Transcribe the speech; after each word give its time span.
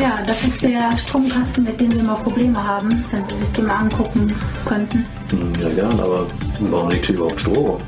Ja, 0.00 0.18
das 0.26 0.42
ist 0.44 0.62
der 0.62 0.96
Stromkasten, 0.98 1.64
mit 1.64 1.80
dem 1.80 1.92
wir 1.92 2.00
immer 2.00 2.14
Probleme 2.16 2.62
haben, 2.62 3.04
wenn 3.10 3.24
Sie 3.26 3.36
sich 3.36 3.52
den 3.52 3.66
mal 3.66 3.76
angucken 3.76 4.34
könnten. 4.64 5.06
Ja, 5.60 5.68
gern, 5.68 5.98
aber 6.00 6.26
warum 6.60 6.90
liegt 6.90 7.06
hier 7.06 7.14
überhaupt 7.14 7.40
Strom? 7.40 7.78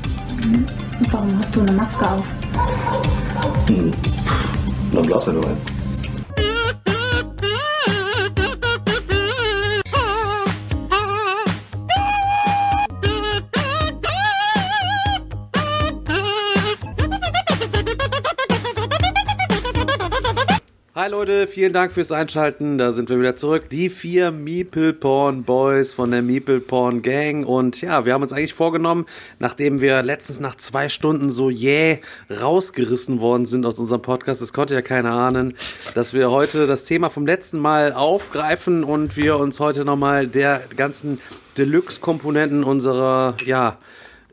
Und 0.99 1.13
warum 1.13 1.39
hast 1.39 1.55
du 1.55 1.61
eine 1.61 1.71
Maske 1.73 2.05
auf? 2.09 2.25
Hm. 3.67 3.91
Dann 4.93 5.05
blasen 5.05 5.33
wir 5.33 5.41
nur 5.41 5.76
Hi 21.07 21.11
Leute, 21.13 21.47
vielen 21.47 21.71
Dank 21.71 21.93
fürs 21.93 22.11
Einschalten. 22.11 22.77
Da 22.77 22.91
sind 22.91 23.07
wir 23.07 23.17
wieder 23.17 23.37
zurück. 23.37 23.69
Die 23.69 23.87
vier 23.87 24.31
Meeple 24.31 24.91
Porn 24.91 25.43
Boys 25.43 25.93
von 25.93 26.11
der 26.11 26.21
Meeple 26.21 26.59
Porn 26.59 27.01
Gang. 27.01 27.47
Und 27.47 27.79
ja, 27.79 28.03
wir 28.03 28.11
haben 28.11 28.23
uns 28.23 28.33
eigentlich 28.33 28.53
vorgenommen, 28.53 29.05
nachdem 29.39 29.79
wir 29.79 30.03
letztens 30.03 30.41
nach 30.41 30.55
zwei 30.55 30.89
Stunden 30.89 31.29
so 31.29 31.49
jäh 31.49 31.99
rausgerissen 32.29 33.21
worden 33.21 33.45
sind 33.45 33.65
aus 33.65 33.79
unserem 33.79 34.01
Podcast, 34.01 34.41
das 34.41 34.51
konnte 34.51 34.73
ja 34.73 34.81
keiner 34.81 35.13
ahnen, 35.13 35.53
dass 35.95 36.13
wir 36.13 36.29
heute 36.29 36.67
das 36.67 36.83
Thema 36.83 37.09
vom 37.09 37.25
letzten 37.25 37.57
Mal 37.57 37.93
aufgreifen 37.93 38.83
und 38.83 39.15
wir 39.15 39.37
uns 39.37 39.61
heute 39.61 39.85
nochmal 39.85 40.27
der 40.27 40.61
ganzen 40.75 41.21
Deluxe-Komponenten 41.57 42.65
unserer, 42.65 43.37
ja, 43.45 43.77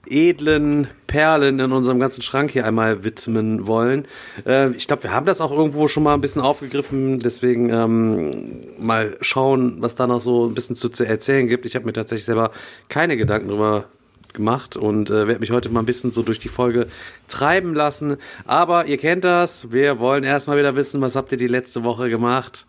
edlen 0.09 0.89
Perlen 1.07 1.61
in 1.61 1.73
unserem 1.73 2.01
ganzen 2.01 2.23
Schrank 2.23 2.51
hier 2.51 2.67
einmal 2.67 3.05
widmen 3.05 3.67
wollen. 3.67 4.07
Äh, 4.47 4.71
ich 4.71 4.87
glaube, 4.87 5.05
wir 5.05 5.13
haben 5.13 5.27
das 5.27 5.41
auch 5.41 5.53
irgendwo 5.53 5.89
schon 5.89 6.03
mal 6.03 6.15
ein 6.15 6.21
bisschen 6.21 6.43
aufgegriffen, 6.43 7.21
deswegen 7.21 7.71
ähm, 7.71 8.61
mal 8.79 9.17
schauen, 9.21 9.77
was 9.81 9.95
da 9.95 10.07
noch 10.07 10.21
so 10.21 10.47
ein 10.47 10.55
bisschen 10.55 10.77
zu, 10.77 10.91
erzählen 11.05 11.47
gibt. 11.47 11.67
Ich 11.67 11.77
habe 11.77 11.87
mir 11.87 11.93
tatsächlich 11.93 12.25
selber 12.25 12.51
keine 12.89 13.17
Gedanken 13.17 13.49
drüber 13.49 13.85
gemacht 14.33 14.77
und 14.77 15.11
äh, 15.11 15.29
werde 15.29 15.41
mich 15.41 15.53
heute 15.53 15.69
mal 15.69 15.81
ein 15.81 15.87
bisschen 15.87 16.11
so 16.11 16.23
durch 16.23 16.41
die 16.41 16.49
Folge 16.49 16.89
treiben 17.29 17.75
lassen. 17.75 18.17
Aber 18.45 18.87
ihr 18.87 18.99
kennt 18.99 19.25
das, 19.25 19.73
wir 19.73 20.01
wollen 20.01 20.25
erstmal 20.25 20.59
wieder 20.59 20.77
wissen, 20.77 21.01
was 21.01 21.17
habt 21.17 21.33
ihr 21.33 21.39
die 21.39 21.47
letzte 21.49 21.85
Woche 21.85 22.11
gemacht? 22.11 22.67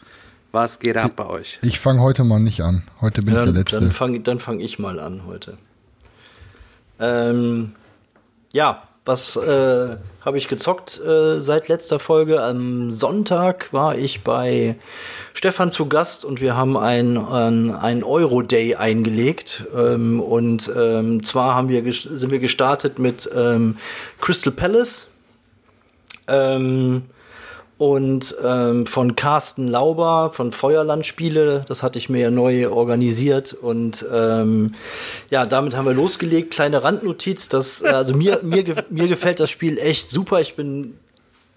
Was 0.52 0.80
geht 0.80 0.96
ab 0.96 1.12
bei 1.18 1.26
euch? 1.26 1.60
Ich 1.64 1.80
fange 1.80 2.02
heute 2.02 2.24
mal 2.24 2.40
nicht 2.40 2.62
an. 2.62 2.84
Heute 3.02 3.22
bin 3.22 3.32
ich 3.32 3.34
Dann, 3.34 3.46
der 3.48 3.56
Letzte. 3.56 3.80
dann 3.80 3.92
fange 3.92 4.22
dann 4.22 4.40
fang 4.40 4.62
ich 4.62 4.80
mal 4.80 5.02
an 5.02 5.24
heute. 5.26 5.58
Ähm, 7.00 7.74
ja, 8.54 8.84
was 9.06 9.36
äh, 9.36 9.98
habe 10.22 10.38
ich 10.38 10.48
gezockt 10.48 11.00
äh, 11.00 11.40
seit 11.40 11.68
letzter 11.68 12.00
Folge? 12.00 12.42
Am 12.42 12.90
Sonntag 12.90 13.72
war 13.72 13.96
ich 13.96 14.24
bei 14.24 14.78
Stefan 15.36 15.70
zu 15.70 15.88
Gast 15.88 16.26
und 16.26 16.42
wir 16.42 16.56
haben 16.56 16.76
ein, 16.76 17.18
ein, 17.18 17.76
ein 17.76 18.04
Euro-Day 18.04 18.76
eingelegt. 18.76 19.66
Ähm, 19.76 20.20
und 20.20 20.72
ähm, 20.76 21.24
zwar 21.24 21.54
haben 21.54 21.70
wir 21.70 21.84
sind 21.92 22.32
wir 22.32 22.40
gestartet 22.40 22.98
mit 22.98 23.30
ähm, 23.36 23.78
Crystal 24.20 24.52
Palace. 24.52 25.08
Ähm, 26.28 27.04
und 27.78 28.36
ähm, 28.44 28.86
von 28.86 29.16
Carsten 29.16 29.68
Lauber 29.68 30.32
von 30.34 30.52
Feuerlandspiele. 30.52 31.66
Das 31.68 31.84
hatte 31.84 32.00
ich 32.00 32.10
mir 32.10 32.22
ja 32.22 32.32
neu 32.32 32.70
organisiert 32.70 33.54
und 33.54 34.06
ähm, 34.12 34.74
ja, 35.30 35.46
damit 35.46 35.76
haben 35.76 35.86
wir 35.86 35.94
losgelegt. 35.94 36.52
Kleine 36.52 36.84
Randnotiz, 36.84 37.50
das 37.50 37.82
äh, 37.82 37.88
also 37.88 38.16
mir 38.16 38.40
mir 38.44 38.64
mir 38.90 39.08
gefällt 39.08 39.40
das 39.40 39.50
Spiel 39.50 39.78
echt 39.78 40.10
super. 40.10 40.40
Ich 40.40 40.56
bin 40.56 40.96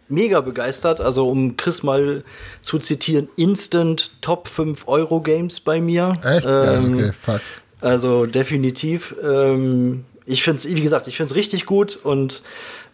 mega 0.08 0.40
begeistert. 0.40 1.00
Also 1.00 1.28
um 1.28 1.56
Chris 1.56 1.82
mal 1.82 2.24
zu 2.62 2.78
zitieren, 2.78 3.28
Instant 3.36 4.10
Top 4.20 4.48
5 4.48 4.88
Euro 4.88 5.20
Games 5.20 5.60
bei 5.60 5.80
mir. 5.80 6.14
Echt? 6.24 6.46
Ähm, 6.48 6.94
okay, 6.94 7.12
fuck. 7.12 7.40
also 7.80 8.26
definitiv. 8.26 9.14
Ähm, 9.22 10.04
ich 10.26 10.42
finde 10.42 10.58
es, 10.58 10.68
wie 10.68 10.80
gesagt, 10.80 11.06
ich 11.06 11.16
finde 11.16 11.30
es 11.30 11.36
richtig 11.36 11.64
gut 11.64 11.98
und 12.02 12.42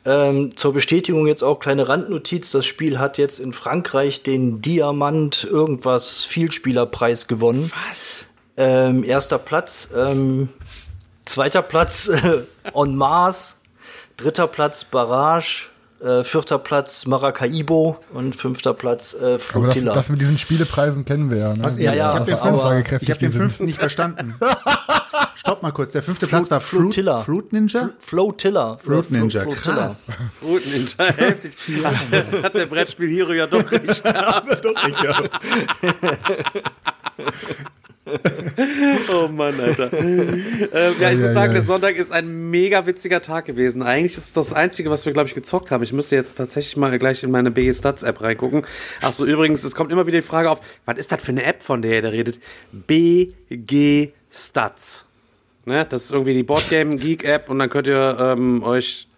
ähm, 0.05 0.57
zur 0.57 0.73
Bestätigung 0.73 1.27
jetzt 1.27 1.43
auch 1.43 1.61
kleine 1.61 1.89
Randnotiz. 1.89 2.51
Das 2.51 2.67
Spiel 2.67 2.99
hat 2.99 3.19
jetzt 3.19 3.39
in 3.39 3.53
Frankreich 3.53 4.23
den 4.23 4.61
Diamant 4.61 5.45
irgendwas 5.45 6.25
Vielspielerpreis 6.25 7.27
gewonnen. 7.27 7.71
Was? 7.89 8.27
Ähm, 8.57 9.03
erster 9.03 9.39
Platz, 9.39 9.89
ähm, 9.97 10.49
zweiter 11.25 11.63
Platz 11.63 12.09
äh, 12.09 12.43
En 12.75 12.97
Mars, 12.97 13.61
dritter 14.17 14.47
Platz 14.47 14.85
Barrage, 14.85 15.71
äh, 16.05 16.23
vierter 16.23 16.59
Platz 16.59 17.07
Maracaibo 17.07 17.97
und 18.13 18.37
fünfter 18.37 18.75
Platz 18.75 19.15
äh, 19.15 19.17
Aber 19.17 19.33
das, 19.33 19.43
Flotilla. 19.43 19.95
das 19.95 20.09
mit 20.09 20.21
diesen 20.21 20.39
Spielepreisen 20.39 21.05
kennen 21.05 21.31
wir 21.31 21.39
ja. 21.39 21.55
Ne? 21.55 21.65
Was, 21.65 21.79
Ja, 21.79 21.95
ja, 21.95 22.11
ich 22.11 22.15
habe 22.21 22.27
den, 22.27 22.35
aussagekräftig 22.35 23.09
ich 23.09 23.13
hab 23.13 23.19
den 23.19 23.33
fünften 23.33 23.65
nicht 23.65 23.79
verstanden. 23.79 24.35
Stopp 25.35 25.63
mal 25.63 25.73
kurz. 25.73 25.93
Der 25.93 26.03
fünfte 26.03 26.27
Platz 26.27 26.51
war 26.51 26.61
Fruit, 26.61 26.95
Flotilla. 26.95 27.23
Fruit 27.23 27.53
Ninja? 27.53 27.91
Flotilla. 27.99 28.79
Fruit 28.79 29.11
Ninja, 29.11 29.45
krass. 29.45 30.11
Fruit 30.41 30.67
Ninja, 30.67 31.05
heftig. 31.17 31.53
Hat, 31.85 32.45
hat 32.45 32.57
der 32.57 32.67
Brettspiel 32.67 33.11
Hero 33.11 33.33
ja 33.33 33.47
doch 33.47 33.71
recht. 33.71 34.03
Oh 39.09 39.29
Mann, 39.29 39.59
Alter. 39.61 39.93
ähm, 39.93 40.45
ja, 41.01 41.11
ich 41.11 41.19
muss 41.19 41.33
sagen, 41.33 41.53
der 41.53 41.63
Sonntag 41.63 41.97
ist 41.97 42.13
ein 42.13 42.51
mega 42.51 42.87
witziger 42.87 43.23
Tag 43.23 43.47
gewesen. 43.47 43.83
Eigentlich 43.83 44.17
ist 44.17 44.37
das 44.37 44.49
das 44.49 44.53
Einzige, 44.53 44.91
was 44.91 45.07
wir, 45.07 45.13
glaube 45.13 45.29
ich, 45.29 45.35
gezockt 45.35 45.71
haben. 45.71 45.83
Ich 45.83 45.93
müsste 45.93 46.17
jetzt 46.17 46.35
tatsächlich 46.35 46.77
mal 46.77 46.97
gleich 46.99 47.23
in 47.23 47.31
meine 47.31 47.51
BG 47.51 47.73
Stats 47.73 48.03
App 48.03 48.21
reingucken. 48.21 48.67
Ach 49.01 49.13
so, 49.13 49.25
übrigens, 49.25 49.65
es 49.65 49.75
kommt 49.75 49.91
immer 49.91 50.07
wieder 50.07 50.19
die 50.19 50.27
Frage 50.27 50.51
auf, 50.51 50.61
was 50.85 50.99
ist 50.99 51.13
das 51.13 51.23
für 51.23 51.33
eine 51.33 51.45
App, 51.45 51.63
von 51.63 51.83
der 51.83 51.95
ihr 51.95 52.03
da 52.03 52.09
redet? 52.09 52.41
BG 52.73 54.11
Stats. 54.31 55.07
Ne? 55.67 55.87
Das 55.89 56.05
ist 56.05 56.13
irgendwie 56.13 56.35
die 56.35 56.43
Boardgame 56.43 56.97
Geek 56.97 57.25
App 57.25 57.49
und 57.51 57.59
dann 57.59 57.71
könnt 57.71 57.87
ihr 57.87 58.17
ähm, 58.21 58.63
euch 58.63 59.09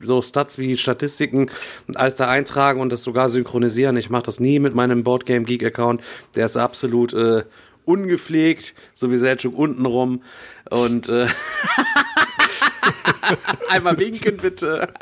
so 0.00 0.22
Stats 0.22 0.58
wie 0.58 0.76
Statistiken 0.76 1.50
und 1.86 1.96
alles 1.96 2.16
da 2.16 2.28
eintragen 2.28 2.80
und 2.80 2.90
das 2.92 3.02
sogar 3.02 3.28
synchronisieren. 3.28 3.96
Ich 3.96 4.10
mache 4.10 4.24
das 4.24 4.40
nie 4.40 4.58
mit 4.58 4.74
meinem 4.74 5.04
Boardgame 5.04 5.44
Geek 5.44 5.64
Account. 5.64 6.02
Der 6.34 6.46
ist 6.46 6.56
absolut 6.56 7.12
äh, 7.12 7.44
ungepflegt, 7.84 8.74
so 8.94 9.12
wie 9.12 9.16
Selchuk 9.16 9.56
unten 9.56 9.86
rum. 9.86 10.22
Und 10.70 11.08
äh, 11.08 11.26
einmal 13.68 13.98
winken 13.98 14.38
bitte. 14.38 14.92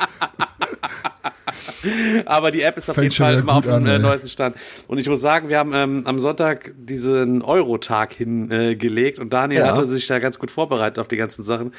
Aber 2.25 2.51
die 2.51 2.61
App 2.61 2.77
ist 2.77 2.89
auf 2.89 2.95
Fängt 2.95 3.13
jeden 3.13 3.15
Fall 3.15 3.35
immer 3.35 3.53
auf 3.55 3.63
dem 3.65 3.73
an, 3.73 3.87
äh, 3.87 3.99
neuesten 3.99 4.27
Stand. 4.29 4.55
Und 4.87 4.97
ich 4.97 5.07
muss 5.07 5.21
sagen, 5.21 5.49
wir 5.49 5.57
haben 5.57 5.73
ähm, 5.73 6.01
am 6.05 6.19
Sonntag 6.19 6.71
diesen 6.77 7.41
Euro-Tag 7.41 8.13
hingelegt 8.13 9.19
und 9.19 9.31
Daniel 9.33 9.61
Ja. 9.61 9.67
hatte 9.67 9.85
sich 9.87 10.07
da 10.07 10.19
ganz 10.19 10.39
gut 10.39 10.51
vorbereitet 10.51 10.99
auf 10.99 11.07
die 11.07 11.17
ganzen 11.17 11.43
Sachen. 11.43 11.73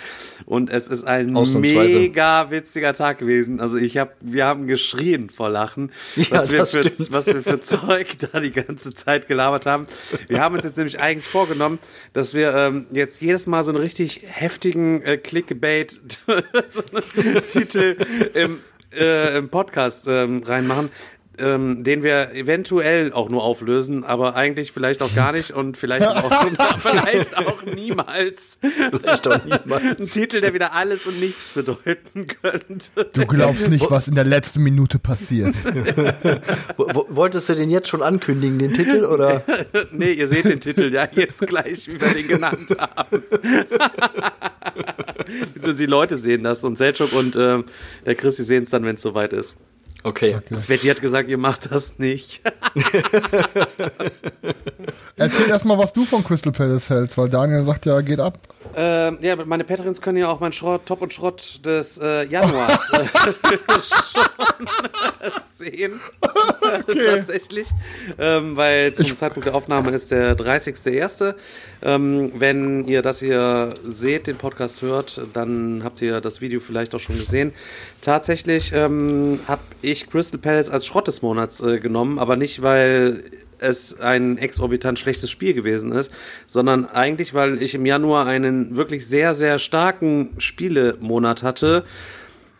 Und 0.47 0.71
es 0.71 0.89
ist 0.89 1.05
ein 1.05 1.33
mega 1.33 2.51
witziger 2.51 2.95
Tag 2.95 3.19
gewesen. 3.19 3.61
Also 3.61 3.77
ich 3.79 3.97
habe, 3.99 4.13
wir 4.21 4.47
haben 4.47 4.67
geschrien 4.67 5.31
vor 5.31 5.49
Lachen, 5.51 5.93
Ja, 6.17 6.41
was, 6.41 6.53
wir 6.53 6.67
für, 6.67 7.13
was 7.13 7.27
wir 7.27 7.43
für 7.43 7.61
Zeug 7.61 8.19
da 8.33 8.41
die 8.41 8.53
ganze 8.53 8.95
Zeit 8.95 9.29
gelabert 9.29 9.67
haben. 9.67 9.87
Wir 10.29 10.41
haben 10.41 10.55
uns 10.55 10.65
jetzt 10.65 10.77
nämlich 10.77 11.01
eigentlich 11.01 11.27
vorgenommen, 11.27 11.79
dass 12.13 12.35
wir 12.35 12.55
ähm, 12.55 12.87
jetzt 12.93 13.21
jedes 13.21 13.47
Mal 13.47 13.63
so 13.65 13.71
einen 13.73 13.81
richtig 13.81 14.23
heftigen 14.27 15.03
äh, 15.03 15.17
Clickbait 15.17 15.93
so 16.27 16.33
einen 16.33 17.47
Titel 17.49 17.97
im, 18.35 18.59
äh, 18.93 19.39
im 19.39 19.49
Podcast 19.49 20.07
ähm, 20.09 20.43
reinmachen. 20.45 20.91
Ähm, 21.41 21.83
den 21.85 22.03
wir 22.03 22.33
eventuell 22.35 23.13
auch 23.13 23.29
nur 23.31 23.43
auflösen, 23.43 24.05
aber 24.05 24.35
eigentlich 24.37 24.73
vielleicht 24.73 25.03
auch 25.03 25.15
gar 25.15 25.33
nicht 25.33 25.51
und 25.53 25.77
vielleicht 25.77 26.07
auch, 26.07 26.31
vielleicht 26.79 27.37
auch 27.39 27.63
niemals. 27.65 28.59
Vielleicht 28.61 29.27
auch 29.29 29.45
niemals. 29.45 29.83
Ein 30.01 30.07
Titel, 30.07 30.41
der 30.41 30.53
wieder 30.55 30.75
alles 30.75 31.07
und 31.07 31.19
nichts 31.19 31.49
bedeuten 31.51 32.27
könnte. 32.43 33.11
Du 33.13 33.27
glaubst 33.27 33.69
nicht, 33.69 33.91
was 33.91 34.09
in 34.09 34.15
der 34.15 34.25
letzten 34.25 34.63
Minute 34.63 34.99
passiert. 34.99 35.55
Wo- 36.77 36.89
wo- 36.95 37.07
Wolltest 37.09 37.49
du 37.49 37.55
den 37.55 37.71
jetzt 37.71 37.89
schon 37.89 38.03
ankündigen, 38.03 38.59
den 38.59 38.73
Titel? 38.73 39.05
Oder? 39.05 39.43
Nee, 39.93 40.13
ihr 40.13 40.29
seht 40.29 40.45
den 40.47 40.61
Titel 40.61 40.93
ja 40.93 41.09
jetzt 41.13 41.41
gleich, 41.47 41.89
wie 41.89 42.01
wir 42.01 42.09
den 42.15 42.29
genannt 42.29 42.77
haben. 42.79 43.23
also 45.57 45.73
die 45.73 45.87
Leute 45.87 46.17
sehen 46.17 46.43
das 46.43 46.65
und 46.65 46.77
Selchuk 46.77 47.13
und 47.13 47.37
ähm, 47.37 47.65
der 48.07 48.15
Chris, 48.15 48.37
die 48.37 48.43
sehen 48.43 48.63
es 48.65 48.71
dann, 48.71 48.85
wenn 48.85 48.97
es 48.97 49.03
soweit 49.03 49.33
ist. 49.33 49.57
Okay. 50.03 50.39
Sveti 50.57 50.89
hat 50.89 51.01
gesagt, 51.01 51.29
ihr 51.29 51.39
macht 51.39 51.71
das 51.71 51.99
nicht. 51.99 52.43
Erzähl 55.17 55.49
erstmal, 55.49 55.77
was 55.79 55.93
du 55.93 56.07
von 56.07 56.25
Crystal 56.25 56.53
Palace 56.53 56.89
hältst, 56.89 57.19
weil 57.19 57.29
Daniel 57.29 57.65
sagt 57.65 57.87
ja, 57.87 58.01
geht 58.01 58.21
ab. 58.21 58.39
Ähm, 58.77 59.19
ja, 59.23 59.37
meine 59.37 59.65
Patrons 59.65 60.01
können 60.01 60.19
ja 60.19 60.29
auch 60.29 60.39
meinen 60.41 60.53
Schrott, 60.53 60.83
Top 60.87 61.03
und 61.03 61.13
Schrott 61.13 61.61
des 61.65 61.99
äh, 61.99 62.25
Januars 62.27 62.91
äh, 62.93 63.05
schon 63.81 65.33
sehen. 65.53 66.01
Tatsächlich. 67.05 67.69
Ähm, 68.19 68.57
weil 68.57 68.93
zum 68.95 69.17
Zeitpunkt 69.17 69.47
der 69.47 69.55
Aufnahme 69.55 69.91
ist 69.91 70.11
der 70.11 70.37
30.01. 70.37 71.35
Ähm, 71.83 72.33
wenn 72.37 72.87
ihr 72.87 73.03
das 73.03 73.21
hier 73.21 73.75
seht, 73.83 74.27
den 74.27 74.37
Podcast 74.37 74.83
hört, 74.83 75.21
dann 75.33 75.83
habt 75.83 76.03
ihr 76.03 76.21
das 76.21 76.41
Video 76.41 76.61
vielleicht 76.61 76.95
auch 76.95 77.01
schon 77.01 77.17
gesehen. 77.17 77.53
Tatsächlich 78.03 78.73
ähm, 78.73 79.41
habe 79.49 79.63
ich 79.83 80.09
Crystal 80.09 80.39
Palace 80.39 80.71
als 80.71 80.87
Schrott 80.87 81.09
des 81.09 81.23
Monats 81.23 81.61
äh, 81.61 81.81
genommen, 81.81 82.19
aber 82.19 82.37
nicht, 82.37 82.63
weil 82.63 83.25
es 83.61 83.99
ein 84.01 84.39
exorbitant 84.39 84.99
schlechtes 84.99 85.31
Spiel 85.31 85.55
gewesen 85.55 85.93
ist, 85.93 86.13
sondern 86.47 86.87
eigentlich, 86.87 87.35
weil 87.35 87.63
ich 87.63 87.75
im 87.75 87.87
Januar 87.87 88.27
einen 88.27 88.77
wirklich 88.77 89.07
sehr, 89.07 89.35
sehr 89.35 89.59
starken 89.59 90.35
Spielemonat 90.39 91.43
hatte, 91.43 91.85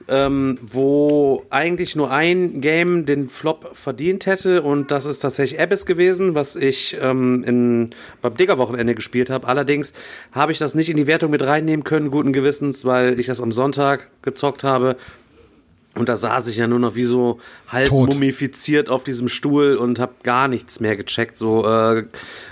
ähm, 0.09 0.59
wo 0.63 1.45
eigentlich 1.51 1.95
nur 1.95 2.11
ein 2.11 2.61
Game 2.61 3.07
den 3.07 3.29
Flop 3.29 3.71
verdient 3.75 4.27
hätte 4.27 4.63
und 4.63 4.91
das 4.91 5.07
ist 5.07 5.21
tatsächlich 5.21 5.61
Abyss 5.61 5.87
gewesen, 5.87 6.35
was 6.35 6.57
ich 6.57 6.97
ähm, 7.01 7.45
in, 7.45 7.91
beim 8.21 8.37
Digger-Wochenende 8.37 8.95
gespielt 8.95 9.31
habe. 9.31 9.47
Allerdings 9.47 9.93
habe 10.33 10.53
ich 10.53 10.59
das 10.59 10.75
nicht 10.75 10.89
in 10.89 10.97
die 10.97 11.07
Wertung 11.07 11.31
mit 11.31 11.43
reinnehmen 11.43 11.85
können, 11.85 12.11
guten 12.11 12.33
Gewissens, 12.33 12.85
weil 12.85 13.21
ich 13.21 13.27
das 13.27 13.41
am 13.41 13.53
Sonntag 13.53 14.11
gezockt 14.23 14.65
habe 14.65 14.97
und 16.01 16.09
da 16.09 16.17
saß 16.17 16.49
ich 16.49 16.57
ja 16.57 16.67
nur 16.67 16.79
noch 16.79 16.95
wie 16.95 17.05
so 17.05 17.41
halb 17.69 17.91
Tot. 17.91 18.09
mumifiziert 18.09 18.89
auf 18.89 19.05
diesem 19.05 19.29
Stuhl 19.29 19.77
und 19.77 19.99
habe 19.99 20.15
gar 20.23 20.49
nichts 20.49 20.81
mehr 20.81 20.97
gecheckt. 20.97 21.37
So 21.37 21.67
äh, 21.69 22.05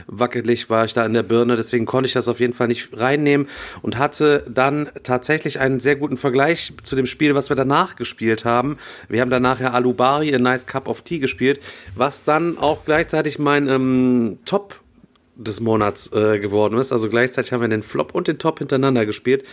wackelig 0.07 0.69
war 0.69 0.85
ich 0.85 0.93
da 0.93 1.07
in 1.07 1.15
der 1.15 1.23
Birne. 1.23 1.57
Deswegen 1.57 1.87
konnte 1.87 2.09
ich 2.09 2.13
das 2.13 2.29
auf 2.29 2.41
jeden 2.41 2.53
Fall 2.53 2.69
nicht 2.69 2.91
reinnehmen 2.93 3.49
und 3.81 3.97
hatte 3.97 4.45
dann 4.51 4.91
tatsächlich 5.03 5.61
einen 5.61 5.81
sehr 5.81 5.97
guten 5.97 6.19
Vergleich 6.19 6.75
zu 6.83 6.95
dem 6.95 7.07
Spiel, 7.07 7.35
was 7.35 7.49
wir 7.49 7.57
danach 7.57 7.97
gespielt 7.97 8.45
haben. 8.45 8.77
Wir 9.09 9.23
haben 9.23 9.31
danach 9.31 9.61
ja 9.61 9.71
Alubari, 9.71 10.35
A 10.35 10.39
Nice 10.39 10.67
Cup 10.67 10.87
of 10.87 11.01
Tea 11.01 11.19
gespielt, 11.19 11.59
was 11.97 12.25
dann 12.25 12.59
auch 12.59 12.85
gleichzeitig 12.85 13.39
mein 13.39 13.67
ähm, 13.67 14.41
Top 14.45 14.79
des 15.39 15.61
Monats 15.61 16.13
äh, 16.13 16.39
geworden 16.39 16.77
ist. 16.79 16.93
Also 16.93 17.09
gleichzeitig 17.09 17.53
haben 17.53 17.61
wir 17.61 17.69
den 17.69 17.83
Flop 17.83 18.15
und 18.15 18.29
den 18.29 18.39
Top 18.39 18.59
hintereinander 18.59 19.07
gespielt. 19.07 19.45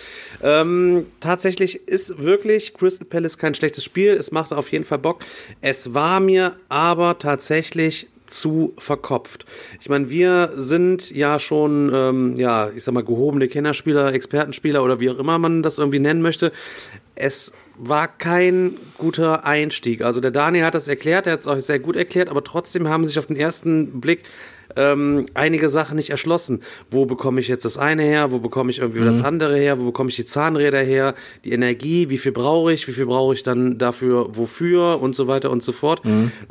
Ähm, 0.44 1.06
tatsächlich 1.20 1.88
ist 1.88 2.22
wirklich 2.22 2.74
Crystal 2.74 3.08
Palace 3.08 3.38
kein 3.38 3.56
schlechtes 3.56 3.84
Spiel. 3.84 4.14
Es 4.14 4.32
machte 4.32 4.58
auf 4.58 4.72
jeden 4.72 4.84
Fall 4.84 5.00
Bock. 5.00 5.24
Es 5.62 5.94
war 5.94 6.20
mir 6.20 6.56
aber 6.70 7.20
tatsächlich 7.20 8.08
zu 8.26 8.74
verkopft. 8.80 9.46
Ich 9.80 9.88
meine, 9.88 10.10
wir 10.10 10.52
sind 10.56 11.12
ja 11.12 11.38
schon, 11.38 11.92
ähm, 11.94 12.36
ja, 12.38 12.72
ich 12.76 12.84
sag 12.84 12.94
mal, 12.94 13.04
gehobene 13.04 13.48
Kennerspieler, 13.48 14.14
Expertenspieler 14.14 14.84
oder 14.84 15.00
wie 15.00 15.12
auch 15.12 15.20
immer 15.20 15.38
man 15.38 15.62
das 15.62 15.78
irgendwie 15.78 16.00
nennen 16.00 16.24
möchte. 16.24 16.52
Es 17.14 17.54
war 17.78 18.08
kein 18.08 18.78
guter 18.98 19.46
Einstieg. 19.46 20.02
Also 20.02 20.22
der 20.22 20.32
Daniel 20.32 20.66
hat 20.66 20.76
das 20.76 20.88
erklärt, 20.88 21.28
er 21.28 21.34
hat 21.34 21.42
es 21.42 21.48
auch 21.48 21.60
sehr 21.60 21.80
gut 21.80 21.96
erklärt, 21.96 22.30
aber 22.30 22.44
trotzdem 22.44 22.88
haben 22.88 23.06
sich 23.06 23.20
auf 23.20 23.28
den 23.28 23.36
ersten 23.36 24.00
Blick 24.02 24.24
ähm, 24.76 25.26
einige 25.34 25.70
Sachen 25.70 25.96
nicht 25.96 26.10
erschlossen. 26.10 26.62
Wo 26.90 27.06
bekomme 27.06 27.40
ich 27.40 27.48
jetzt 27.48 27.66
das 27.66 27.78
eine 27.78 28.04
her? 28.04 28.32
Wo 28.32 28.40
bekomme 28.40 28.72
ich 28.72 28.80
irgendwie 28.80 29.04
das 29.04 29.22
andere 29.22 29.58
her? 29.58 29.80
Wo 29.80 29.86
bekomme 29.86 30.10
ich 30.10 30.16
die 30.16 30.26
Zahnräder 30.26 30.82
her? 30.82 31.16
Die 31.44 31.52
Energie? 31.52 32.10
Wie 32.10 32.18
viel 32.18 32.32
brauche 32.32 32.74
ich? 32.74 32.88
Wie 32.88 32.92
viel 32.92 33.06
brauche 33.06 33.34
ich 33.34 33.44
dann 33.44 33.78
dafür? 33.78 34.36
Wofür? 34.36 35.02
Und 35.02 35.16
so 35.16 35.28
weiter 35.28 35.52
und 35.52 35.64
so 35.64 35.72
fort. 35.72 36.02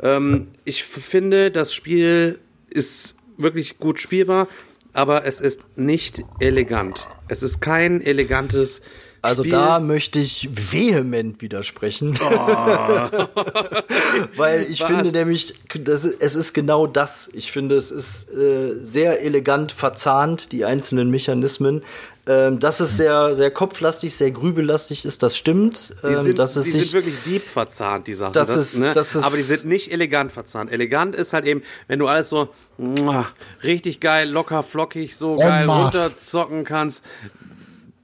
Ähm, 0.01 0.47
ich 0.63 0.83
finde, 0.83 1.51
das 1.51 1.73
Spiel 1.73 2.39
ist 2.69 3.17
wirklich 3.37 3.77
gut 3.77 3.99
spielbar, 3.99 4.47
aber 4.93 5.25
es 5.25 5.41
ist 5.41 5.65
nicht 5.75 6.23
elegant. 6.39 7.07
Es 7.27 7.43
ist 7.43 7.59
kein 7.59 8.01
elegantes 8.01 8.81
Also 9.25 9.43
Spiel. 9.43 9.51
da 9.51 9.79
möchte 9.79 10.19
ich 10.19 10.49
vehement 10.51 11.41
widersprechen. 11.41 12.17
Weil 14.35 14.63
ich 14.69 14.81
Was? 14.81 14.87
finde 14.87 15.11
nämlich, 15.11 15.53
das, 15.79 16.05
es 16.05 16.35
ist 16.35 16.53
genau 16.53 16.87
das. 16.87 17.29
Ich 17.33 17.51
finde, 17.51 17.75
es 17.75 17.91
ist 17.91 18.29
äh, 18.31 18.73
sehr 18.83 19.21
elegant 19.21 19.71
verzahnt, 19.71 20.51
die 20.51 20.65
einzelnen 20.65 21.09
Mechanismen. 21.09 21.83
Ähm, 22.27 22.59
dass 22.59 22.79
es 22.79 22.97
sehr, 22.97 23.35
sehr 23.35 23.51
kopflastig, 23.51 24.15
sehr 24.15 24.31
grübellastig 24.31 25.05
ist, 25.05 25.21
das 25.21 25.37
stimmt. 25.37 25.93
Die 26.01 26.07
Ähm, 26.07 26.23
sind, 26.23 26.39
dass 26.39 26.55
es 26.55 26.65
die 26.65 26.71
sich, 26.71 26.81
sind 26.89 26.93
wirklich 26.93 27.21
deep 27.21 27.47
verzahnt, 27.47 28.07
die 28.07 28.15
Sachen. 28.15 28.33
Das 28.33 28.49
ist- 28.49 28.81
das 28.81 29.15
ist- 29.15 29.23
aber 29.23 29.35
die 29.35 29.43
sind 29.43 29.65
nicht 29.65 29.91
elegant 29.91 30.31
verzahnt. 30.31 30.71
Elegant 30.71 31.13
ist 31.13 31.33
halt 31.33 31.45
eben, 31.45 31.61
wenn 31.87 31.99
du 31.99 32.07
alles 32.07 32.29
so 32.29 32.49
richtig 33.63 33.99
geil, 33.99 34.27
locker, 34.27 34.63
flockig, 34.63 35.15
so 35.15 35.35
geil 35.35 35.69
runterzocken 35.69 36.63
kannst. 36.63 37.03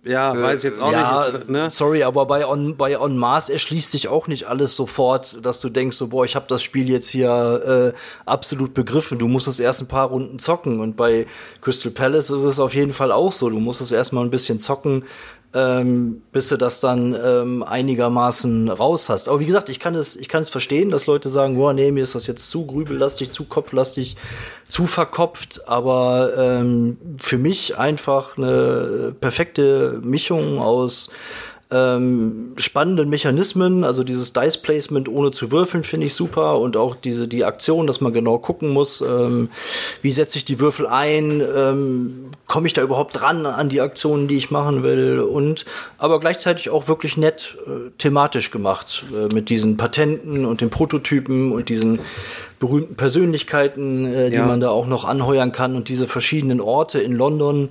Ja, 0.03 0.39
weiß 0.39 0.63
ich 0.63 0.63
jetzt 0.63 0.81
auch 0.81 0.91
ja, 0.91 1.29
nicht. 1.29 1.41
Ist, 1.41 1.49
ne? 1.49 1.69
sorry, 1.69 2.03
aber 2.03 2.25
bei 2.25 2.47
On, 2.47 2.75
bei 2.75 2.99
On 2.99 3.15
Mars 3.17 3.49
erschließt 3.49 3.91
sich 3.91 4.07
auch 4.07 4.27
nicht 4.27 4.45
alles 4.47 4.75
sofort, 4.75 5.45
dass 5.45 5.59
du 5.59 5.69
denkst, 5.69 5.95
so, 5.95 6.07
boah, 6.07 6.25
ich 6.25 6.35
habe 6.35 6.47
das 6.47 6.63
Spiel 6.63 6.89
jetzt 6.89 7.07
hier 7.09 7.93
äh, 7.93 7.97
absolut 8.25 8.73
begriffen. 8.73 9.19
Du 9.19 9.27
musst 9.27 9.47
es 9.47 9.59
erst 9.59 9.81
ein 9.81 9.87
paar 9.87 10.07
Runden 10.07 10.39
zocken. 10.39 10.79
Und 10.79 10.95
bei 10.95 11.27
Crystal 11.61 11.91
Palace 11.91 12.31
ist 12.31 12.43
es 12.43 12.59
auf 12.59 12.73
jeden 12.73 12.93
Fall 12.93 13.11
auch 13.11 13.31
so. 13.31 13.49
Du 13.49 13.59
musst 13.59 13.81
es 13.81 13.91
erstmal 13.91 14.23
ein 14.23 14.31
bisschen 14.31 14.59
zocken, 14.59 15.03
ähm, 15.53 16.21
bis 16.31 16.49
du 16.49 16.57
das 16.57 16.79
dann 16.79 17.17
ähm, 17.21 17.63
einigermaßen 17.63 18.69
raus 18.69 19.09
hast. 19.09 19.27
Aber 19.27 19.39
wie 19.39 19.45
gesagt, 19.45 19.69
ich 19.69 19.79
kann 19.79 19.95
es, 19.95 20.15
ich 20.15 20.29
kann 20.29 20.41
es 20.41 20.49
verstehen, 20.49 20.89
dass 20.89 21.07
Leute 21.07 21.29
sagen, 21.29 21.55
boah, 21.55 21.73
nee, 21.73 21.91
mir 21.91 22.03
ist 22.03 22.15
das 22.15 22.27
jetzt 22.27 22.49
zu 22.49 22.65
grübellastig, 22.65 23.31
zu 23.31 23.45
kopflastig, 23.45 24.15
zu 24.65 24.87
verkopft. 24.87 25.67
Aber 25.67 26.31
ähm, 26.37 26.97
für 27.19 27.37
mich 27.37 27.77
einfach 27.77 28.37
eine 28.37 29.13
perfekte 29.19 29.99
Mischung 30.03 30.59
aus 30.59 31.09
ähm, 31.71 32.53
spannenden 32.57 33.09
Mechanismen, 33.09 33.83
also 33.85 34.03
dieses 34.03 34.33
Dice 34.33 34.57
Placement 34.57 35.07
ohne 35.07 35.31
zu 35.31 35.51
würfeln 35.51 35.83
finde 35.83 36.07
ich 36.07 36.13
super 36.13 36.59
und 36.59 36.75
auch 36.75 36.95
diese 36.97 37.27
die 37.29 37.45
Aktion, 37.45 37.87
dass 37.87 38.01
man 38.01 38.11
genau 38.11 38.37
gucken 38.39 38.69
muss, 38.69 38.99
ähm, 39.01 39.49
wie 40.01 40.11
setze 40.11 40.37
ich 40.37 40.43
die 40.43 40.59
Würfel 40.59 40.85
ein, 40.87 41.41
ähm, 41.55 42.25
komme 42.45 42.67
ich 42.67 42.73
da 42.73 42.81
überhaupt 42.81 43.19
dran 43.19 43.45
an 43.45 43.69
die 43.69 43.79
Aktionen, 43.79 44.27
die 44.27 44.35
ich 44.35 44.51
machen 44.51 44.83
will 44.83 45.19
und 45.19 45.65
aber 45.97 46.19
gleichzeitig 46.19 46.69
auch 46.69 46.89
wirklich 46.89 47.15
nett 47.15 47.57
äh, 47.65 47.89
thematisch 47.97 48.51
gemacht 48.51 49.05
äh, 49.13 49.33
mit 49.33 49.49
diesen 49.49 49.77
Patenten 49.77 50.45
und 50.45 50.59
den 50.59 50.69
Prototypen 50.69 51.53
und 51.53 51.69
diesen 51.69 51.99
berühmten 52.59 52.95
Persönlichkeiten, 52.95 54.13
äh, 54.13 54.29
die 54.29 54.35
Ja. 54.35 54.45
man 54.45 54.59
da 54.59 54.69
auch 54.71 54.87
noch 54.87 55.05
anheuern 55.05 55.53
kann 55.53 55.75
und 55.75 55.87
diese 55.87 56.05
verschiedenen 56.05 56.59
Orte 56.59 56.99
in 56.99 57.13
London. 57.13 57.69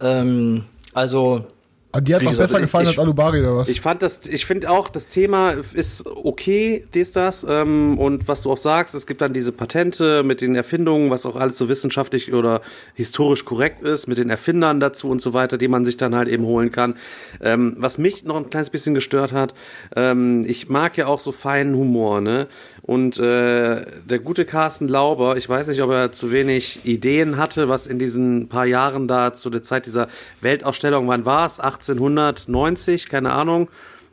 Ähm, 0.00 0.64
also 0.92 1.44
Ah, 1.92 2.00
Die 2.00 2.14
hat 2.14 2.20
gesagt, 2.22 2.38
besser 2.38 2.60
gefallen 2.60 2.84
ich- 2.84 2.90
als 2.90 2.98
Alubari 3.00 3.40
oder 3.40 3.56
was? 3.56 3.68
Ich 3.68 3.80
fand 3.80 4.00
das, 4.02 4.24
ich 4.28 4.46
finde 4.46 4.70
auch, 4.70 4.88
das 4.88 5.08
Thema 5.08 5.50
ist 5.74 6.06
okay, 6.06 6.86
dies, 6.94 7.10
das. 7.10 7.44
Ähm, 7.48 7.98
und 7.98 8.28
was 8.28 8.42
du 8.42 8.52
auch 8.52 8.58
sagst, 8.58 8.94
es 8.94 9.08
gibt 9.08 9.20
dann 9.20 9.32
diese 9.32 9.50
Patente 9.50 10.22
mit 10.22 10.40
den 10.40 10.54
Erfindungen, 10.54 11.10
was 11.10 11.26
auch 11.26 11.34
alles 11.34 11.58
so 11.58 11.68
wissenschaftlich 11.68 12.32
oder 12.32 12.60
historisch 12.94 13.44
korrekt 13.44 13.80
ist, 13.80 14.06
mit 14.06 14.18
den 14.18 14.30
Erfindern 14.30 14.78
dazu 14.78 15.08
und 15.08 15.20
so 15.20 15.32
weiter, 15.34 15.58
die 15.58 15.66
man 15.66 15.84
sich 15.84 15.96
dann 15.96 16.14
halt 16.14 16.28
eben 16.28 16.44
holen 16.44 16.70
kann. 16.70 16.94
Ähm, 17.40 17.74
was 17.78 17.98
mich 17.98 18.24
noch 18.24 18.36
ein 18.36 18.48
kleines 18.50 18.70
bisschen 18.70 18.94
gestört 18.94 19.32
hat, 19.32 19.52
ähm, 19.96 20.44
ich 20.46 20.68
mag 20.68 20.96
ja 20.96 21.06
auch 21.08 21.18
so 21.18 21.32
feinen 21.32 21.74
Humor, 21.74 22.20
ne? 22.20 22.46
Und 22.82 23.18
äh, 23.18 23.84
der 24.04 24.18
gute 24.18 24.44
Carsten 24.44 24.88
Lauber, 24.88 25.36
ich 25.36 25.48
weiß 25.48 25.68
nicht, 25.68 25.82
ob 25.82 25.90
er 25.90 26.12
zu 26.12 26.32
wenig 26.32 26.80
Ideen 26.84 27.36
hatte, 27.36 27.68
was 27.68 27.86
in 27.86 27.98
diesen 27.98 28.48
paar 28.48 28.66
Jahren 28.66 29.06
da 29.06 29.34
zu 29.34 29.50
der 29.50 29.62
Zeit 29.62 29.86
dieser 29.86 30.08
Weltausstellung, 30.40 31.06
wann 31.08 31.24
war 31.24 31.46
es? 31.46 31.60
1890, 31.60 33.08
keine 33.08 33.32
Ahnung. 33.32 33.68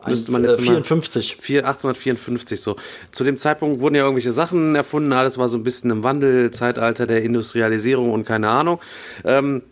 Müsste 0.06 0.32
man 0.32 0.44
äh, 0.44 0.50
jetzt 0.50 0.60
mal 0.60 0.66
54. 0.66 1.38
vier- 1.40 1.66
1854 1.66 2.62
so. 2.62 2.76
Zu 3.12 3.24
dem 3.24 3.38
Zeitpunkt 3.38 3.82
wurden 3.82 3.96
ja 3.96 4.04
irgendwelche 4.04 4.32
Sachen 4.32 4.76
erfunden, 4.76 5.12
alles 5.12 5.38
war 5.38 5.50
so 5.50 5.58
ein 5.58 5.64
bisschen 5.64 5.90
im 5.90 6.04
Wandel, 6.04 6.52
Zeitalter 6.52 7.08
der 7.08 7.24
Industrialisierung 7.24 8.12
und 8.12 8.26
keine 8.26 8.50
Ahnung. 8.50 8.80
Ähm, 9.26 9.64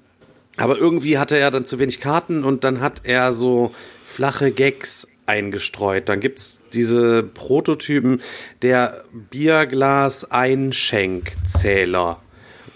aber 0.57 0.77
irgendwie 0.77 1.17
hatte 1.17 1.37
er 1.37 1.51
dann 1.51 1.65
zu 1.65 1.79
wenig 1.79 1.99
Karten 1.99 2.43
und 2.43 2.63
dann 2.63 2.79
hat 2.79 3.01
er 3.03 3.33
so 3.33 3.71
flache 4.05 4.51
Gags 4.51 5.07
eingestreut. 5.25 6.09
Dann 6.09 6.19
gibt's 6.19 6.59
diese 6.73 7.23
Prototypen 7.23 8.21
der 8.61 9.05
Bierglas-Einschenkzähler. 9.31 12.19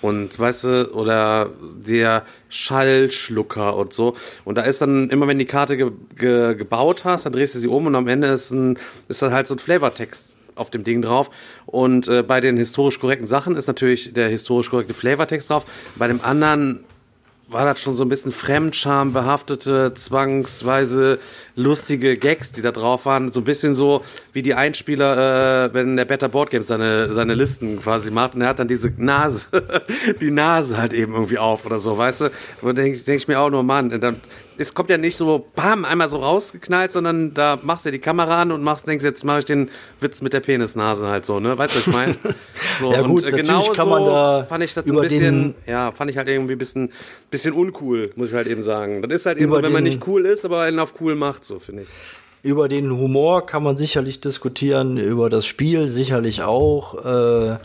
Und 0.01 0.39
weißt 0.39 0.63
du, 0.63 0.93
oder 0.93 1.49
der 1.75 2.23
Schallschlucker 2.47 3.75
und 3.75 3.91
so. 3.91 4.15
Und 4.45 4.57
da 4.57 4.61
ist 4.61 4.81
dann 4.81 5.09
immer, 5.09 5.27
wenn 5.27 5.39
die 5.39 5.45
Karte 5.45 5.75
ge 5.75 5.91
ge 6.15 6.55
gebaut 6.55 7.03
hast, 7.03 7.25
dann 7.25 7.33
drehst 7.33 7.55
du 7.55 7.59
sie 7.59 7.67
um 7.67 7.85
und 7.85 7.95
am 7.95 8.07
Ende 8.07 8.29
ist, 8.29 8.51
ein, 8.51 8.79
ist 9.09 9.21
dann 9.21 9.33
halt 9.33 9.47
so 9.47 9.55
ein 9.55 9.59
Flavortext 9.59 10.37
auf 10.55 10.69
dem 10.69 10.85
Ding 10.85 11.01
drauf. 11.01 11.29
Und 11.65 12.07
äh, 12.07 12.23
bei 12.23 12.39
den 12.39 12.55
historisch 12.55 12.97
korrekten 12.99 13.27
Sachen 13.27 13.57
ist 13.57 13.67
natürlich 13.67 14.13
der 14.13 14.29
historisch 14.29 14.69
korrekte 14.69 14.93
Flavortext 14.93 15.49
drauf. 15.49 15.65
Bei 15.97 16.07
dem 16.07 16.23
anderen 16.23 16.85
war 17.49 17.65
das 17.65 17.81
schon 17.81 17.93
so 17.93 18.03
ein 18.03 18.09
bisschen 18.09 18.31
Fremdscham 18.31 19.11
behaftete, 19.11 19.93
zwangsweise 19.95 21.19
lustige 21.55 22.15
Gags, 22.17 22.51
die 22.51 22.61
da 22.61 22.71
drauf 22.71 23.05
waren. 23.05 23.31
So 23.31 23.41
ein 23.41 23.43
bisschen 23.43 23.73
so 23.75 24.03
wie 24.33 24.41
die 24.41 24.53
Einspieler, 24.53 25.65
äh, 25.65 25.73
wenn 25.73 25.97
der 25.97 26.05
Better 26.05 26.29
Board 26.29 26.51
Games 26.51 26.67
seine, 26.67 27.11
seine 27.11 27.33
Listen 27.33 27.81
quasi 27.81 28.11
macht 28.11 28.35
und 28.35 28.41
er 28.41 28.49
hat 28.49 28.59
dann 28.59 28.67
diese 28.67 28.93
Nase, 28.97 29.47
die 30.21 30.31
Nase 30.31 30.77
halt 30.77 30.93
eben 30.93 31.13
irgendwie 31.13 31.39
auf 31.39 31.65
oder 31.65 31.79
so, 31.79 31.97
weißt 31.97 32.21
du? 32.21 32.31
Da 32.61 32.73
denke 32.73 32.99
denk 32.99 33.19
ich 33.19 33.27
mir 33.27 33.39
auch 33.39 33.49
nur, 33.49 33.63
Mann, 33.63 33.89
dann, 33.89 34.17
es 34.59 34.73
kommt 34.73 34.89
ja 34.89 34.97
nicht 34.97 35.15
so, 35.15 35.47
bam, 35.55 35.85
einmal 35.85 36.09
so 36.09 36.17
rausgeknallt, 36.17 36.91
sondern 36.91 37.33
da 37.33 37.57
machst 37.61 37.85
du 37.85 37.91
die 37.91 37.99
Kamera 37.99 38.41
an 38.41 38.51
und 38.51 38.61
machst, 38.61 38.87
denkst, 38.87 39.05
jetzt 39.05 39.23
mache 39.23 39.39
ich 39.39 39.45
den 39.45 39.69
Witz 40.01 40.21
mit 40.21 40.33
der 40.33 40.41
Penisnase 40.41 41.07
halt 41.07 41.25
so, 41.25 41.39
ne? 41.39 41.57
Weißt 41.57 41.75
du, 41.75 41.79
was 41.79 41.87
ich 41.87 41.93
meine? 41.93 42.15
So, 42.79 42.91
Ja, 42.91 43.01
gut, 43.01 43.23
und 43.23 43.35
genau 43.35 43.63
kann 43.73 43.85
so 43.85 43.89
man 43.89 44.05
da 44.05 44.43
fand 44.43 44.63
ich 44.63 44.73
das 44.73 44.85
ein 44.85 44.95
bisschen, 44.95 45.55
ja, 45.65 45.91
fand 45.91 46.11
ich 46.11 46.17
halt 46.17 46.27
irgendwie 46.29 46.53
ein 46.53 46.57
bisschen, 46.57 46.91
bisschen 47.31 47.53
uncool, 47.53 48.11
muss 48.15 48.29
ich 48.29 48.33
halt 48.33 48.47
eben 48.47 48.61
sagen. 48.61 49.01
Das 49.01 49.11
ist 49.21 49.25
halt 49.25 49.37
eben 49.37 49.51
so, 49.51 49.61
wenn 49.61 49.71
man 49.71 49.83
nicht 49.83 50.05
cool 50.07 50.25
ist, 50.25 50.45
aber 50.45 50.61
einen 50.61 50.79
auf 50.79 50.93
cool 51.01 51.15
macht, 51.15 51.43
so 51.43 51.59
finde 51.59 51.83
ich. 51.83 51.89
Über 52.41 52.69
den 52.69 52.91
Humor 52.91 53.45
kann 53.45 53.63
man 53.63 53.77
sicherlich 53.77 54.21
diskutieren, 54.21 54.97
über 54.97 55.29
das 55.29 55.45
Spiel 55.45 55.89
sicherlich 55.89 56.41
auch. 56.41 57.05
Äh, 57.05 57.57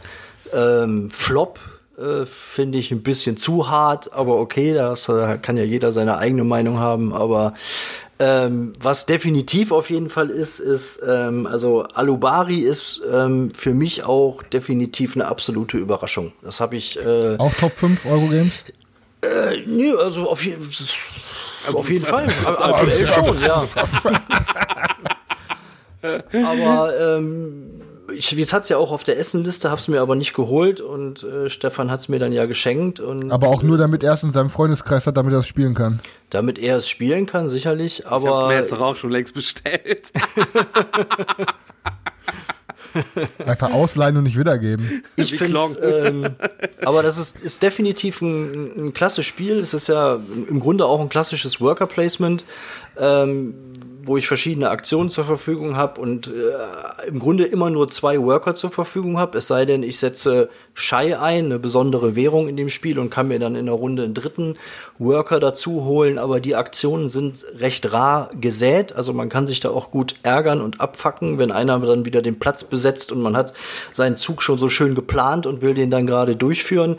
ähm, 0.53 1.11
Flop 1.11 1.61
äh, 1.99 2.27
finde 2.27 2.79
ich 2.79 2.91
ein 2.91 3.03
bisschen 3.03 3.37
zu 3.37 3.69
hart, 3.71 4.13
aber 4.13 4.37
okay, 4.37 4.75
da 4.75 4.95
kann 5.41 5.57
ja 5.57 5.65
jeder 5.65 5.93
seine 5.93 6.19
eigene 6.19 6.45
Meinung 6.45 6.79
haben, 6.79 7.13
aber 7.13 7.55
ähm, 8.21 8.73
was 8.81 9.07
definitiv 9.07 9.73
auf 9.73 9.91
jeden 9.91 10.09
Fall 10.09 10.31
ist, 10.31 10.61
ist, 10.61 11.03
ähm, 11.07 11.47
also 11.49 11.83
Alubari 11.83 12.61
ist 12.61 13.03
ähm, 13.13 13.51
für 13.53 13.75
mich 13.75 14.05
auch 14.05 14.43
definitiv 14.45 15.17
eine 15.17 15.27
absolute 15.27 15.79
Überraschung. 15.79 16.33
Das 16.43 16.61
habe 16.61 16.77
ich. 16.77 16.97
Äh, 16.97 17.37
auch 17.39 17.53
Top 17.55 17.73
5 17.77 18.07
Eurogames? 18.07 18.63
Äh, 19.23 19.63
nee, 19.67 19.93
also 19.93 20.31
auf, 20.31 20.45
je 20.45 20.57
auf 21.73 21.91
jeden 21.91 22.05
Fall. 22.07 22.29
Aktuell 22.47 23.07
schon, 23.15 23.41
ja. 23.41 23.67
Aber 26.47 27.17
ähm, 27.17 27.74
ich, 28.17 28.31
jetzt 28.33 28.53
hat's 28.53 28.69
ja 28.69 28.77
auch 28.77 28.93
auf 28.93 29.05
der 29.05 29.19
Essenliste, 29.19 29.71
hab's 29.71 29.89
mir 29.89 30.01
aber 30.01 30.17
nicht 30.17 30.35
geholt 30.35 30.81
und 30.81 31.23
äh, 31.23 31.49
Stefan 31.49 31.91
hat's 31.91 32.09
mir 32.09 32.19
dann 32.19 32.33
ja 32.33 32.47
geschenkt. 32.47 33.01
Und, 33.01 33.31
aber 33.31 33.49
auch 33.49 33.63
nur, 33.63 33.79
damit 33.79 34.03
er 34.03 34.15
es 34.15 34.23
in 34.23 34.33
seinem 34.33 34.51
Freundeskreis 34.51 35.07
hat, 35.07 35.17
damit 35.17 35.33
er 35.33 35.41
es 35.41 35.47
spielen 35.47 35.75
kann. 35.75 36.01
Damit 36.31 36.59
er 36.59 36.79
es 36.79 36.89
spielen 36.89 37.27
kann, 37.27 37.49
sicherlich. 37.49 38.07
Aber 38.07 38.29
ich 38.29 38.35
hab's 38.35 38.49
mir 38.49 38.55
jetzt 38.55 38.73
doch 38.73 38.81
auch 38.81 38.97
schon 38.97 39.11
längst 39.11 39.35
bestellt. 39.35 40.13
Einfach 43.45 43.73
ausleihen 43.73 44.17
und 44.17 44.25
nicht 44.25 44.39
wiedergeben. 44.39 45.03
Ich 45.17 45.37
finde 45.37 45.59
ähm, 45.83 46.37
aber 46.85 47.03
das 47.03 47.19
ist, 47.19 47.41
ist 47.41 47.63
definitiv 47.63 48.23
ein, 48.23 48.87
ein 48.87 48.95
klasse 48.95 49.23
Spiel. 49.23 49.59
Es 49.59 49.75
ist 49.75 49.89
ja 49.89 50.15
im 50.15 50.61
Grunde 50.61 50.87
auch 50.87 51.01
ein 51.01 51.09
klassisches 51.09 51.61
Worker 51.61 51.87
Placement. 51.87 52.45
Ähm, 52.97 53.55
wo 54.07 54.17
ich 54.17 54.27
verschiedene 54.27 54.71
Aktionen 54.71 55.11
zur 55.11 55.25
Verfügung 55.25 55.77
habe 55.77 56.01
und 56.01 56.29
äh, 56.29 57.09
im 57.09 57.19
Grunde 57.19 57.45
immer 57.45 57.71
nur 57.71 57.89
zwei 57.89 58.21
Worker 58.21 58.55
zur 58.55 58.71
Verfügung 58.71 59.19
habe. 59.19 59.39
Es 59.39 59.47
sei 59.47 59.65
denn, 59.65 59.83
ich 59.83 59.99
setze 59.99 60.49
Shai 60.75 61.19
ein, 61.19 61.47
eine 61.47 61.59
besondere 61.59 62.17
Währung 62.17 62.49
in 62.49 62.57
dem 62.57 62.69
Spiel 62.69 62.99
und 62.99 63.11
kann 63.11 63.29
mir 63.29 63.39
dann 63.39 63.55
in 63.55 63.67
der 63.67 63.75
Runde 63.75 64.05
einen 64.05 64.15
dritten 64.15 64.55
Worker 64.99 65.41
dazu 65.41 65.85
holen. 65.85 66.19
Aber 66.19 66.41
die 66.41 66.55
Aktionen 66.55 67.09
sind 67.09 67.45
recht 67.59 67.93
rar 67.93 68.31
gesät. 68.41 68.95
Also 68.95 69.13
man 69.13 69.29
kann 69.29 69.47
sich 69.47 69.61
da 69.61 69.71
auch 69.71 69.91
gut 69.91 70.15
ärgern 70.23 70.61
und 70.61 70.81
abfacken, 70.81 71.39
wenn 71.39 71.53
einer 71.53 71.79
dann 71.81 72.05
wieder 72.05 72.23
den 72.23 72.39
Platz 72.39 72.65
besetzt 72.65 73.13
und 73.13 73.21
man 73.21 73.37
hat 73.37 73.55
seinen 73.93 74.17
Zug 74.17 74.43
schon 74.43 74.59
so 74.59 74.69
schön 74.69 74.95
geplant 74.95 75.47
und 75.47 75.63
will 75.63 75.75
den 75.75 75.91
dann 75.91 76.07
gerade 76.07 76.37
durchführen. 76.37 76.97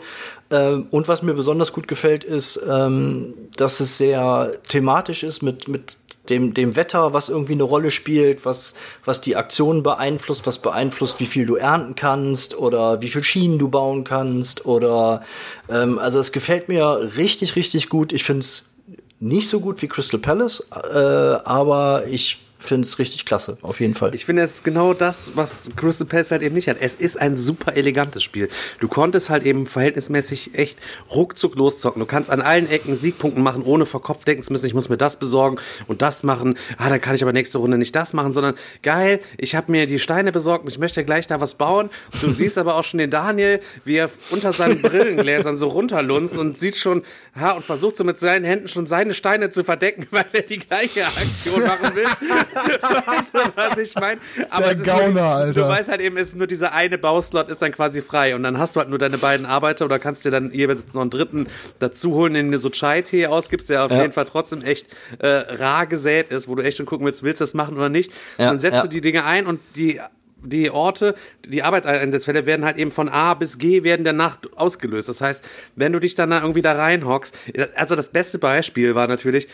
Ähm, 0.50 0.86
und 0.90 1.08
was 1.08 1.22
mir 1.22 1.34
besonders 1.34 1.72
gut 1.72 1.88
gefällt, 1.88 2.22
ist, 2.24 2.60
ähm, 2.68 3.34
dass 3.56 3.80
es 3.80 3.98
sehr 3.98 4.52
thematisch 4.68 5.22
ist 5.22 5.42
mit, 5.42 5.66
mit 5.68 5.96
dem, 6.30 6.54
dem 6.54 6.76
Wetter, 6.76 7.12
was 7.12 7.28
irgendwie 7.28 7.52
eine 7.52 7.62
Rolle 7.62 7.90
spielt, 7.90 8.44
was, 8.44 8.74
was 9.04 9.20
die 9.20 9.36
Aktionen 9.36 9.82
beeinflusst, 9.82 10.46
was 10.46 10.58
beeinflusst, 10.58 11.20
wie 11.20 11.26
viel 11.26 11.46
du 11.46 11.56
ernten 11.56 11.94
kannst 11.94 12.58
oder 12.58 13.00
wie 13.02 13.08
viel 13.08 13.22
Schienen 13.22 13.58
du 13.58 13.68
bauen 13.68 14.04
kannst 14.04 14.66
oder 14.66 15.22
ähm, 15.68 15.98
also 15.98 16.18
es 16.18 16.32
gefällt 16.32 16.68
mir 16.68 17.12
richtig, 17.16 17.56
richtig 17.56 17.88
gut. 17.88 18.12
Ich 18.12 18.24
finde 18.24 18.40
es 18.40 18.62
nicht 19.20 19.48
so 19.48 19.60
gut 19.60 19.82
wie 19.82 19.88
Crystal 19.88 20.20
Palace, 20.20 20.66
äh, 20.70 20.98
aber 20.98 22.04
ich 22.06 22.45
finde 22.68 22.86
es 22.86 22.98
richtig 22.98 23.26
klasse, 23.26 23.58
auf 23.62 23.80
jeden 23.80 23.94
Fall. 23.94 24.14
Ich 24.14 24.24
finde, 24.24 24.42
es 24.42 24.62
genau 24.62 24.94
das, 24.94 25.32
was 25.34 25.70
Crystal 25.76 26.06
Palace 26.06 26.30
halt 26.30 26.42
eben 26.42 26.54
nicht 26.54 26.68
hat. 26.68 26.78
Es 26.80 26.94
ist 26.94 27.16
ein 27.16 27.36
super 27.36 27.76
elegantes 27.76 28.22
Spiel. 28.22 28.48
Du 28.80 28.88
konntest 28.88 29.30
halt 29.30 29.44
eben 29.44 29.66
verhältnismäßig 29.66 30.54
echt 30.54 30.78
ruckzuck 31.10 31.54
loszocken. 31.54 32.00
Du 32.00 32.06
kannst 32.06 32.30
an 32.30 32.40
allen 32.40 32.68
Ecken 32.68 32.96
Siegpunkten 32.96 33.42
machen, 33.42 33.62
ohne 33.62 33.86
vor 33.86 34.02
Kopf 34.02 34.24
denken 34.24 34.42
zu 34.42 34.52
müssen, 34.52 34.66
ich 34.66 34.74
muss 34.74 34.88
mir 34.88 34.96
das 34.96 35.18
besorgen 35.18 35.58
und 35.86 36.02
das 36.02 36.22
machen. 36.22 36.58
Ah, 36.78 36.88
dann 36.88 37.00
kann 37.00 37.14
ich 37.14 37.22
aber 37.22 37.32
nächste 37.32 37.58
Runde 37.58 37.78
nicht 37.78 37.94
das 37.94 38.12
machen, 38.12 38.32
sondern 38.32 38.54
geil, 38.82 39.20
ich 39.38 39.54
habe 39.54 39.70
mir 39.72 39.86
die 39.86 39.98
Steine 39.98 40.32
besorgt 40.32 40.64
und 40.64 40.70
ich 40.70 40.78
möchte 40.78 41.04
gleich 41.04 41.26
da 41.26 41.40
was 41.40 41.54
bauen. 41.54 41.90
Du 42.20 42.30
siehst 42.36 42.58
aber 42.58 42.76
auch 42.76 42.84
schon 42.84 42.98
den 42.98 43.10
Daniel, 43.10 43.60
wie 43.84 43.96
er 43.96 44.10
unter 44.30 44.52
seinen 44.52 44.82
Brillengläsern 44.82 45.56
so 45.56 45.68
runterlunzt 45.68 46.38
und 46.38 46.58
sieht 46.58 46.76
schon, 46.76 47.02
ha, 47.38 47.52
und 47.52 47.64
versucht 47.64 47.96
so 47.96 48.04
mit 48.04 48.18
seinen 48.18 48.44
Händen 48.44 48.68
schon 48.68 48.86
seine 48.86 49.14
Steine 49.14 49.50
zu 49.50 49.64
verdecken, 49.64 50.06
weil 50.10 50.26
er 50.32 50.42
die 50.42 50.58
gleiche 50.58 51.04
Aktion 51.04 51.62
machen 51.62 51.94
will 51.94 52.06
weißt 53.06 53.34
du, 53.34 53.38
was 53.54 53.78
ich 53.78 53.94
meine? 53.94 54.20
Aber 54.50 54.74
Der 54.74 54.84
Gauner, 54.84 55.06
wirklich, 55.06 55.22
Alter. 55.22 55.62
du 55.62 55.68
weißt 55.68 55.88
halt 55.90 56.00
eben, 56.00 56.16
ist 56.16 56.36
nur 56.36 56.46
dieser 56.46 56.72
eine 56.72 56.98
Bauslot 56.98 57.50
ist 57.50 57.62
dann 57.62 57.72
quasi 57.72 58.02
frei 58.02 58.34
und 58.34 58.42
dann 58.42 58.58
hast 58.58 58.76
du 58.76 58.80
halt 58.80 58.88
nur 58.88 58.98
deine 58.98 59.18
beiden 59.18 59.46
Arbeiter 59.46 59.84
oder 59.84 59.98
kannst 59.98 60.24
dir 60.24 60.30
dann 60.30 60.52
jeweils 60.52 60.92
noch 60.94 61.02
einen 61.02 61.10
dritten 61.10 61.46
dazu 61.78 62.14
holen, 62.14 62.34
den 62.34 62.50
du 62.50 62.58
so 62.58 62.70
Chai-Tee 62.70 63.26
ausgibst, 63.26 63.70
der 63.70 63.84
auf 63.84 63.90
ja. 63.90 64.00
jeden 64.02 64.12
Fall 64.12 64.24
trotzdem 64.24 64.62
echt 64.62 64.86
äh, 65.18 65.26
rar 65.26 65.86
gesät 65.86 66.32
ist, 66.32 66.48
wo 66.48 66.54
du 66.54 66.62
echt 66.62 66.76
schon 66.76 66.86
gucken 66.86 67.06
willst, 67.06 67.22
willst 67.22 67.40
du 67.40 67.44
das 67.44 67.54
machen 67.54 67.76
oder 67.76 67.88
nicht. 67.88 68.10
Ja, 68.38 68.46
dann 68.46 68.60
setzt 68.60 68.76
ja. 68.76 68.82
du 68.82 68.88
die 68.88 69.00
Dinge 69.00 69.24
ein 69.24 69.46
und 69.46 69.60
die 69.76 70.00
die 70.42 70.70
Orte, 70.70 71.14
die 71.44 71.62
Arbeitseinsatzfälle 71.62 72.46
werden 72.46 72.64
halt 72.64 72.76
eben 72.76 72.90
von 72.90 73.08
A 73.08 73.34
bis 73.34 73.58
G 73.58 73.82
werden 73.82 74.04
der 74.04 74.12
Nacht 74.12 74.56
ausgelöst. 74.56 75.08
Das 75.08 75.20
heißt, 75.20 75.44
wenn 75.74 75.92
du 75.92 75.98
dich 75.98 76.14
dann 76.14 76.30
da 76.30 76.40
irgendwie 76.40 76.62
da 76.62 76.72
reinhockst, 76.72 77.36
also 77.74 77.96
das 77.96 78.08
beste 78.08 78.38
Beispiel 78.38 78.94
war 78.94 79.08
natürlich, 79.08 79.48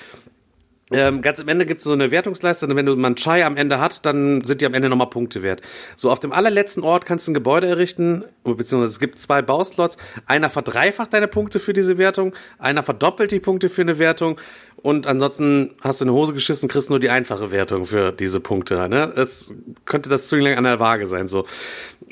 ähm, 0.94 1.22
ganz 1.22 1.40
am 1.40 1.48
Ende 1.48 1.66
gibt 1.66 1.78
es 1.78 1.84
so 1.84 1.92
eine 1.92 2.10
Wertungsleiste 2.10 2.66
und 2.66 2.76
wenn 2.76 2.86
du 2.86 2.96
man 2.96 3.16
Chai 3.16 3.44
am 3.44 3.56
Ende 3.56 3.78
hat, 3.78 4.04
dann 4.06 4.42
sind 4.44 4.60
die 4.60 4.66
am 4.66 4.74
Ende 4.74 4.88
nochmal 4.88 5.10
Punkte 5.10 5.42
wert. 5.42 5.62
So, 5.96 6.10
auf 6.10 6.20
dem 6.20 6.32
allerletzten 6.32 6.82
Ort 6.82 7.04
kannst 7.06 7.26
du 7.26 7.32
ein 7.32 7.34
Gebäude 7.34 7.66
errichten, 7.66 8.24
beziehungsweise 8.44 8.92
es 8.92 9.00
gibt 9.00 9.18
zwei 9.18 9.42
Bauslots. 9.42 9.96
Einer 10.26 10.50
verdreifacht 10.50 11.12
deine 11.12 11.28
Punkte 11.28 11.60
für 11.60 11.72
diese 11.72 11.98
Wertung, 11.98 12.34
einer 12.58 12.82
verdoppelt 12.82 13.30
die 13.30 13.40
Punkte 13.40 13.68
für 13.68 13.82
eine 13.82 13.98
Wertung 13.98 14.40
und 14.76 15.06
ansonsten 15.06 15.74
hast 15.80 16.00
du 16.00 16.04
eine 16.04 16.12
Hose 16.12 16.32
geschissen, 16.32 16.68
kriegst 16.68 16.90
nur 16.90 17.00
die 17.00 17.10
einfache 17.10 17.52
Wertung 17.52 17.86
für 17.86 18.12
diese 18.12 18.40
Punkte. 18.40 18.88
Ne? 18.88 19.12
Es 19.16 19.52
könnte 19.84 20.08
das 20.10 20.28
zu 20.28 20.36
lange 20.36 20.58
an 20.58 20.64
der 20.64 20.80
Waage 20.80 21.06
sein. 21.06 21.28
so. 21.28 21.46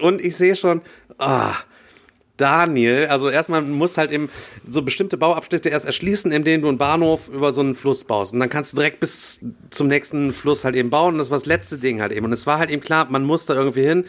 Und 0.00 0.20
ich 0.20 0.36
sehe 0.36 0.54
schon, 0.54 0.82
ah, 1.18 1.54
Daniel, 2.40 3.06
also 3.06 3.28
erstmal 3.28 3.62
muss 3.62 3.98
halt 3.98 4.10
eben 4.10 4.30
so 4.68 4.82
bestimmte 4.82 5.16
Bauabschnitte 5.16 5.68
erst 5.68 5.86
erschließen, 5.86 6.32
indem 6.32 6.62
du 6.62 6.68
einen 6.68 6.78
Bahnhof 6.78 7.28
über 7.28 7.52
so 7.52 7.60
einen 7.60 7.74
Fluss 7.74 8.04
baust. 8.04 8.32
Und 8.32 8.40
dann 8.40 8.48
kannst 8.48 8.72
du 8.72 8.76
direkt 8.76 9.00
bis 9.00 9.40
zum 9.70 9.88
nächsten 9.88 10.32
Fluss 10.32 10.64
halt 10.64 10.74
eben 10.76 10.90
bauen. 10.90 11.14
Und 11.14 11.18
das 11.18 11.30
war 11.30 11.38
das 11.38 11.46
letzte 11.46 11.78
Ding 11.78 12.00
halt 12.00 12.12
eben. 12.12 12.26
Und 12.26 12.32
es 12.32 12.46
war 12.46 12.58
halt 12.58 12.70
eben 12.70 12.80
klar, 12.80 13.06
man 13.10 13.24
muss 13.24 13.46
da 13.46 13.54
irgendwie 13.54 13.84
hin. 13.84 14.04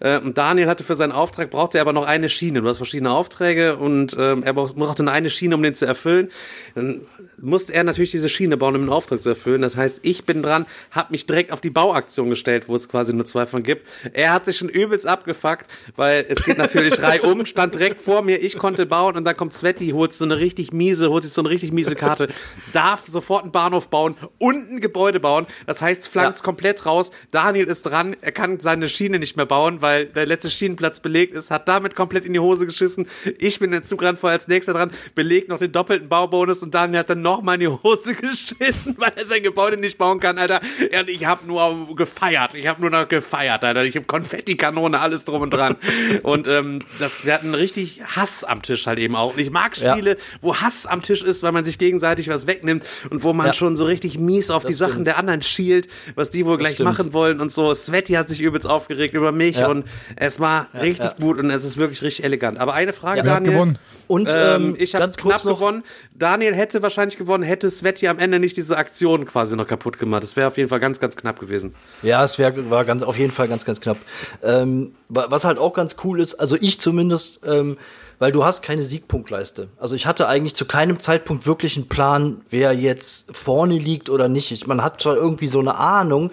Äh, 0.00 0.18
und 0.18 0.38
Daniel 0.38 0.68
hatte 0.68 0.84
für 0.84 0.94
seinen 0.94 1.12
Auftrag, 1.12 1.50
brauchte 1.50 1.78
er 1.78 1.82
aber 1.82 1.92
noch 1.92 2.06
eine 2.06 2.28
Schiene. 2.28 2.62
Du 2.62 2.68
hast 2.68 2.78
verschiedene 2.78 3.10
Aufträge 3.10 3.76
und 3.76 4.16
ähm, 4.18 4.42
er 4.42 4.54
brauchte 4.54 5.04
nur 5.04 5.12
eine 5.12 5.30
Schiene, 5.30 5.54
um 5.54 5.62
den 5.62 5.74
zu 5.74 5.86
erfüllen. 5.86 6.30
Dann 6.74 7.02
musste 7.36 7.74
er 7.74 7.84
natürlich 7.84 8.10
diese 8.10 8.28
Schiene 8.28 8.56
bauen, 8.56 8.74
um 8.76 8.82
den 8.82 8.90
Auftrag 8.90 9.20
zu 9.20 9.28
erfüllen. 9.28 9.62
Das 9.62 9.76
heißt, 9.76 10.00
ich 10.02 10.24
bin 10.24 10.42
dran, 10.42 10.66
habe 10.90 11.12
mich 11.12 11.26
direkt 11.26 11.52
auf 11.52 11.60
die 11.60 11.70
Bauaktion 11.70 12.30
gestellt, 12.30 12.68
wo 12.68 12.74
es 12.74 12.88
quasi 12.88 13.12
nur 13.12 13.24
zwei 13.24 13.46
von 13.46 13.62
gibt. 13.62 13.86
Er 14.12 14.32
hat 14.32 14.46
sich 14.46 14.56
schon 14.56 14.68
übelst 14.68 15.06
abgefuckt, 15.06 15.66
weil 15.96 16.24
es 16.28 16.44
geht 16.44 16.58
natürlich 16.58 17.02
reihum, 17.02 17.44
stand 17.46 17.73
direkt 17.74 18.00
vor 18.00 18.22
mir, 18.22 18.42
ich 18.42 18.58
konnte 18.58 18.86
bauen 18.86 19.16
und 19.16 19.24
dann 19.24 19.36
kommt 19.36 19.54
Sveti, 19.54 19.90
holt 19.90 20.12
so 20.12 20.24
eine 20.24 20.38
richtig 20.38 20.72
miese, 20.72 21.10
holt 21.10 21.24
sich 21.24 21.32
so 21.32 21.42
eine 21.42 21.50
richtig 21.50 21.72
miese 21.72 21.94
Karte, 21.96 22.28
darf 22.72 23.06
sofort 23.06 23.42
einen 23.42 23.52
Bahnhof 23.52 23.88
bauen 23.90 24.16
und 24.38 24.70
ein 24.70 24.80
Gebäude 24.80 25.20
bauen. 25.20 25.46
Das 25.66 25.82
heißt, 25.82 26.08
flankt 26.08 26.38
ja. 26.38 26.44
komplett 26.44 26.86
raus. 26.86 27.10
Daniel 27.30 27.66
ist 27.66 27.82
dran, 27.82 28.16
er 28.20 28.32
kann 28.32 28.60
seine 28.60 28.88
Schiene 28.88 29.18
nicht 29.18 29.36
mehr 29.36 29.46
bauen, 29.46 29.82
weil 29.82 30.06
der 30.06 30.26
letzte 30.26 30.50
Schienenplatz 30.50 31.00
belegt 31.00 31.34
ist, 31.34 31.50
hat 31.50 31.68
damit 31.68 31.94
komplett 31.94 32.24
in 32.24 32.32
die 32.32 32.40
Hose 32.40 32.66
geschissen. 32.66 33.06
Ich 33.38 33.58
bin 33.58 33.72
in 33.72 33.80
den 33.80 33.84
Zug 33.84 34.02
ran, 34.02 34.16
vor 34.16 34.30
als 34.30 34.48
nächster 34.48 34.72
dran, 34.72 34.90
belegt 35.14 35.48
noch 35.48 35.58
den 35.58 35.72
doppelten 35.72 36.08
Baubonus 36.08 36.62
und 36.62 36.74
Daniel 36.74 37.00
hat 37.00 37.10
dann 37.10 37.22
noch 37.22 37.42
mal 37.42 37.54
in 37.54 37.60
die 37.60 37.68
Hose 37.68 38.14
geschissen, 38.14 38.96
weil 38.98 39.12
er 39.16 39.26
sein 39.26 39.42
Gebäude 39.42 39.76
nicht 39.76 39.98
bauen 39.98 40.20
kann, 40.20 40.38
Alter. 40.38 40.60
Und 40.98 41.08
ich 41.08 41.24
habe 41.24 41.46
nur 41.46 41.94
gefeiert. 41.96 42.54
Ich 42.54 42.66
habe 42.66 42.80
nur 42.80 42.90
noch 42.90 43.08
gefeiert, 43.08 43.64
Alter. 43.64 43.84
Ich 43.84 43.96
habe 43.96 44.06
Konfettikanone, 44.06 45.00
alles 45.00 45.24
drum 45.24 45.42
und 45.42 45.50
dran. 45.50 45.76
und 46.22 46.46
ähm, 46.46 46.80
das, 46.98 47.24
wir 47.24 47.34
hatten 47.34 47.54
richtig 47.64 48.02
Hass 48.04 48.44
am 48.44 48.62
Tisch 48.62 48.86
halt 48.86 48.98
eben 48.98 49.16
auch. 49.16 49.32
Und 49.32 49.40
ich 49.40 49.50
mag 49.50 49.74
Spiele, 49.74 50.10
ja. 50.10 50.16
wo 50.40 50.54
Hass 50.56 50.86
am 50.86 51.00
Tisch 51.00 51.22
ist, 51.22 51.42
weil 51.42 51.52
man 51.52 51.64
sich 51.64 51.78
gegenseitig 51.78 52.28
was 52.28 52.46
wegnimmt 52.46 52.84
und 53.10 53.22
wo 53.22 53.32
man 53.32 53.48
ja. 53.48 53.52
schon 53.54 53.76
so 53.76 53.84
richtig 53.86 54.18
mies 54.18 54.50
auf 54.50 54.62
das 54.62 54.68
die 54.68 54.74
stimmt. 54.74 54.90
Sachen 54.90 55.04
der 55.04 55.18
anderen 55.18 55.42
schielt, 55.42 55.88
was 56.14 56.30
die 56.30 56.44
wohl 56.44 56.52
das 56.52 56.60
gleich 56.60 56.74
stimmt. 56.74 56.90
machen 56.90 57.12
wollen 57.12 57.40
und 57.40 57.50
so. 57.50 57.72
Sveti 57.74 58.12
hat 58.14 58.28
sich 58.28 58.40
übelst 58.40 58.68
aufgeregt 58.68 59.14
über 59.14 59.32
mich 59.32 59.56
ja. 59.56 59.68
und 59.68 59.86
es 60.16 60.40
war 60.40 60.68
richtig 60.74 61.16
gut 61.16 61.38
und 61.38 61.50
es 61.50 61.64
ist 61.64 61.78
wirklich 61.78 62.02
richtig 62.02 62.24
elegant. 62.24 62.58
Aber 62.58 62.74
eine 62.74 62.92
Frage, 62.92 63.22
Daniel. 63.22 63.76
Und 64.06 64.28
ähm, 64.28 64.36
ähm 64.36 64.76
ich 64.78 64.94
habe 64.94 65.10
knapp 65.10 65.42
gewonnen. 65.42 65.82
Daniel 66.16 66.54
hätte 66.54 66.80
wahrscheinlich 66.80 67.18
gewonnen, 67.18 67.42
hätte 67.42 67.68
Sveti 67.68 68.06
am 68.06 68.20
Ende 68.20 68.38
nicht 68.38 68.56
diese 68.56 68.76
Aktion 68.76 69.26
quasi 69.26 69.56
noch 69.56 69.66
kaputt 69.66 69.98
gemacht. 69.98 70.22
Das 70.22 70.36
wäre 70.36 70.46
auf 70.46 70.56
jeden 70.56 70.68
Fall 70.68 70.78
ganz, 70.78 71.00
ganz 71.00 71.16
knapp 71.16 71.40
gewesen. 71.40 71.74
Ja, 72.02 72.22
es 72.22 72.38
wär, 72.38 72.70
war 72.70 72.84
ganz, 72.84 73.02
auf 73.02 73.18
jeden 73.18 73.32
Fall 73.32 73.48
ganz, 73.48 73.64
ganz 73.64 73.80
knapp. 73.80 73.96
Ähm, 74.42 74.94
was 75.08 75.44
halt 75.44 75.58
auch 75.58 75.74
ganz 75.74 75.96
cool 76.04 76.20
ist, 76.20 76.34
also 76.34 76.56
ich 76.60 76.78
zumindest, 76.78 77.40
ähm, 77.46 77.78
weil 78.20 78.30
du 78.30 78.44
hast 78.44 78.62
keine 78.62 78.84
Siegpunktleiste. 78.84 79.68
Also 79.76 79.96
ich 79.96 80.06
hatte 80.06 80.28
eigentlich 80.28 80.54
zu 80.54 80.66
keinem 80.66 81.00
Zeitpunkt 81.00 81.46
wirklich 81.46 81.76
einen 81.76 81.88
Plan, 81.88 82.42
wer 82.48 82.72
jetzt 82.72 83.34
vorne 83.36 83.76
liegt 83.76 84.08
oder 84.08 84.28
nicht. 84.28 84.66
Man 84.68 84.84
hat 84.84 85.00
zwar 85.00 85.16
irgendwie 85.16 85.48
so 85.48 85.58
eine 85.58 85.74
Ahnung 85.74 86.30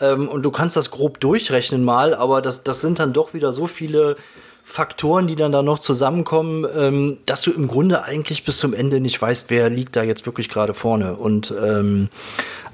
ähm, 0.00 0.28
und 0.28 0.42
du 0.42 0.52
kannst 0.52 0.76
das 0.76 0.92
grob 0.92 1.18
durchrechnen 1.18 1.82
mal, 1.82 2.14
aber 2.14 2.40
das, 2.40 2.62
das 2.62 2.80
sind 2.80 3.00
dann 3.00 3.12
doch 3.12 3.34
wieder 3.34 3.52
so 3.52 3.66
viele 3.66 4.16
Faktoren, 4.64 5.26
die 5.26 5.36
dann 5.36 5.52
da 5.52 5.62
noch 5.62 5.78
zusammenkommen, 5.78 6.66
ähm, 6.76 7.18
dass 7.26 7.42
du 7.42 7.52
im 7.52 7.68
Grunde 7.68 8.04
eigentlich 8.04 8.44
bis 8.44 8.58
zum 8.58 8.72
Ende 8.74 8.98
nicht 9.00 9.20
weißt, 9.20 9.50
wer 9.50 9.70
liegt 9.70 9.94
da 9.94 10.02
jetzt 10.02 10.26
wirklich 10.26 10.48
gerade 10.48 10.74
vorne. 10.74 11.14
Und 11.16 11.52
ähm, 11.62 12.08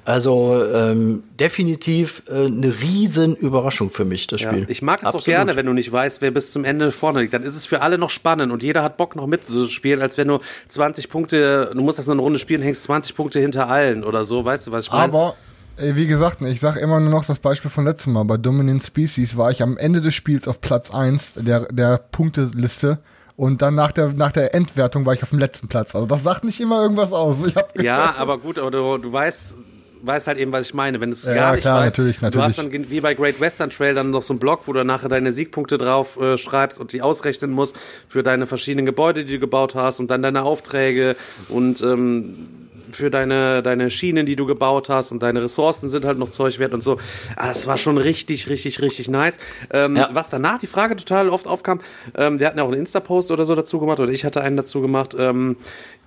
Also 0.07 0.65
ähm, 0.65 1.25
definitiv 1.39 2.23
äh, 2.29 2.47
eine 2.47 2.75
riesen 2.81 3.37
Überraschung 3.37 3.91
für 3.91 4.05
mich, 4.07 4.27
das 4.29 4.41
Ja, 4.41 4.51
Spiel. 4.51 4.65
ich 4.69 4.81
mag 4.83 5.01
es 5.01 5.07
Absolut. 5.07 5.25
gerne, 5.27 5.57
wenn 5.57 5.67
du 5.67 5.73
nicht 5.75 5.93
weißt, 5.93 6.23
wer 6.23 6.31
bis 6.31 6.53
zum 6.53 6.65
Ende 6.65 6.91
vorne 6.91 7.21
liegt. 7.21 7.35
Dann 7.35 7.43
ist 7.43 7.55
es 7.55 7.67
für 7.67 7.83
alle 7.83 7.99
noch 7.99 8.09
spannend 8.11 8.51
und 8.51 8.63
jeder 8.63 8.83
hat 8.83 8.97
Bock 8.97 9.15
noch 9.15 9.27
mitzuspielen, 9.27 10.01
als 10.01 10.17
wenn 10.17 10.29
du 10.29 10.39
20 10.69 11.11
Punkte, 11.11 11.71
du 11.75 11.83
musst 11.83 11.99
das 11.99 12.07
nur 12.07 12.15
eine 12.15 12.23
Runde 12.23 12.39
spielen, 12.39 12.63
hängst 12.63 12.85
20 12.85 13.15
Punkte 13.15 13.41
hinter 13.41 13.69
allen 13.69 14.03
oder 14.03 14.25
so, 14.25 14.43
weißt 14.45 14.69
du, 14.69 14.73
was 14.73 14.85
ich 14.87 14.91
meine? 14.93 15.05
Aber, 15.05 15.35
wie 15.81 16.07
gesagt, 16.07 16.43
ich 16.43 16.61
sag 16.61 16.77
immer 16.77 17.01
nur 17.01 17.11
noch 17.11 17.25
das 17.25 17.39
Beispiel 17.39 17.71
von 17.71 17.85
letztem 17.85 18.13
Mal. 18.13 18.25
Bei 18.25 18.37
Dominant 18.37 18.83
Species 18.85 19.37
war 19.37 19.51
ich 19.51 19.63
am 19.63 19.77
Ende 19.77 20.01
des 20.01 20.15
Spiels 20.15 20.47
auf 20.49 20.61
Platz 20.61 20.91
1 20.93 21.35
der, 21.35 21.67
der 21.73 21.99
Punkteliste. 21.99 22.99
Und 23.37 23.63
dann 23.63 23.75
nach 23.75 23.93
der, 23.93 24.09
nach 24.13 24.33
der 24.33 24.55
Endwertung 24.55 25.07
war 25.07 25.15
ich 25.15 25.23
auf 25.23 25.31
dem 25.31 25.39
letzten 25.39 25.69
Platz. 25.69 25.95
Also 25.95 26.07
das 26.07 26.23
sagt 26.23 26.45
nicht 26.45 26.61
immer 26.61 26.83
irgendwas 26.83 27.13
aus. 27.13 27.39
Ja, 27.81 28.15
aber 28.19 28.37
gut, 28.39 28.59
aber 28.59 28.71
du, 28.71 28.99
du 28.99 29.11
weißt, 29.11 29.55
weißt 30.03 30.27
halt 30.27 30.39
eben, 30.39 30.53
was 30.53 30.67
ich 30.67 30.75
meine. 30.75 31.01
Wenn 31.01 31.11
es 31.13 31.25
Ja, 31.25 31.35
gar 31.35 31.53
nicht 31.53 31.63
klar, 31.63 31.81
weißt, 31.83 31.97
natürlich, 31.97 32.19
du 32.19 32.27
hast 32.27 32.59
natürlich. 32.59 32.83
dann 32.83 32.91
wie 32.91 33.01
bei 33.01 33.15
Great 33.15 33.41
Western 33.41 33.71
Trail 33.71 33.95
dann 33.95 34.11
noch 34.11 34.23
so 34.23 34.35
einen 34.35 34.41
Block, 34.41 34.63
wo 34.67 34.75
du 34.75 34.85
nachher 34.85 35.09
deine 35.09 35.33
Siegpunkte 35.33 35.79
drauf 35.79 36.21
äh, 36.21 36.37
schreibst 36.37 36.81
und 36.81 36.93
die 36.93 37.01
ausrechnen 37.01 37.51
musst 37.51 37.77
für 38.09 38.23
deine 38.23 38.47
verschiedenen 38.47 38.85
Gebäude, 38.85 39.25
die 39.25 39.35
du 39.35 39.39
gebaut 39.39 39.75
hast 39.75 40.01
und 40.01 40.11
dann 40.11 40.21
deine 40.23 40.43
Aufträge 40.43 41.17
und 41.49 41.83
ähm, 41.83 42.60
für 42.93 43.11
deine, 43.11 43.63
deine 43.63 43.91
Schienen, 43.91 44.27
die 44.27 44.37
du 44.37 44.47
gebaut 44.47 44.89
hast 44.89 45.13
und 45.13 45.23
deine 45.23 45.43
Ressourcen 45.43 45.89
sind 45.89 46.05
halt 46.05 46.19
noch 46.19 46.31
Zeug 46.31 46.59
wert 46.59 46.73
und 46.75 46.83
so. 46.83 46.99
Ah, 47.37 47.49
das 47.49 47.67
war 47.67 47.77
schon 47.77 47.99
richtig, 47.99 48.49
richtig, 48.49 48.81
richtig 48.83 49.09
nice. 49.09 49.37
Ähm, 49.73 49.97
Ja. 49.97 50.09
Was 50.13 50.31
danach 50.31 50.59
die 50.59 50.67
Frage 50.67 50.97
total 50.97 51.29
oft 51.29 51.47
aufkam, 51.47 51.81
ähm, 52.17 52.39
wir 52.41 52.47
hatten 52.47 52.59
ja 52.59 52.65
auch 52.65 52.69
einen 52.69 52.81
Insta-Post 52.81 53.31
oder 53.31 53.45
so 53.45 53.55
dazu 53.55 53.81
gemacht 53.81 54.01
oder 54.01 54.13
ich 54.13 54.25
hatte 54.25 54.41
einen 54.41 54.57
dazu 54.57 54.81
gemacht, 54.81 55.15
ähm, 55.19 55.57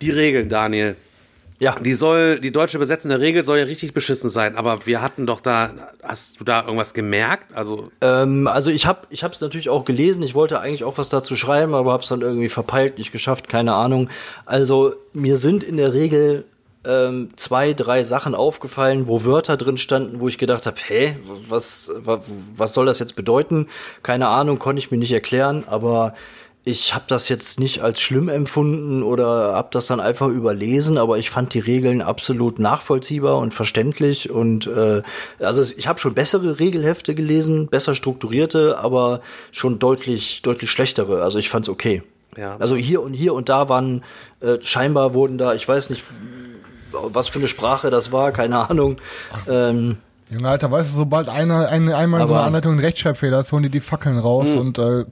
die 0.01 0.09
Regeln, 0.09 0.49
Daniel. 0.49 0.95
Ja, 1.59 1.77
Die 1.79 1.93
soll, 1.93 2.39
die 2.41 2.51
deutsche 2.51 2.75
Übersetzung 2.77 3.09
der 3.09 3.21
Regel 3.21 3.45
soll 3.45 3.57
ja 3.59 3.63
richtig 3.63 3.93
beschissen 3.93 4.29
sein, 4.29 4.57
aber 4.57 4.85
wir 4.85 5.01
hatten 5.01 5.25
doch 5.25 5.39
da, 5.39 5.71
hast 6.01 6.39
du 6.39 6.43
da 6.43 6.63
irgendwas 6.63 6.93
gemerkt? 6.93 7.53
Also, 7.53 7.89
Ähm, 8.01 8.47
also 8.47 8.69
ich 8.69 8.85
habe 8.85 9.01
ich 9.11 9.23
es 9.23 9.39
natürlich 9.39 9.69
auch 9.69 9.85
gelesen. 9.85 10.23
Ich 10.23 10.35
wollte 10.35 10.59
eigentlich 10.59 10.83
auch 10.83 10.97
was 10.97 11.07
dazu 11.07 11.35
schreiben, 11.37 11.73
aber 11.73 11.93
habe 11.93 12.03
es 12.03 12.09
dann 12.09 12.21
irgendwie 12.21 12.49
verpeilt, 12.49 12.97
nicht 12.97 13.13
geschafft, 13.13 13.47
keine 13.47 13.75
Ahnung. 13.75 14.09
Also 14.45 14.93
mir 15.13 15.37
sind 15.37 15.63
in 15.63 15.77
der 15.77 15.93
Regel 15.93 16.43
ähm, 16.85 17.29
zwei, 17.35 17.73
drei 17.73 18.03
Sachen 18.03 18.35
aufgefallen, 18.35 19.07
wo 19.07 19.23
Wörter 19.23 19.57
drin 19.57 19.77
standen, 19.77 20.19
wo 20.19 20.27
ich 20.27 20.37
gedacht 20.37 20.65
habe, 20.65 20.77
hä, 20.85 21.17
was, 21.47 21.91
was, 21.95 22.21
was 22.55 22.73
soll 22.73 22.85
das 22.85 22.99
jetzt 22.99 23.15
bedeuten? 23.15 23.67
Keine 24.01 24.27
Ahnung, 24.27 24.59
konnte 24.59 24.79
ich 24.79 24.91
mir 24.91 24.97
nicht 24.97 25.13
erklären, 25.13 25.63
aber 25.67 26.13
ich 26.65 26.93
habe 26.93 27.03
das 27.07 27.27
jetzt 27.27 27.59
nicht 27.59 27.81
als 27.81 27.99
schlimm 27.99 28.29
empfunden 28.29 29.03
oder 29.03 29.53
habe 29.53 29.67
das 29.71 29.87
dann 29.87 29.99
einfach 29.99 30.29
überlesen, 30.29 30.97
aber 30.97 31.17
ich 31.17 31.29
fand 31.29 31.53
die 31.53 31.59
Regeln 31.59 32.01
absolut 32.01 32.57
nachvollziehbar 32.57 33.37
und 33.37 33.53
verständlich 33.53 34.29
und 34.29 34.67
äh, 34.67 35.01
also 35.39 35.61
ich 35.61 35.87
habe 35.87 35.99
schon 35.99 36.13
bessere 36.13 36.59
Regelhefte 36.59 37.15
gelesen, 37.15 37.67
besser 37.67 37.95
strukturierte, 37.95 38.77
aber 38.77 39.19
schon 39.51 39.77
deutlich 39.77 40.41
deutlich 40.41 40.69
schlechtere. 40.69 41.21
Also 41.21 41.37
ich 41.37 41.49
fand's 41.49 41.67
okay. 41.67 42.01
Ja. 42.37 42.55
Also 42.57 42.75
hier 42.75 43.01
und 43.01 43.13
hier 43.13 43.33
und 43.33 43.49
da 43.49 43.67
waren 43.67 44.01
äh, 44.39 44.57
scheinbar 44.61 45.13
wurden 45.13 45.37
da, 45.37 45.53
ich 45.53 45.67
weiß 45.67 45.89
nicht, 45.89 46.03
was 46.93 47.29
für 47.29 47.39
eine 47.39 47.47
Sprache 47.47 47.89
das 47.89 48.11
war, 48.11 48.31
keine 48.31 48.69
Ahnung. 48.69 48.97
Ähm, 49.49 49.97
Junge, 50.29 50.47
Alter, 50.49 50.71
weißt 50.71 50.91
du, 50.93 50.97
sobald 50.97 51.29
einer 51.29 51.67
eine, 51.69 51.95
einmal 51.95 52.21
in 52.21 52.27
so 52.27 52.33
einer 52.33 52.43
Anleitung 52.43 52.71
einen 52.73 52.81
Rechtschreibfehler 52.81 53.39
ist, 53.41 53.51
holen 53.51 53.63
die 53.63 53.69
die 53.69 53.81
Fackeln 53.81 54.17
raus 54.17 54.47
Hm. 54.49 54.57
und 54.57 54.79
äh, 54.79 55.05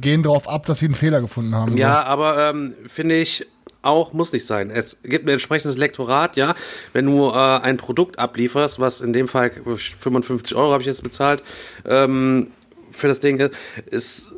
gehen 0.00 0.22
drauf 0.22 0.48
ab, 0.48 0.66
dass 0.66 0.78
sie 0.78 0.86
einen 0.86 0.94
Fehler 0.94 1.20
gefunden 1.20 1.54
haben. 1.54 1.76
ja, 1.76 2.02
aber 2.02 2.48
ähm, 2.50 2.74
finde 2.86 3.16
ich 3.16 3.46
auch, 3.82 4.12
muss 4.12 4.32
nicht 4.32 4.44
sein. 4.44 4.70
Es 4.70 5.00
gibt 5.02 5.26
ein 5.26 5.28
entsprechendes 5.30 5.78
Lektorat, 5.78 6.36
ja. 6.36 6.54
Wenn 6.92 7.06
du 7.06 7.28
äh, 7.28 7.32
ein 7.32 7.76
Produkt 7.76 8.18
ablieferst, 8.18 8.80
was 8.80 9.00
in 9.00 9.12
dem 9.12 9.28
Fall 9.28 9.50
55 9.52 10.56
Euro 10.56 10.72
habe 10.72 10.82
ich 10.82 10.86
jetzt 10.88 11.02
bezahlt, 11.02 11.42
ähm, 11.86 12.48
für 12.90 13.06
das 13.06 13.20
Ding 13.20 13.38
ist, 13.38 13.52
ist 13.86 14.32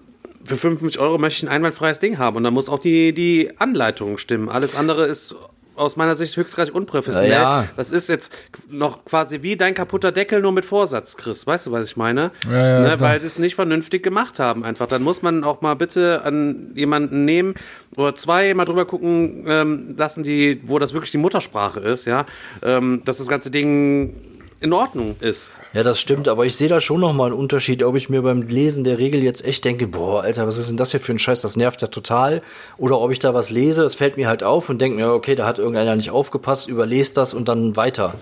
für 0.45 0.57
55 0.57 1.01
Euro 1.01 1.19
möchte 1.19 1.39
ich 1.45 1.51
ein 1.51 1.55
einwandfreies 1.55 1.99
Ding 2.01 2.19
haben 2.19 2.37
und 2.37 2.45
dann 2.45 2.55
muss 2.55 2.69
auch 2.69 2.79
die, 2.79 3.13
die 3.15 3.51
Anleitung 3.59 4.19
stimmen. 4.19 4.49
Alles 4.49 4.75
andere 4.75 5.07
ist 5.07 5.35
aus 5.81 5.97
meiner 5.97 6.15
Sicht 6.15 6.37
höchstgradig 6.37 6.75
unprofessionell. 6.75 7.31
Ja, 7.31 7.63
ja. 7.63 7.69
Das 7.77 7.91
ist 7.91 8.09
jetzt 8.09 8.33
noch 8.69 9.05
quasi 9.05 9.43
wie 9.43 9.57
dein 9.57 9.75
kaputter 9.75 10.13
Deckel 10.13 10.41
nur 10.41 10.53
mit 10.53 10.65
Vorsatz, 10.65 11.17
Chris. 11.17 11.47
Weißt 11.47 11.67
du, 11.67 11.73
was 11.73 11.87
ich 11.87 11.97
meine? 11.97 12.31
Ja, 12.49 12.67
ja, 12.67 12.81
ne, 12.81 13.01
weil 13.01 13.21
sie 13.21 13.27
es 13.27 13.39
nicht 13.39 13.55
vernünftig 13.55 14.03
gemacht 14.03 14.39
haben. 14.39 14.65
Einfach. 14.65 14.87
Dann 14.87 15.03
muss 15.03 15.23
man 15.23 15.43
auch 15.43 15.63
mal 15.63 15.75
bitte 15.75 16.23
an 16.25 16.73
jemanden 16.75 17.25
nehmen 17.25 17.55
oder 17.97 18.15
zwei 18.15 18.53
mal 18.55 18.65
drüber 18.65 18.85
gucken 18.85 19.45
ähm, 19.47 19.95
lassen, 19.97 20.23
die, 20.23 20.61
wo 20.65 20.79
das 20.79 20.93
wirklich 20.93 21.11
die 21.11 21.19
Muttersprache 21.19 21.81
ist, 21.81 22.05
ja, 22.05 22.27
ähm, 22.63 23.03
dass 23.05 23.19
das 23.19 23.29
ganze 23.29 23.51
Ding 23.51 24.15
in 24.61 24.73
Ordnung 24.75 25.17
ist. 25.21 25.51
Ja, 25.73 25.83
das 25.83 25.99
stimmt, 25.99 26.29
aber 26.29 26.45
ich 26.45 26.55
sehe 26.57 26.69
da 26.69 26.81
schon 26.81 27.01
noch 27.01 27.15
mal 27.15 27.27
einen 27.27 27.35
Unterschied, 27.35 27.83
ob 27.83 27.97
ich 27.97 28.11
mir 28.11 28.23
beim 28.23 28.43
Lesen 28.43 28.85
der 28.85 28.99
Regel 28.99 29.23
jetzt 29.23 29.45
echt 29.45 29.65
denke, 29.65 29.87
boah, 29.87 30.23
Alter, 30.23 30.47
was 30.47 30.59
ist 30.59 30.69
denn 30.69 30.77
das 30.77 30.91
hier 30.91 31.01
für 31.01 31.13
ein 31.13 31.19
Scheiß, 31.19 31.41
das 31.41 31.57
nervt 31.57 31.81
ja 31.81 31.89
total. 31.89 32.43
Oder 32.77 33.01
ob 33.01 33.11
ich 33.11 33.19
da 33.19 33.33
was 33.33 33.51
lese, 33.51 33.83
das 33.83 33.95
fällt 33.95 34.17
mir 34.17 34.29
halt 34.29 34.43
auf 34.43 34.69
und 34.69 34.81
denke 34.81 34.99
mir, 34.99 35.13
okay, 35.13 35.35
da 35.35 35.47
hat 35.47 35.59
irgendeiner 35.59 35.97
nicht 35.97 36.11
aufgepasst, 36.11 36.69
überlest 36.69 37.17
das 37.17 37.33
und 37.33 37.49
dann 37.49 37.77
weiter. 37.77 38.15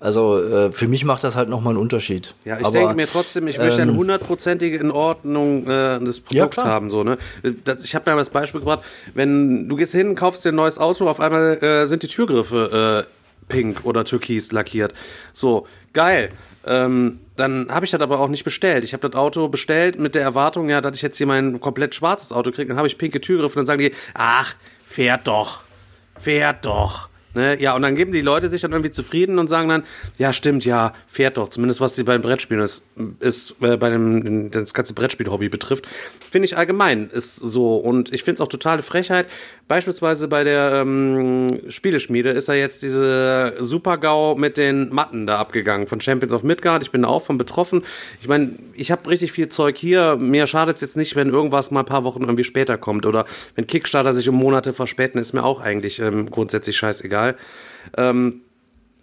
Also 0.00 0.42
äh, 0.42 0.72
für 0.72 0.88
mich 0.88 1.04
macht 1.04 1.22
das 1.24 1.36
halt 1.36 1.48
noch 1.48 1.60
mal 1.60 1.70
einen 1.70 1.78
Unterschied. 1.78 2.34
Ja, 2.44 2.58
ich 2.58 2.66
aber, 2.66 2.72
denke 2.72 2.94
mir 2.94 3.06
trotzdem, 3.06 3.46
ich 3.46 3.58
möchte 3.58 3.80
eine 3.80 3.92
ähm, 3.92 3.96
hundertprozentige 3.96 4.76
in 4.76 4.90
Ordnung 4.90 5.66
äh, 5.66 5.98
des 6.00 6.22
Ja, 6.30 6.42
Produkts 6.42 6.56
klar. 6.56 6.66
haben. 6.66 6.90
So, 6.90 7.04
ne? 7.04 7.16
das, 7.64 7.84
ich 7.84 7.94
habe 7.94 8.04
da 8.04 8.16
das 8.16 8.30
Beispiel 8.30 8.60
gebracht, 8.60 8.80
wenn 9.14 9.68
du 9.68 9.76
gehst 9.76 9.92
hin, 9.92 10.14
kaufst 10.14 10.44
dir 10.44 10.50
ein 10.50 10.56
neues 10.56 10.78
Auto, 10.78 11.08
auf 11.08 11.20
einmal 11.20 11.62
äh, 11.62 11.86
sind 11.86 12.02
die 12.02 12.08
Türgriffe 12.08 13.06
äh, 13.06 13.23
pink 13.48 13.84
oder 13.84 14.04
türkis 14.04 14.52
lackiert. 14.52 14.94
So, 15.32 15.66
geil. 15.92 16.30
Ähm, 16.66 17.20
dann 17.36 17.68
habe 17.70 17.84
ich 17.84 17.90
das 17.90 18.00
aber 18.00 18.20
auch 18.20 18.28
nicht 18.28 18.44
bestellt. 18.44 18.84
Ich 18.84 18.92
habe 18.92 19.08
das 19.08 19.18
Auto 19.18 19.48
bestellt 19.48 19.98
mit 19.98 20.14
der 20.14 20.22
Erwartung, 20.22 20.70
ja, 20.70 20.80
dass 20.80 20.96
ich 20.96 21.02
jetzt 21.02 21.18
hier 21.18 21.26
mein 21.26 21.60
komplett 21.60 21.94
schwarzes 21.94 22.32
Auto 22.32 22.50
kriege. 22.50 22.68
Dann 22.68 22.76
habe 22.78 22.88
ich 22.88 22.96
pinke 22.96 23.20
Türgriffe 23.20 23.58
und 23.58 23.66
dann 23.66 23.66
sagen 23.66 23.80
die, 23.80 23.92
ach, 24.14 24.54
fährt 24.86 25.26
doch, 25.26 25.60
fährt 26.16 26.64
doch. 26.64 27.08
Ne? 27.34 27.60
Ja, 27.60 27.74
und 27.74 27.82
dann 27.82 27.94
geben 27.94 28.12
die 28.12 28.20
Leute 28.20 28.48
sich 28.48 28.62
dann 28.62 28.72
irgendwie 28.72 28.90
zufrieden 28.90 29.38
und 29.38 29.48
sagen 29.48 29.68
dann, 29.68 29.84
ja, 30.18 30.32
stimmt, 30.32 30.64
ja, 30.64 30.92
fährt 31.06 31.36
doch. 31.36 31.48
Zumindest 31.48 31.80
was 31.80 31.96
sie 31.96 32.04
beim 32.04 32.22
Brettspielen 32.22 32.62
ist, 32.62 32.84
ist 33.20 33.56
äh, 33.60 33.76
bei 33.76 33.90
dem, 33.90 34.50
das 34.50 34.74
ganze 34.74 34.94
Brettspiel-Hobby 34.94 35.48
betrifft. 35.48 35.86
Finde 36.30 36.46
ich 36.46 36.56
allgemein 36.56 37.10
ist 37.10 37.36
so. 37.36 37.76
Und 37.76 38.12
ich 38.12 38.24
finde 38.24 38.36
es 38.36 38.40
auch 38.40 38.48
totale 38.48 38.82
Frechheit. 38.82 39.26
Beispielsweise 39.66 40.28
bei 40.28 40.44
der 40.44 40.82
ähm, 40.82 41.60
Spieleschmiede 41.68 42.30
ist 42.30 42.48
da 42.48 42.54
jetzt 42.54 42.82
diese 42.82 43.54
Super-GAU 43.58 44.34
mit 44.36 44.58
den 44.58 44.92
Matten 44.92 45.26
da 45.26 45.38
abgegangen 45.38 45.86
von 45.86 46.00
Champions 46.00 46.34
of 46.34 46.42
Midgard. 46.42 46.82
Ich 46.82 46.90
bin 46.90 47.02
da 47.02 47.08
auch 47.08 47.22
von 47.22 47.38
betroffen. 47.38 47.82
Ich 48.20 48.28
meine, 48.28 48.56
ich 48.74 48.90
habe 48.90 49.08
richtig 49.08 49.32
viel 49.32 49.48
Zeug 49.48 49.78
hier. 49.78 50.16
Mir 50.16 50.46
schadet 50.46 50.76
es 50.76 50.82
jetzt 50.82 50.96
nicht, 50.96 51.16
wenn 51.16 51.30
irgendwas 51.30 51.70
mal 51.70 51.80
ein 51.80 51.86
paar 51.86 52.04
Wochen 52.04 52.22
irgendwie 52.22 52.44
später 52.44 52.76
kommt. 52.76 53.06
Oder 53.06 53.24
wenn 53.54 53.66
Kickstarter 53.66 54.12
sich 54.12 54.28
um 54.28 54.34
Monate 54.34 54.74
verspäten, 54.74 55.18
ist 55.18 55.32
mir 55.32 55.44
auch 55.44 55.60
eigentlich 55.60 55.98
ähm, 55.98 56.30
grundsätzlich 56.30 56.76
scheißegal. 56.76 57.23
Ähm, 57.96 58.42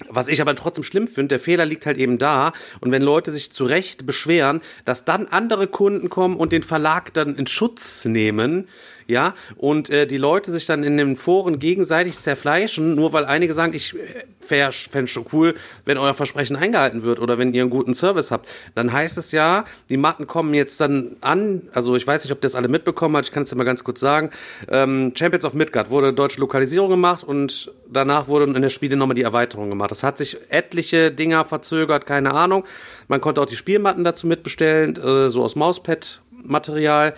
was 0.10 0.28
ich 0.28 0.42
aber 0.42 0.56
trotzdem 0.56 0.84
schlimm 0.84 1.08
finde, 1.08 1.30
der 1.30 1.40
Fehler 1.40 1.66
liegt 1.66 1.86
halt 1.86 1.98
eben 1.98 2.18
da. 2.18 2.54
Und 2.80 2.92
wenn 2.92 3.02
Leute 3.02 3.32
sich 3.32 3.52
zu 3.52 3.66
Recht 3.66 4.06
beschweren, 4.06 4.62
dass 4.86 5.06
dann 5.06 5.28
andere 5.28 5.68
Kunden 5.68 6.10
kommen 6.10 6.38
und 6.38 6.52
den 6.52 6.64
Verlag 6.64 7.14
dann 7.14 7.36
in 7.36 7.48
Schutz 7.48 8.06
nehmen, 8.06 8.68
ja, 9.12 9.36
und 9.58 9.90
äh, 9.90 10.08
die 10.08 10.18
Leute 10.18 10.52
sich 10.52 10.66
dann 10.66 10.84
in 10.84 10.98
den 10.98 11.16
Foren 11.16 11.60
gegenseitig 11.60 12.20
zerfleischen, 12.20 12.96
nur 12.96 13.14
weil 13.14 13.26
einige 13.26 13.54
sagen, 13.54 13.74
ich 13.74 13.96
fände 14.40 14.70
es 15.04 15.10
schon 15.10 15.26
cool, 15.32 15.56
wenn 15.86 15.98
euer 15.98 16.14
Versprechen 16.14 16.56
eingehalten 16.56 17.04
wird 17.04 17.20
oder 17.20 17.38
wenn 17.38 17.54
ihr 17.54 17.62
einen 17.62 17.70
guten 17.70 17.94
Service 17.94 18.32
habt, 18.32 18.48
dann 18.76 18.92
heißt 18.92 19.18
es 19.18 19.32
ja, 19.32 19.66
die 19.90 19.98
Matten 19.98 20.28
kommen 20.28 20.54
jetzt 20.54 20.82
dann 20.82 21.16
an, 21.22 21.70
also 21.74 21.96
ich 21.96 22.06
weiß 22.06 22.24
nicht, 22.24 22.34
ob 22.34 22.42
das 22.42 22.56
alle 22.56 22.68
mitbekommen 22.68 23.16
hat, 23.18 23.26
ich 23.26 23.32
kann 23.32 23.44
es 23.44 23.50
dir 23.50 23.56
mal 23.56 23.64
ganz 23.64 23.84
kurz 23.84 24.00
sagen, 24.00 24.32
ähm, 24.70 25.14
Champions 25.16 25.46
of 25.46 25.54
Midgard 25.54 25.90
wurde 25.90 26.14
deutsche 26.14 26.40
Lokalisierung 26.40 26.90
gemacht 26.90 27.24
und 27.24 27.72
danach 27.88 28.28
wurde 28.28 28.46
in 28.46 28.62
der 28.62 28.70
Spiele 28.70 28.96
nochmal 28.96 29.16
die 29.16 29.22
Erweiterung 29.22 29.70
gemacht. 29.70 29.92
Das 29.92 30.04
hat 30.04 30.18
sich 30.18 30.38
etliche 30.50 31.12
Dinger 31.12 31.46
verzögert, 31.46 32.06
keine 32.06 32.34
Ahnung. 32.34 32.66
Man 33.08 33.22
konnte 33.22 33.42
auch 33.42 33.46
die 33.46 33.56
Spielmatten 33.56 34.04
dazu 34.04 34.28
mitbestellen, 34.28 34.96
äh, 34.96 35.30
so 35.30 35.44
aus 35.44 35.56
Mauspad-Material. 35.56 37.14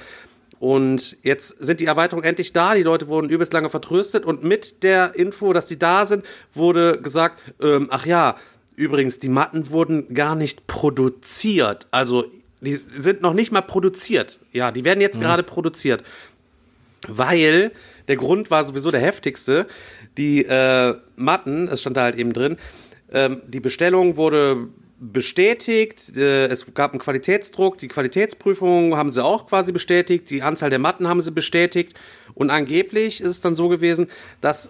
Und 0.63 1.17
jetzt 1.23 1.57
sind 1.59 1.81
die 1.81 1.87
Erweiterungen 1.87 2.23
endlich 2.23 2.53
da. 2.53 2.73
Die 2.73 2.83
Leute 2.83 3.09
wurden 3.09 3.29
übelst 3.29 3.51
lange 3.51 3.67
vertröstet. 3.67 4.23
Und 4.23 4.45
mit 4.45 4.81
der 4.81 5.13
Info, 5.13 5.51
dass 5.51 5.65
die 5.65 5.77
da 5.77 6.05
sind, 6.05 6.23
wurde 6.53 7.01
gesagt, 7.01 7.41
ähm, 7.61 7.89
ach 7.91 8.05
ja, 8.05 8.37
übrigens, 8.77 9.19
die 9.19 9.27
Matten 9.27 9.71
wurden 9.71 10.13
gar 10.13 10.35
nicht 10.35 10.65
produziert. 10.67 11.87
Also, 11.91 12.31
die 12.61 12.75
sind 12.75 13.21
noch 13.21 13.33
nicht 13.33 13.51
mal 13.51 13.59
produziert. 13.59 14.39
Ja, 14.53 14.71
die 14.71 14.85
werden 14.85 15.01
jetzt 15.01 15.19
gerade 15.19 15.43
produziert. 15.43 16.01
Weil 17.09 17.73
der 18.07 18.15
Grund 18.15 18.49
war 18.49 18.63
sowieso 18.63 18.89
der 18.89 19.01
heftigste. 19.01 19.67
Die 20.15 20.45
äh, 20.45 20.95
Matten, 21.17 21.67
es 21.67 21.81
stand 21.81 21.97
da 21.97 22.03
halt 22.03 22.15
eben 22.15 22.31
drin, 22.31 22.55
ähm, 23.11 23.41
die 23.47 23.59
Bestellung 23.59 24.15
wurde 24.15 24.69
bestätigt, 24.99 26.15
äh, 26.15 26.45
es 26.45 26.73
gab 26.73 26.91
einen 26.91 26.99
Qualitätsdruck, 26.99 27.77
die 27.77 27.87
Qualitätsprüfung 27.87 28.95
haben 28.95 29.09
sie 29.09 29.23
auch 29.23 29.47
quasi 29.47 29.71
bestätigt, 29.71 30.29
die 30.29 30.41
Anzahl 30.41 30.69
der 30.69 30.79
Matten 30.79 31.07
haben 31.07 31.21
sie 31.21 31.31
bestätigt 31.31 31.99
und 32.33 32.49
angeblich 32.49 33.21
ist 33.21 33.29
es 33.29 33.41
dann 33.41 33.55
so 33.55 33.69
gewesen, 33.69 34.07
dass 34.41 34.69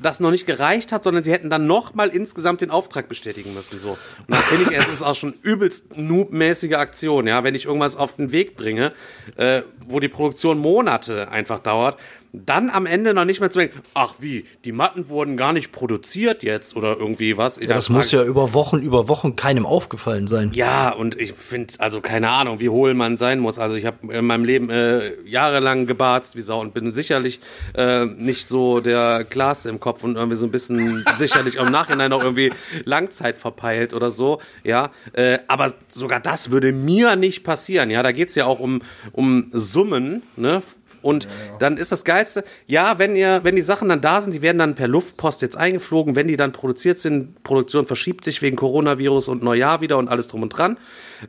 das 0.00 0.20
noch 0.20 0.30
nicht 0.30 0.46
gereicht 0.46 0.92
hat, 0.92 1.04
sondern 1.04 1.24
sie 1.24 1.32
hätten 1.32 1.50
dann 1.50 1.66
nochmal 1.66 2.08
insgesamt 2.08 2.60
den 2.60 2.70
Auftrag 2.70 3.08
bestätigen 3.08 3.54
müssen. 3.54 3.78
So. 3.78 3.90
Und 3.90 3.98
dann 4.28 4.42
finde 4.42 4.70
ich, 4.70 4.78
es 4.78 4.88
ist 4.88 5.02
auch 5.02 5.14
schon 5.14 5.34
übelst 5.42 5.96
noobmäßige 5.96 6.74
Aktion, 6.74 7.26
ja, 7.26 7.44
wenn 7.44 7.54
ich 7.54 7.66
irgendwas 7.66 7.96
auf 7.96 8.16
den 8.16 8.32
Weg 8.32 8.56
bringe, 8.56 8.90
äh, 9.36 9.62
wo 9.86 10.00
die 10.00 10.08
Produktion 10.08 10.58
Monate 10.58 11.30
einfach 11.30 11.58
dauert, 11.58 11.98
dann 12.32 12.70
am 12.70 12.86
Ende 12.86 13.14
noch 13.14 13.24
nicht 13.24 13.40
mehr 13.40 13.50
zu 13.50 13.58
denken, 13.58 13.80
ach 13.94 14.14
wie, 14.18 14.44
die 14.64 14.72
Matten 14.72 15.08
wurden 15.08 15.36
gar 15.36 15.52
nicht 15.52 15.72
produziert 15.72 16.42
jetzt 16.42 16.76
oder 16.76 16.96
irgendwie 16.98 17.36
was. 17.36 17.58
Ja, 17.58 17.68
das 17.68 17.88
muss 17.88 18.12
ja 18.12 18.22
über 18.22 18.52
Wochen, 18.52 18.80
über 18.80 19.08
Wochen 19.08 19.36
keinem 19.36 19.64
aufgefallen 19.64 20.26
sein. 20.26 20.52
Ja, 20.54 20.90
und 20.90 21.18
ich 21.18 21.32
finde, 21.32 21.74
also 21.78 22.00
keine 22.00 22.28
Ahnung, 22.30 22.60
wie 22.60 22.68
hohl 22.68 22.94
man 22.94 23.16
sein 23.16 23.38
muss. 23.38 23.58
Also 23.58 23.76
ich 23.76 23.86
habe 23.86 24.12
in 24.12 24.26
meinem 24.26 24.44
Leben 24.44 24.70
äh, 24.70 25.12
jahrelang 25.24 25.86
gebarzt 25.86 26.36
wie 26.36 26.42
Sau 26.42 26.60
und 26.60 26.74
bin 26.74 26.92
sicherlich 26.92 27.40
äh, 27.74 28.04
nicht 28.04 28.46
so 28.46 28.80
der 28.80 29.24
Klarste 29.24 29.68
im 29.68 29.80
Kopf 29.80 30.04
und 30.04 30.16
irgendwie 30.16 30.36
so 30.36 30.46
ein 30.46 30.50
bisschen 30.50 31.04
sicherlich 31.14 31.56
im 31.56 31.70
Nachhinein 31.70 32.12
auch 32.12 32.22
irgendwie 32.22 32.52
Langzeit 32.84 33.38
verpeilt 33.38 33.94
oder 33.94 34.10
so. 34.10 34.40
Ja, 34.64 34.90
äh, 35.14 35.38
aber 35.48 35.72
sogar 35.88 36.20
das 36.20 36.50
würde 36.50 36.72
mir 36.72 37.16
nicht 37.16 37.42
passieren. 37.42 37.90
Ja, 37.90 38.02
da 38.02 38.12
geht's 38.12 38.34
ja 38.34 38.44
auch 38.44 38.60
um, 38.60 38.82
um 39.12 39.48
Summen, 39.52 40.22
ne? 40.36 40.62
Und 41.02 41.24
ja, 41.24 41.30
ja. 41.30 41.58
dann 41.58 41.76
ist 41.76 41.92
das 41.92 42.04
Geilste, 42.04 42.44
ja, 42.66 42.98
wenn 42.98 43.16
ihr, 43.16 43.40
wenn 43.42 43.56
die 43.56 43.62
Sachen 43.62 43.88
dann 43.88 44.00
da 44.00 44.20
sind, 44.20 44.32
die 44.32 44.42
werden 44.42 44.58
dann 44.58 44.74
per 44.74 44.88
Luftpost 44.88 45.42
jetzt 45.42 45.56
eingeflogen, 45.56 46.16
wenn 46.16 46.28
die 46.28 46.36
dann 46.36 46.52
produziert 46.52 46.98
sind, 46.98 47.42
Produktion 47.42 47.86
verschiebt 47.86 48.24
sich 48.24 48.42
wegen 48.42 48.56
Coronavirus 48.56 49.28
und 49.28 49.42
Neujahr 49.42 49.80
wieder 49.80 49.98
und 49.98 50.08
alles 50.08 50.28
drum 50.28 50.42
und 50.42 50.50
dran. 50.50 50.78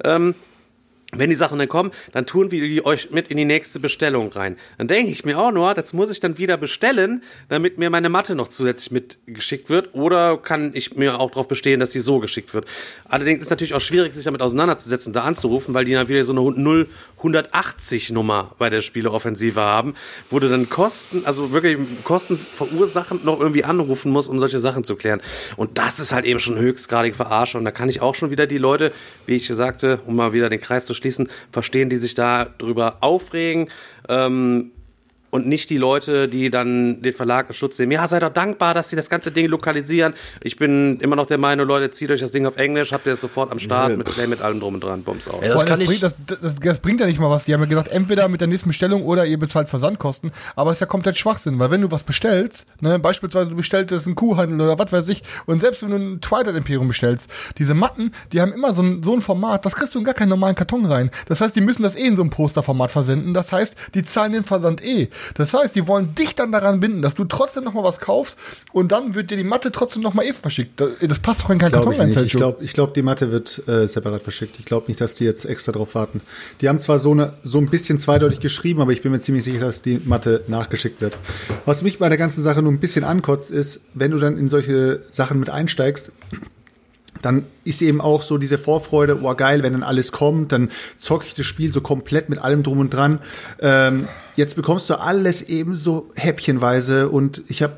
Ähm, 0.03 0.35
wenn 1.13 1.31
die 1.31 1.35
Sachen 1.35 1.57
dann 1.57 1.67
kommen, 1.67 1.91
dann 2.11 2.27
tun 2.27 2.51
wir 2.51 2.61
die 2.61 2.85
euch 2.85 3.09
mit 3.09 3.29
in 3.29 3.37
die 3.37 3.45
nächste 3.45 3.79
Bestellung 3.79 4.31
rein. 4.31 4.57
Dann 4.77 4.87
denke 4.87 5.11
ich 5.11 5.25
mir 5.25 5.39
auch 5.39 5.51
nur, 5.51 5.73
das 5.73 5.93
muss 5.93 6.11
ich 6.11 6.19
dann 6.19 6.37
wieder 6.37 6.55
bestellen, 6.55 7.23
damit 7.47 7.79
mir 7.79 7.89
meine 7.89 8.09
Matte 8.09 8.35
noch 8.35 8.49
zusätzlich 8.49 8.91
mitgeschickt 8.91 9.71
wird. 9.71 9.95
Oder 9.95 10.37
kann 10.37 10.71
ich 10.75 10.95
mir 10.95 11.19
auch 11.19 11.31
darauf 11.31 11.47
bestehen, 11.47 11.79
dass 11.79 11.89
die 11.89 11.99
so 11.99 12.19
geschickt 12.19 12.53
wird. 12.53 12.65
Allerdings 13.05 13.41
ist 13.41 13.49
natürlich 13.49 13.73
auch 13.73 13.81
schwierig, 13.81 14.13
sich 14.13 14.23
damit 14.23 14.41
auseinanderzusetzen, 14.43 15.11
da 15.11 15.23
anzurufen, 15.23 15.73
weil 15.73 15.85
die 15.85 15.93
dann 15.93 16.07
wieder 16.07 16.23
so 16.23 16.33
eine 16.33 16.41
0 16.41 16.87
180 17.17 18.11
Nummer 18.11 18.55
bei 18.59 18.69
der 18.69 18.81
Spieleoffensive 18.81 19.59
haben, 19.59 19.95
wo 20.29 20.39
du 20.39 20.47
dann 20.47 20.69
Kosten, 20.69 21.25
also 21.25 21.51
wirklich 21.51 21.77
Kosten 22.03 22.37
verursachen, 22.37 23.21
noch 23.23 23.39
irgendwie 23.41 23.65
anrufen 23.65 24.11
musst, 24.11 24.29
um 24.29 24.39
solche 24.39 24.59
Sachen 24.59 24.83
zu 24.83 24.95
klären. 24.95 25.21
Und 25.57 25.77
das 25.77 25.99
ist 25.99 26.13
halt 26.13 26.23
eben 26.25 26.39
schon 26.39 26.57
höchstgradig 26.57 27.15
verarscht. 27.15 27.55
Und 27.55 27.65
da 27.65 27.71
kann 27.71 27.89
ich 27.89 28.01
auch 28.01 28.15
schon 28.15 28.31
wieder 28.31 28.47
die 28.47 28.57
Leute, 28.57 28.93
wie 29.25 29.35
ich 29.35 29.47
sagte, 29.47 29.99
um 30.05 30.15
mal 30.15 30.33
wieder 30.33 30.49
den 30.49 30.61
Kreis 30.61 30.85
zu 30.85 30.93
schließen, 30.99 31.29
verstehen, 31.51 31.89
die 31.89 31.97
sich 31.97 32.13
da 32.13 32.45
drüber 32.45 32.97
aufregen. 33.01 33.69
Ähm, 34.07 34.71
und 35.31 35.47
nicht 35.47 35.69
die 35.69 35.77
Leute, 35.77 36.27
die 36.27 36.49
dann 36.49 37.01
den 37.01 37.13
Verlag 37.13 37.47
in 37.49 37.53
Schutz 37.53 37.77
nehmen. 37.79 37.91
Ja, 37.91 38.07
seid 38.07 38.23
doch 38.23 38.33
dankbar, 38.33 38.73
dass 38.73 38.89
sie 38.89 38.95
das 38.95 39.09
ganze 39.09 39.31
Ding 39.31 39.47
lokalisieren. 39.47 40.13
Ich 40.41 40.57
bin 40.57 40.99
immer 40.99 41.15
noch 41.15 41.27
der 41.27 41.37
Meinung, 41.37 41.67
Leute, 41.67 41.91
zieht 41.91 42.11
euch 42.11 42.19
das 42.19 42.31
Ding 42.31 42.45
auf 42.45 42.57
Englisch, 42.57 42.91
habt 42.91 43.05
ihr 43.05 43.13
es 43.13 43.21
sofort 43.21 43.51
am 43.51 43.59
Start, 43.59 43.97
mit 43.97 44.07
Play, 44.07 44.27
mit 44.27 44.41
allem 44.41 44.59
drum 44.59 44.75
und 44.75 44.83
dran, 44.83 45.03
Bums 45.03 45.27
aus. 45.27 45.45
Ja, 45.45 45.53
das, 45.53 45.65
das, 45.65 45.77
bringt, 45.77 46.03
das, 46.03 46.15
das, 46.41 46.59
das, 46.59 46.79
bringt 46.79 46.99
ja 46.99 47.05
nicht 47.05 47.19
mal 47.19 47.29
was. 47.29 47.45
Die 47.45 47.53
haben 47.53 47.61
ja 47.61 47.67
gesagt, 47.67 47.89
entweder 47.89 48.27
mit 48.27 48.41
der 48.41 48.47
nächsten 48.47 48.69
Bestellung 48.69 49.03
oder 49.03 49.25
ihr 49.25 49.37
bezahlt 49.37 49.69
Versandkosten, 49.69 50.31
aber 50.55 50.71
es 50.71 50.77
ist 50.77 50.81
ja 50.81 50.87
komplett 50.87 51.17
Schwachsinn, 51.17 51.59
weil 51.59 51.71
wenn 51.71 51.81
du 51.81 51.91
was 51.91 52.03
bestellst, 52.03 52.65
ne, 52.81 52.99
beispielsweise 52.99 53.49
du 53.49 53.55
bestellst 53.55 53.89
einen 54.05 54.15
Kuhhandel 54.15 54.61
oder 54.61 54.77
was 54.77 54.91
weiß 54.91 55.09
ich, 55.09 55.23
und 55.45 55.59
selbst 55.59 55.83
wenn 55.83 55.89
du 55.89 55.95
ein 55.95 56.21
Twilight 56.21 56.55
Imperium 56.55 56.87
bestellst, 56.87 57.29
diese 57.57 57.73
Matten, 57.73 58.11
die 58.31 58.41
haben 58.41 58.53
immer 58.53 58.73
so 58.73 58.81
ein, 58.81 59.03
so 59.03 59.13
ein 59.13 59.21
Format, 59.21 59.65
das 59.65 59.75
kriegst 59.75 59.95
du 59.95 59.99
in 59.99 60.05
gar 60.05 60.13
keinen 60.13 60.29
normalen 60.29 60.55
Karton 60.55 60.85
rein. 60.85 61.11
Das 61.27 61.41
heißt, 61.41 61.55
die 61.55 61.61
müssen 61.61 61.83
das 61.83 61.95
eh 61.95 62.07
in 62.07 62.15
so 62.15 62.23
ein 62.23 62.29
Posterformat 62.29 62.91
versenden. 62.91 63.33
Das 63.33 63.51
heißt, 63.51 63.73
die 63.93 64.03
zahlen 64.03 64.33
den 64.33 64.43
Versand 64.43 64.83
eh. 64.83 65.09
Das 65.35 65.53
heißt, 65.53 65.75
die 65.75 65.87
wollen 65.87 66.15
dich 66.15 66.35
dann 66.35 66.51
daran 66.51 66.79
binden, 66.79 67.01
dass 67.01 67.15
du 67.15 67.25
trotzdem 67.25 67.63
noch 67.63 67.73
mal 67.73 67.83
was 67.83 67.99
kaufst 67.99 68.37
und 68.71 68.91
dann 68.91 69.15
wird 69.15 69.31
dir 69.31 69.37
die 69.37 69.43
Matte 69.43 69.71
trotzdem 69.71 70.03
noch 70.03 70.13
mal 70.13 70.23
eben 70.23 70.37
verschickt. 70.37 70.79
Das, 70.79 70.89
das 71.01 71.19
passt 71.19 71.41
doch 71.41 71.49
in 71.49 71.59
keinen 71.59 71.71
Karton 71.71 71.95
rein. 71.95 72.25
Ich 72.25 72.33
glaube, 72.33 72.63
ich 72.63 72.73
glaub, 72.73 72.93
die 72.93 73.01
Matte 73.01 73.31
wird 73.31 73.67
äh, 73.67 73.87
separat 73.87 74.21
verschickt. 74.21 74.59
Ich 74.59 74.65
glaube 74.65 74.87
nicht, 74.87 75.01
dass 75.01 75.15
die 75.15 75.25
jetzt 75.25 75.45
extra 75.45 75.71
drauf 75.71 75.95
warten. 75.95 76.21
Die 76.61 76.69
haben 76.69 76.79
zwar 76.79 76.99
so, 76.99 77.11
eine, 77.11 77.33
so 77.43 77.57
ein 77.57 77.69
bisschen 77.69 77.99
zweideutig 77.99 78.39
geschrieben, 78.39 78.81
aber 78.81 78.91
ich 78.91 79.01
bin 79.01 79.11
mir 79.11 79.19
ziemlich 79.19 79.43
sicher, 79.43 79.61
dass 79.61 79.81
die 79.81 80.01
Matte 80.03 80.43
nachgeschickt 80.47 81.01
wird. 81.01 81.17
Was 81.65 81.81
mich 81.81 81.99
bei 81.99 82.09
der 82.09 82.17
ganzen 82.17 82.41
Sache 82.41 82.61
nur 82.61 82.71
ein 82.71 82.79
bisschen 82.79 83.03
ankotzt, 83.03 83.51
ist, 83.51 83.81
wenn 83.93 84.11
du 84.11 84.19
dann 84.19 84.37
in 84.37 84.49
solche 84.49 85.03
Sachen 85.11 85.39
mit 85.39 85.49
einsteigst, 85.49 86.11
dann 87.21 87.45
ist 87.63 87.81
eben 87.81 88.01
auch 88.01 88.23
so 88.23 88.37
diese 88.37 88.57
Vorfreude, 88.57 89.19
oh 89.21 89.35
geil, 89.35 89.63
wenn 89.63 89.73
dann 89.73 89.83
alles 89.83 90.11
kommt, 90.11 90.51
dann 90.51 90.69
zocke 90.97 91.25
ich 91.27 91.33
das 91.35 91.45
Spiel 91.45 91.71
so 91.71 91.81
komplett 91.81 92.29
mit 92.29 92.39
allem 92.39 92.63
drum 92.63 92.79
und 92.79 92.93
dran. 92.93 93.19
Ähm, 93.59 94.07
jetzt 94.35 94.55
bekommst 94.55 94.89
du 94.89 94.99
alles 94.99 95.41
eben 95.41 95.75
so 95.75 96.09
häppchenweise 96.15 97.09
und 97.09 97.43
ich 97.47 97.61
habe 97.61 97.73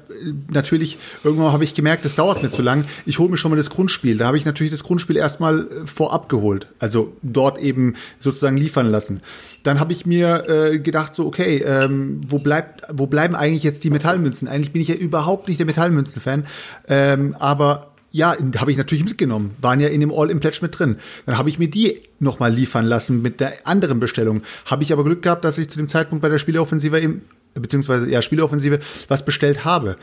natürlich, 0.49 0.97
irgendwann 1.23 1.51
habe 1.51 1.63
ich 1.63 1.73
gemerkt, 1.73 2.05
das 2.05 2.15
dauert 2.15 2.43
mir 2.43 2.51
zu 2.51 2.61
lang. 2.61 2.85
Ich 3.05 3.19
hole 3.19 3.29
mir 3.29 3.37
schon 3.37 3.51
mal 3.51 3.57
das 3.57 3.69
Grundspiel. 3.69 4.17
Da 4.17 4.27
habe 4.27 4.37
ich 4.37 4.45
natürlich 4.45 4.71
das 4.71 4.83
Grundspiel 4.83 5.17
erstmal 5.17 5.61
äh, 5.61 5.85
vorab 5.85 6.29
geholt, 6.29 6.67
also 6.79 7.13
dort 7.21 7.57
eben 7.57 7.95
sozusagen 8.19 8.57
liefern 8.57 8.89
lassen. 8.89 9.21
Dann 9.63 9.79
habe 9.79 9.91
ich 9.91 10.05
mir 10.05 10.47
äh, 10.47 10.79
gedacht, 10.79 11.15
so, 11.15 11.25
okay, 11.25 11.63
ähm, 11.65 12.21
wo, 12.27 12.39
bleibt, 12.39 12.83
wo 12.91 13.07
bleiben 13.07 13.35
eigentlich 13.35 13.63
jetzt 13.63 13.83
die 13.83 13.89
Metallmünzen? 13.89 14.47
Eigentlich 14.47 14.71
bin 14.71 14.81
ich 14.81 14.87
ja 14.87 14.95
überhaupt 14.95 15.47
nicht 15.47 15.59
der 15.59 15.65
Metallmünzen-Fan, 15.65 16.45
ähm, 16.87 17.35
aber 17.39 17.90
ja, 18.11 18.35
habe 18.57 18.71
ich 18.71 18.77
natürlich 18.77 19.05
mitgenommen. 19.05 19.51
Waren 19.61 19.79
ja 19.79 19.87
in 19.87 20.01
dem 20.01 20.11
All-in-Pledge 20.11 20.59
mit 20.61 20.77
drin. 20.77 20.97
Dann 21.25 21.37
habe 21.37 21.49
ich 21.49 21.59
mir 21.59 21.69
die 21.69 22.01
nochmal 22.19 22.53
liefern 22.53 22.85
lassen 22.85 23.21
mit 23.21 23.39
der 23.39 23.65
anderen 23.65 23.99
Bestellung. 23.99 24.41
Habe 24.65 24.83
ich 24.83 24.91
aber 24.91 25.03
Glück 25.03 25.21
gehabt, 25.21 25.45
dass 25.45 25.57
ich 25.57 25.69
zu 25.69 25.77
dem 25.77 25.87
Zeitpunkt 25.87 26.21
bei 26.21 26.29
der 26.29 26.37
Spieleoffensive 26.37 26.99
eben, 26.99 27.21
beziehungsweise 27.53 28.09
ja, 28.09 28.21
Spieleoffensive 28.21 28.79
was 29.07 29.23
bestellt 29.23 29.65
habe. 29.65 29.97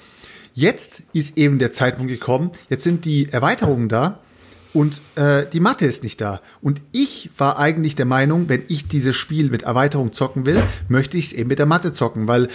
Jetzt 0.55 1.03
ist 1.13 1.37
eben 1.37 1.59
der 1.59 1.71
Zeitpunkt 1.71 2.11
gekommen. 2.11 2.51
Jetzt 2.69 2.85
sind 2.85 3.05
die 3.05 3.29
Erweiterungen 3.31 3.89
da 3.89 4.19
und 4.73 5.01
äh, 5.15 5.47
die 5.53 5.61
Matte 5.61 5.87
ist 5.87 6.03
nicht 6.03 6.21
da. 6.21 6.41
Und 6.61 6.83
ich 6.93 7.31
war 7.37 7.59
eigentlich 7.59 7.95
der 7.95 8.07
Meinung, 8.07 8.49
wenn 8.49 8.63
ich 8.69 8.89
dieses 8.89 9.17
Spiel 9.17 9.51
mit 9.51 9.63
Erweiterung 9.63 10.13
zocken 10.13 10.47
will, 10.47 10.63
möchte 10.89 11.17
ich 11.17 11.27
es 11.27 11.33
eben 11.33 11.49
mit 11.49 11.59
der 11.59 11.67
Matte 11.67 11.93
zocken, 11.93 12.29
weil 12.29 12.49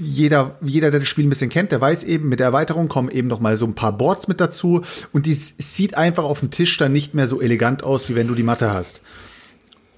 jeder, 0.00 0.56
jeder, 0.60 0.90
der 0.90 1.00
das 1.00 1.08
Spiel 1.08 1.26
ein 1.26 1.30
bisschen 1.30 1.50
kennt, 1.50 1.72
der 1.72 1.80
weiß 1.80 2.04
eben, 2.04 2.28
mit 2.28 2.40
der 2.40 2.46
Erweiterung 2.46 2.88
kommen 2.88 3.10
eben 3.10 3.28
noch 3.28 3.40
mal 3.40 3.56
so 3.56 3.66
ein 3.66 3.74
paar 3.74 3.92
Boards 3.92 4.28
mit 4.28 4.40
dazu 4.40 4.82
und 5.12 5.26
die 5.26 5.34
sieht 5.34 5.96
einfach 5.96 6.24
auf 6.24 6.40
dem 6.40 6.50
Tisch 6.50 6.76
dann 6.76 6.92
nicht 6.92 7.14
mehr 7.14 7.28
so 7.28 7.40
elegant 7.40 7.82
aus, 7.82 8.08
wie 8.08 8.14
wenn 8.14 8.28
du 8.28 8.34
die 8.34 8.42
Matte 8.42 8.72
hast. 8.72 9.02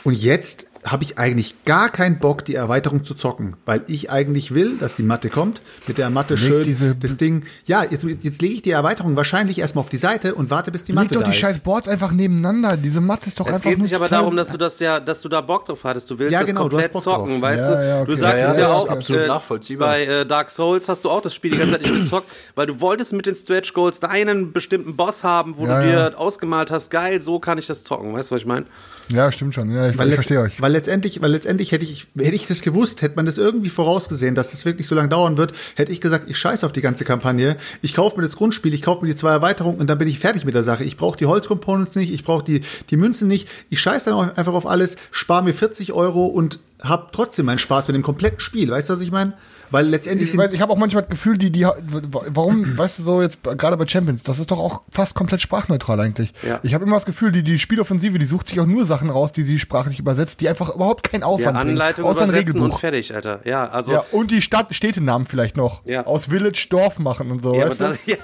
Und 0.04 0.14
jetzt 0.14 0.66
habe 0.90 1.04
ich 1.04 1.18
eigentlich 1.18 1.62
gar 1.64 1.90
keinen 1.90 2.18
Bock, 2.18 2.44
die 2.44 2.54
Erweiterung 2.54 3.04
zu 3.04 3.14
zocken, 3.14 3.56
weil 3.64 3.82
ich 3.86 4.10
eigentlich 4.10 4.54
will, 4.54 4.76
dass 4.78 4.94
die 4.94 5.02
Matte 5.02 5.28
kommt, 5.28 5.62
mit 5.86 5.98
der 5.98 6.10
Matte 6.10 6.34
Leg 6.34 6.66
schön 6.66 6.96
das 7.00 7.16
Ding. 7.16 7.44
Ja, 7.66 7.84
jetzt, 7.84 8.04
jetzt 8.04 8.42
lege 8.42 8.54
ich 8.54 8.62
die 8.62 8.70
Erweiterung 8.70 9.16
wahrscheinlich 9.16 9.58
erstmal 9.58 9.82
auf 9.82 9.88
die 9.88 9.96
Seite 9.98 10.34
und 10.34 10.50
warte, 10.50 10.70
bis 10.70 10.84
die 10.84 10.92
Matte 10.92 11.14
Leg 11.14 11.18
doch 11.18 11.24
die 11.24 11.30
ist. 11.30 11.40
scheiß 11.40 11.58
Boards 11.60 11.88
einfach 11.88 12.12
nebeneinander. 12.12 12.76
Diese 12.76 13.00
Matte 13.00 13.28
ist 13.28 13.38
doch 13.38 13.46
es 13.46 13.54
einfach 13.54 13.70
Es 13.70 13.76
geht 13.76 13.82
sich 13.82 13.94
aber 13.94 14.08
darum, 14.08 14.36
dass 14.36 14.50
du 14.50 14.58
das 14.58 14.78
ja, 14.80 15.00
dass 15.00 15.20
du 15.20 15.28
da 15.28 15.40
Bock 15.40 15.64
drauf 15.64 15.84
hattest. 15.84 16.10
Du 16.10 16.18
willst 16.18 16.32
ja, 16.32 16.40
das 16.40 16.48
genau, 16.48 16.68
komplett 16.68 16.98
zocken, 16.98 17.32
drauf. 17.32 17.42
weißt 17.42 17.68
ja, 17.68 17.74
du? 17.74 17.88
Ja, 17.88 17.96
okay. 18.00 18.10
Du 18.10 18.16
sagtest 18.16 18.58
ja, 18.58 18.62
ja, 18.62 18.72
auch, 18.72 18.88
absolut 18.88 19.22
äh, 19.22 19.26
nachvollziehbar. 19.26 19.88
bei 19.88 20.04
äh, 20.04 20.26
Dark 20.26 20.50
Souls 20.50 20.88
hast 20.88 21.04
du 21.04 21.10
auch 21.10 21.20
das 21.20 21.34
Spiel 21.34 21.52
die 21.52 21.58
ganze 21.58 21.72
Zeit 21.72 21.82
nicht 21.82 21.94
gezockt, 21.94 22.30
weil 22.54 22.66
du 22.66 22.80
wolltest 22.80 23.12
mit 23.12 23.26
den 23.26 23.34
Stretch 23.34 23.72
Goals 23.72 24.02
einen 24.02 24.52
bestimmten 24.52 24.96
Boss 24.96 25.24
haben, 25.24 25.56
wo 25.56 25.66
du 25.66 25.80
dir 25.80 26.14
ausgemalt 26.16 26.70
hast, 26.70 26.90
geil, 26.90 27.20
so 27.22 27.38
kann 27.38 27.58
ich 27.58 27.66
das 27.66 27.82
zocken. 27.82 28.12
Weißt 28.12 28.30
du, 28.30 28.34
was 28.34 28.42
ich 28.42 28.46
meine? 28.46 28.66
Ja, 29.12 29.32
stimmt 29.32 29.54
schon. 29.54 29.70
Ja, 29.70 29.88
ich, 29.88 29.98
ich 29.98 30.14
verstehe 30.14 30.40
euch. 30.40 30.60
Weil 30.60 30.72
letztendlich, 30.72 31.22
weil 31.22 31.30
letztendlich 31.30 31.72
hätte 31.72 31.84
ich, 31.84 32.08
hätte 32.16 32.34
ich 32.34 32.46
das 32.46 32.62
gewusst, 32.62 33.00
hätte 33.02 33.16
man 33.16 33.26
das 33.26 33.38
irgendwie 33.38 33.70
vorausgesehen, 33.70 34.34
dass 34.34 34.50
das 34.50 34.64
wirklich 34.64 34.86
so 34.86 34.94
lange 34.94 35.08
dauern 35.08 35.36
wird, 35.38 35.52
hätte 35.76 35.92
ich 35.92 36.00
gesagt, 36.00 36.28
ich 36.28 36.38
scheiße 36.38 36.66
auf 36.66 36.72
die 36.72 36.80
ganze 36.80 37.04
Kampagne. 37.04 37.56
Ich 37.80 37.94
kaufe 37.94 38.16
mir 38.16 38.22
das 38.22 38.36
Grundspiel, 38.36 38.74
ich 38.74 38.82
kaufe 38.82 39.02
mir 39.02 39.08
die 39.08 39.16
zwei 39.16 39.30
Erweiterungen 39.30 39.80
und 39.80 39.86
dann 39.86 39.98
bin 39.98 40.08
ich 40.08 40.18
fertig 40.18 40.44
mit 40.44 40.54
der 40.54 40.62
Sache. 40.62 40.84
Ich 40.84 40.96
brauche 40.96 41.16
die 41.16 41.26
Holzcomponents 41.26 41.96
nicht, 41.96 42.12
ich 42.12 42.24
brauche 42.24 42.44
die, 42.44 42.60
die 42.90 42.96
Münzen 42.96 43.28
nicht. 43.28 43.48
Ich 43.70 43.80
scheiße 43.80 44.10
dann 44.10 44.30
einfach 44.36 44.54
auf 44.54 44.66
alles, 44.66 44.96
spare 45.10 45.42
mir 45.42 45.54
40 45.54 45.92
Euro 45.92 46.26
und 46.26 46.60
habe 46.82 47.08
trotzdem 47.12 47.46
meinen 47.46 47.58
Spaß 47.58 47.88
mit 47.88 47.96
dem 47.96 48.02
kompletten 48.02 48.40
Spiel. 48.40 48.70
Weißt 48.70 48.88
du, 48.88 48.94
was 48.94 49.00
ich 49.00 49.10
meine? 49.10 49.32
Weil 49.70 49.86
letztendlich. 49.86 50.30
Ich, 50.30 50.36
weiß, 50.36 50.52
ich 50.52 50.60
habe 50.60 50.72
auch 50.72 50.76
manchmal 50.76 51.02
das 51.02 51.10
Gefühl, 51.10 51.36
die, 51.36 51.50
die, 51.50 51.64
warum, 51.64 52.76
weißt 52.76 52.98
du, 52.98 53.02
so 53.02 53.22
jetzt 53.22 53.42
gerade 53.42 53.76
bei 53.76 53.86
Champions, 53.86 54.22
das 54.22 54.38
ist 54.38 54.50
doch 54.50 54.58
auch 54.58 54.82
fast 54.90 55.14
komplett 55.14 55.40
sprachneutral 55.40 56.00
eigentlich. 56.00 56.32
Ja. 56.46 56.60
Ich 56.62 56.74
habe 56.74 56.84
immer 56.84 56.96
das 56.96 57.04
Gefühl, 57.04 57.32
die, 57.32 57.42
die 57.42 57.58
Spieloffensive, 57.58 58.18
die 58.18 58.26
sucht 58.26 58.48
sich 58.48 58.60
auch 58.60 58.66
nur 58.66 58.84
Sachen 58.84 59.10
raus, 59.10 59.32
die 59.32 59.42
sie 59.42 59.58
sprachlich 59.58 59.98
übersetzt, 59.98 60.40
die 60.40 60.48
einfach 60.48 60.74
überhaupt 60.74 61.10
keinen 61.10 61.22
Aufwand 61.22 61.54
ja, 61.54 61.60
Anleitung 61.60 62.04
bringen. 62.04 62.16
Außer 62.16 62.24
ein 62.24 62.30
Regelbuch. 62.30 62.62
und 62.62 62.74
fertig, 62.74 63.14
Alter. 63.14 63.40
Ja, 63.44 63.68
also. 63.68 63.92
Ja, 63.92 64.04
und 64.12 64.30
die 64.30 64.42
Stadt, 64.42 64.74
Städtenamen 64.74 65.26
vielleicht 65.26 65.56
noch. 65.56 65.84
Ja. 65.84 66.06
Aus 66.06 66.26
Village 66.26 66.66
Dorf 66.70 66.98
machen 66.98 67.30
und 67.30 67.42
so. 67.42 67.54
Ja, 67.54 67.70
weißt 67.70 67.80
aber 67.80 67.90
das, 67.90 68.04
du? 68.04 68.10
ja. 68.12 68.18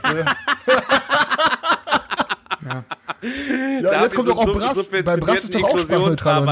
Ja, 2.65 2.85
Da 3.83 4.03
jetzt 4.05 4.15
kommt 4.15 4.29
doch 4.29 4.37
auch 4.39 4.53
Brass. 4.53 4.77
Bei 4.91 5.17
Brass 5.17 5.45
ist 5.45 5.55
doch 5.55 5.63
auch 5.65 5.79
sprachneutral. 5.79 6.45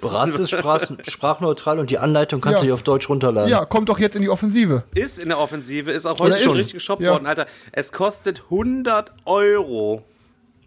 Brass 0.00 0.38
ist 0.38 0.50
sprach, 0.50 0.82
sprachneutral 1.06 1.78
und 1.78 1.90
die 1.90 1.98
Anleitung 1.98 2.40
kannst 2.40 2.58
Ja. 2.58 2.60
du 2.62 2.66
dir 2.68 2.74
auf 2.74 2.82
Deutsch 2.82 3.08
runterladen. 3.08 3.50
Ja, 3.50 3.64
kommt 3.64 3.88
doch 3.88 3.98
jetzt 3.98 4.16
in 4.16 4.22
die 4.22 4.28
Offensive. 4.30 4.84
Ist 4.94 5.18
in 5.18 5.28
der 5.28 5.38
Offensive, 5.38 5.90
ist 5.90 6.06
auch 6.06 6.18
heute 6.18 6.36
schon 6.36 6.52
ist. 6.52 6.58
richtig 6.58 6.72
geshoppt 6.74 7.02
Ja. 7.02 7.12
worden, 7.12 7.26
Alter. 7.26 7.46
Es 7.72 7.92
kostet 7.92 8.44
100 8.50 9.12
Euro. 9.24 10.02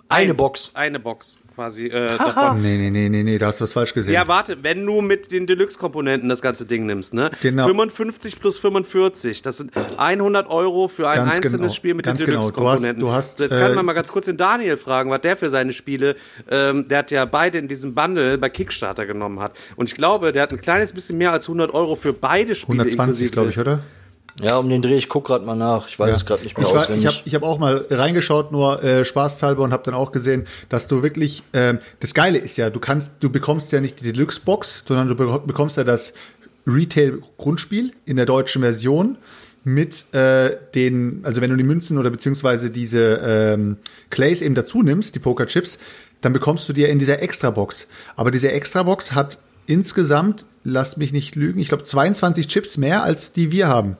Eine 0.09 0.31
Eins. 0.31 0.37
Box. 0.37 0.71
Eine 0.73 0.99
Box. 0.99 1.37
Quasi 1.57 1.87
äh, 1.87 2.17
davon. 2.19 2.61
Nee, 2.61 2.77
nee, 2.77 2.91
nee, 2.91 3.09
nee, 3.09 3.23
nee, 3.23 3.37
da 3.39 3.47
hast 3.47 3.59
du 3.59 3.63
was 3.63 3.73
falsch 3.73 3.91
gesehen. 3.91 4.13
Ja, 4.13 4.27
warte, 4.27 4.59
wenn 4.61 4.85
du 4.85 5.01
mit 5.01 5.31
den 5.31 5.47
Deluxe-Komponenten 5.47 6.29
das 6.29 6.43
ganze 6.43 6.65
Ding 6.67 6.85
nimmst, 6.85 7.15
ne? 7.15 7.31
Genau. 7.41 7.65
55 7.65 8.39
plus 8.39 8.59
45, 8.59 9.41
das 9.41 9.57
sind 9.57 9.71
100 9.97 10.51
Euro 10.51 10.87
für 10.87 11.09
ein 11.09 11.15
Ganz 11.17 11.37
einzelnes 11.37 11.61
genau, 11.61 11.73
Spiel 11.73 11.93
mit 11.95 12.05
ganz 12.05 12.19
den 12.19 12.27
genau. 12.27 12.41
Du 12.41 12.45
hast- 12.45 12.53
Deluxe-Komponenten. 12.57 12.99
du 12.99 13.11
hast, 13.11 13.37
so, 13.39 13.43
jetzt 13.45 13.53
kann 13.59 13.71
äh, 13.71 13.75
man 13.75 13.87
mal 13.87 13.93
ganz 13.93 14.11
kurz 14.11 14.27
den 14.27 14.37
Daniel 14.37 14.77
fragen, 14.77 15.09
was 15.09 15.21
der 15.21 15.35
für 15.35 15.49
seine 15.49 15.73
Spiele, 15.73 16.15
ähm, 16.51 16.87
der 16.87 16.99
hat 16.99 17.09
ja 17.09 17.25
beide 17.25 17.57
in 17.57 17.67
diesem 17.67 17.95
Bundle 17.95 18.37
bei 18.37 18.49
Kickstarter 18.49 19.07
genommen 19.07 19.39
hat. 19.39 19.57
Und 19.75 19.89
ich 19.89 19.95
glaube, 19.95 20.31
der 20.33 20.43
hat 20.43 20.51
ein 20.51 20.61
kleines 20.61 20.93
bisschen 20.93 21.17
mehr 21.17 21.31
als 21.31 21.47
100 21.47 21.73
Euro 21.73 21.95
für 21.95 22.13
beide 22.13 22.53
Spiele 22.53 22.83
120, 22.83 23.31
glaube 23.31 23.49
ich, 23.49 23.57
oder? 23.57 23.81
Ja, 24.41 24.57
um 24.57 24.69
den 24.69 24.81
Dreh, 24.83 24.95
ich 24.97 25.09
guck 25.09 25.25
grad 25.25 25.43
mal 25.45 25.55
nach. 25.55 25.87
Ich 25.87 25.97
weiß 25.97 26.15
es 26.15 26.25
gerade 26.25 26.43
nicht 26.43 26.57
mehr 26.57 26.67
ich 26.67 26.73
war, 26.73 26.81
auswendig. 26.83 27.03
ich 27.05 27.07
habe 27.15 27.21
ich 27.25 27.35
hab 27.35 27.43
auch 27.43 27.57
mal 27.57 27.85
reingeschaut, 27.89 28.51
nur 28.51 28.83
äh, 28.83 29.03
spaßhalber 29.03 29.63
und 29.63 29.73
habe 29.73 29.83
dann 29.83 29.95
auch 29.95 30.11
gesehen, 30.11 30.45
dass 30.69 30.87
du 30.87 31.01
wirklich, 31.01 31.43
ähm, 31.53 31.79
das 32.01 32.13
Geile 32.13 32.37
ist 32.37 32.55
ja, 32.57 32.69
du 32.69 32.79
kannst, 32.79 33.13
du 33.21 33.31
bekommst 33.31 33.71
ja 33.71 33.81
nicht 33.81 33.99
die 33.99 34.11
Deluxe-Box, 34.11 34.83
sondern 34.87 35.07
du 35.07 35.15
bek- 35.15 35.45
bekommst 35.47 35.77
ja 35.77 35.83
das 35.83 36.13
Retail-Grundspiel 36.67 37.91
in 38.05 38.17
der 38.17 38.25
deutschen 38.25 38.61
Version 38.61 39.17
mit 39.63 40.13
äh, 40.13 40.55
den, 40.75 41.21
also 41.23 41.41
wenn 41.41 41.49
du 41.49 41.55
die 41.57 41.63
Münzen 41.63 41.97
oder 41.97 42.09
beziehungsweise 42.09 42.69
diese 42.71 43.19
ähm, 43.23 43.77
Clays 44.09 44.41
eben 44.41 44.55
dazu 44.55 44.81
nimmst, 44.83 45.15
die 45.15 45.19
Pokerchips, 45.19 45.77
dann 46.21 46.33
bekommst 46.33 46.67
du 46.69 46.73
dir 46.73 46.89
in 46.89 46.99
dieser 46.99 47.21
Extra-Box. 47.21 47.87
Aber 48.15 48.31
diese 48.31 48.51
Extra-Box 48.51 49.13
hat 49.13 49.39
insgesamt, 49.65 50.45
lass 50.63 50.95
mich 50.97 51.11
nicht 51.11 51.35
lügen, 51.35 51.59
ich 51.59 51.67
glaube 51.67 51.83
22 51.83 52.47
Chips 52.47 52.77
mehr 52.77 53.03
als 53.03 53.33
die 53.33 53.51
wir 53.51 53.67
haben. 53.67 53.97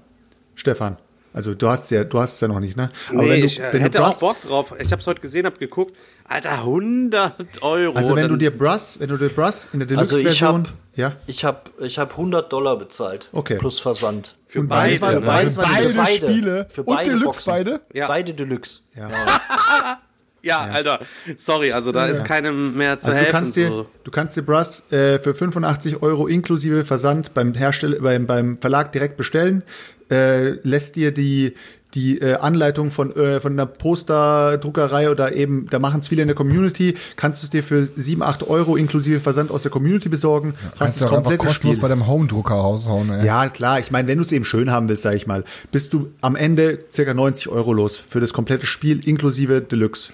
Stefan. 0.58 0.98
Also 1.34 1.54
du 1.54 1.70
hast 1.70 1.91
ja, 1.91 2.04
du 2.04 2.20
hast 2.20 2.36
es 2.36 2.41
ja 2.41 2.48
noch 2.48 2.60
nicht, 2.60 2.76
ne? 2.76 2.89
Aber 3.10 3.22
nee, 3.22 3.30
wenn 3.30 3.39
du, 3.41 3.46
ich 3.46 3.60
äh, 3.60 3.72
wenn 3.72 3.82
hätte 3.82 4.00
du 4.00 4.04
auch 4.04 4.08
Brass, 4.10 4.20
Bock 4.22 4.41
drauf. 4.41 4.74
Ich 4.80 4.91
habe 4.91 5.00
es 5.02 5.06
heute 5.08 5.22
gesehen, 5.22 5.46
habe 5.46 5.58
geguckt. 5.60 5.96
Alter, 6.28 6.52
100 6.52 7.62
Euro. 7.62 7.96
also 7.96 8.15
wenn 8.15 8.24
dann- 8.24 8.32
du 8.32 8.38
dir 8.38 8.58
Brass, 8.58 9.00
wenn 9.00 9.10
du 9.10 9.17
dir 9.17 9.30
Brass 9.30 9.67
in 9.72 9.80
der 9.80 9.98
Also 10.00 10.17
ich 10.17 10.24
Deluxe-Version, 10.24 10.63
hab- 10.63 10.74
ja, 10.98 11.13
Ich 11.28 11.46
habe 11.46 11.62
ich 11.80 12.00
hab 12.00 12.12
100 12.17 12.52
Dollar 12.52 12.76
bezahlt. 12.78 13.30
Okay. 13.34 13.58
Plus 13.60 13.80
Versand. 13.80 14.36
für 14.48 14.62
und 14.62 14.67
beide. 14.67 15.00
beides 15.00 15.56
Für 15.56 15.62
beide, 15.62 15.93
beide. 15.93 16.15
Spiele 16.28 16.67
Für 16.72 16.82
und 16.84 16.96
beide 16.96 17.10
Deluxe 17.12 17.26
Boxen. 17.26 17.52
beide? 17.54 17.82
Ja. 17.93 18.08
Beide 18.08 18.34
Deluxe. 18.34 18.80
ja. 18.96 19.10
Ja, 20.43 20.62
Alter, 20.62 21.00
sorry, 21.36 21.71
also 21.71 21.91
da 21.91 22.06
ist 22.06 22.23
keinem 22.23 22.76
mehr 22.78 23.00
zu 23.00 23.08
Also 23.08 23.17
du 23.17 23.23
helfen. 23.26 23.32
kannst 23.38 23.56
dir, 23.56 23.67
so. 23.67 23.86
du 24.04 24.12
kannst 24.12 24.38
dir 24.38 24.43
Brass 24.43 24.84
äh, 24.91 25.19
für 25.19 25.36
85 25.36 26.02
Euro 26.02 26.28
inklusive 26.28 26.86
Versand 26.86 27.34
beim 27.34 27.54
Hersteller, 27.54 28.00
beim, 28.00 28.26
beim 28.28 28.58
Verlag 28.60 28.91
direkt 28.91 29.17
bestellen, 29.17 29.63
äh, 30.10 30.52
lässt 30.63 30.95
dir 30.95 31.12
die 31.12 31.54
die 31.93 32.19
äh, 32.19 32.36
Anleitung 32.36 32.91
von 32.91 33.15
äh, 33.15 33.39
von 33.39 33.54
einer 33.54 33.65
Posterdruckerei 33.65 35.10
oder 35.10 35.34
eben, 35.34 35.67
da 35.69 35.80
machen 35.80 36.00
es 36.02 36.10
viele 36.10 36.21
in 36.21 36.28
der 36.28 36.36
Community, 36.36 36.95
kannst 37.15 37.41
du 37.41 37.45
es 37.45 37.50
dir 37.50 37.63
für 37.63 37.88
7, 37.95 38.21
8 38.21 38.47
Euro 38.47 38.76
inklusive 38.76 39.19
Versand 39.19 39.52
aus 39.52 39.63
der 39.63 39.71
Community 39.71 40.10
besorgen, 40.10 40.54
hast 40.80 40.80
das 40.80 40.97
du 40.97 41.06
auch 41.06 41.12
einfach 41.12 41.23
komplette 41.23 41.45
kostenlos 41.45 41.76
Spiel. 41.76 41.82
bei 41.82 41.88
deinem 41.88 42.06
Home-Drucker 42.06 42.54
raushauen, 42.54 43.10
ey. 43.10 43.26
Ja, 43.26 43.47
klar. 43.50 43.80
Ich 43.80 43.89
meine, 43.89 44.08
wenn 44.08 44.17
du 44.17 44.23
es 44.23 44.32
eben 44.32 44.45
schön 44.45 44.69
haben 44.69 44.89
willst, 44.89 45.04
sage 45.04 45.15
ich 45.15 45.28
mal, 45.28 45.43
bist 45.71 45.93
du 45.93 46.12
am 46.21 46.36
Ende 46.36 46.80
circa 46.91 47.13
90 47.13 47.47
Euro 47.50 47.73
los 47.73 47.97
für 47.97 48.19
das 48.19 48.34
komplette 48.34 48.65
Spiel 48.65 49.08
inklusive 49.08 49.62
Deluxe. 49.62 50.12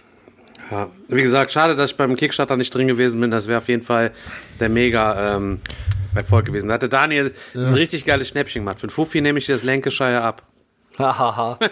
Ja, 0.71 0.89
wie 1.09 1.21
gesagt, 1.21 1.51
schade, 1.51 1.75
dass 1.75 1.91
ich 1.91 1.97
beim 1.97 2.15
Kickstarter 2.15 2.57
nicht 2.57 2.73
drin 2.73 2.87
gewesen 2.87 3.19
bin. 3.21 3.31
Das 3.31 3.47
wäre 3.47 3.57
auf 3.57 3.67
jeden 3.67 3.83
Fall 3.83 4.11
der 4.59 4.69
mega 4.69 5.35
ähm, 5.35 5.59
Erfolg 6.15 6.45
gewesen. 6.45 6.67
Da 6.67 6.75
hatte 6.75 6.89
Daniel 6.89 7.33
ein 7.55 7.73
richtig 7.73 8.05
geiles 8.05 8.27
Schnäppchen 8.29 8.61
gemacht. 8.61 8.79
Für 8.79 8.87
den 8.87 8.91
Fuffi 8.91 9.21
nehme 9.21 9.39
ich 9.39 9.45
dir 9.45 9.53
das 9.53 9.63
Lancashire 9.63 10.21
ab. 10.21 10.43
Hahaha. 10.97 11.57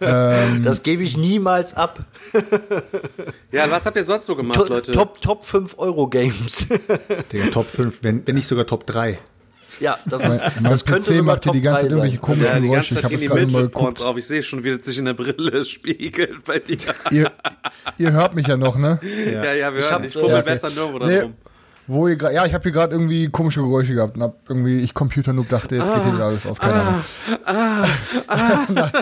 Ähm. 0.00 0.62
das 0.64 0.82
gebe 0.82 1.02
ich 1.02 1.16
niemals 1.16 1.74
ab. 1.74 2.00
Ja, 3.50 3.70
was 3.70 3.86
habt 3.86 3.96
ihr 3.96 4.04
sonst 4.04 4.26
so 4.26 4.36
gemacht, 4.36 4.58
To 4.60 4.66
Leute? 4.66 4.92
Top, 4.92 5.20
Top 5.20 5.44
5 5.44 5.78
Euro 5.78 6.08
Games. 6.08 6.68
Digga, 7.32 7.46
Top 7.50 7.66
5, 7.66 8.00
wenn, 8.02 8.26
wenn 8.26 8.34
nicht 8.34 8.46
sogar 8.46 8.66
Top 8.66 8.86
3. 8.86 9.18
ja, 9.80 9.98
das, 10.06 10.26
ist, 10.26 10.44
Mein 10.60 10.70
das 10.70 10.84
könnte 10.84 11.10
PC 11.10 11.16
sogar 11.16 11.22
macht 11.34 11.42
hier 11.44 11.52
Top 11.52 11.54
die 11.54 11.60
ganze 11.62 11.80
3 11.80 11.82
Zeit 11.82 11.90
irgendwelche 11.90 12.18
komischen 12.18 12.44
Ja, 12.46 12.54
die 12.60 12.60
Geräusche. 12.68 12.94
ganze 12.94 12.94
Ich 12.94 12.94
Zeit 12.94 13.04
habe 13.04 13.16
gerade 13.16 13.34
mal 13.34 13.40
Midget 13.44 13.56
geguckt. 13.58 13.72
Porns 13.74 14.00
auf. 14.02 14.16
Ich 14.16 14.26
sehe 14.26 14.42
schon, 14.42 14.64
wie 14.64 14.76
das 14.76 14.86
sich 14.86 14.98
in 14.98 15.04
der 15.06 15.14
Brille 15.14 15.64
spiegelt 15.66 16.44
bei 16.44 16.58
dir. 16.58 16.76
Ihr, 17.10 17.30
ihr 17.98 18.12
hört 18.12 18.34
mich 18.34 18.46
ja 18.46 18.56
noch, 18.56 18.76
ne? 18.76 19.00
Ja, 19.02 19.52
ja, 19.54 19.72
wir 19.72 19.80
Ich 19.80 19.84
hören. 19.86 19.94
hab, 19.94 20.04
Ich 20.06 20.12
fummel 20.12 20.30
äh, 20.30 20.34
okay. 20.34 20.42
besser 20.44 20.70
nirgendwo 20.70 21.06
Nee, 21.06 21.18
rum. 21.20 21.34
wo 21.86 22.08
ihr 22.08 22.16
ja, 22.32 22.44
ich 22.46 22.54
habe 22.54 22.62
hier 22.62 22.72
gerade 22.72 22.94
irgendwie 22.94 23.28
komische 23.28 23.60
Geräusche 23.60 23.94
gehabt 23.94 24.16
und 24.16 24.22
hab 24.22 24.36
irgendwie, 24.48 24.78
ich 24.80 24.94
Computer-Noob 24.94 25.48
dachte, 25.48 25.76
jetzt 25.76 25.92
geht 25.92 26.02
hier 26.04 26.14
wieder 26.14 26.24
alles 26.26 26.46
aus. 26.46 26.58
Keine 26.58 26.74
Ahnung. 26.74 27.02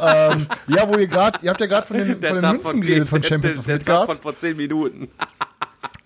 ähm, 0.00 0.46
ja, 0.68 0.88
wo 0.88 0.96
ihr 0.98 1.06
gerade, 1.06 1.38
ihr 1.42 1.50
habt 1.50 1.60
ja 1.60 1.66
gerade 1.66 1.86
von 1.86 1.96
den, 1.96 2.20
Der 2.20 2.30
von 2.30 2.38
den 2.40 2.50
Münzen 2.50 2.60
von, 2.66 2.80
geredet, 2.80 3.08
von 3.08 3.20
der, 3.20 3.28
Champions 3.28 3.56
der, 3.56 3.64
der 3.64 3.84
Zap 3.84 3.92
Midgard. 4.00 4.06
von 4.06 4.18
vor 4.20 4.36
10 4.36 4.56
Minuten. 4.56 5.08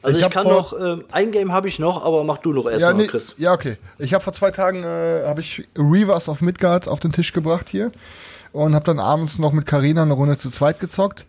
Also 0.03 0.19
Ich 0.19 0.21
ich, 0.21 0.25
hab 0.25 0.33
kann 0.33 0.45
vor- 0.45 0.53
noch, 0.53 0.73
ähm, 0.81 1.05
ein 1.11 1.31
Game 1.33 1.53
habe 1.53 1.67
ich 1.69 1.79
noch, 1.79 2.05
aber 2.05 2.23
mach 2.25 2.39
du 2.39 2.53
noch 2.53 2.67
Ja, 2.67 2.71
erstmal, 2.73 2.95
nee, 2.95 3.07
Chris. 3.09 3.35
ja, 3.39 3.53
okay. 3.53 3.77
Ich 3.99 4.15
habe 4.15 4.23
vor 4.23 4.33
zwei 4.33 4.51
Tagen 4.51 4.85
äh, 4.85 5.25
habe 5.27 5.41
ich 5.41 5.67
Reavers 5.77 6.29
of 6.29 6.41
Midgard 6.41 6.87
auf 6.89 7.01
den 7.01 7.13
Tisch 7.13 7.33
gebracht 7.33 7.69
hier 7.69 7.91
und 8.53 8.75
habe 8.75 8.85
dann 8.85 9.01
abends 9.01 9.39
noch 9.39 9.53
mit 9.53 9.67
Karina 9.67 10.03
eine 10.03 10.15
Runde 10.15 10.39
zu 10.39 10.51
zweit 10.51 10.79
gezockt. 10.81 11.27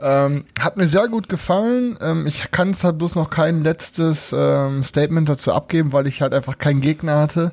Ähm, 0.00 0.44
hat 0.58 0.76
mir 0.76 0.88
sehr 0.88 1.08
gut 1.08 1.28
gefallen. 1.28 1.96
Ähm, 2.00 2.26
ich 2.26 2.50
kann 2.50 2.70
es 2.70 2.82
halt 2.84 2.98
bloß 2.98 3.14
noch 3.14 3.30
kein 3.30 3.62
letztes 3.62 4.32
ähm, 4.36 4.82
Statement 4.84 5.28
dazu 5.28 5.52
abgeben, 5.52 5.92
weil 5.92 6.06
ich 6.08 6.22
halt 6.22 6.34
einfach 6.34 6.58
keinen 6.58 6.80
Gegner 6.80 7.18
hatte. 7.20 7.52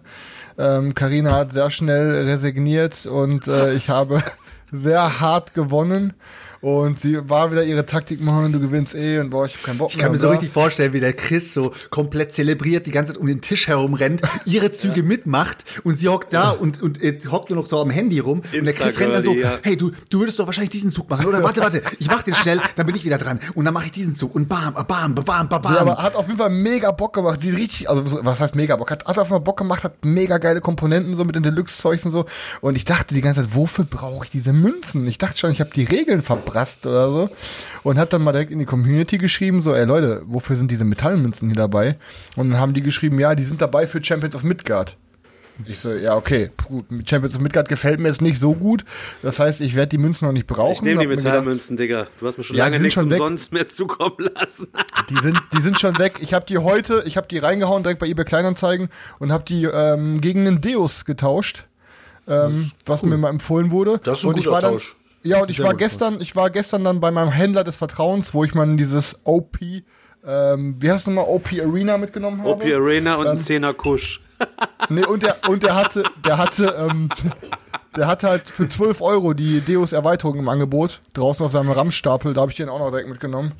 Ähm, 0.57 0.93
Karina 0.95 1.31
hat 1.35 1.51
sehr 1.51 1.69
schnell 1.71 2.11
resigniert 2.27 3.05
und 3.05 3.47
äh, 3.47 3.73
ich 3.73 3.89
habe 3.89 4.21
sehr 4.71 5.19
hart 5.19 5.53
gewonnen. 5.53 6.13
Und 6.61 6.99
sie 6.99 7.17
war 7.29 7.51
wieder 7.51 7.63
ihre 7.63 7.85
Taktik 7.85 8.19
machen, 8.21 8.51
du 8.51 8.59
gewinnst 8.59 8.93
eh 8.95 9.19
und 9.19 9.29
boah, 9.29 9.45
ich 9.45 9.55
hab 9.55 9.63
keinen 9.63 9.77
Bock 9.77 9.89
Ich 9.91 9.95
mehr. 9.97 10.03
kann 10.03 10.11
mir 10.11 10.17
so 10.17 10.29
richtig 10.29 10.49
vorstellen, 10.51 10.91
wie 10.93 10.99
der 10.99 11.13
Chris 11.13 11.53
so 11.53 11.71
komplett 11.89 12.33
zelebriert, 12.33 12.85
die 12.85 12.91
ganze 12.91 13.13
Zeit 13.13 13.21
um 13.21 13.27
den 13.27 13.41
Tisch 13.41 13.67
herumrennt, 13.67 14.21
ihre 14.45 14.71
Züge 14.73 15.01
mitmacht 15.03 15.63
und 15.83 15.95
sie 15.95 16.09
hockt 16.09 16.33
da 16.33 16.49
und, 16.49 16.81
und 16.81 17.01
äh, 17.01 17.17
hockt 17.31 17.49
nur 17.49 17.59
noch 17.59 17.65
so 17.67 17.79
am 17.81 17.89
Handy 17.89 18.19
rum. 18.19 18.41
und 18.53 18.65
der 18.65 18.73
Chris 18.73 18.99
rennt 18.99 19.13
dann 19.13 19.23
so, 19.23 19.33
ja. 19.33 19.57
hey, 19.63 19.77
du, 19.77 19.91
du 20.09 20.19
würdest 20.19 20.37
doch 20.39 20.45
wahrscheinlich 20.47 20.71
diesen 20.71 20.91
Zug 20.91 21.09
machen, 21.09 21.25
oder? 21.25 21.41
Warte, 21.43 21.61
warte, 21.61 21.81
ich 21.97 22.07
mach 22.07 22.23
den 22.23 22.35
schnell, 22.35 22.59
dann 22.75 22.85
bin 22.85 22.95
ich 22.95 23.05
wieder 23.05 23.17
dran. 23.17 23.39
Und 23.55 23.65
dann 23.65 23.73
mache 23.73 23.85
ich 23.85 23.91
diesen 23.91 24.13
Zug 24.13 24.35
und 24.35 24.49
bam, 24.49 24.73
bam, 24.73 25.15
bam, 25.15 25.23
bam, 25.25 25.47
bam. 25.47 25.73
Ja, 25.73 25.79
aber 25.81 25.97
hat 25.97 26.15
auf 26.15 26.27
jeden 26.27 26.37
Fall 26.39 26.49
mega 26.49 26.91
Bock 26.91 27.13
gemacht. 27.13 27.41
Die 27.41 27.51
richtig, 27.51 27.89
also 27.89 28.05
so- 28.05 28.19
was 28.23 28.39
heißt 28.39 28.55
mega 28.55 28.75
Bock? 28.75 28.91
Hat, 28.91 29.05
hat 29.05 29.17
auf 29.17 29.27
jeden 29.27 29.29
Fall 29.29 29.39
Bock 29.39 29.57
gemacht, 29.57 29.83
hat 29.83 30.03
mega 30.03 30.37
geile 30.39 30.59
Komponenten 30.61 31.15
so 31.15 31.23
mit 31.23 31.35
den 31.35 31.43
Deluxe-Zeugs 31.43 32.05
und 32.05 32.11
so. 32.11 32.25
Und 32.61 32.75
ich 32.75 32.83
dachte 32.85 33.13
die 33.15 33.21
ganze 33.21 33.41
Zeit, 33.43 33.55
wofür 33.55 33.85
brauche 33.85 34.25
ich 34.25 34.31
diese 34.31 34.51
Münzen? 34.51 35.07
Ich 35.07 35.17
dachte 35.17 35.37
schon, 35.37 35.51
ich 35.51 35.61
habe 35.61 35.69
die 35.73 35.83
Regeln 35.85 36.21
verbrasst 36.49 36.85
oder 36.85 37.09
so. 37.11 37.29
Und 37.83 37.97
hab 37.97 38.09
dann 38.09 38.23
mal 38.23 38.31
direkt 38.31 38.51
in 38.51 38.59
die 38.59 38.65
Community 38.65 39.17
geschrieben, 39.17 39.61
so, 39.61 39.73
ey 39.73 39.85
Leute, 39.85 40.21
wofür 40.25 40.55
sind 40.55 40.71
diese 40.71 40.83
Metallmünzen 40.85 41.47
hier 41.47 41.55
dabei? 41.55 41.95
Und 42.35 42.49
dann 42.51 42.59
haben 42.59 42.73
die 42.73 42.81
geschrieben, 42.81 43.19
ja, 43.19 43.35
die 43.35 43.43
sind 43.43 43.61
dabei 43.61 43.87
für 43.87 44.03
Champions 44.03 44.35
of 44.35 44.43
Midgard. 44.43 44.97
Ich 45.65 45.79
so, 45.79 45.91
ja, 45.91 46.15
okay, 46.15 46.51
gut, 46.69 46.85
Champions 47.05 47.35
of 47.35 47.41
Midgard 47.41 47.67
gefällt 47.67 47.99
mir 47.99 48.07
jetzt 48.07 48.21
nicht 48.21 48.39
so 48.39 48.53
gut. 48.53 48.85
Das 49.21 49.39
heißt, 49.39 49.59
ich 49.59 49.75
werde 49.75 49.89
die 49.89 49.97
Münzen 49.97 50.25
noch 50.25 50.31
nicht 50.31 50.47
brauchen. 50.47 50.71
Ich 50.71 50.81
nehme 50.81 51.01
die 51.01 51.07
Metallmünzen, 51.07 51.75
Digga. 51.75 52.07
Du 52.17 52.27
hast 52.27 52.37
mir 52.37 52.45
schon 52.45 52.55
Ja, 52.55 52.63
lange 52.65 52.79
nichts 52.79 52.93
schon 52.93 53.09
weg. 53.09 53.19
umsonst 53.19 53.51
mehr 53.51 53.67
zukommen 53.67 54.29
lassen. 54.35 54.69
Die 55.09 55.17
sind, 55.17 55.41
die 55.57 55.61
sind 55.61 55.79
schon 55.79 55.97
weg. 55.97 56.19
Ich 56.21 56.35
habe 56.35 56.45
die 56.47 56.59
heute, 56.59 57.01
ich 57.07 57.17
habe 57.17 57.27
die 57.27 57.39
reingehauen 57.39 57.81
direkt 57.81 57.99
bei 57.99 58.05
eBay 58.07 58.25
Kleinanzeigen 58.25 58.89
und 59.17 59.31
habe 59.31 59.43
die 59.43 59.63
ähm, 59.63 60.21
gegen 60.21 60.45
einen 60.45 60.61
Deus 60.61 61.03
getauscht, 61.03 61.65
ähm, 62.27 62.69
was 62.85 63.01
mir 63.01 63.17
mal 63.17 63.29
empfohlen 63.31 63.71
wurde. 63.71 63.99
Das 64.03 64.19
ist 64.19 64.25
ein 64.25 64.27
und 64.29 64.35
guter 64.43 64.59
Tausch. 64.59 64.95
Ja, 65.23 65.41
und 65.41 65.49
ich 65.49 65.61
war 65.61 65.73
gestern, 65.73 66.21
ich 66.21 66.35
war 66.35 66.49
gestern 66.49 66.83
dann 66.83 66.99
bei 66.99 67.11
meinem 67.11 67.31
Händler 67.31 67.63
des 67.63 67.75
Vertrauens, 67.75 68.33
wo 68.33 68.43
ich 68.43 68.53
mal 68.55 68.75
dieses 68.77 69.15
OP, 69.25 69.57
ähm, 70.25 70.75
wie 70.79 70.89
heißt 70.89 71.01
es 71.01 71.07
nochmal, 71.07 71.25
OP 71.27 71.51
Arena 71.53 71.97
mitgenommen 71.97 72.41
habe. 72.41 72.51
OP 72.51 72.63
Arena 72.63 73.15
und 73.15 73.25
Ähm, 73.25 73.31
ein 73.31 73.37
Zehner 73.37 73.73
Kusch. 73.73 74.21
Nee, 74.87 75.05
und 75.05 75.21
der, 75.21 75.35
und 75.49 75.61
der 75.63 75.75
hatte, 75.75 76.03
der 76.25 76.37
hatte, 76.37 76.73
ähm, 76.89 77.09
der 77.97 78.07
hatte 78.07 78.29
halt 78.29 78.43
für 78.43 78.67
12 78.69 79.01
Euro 79.01 79.33
die 79.33 79.59
Deus-Erweiterung 79.59 80.39
im 80.39 80.47
Angebot, 80.47 81.01
draußen 81.13 81.45
auf 81.45 81.51
seinem 81.51 81.71
Ramstapel, 81.71 82.33
da 82.33 82.41
habe 82.41 82.51
ich 82.51 82.57
den 82.57 82.69
auch 82.69 82.79
noch 82.79 82.89
direkt 82.89 83.09
mitgenommen. 83.09 83.51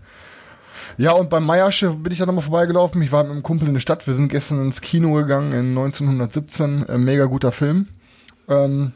Ja, 0.98 1.12
und 1.12 1.30
beim 1.30 1.46
Meierschiff 1.46 1.96
bin 1.98 2.12
ich 2.12 2.20
da 2.20 2.26
nochmal 2.26 2.44
vorbeigelaufen. 2.44 3.02
Ich 3.02 3.12
war 3.12 3.24
mit 3.24 3.32
einem 3.34 3.44
Kumpel 3.44 3.68
in 3.68 3.74
der 3.74 3.82
Stadt. 3.82 4.08
Wir 4.08 4.14
sind 4.14 4.30
gestern 4.30 4.62
ins 4.66 4.82
Kino 4.82 5.14
gegangen 5.14 5.52
in 5.52 5.70
1917. 5.78 6.88
Äh, 6.88 6.98
mega 6.98 7.26
guter 7.26 7.52
Film. 7.52 7.88
Ähm, 8.48 8.94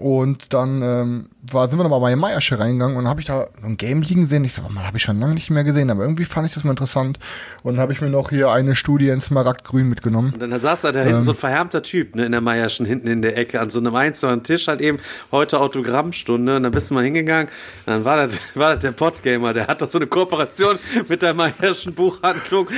und 0.00 0.52
dann 0.52 0.82
ähm, 0.82 1.28
war, 1.42 1.68
sind 1.68 1.78
wir 1.78 1.84
nochmal 1.84 2.00
bei 2.00 2.16
Meiersche 2.16 2.58
reingegangen 2.58 2.96
und 2.96 3.08
habe 3.08 3.20
ich 3.20 3.26
da 3.26 3.48
so 3.60 3.66
ein 3.66 3.76
Game 3.76 4.02
liegen 4.02 4.26
sehen. 4.26 4.44
Ich 4.44 4.54
so, 4.54 4.62
man, 4.62 4.86
habe 4.86 4.96
ich 4.96 5.02
schon 5.02 5.20
lange 5.20 5.34
nicht 5.34 5.50
mehr 5.50 5.64
gesehen, 5.64 5.90
aber 5.90 6.02
irgendwie 6.02 6.24
fand 6.24 6.46
ich 6.46 6.54
das 6.54 6.64
mal 6.64 6.70
interessant. 6.70 7.18
Und 7.62 7.74
dann 7.74 7.82
habe 7.82 7.92
ich 7.92 8.00
mir 8.00 8.10
noch 8.10 8.30
hier 8.30 8.50
eine 8.50 8.74
Studie 8.74 9.08
in 9.08 9.20
Smaragdgrün 9.20 9.88
mitgenommen. 9.88 10.32
Und 10.32 10.40
dann 10.40 10.58
saß 10.60 10.82
da, 10.82 10.92
da 10.92 11.02
hinten 11.02 11.24
so 11.24 11.32
ein 11.32 11.36
verhärmter 11.36 11.82
Typ 11.82 12.16
ne, 12.16 12.26
in 12.26 12.32
der 12.32 12.40
Meierschen 12.40 12.86
hinten 12.86 13.08
in 13.08 13.22
der 13.22 13.36
Ecke 13.36 13.60
an 13.60 13.70
so 13.70 13.78
einem 13.78 13.94
einzelnen 13.94 14.42
Tisch 14.42 14.68
halt 14.68 14.80
eben 14.80 14.98
heute 15.30 15.60
Autogrammstunde 15.60 16.56
und 16.56 16.62
dann 16.62 16.72
bist 16.72 16.90
du 16.90 16.94
mal 16.94 17.04
hingegangen 17.04 17.50
dann 17.86 18.04
war 18.04 18.16
das, 18.16 18.38
war 18.54 18.74
das 18.74 18.80
der 18.80 18.92
Podgamer, 18.92 19.52
der 19.52 19.66
hat 19.66 19.82
doch 19.82 19.88
so 19.88 19.98
eine 19.98 20.06
Kooperation 20.06 20.78
mit 21.08 21.22
der 21.22 21.34
Meierschen 21.34 21.94
Buchhandlung, 21.94 22.68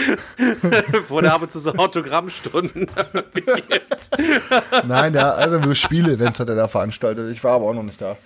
wo 1.09 1.21
der 1.21 1.35
ab 1.35 1.43
und 1.43 1.53
zu 1.53 1.59
so 1.59 1.75
Autogrammstunden 1.75 2.87
gibt. 3.35 4.11
Nein, 4.87 5.13
der, 5.13 5.37
also 5.37 5.63
so 5.63 5.75
Spiele-Events 5.75 6.41
hat 6.41 6.49
er 6.49 6.57
da 6.57 6.69
veranstaltet. 6.69 7.12
Ich 7.19 7.43
war 7.45 7.53
aber 7.53 7.67
auch 7.67 7.75
noch 7.75 7.83
nicht 7.83 8.01
da. 8.01 8.17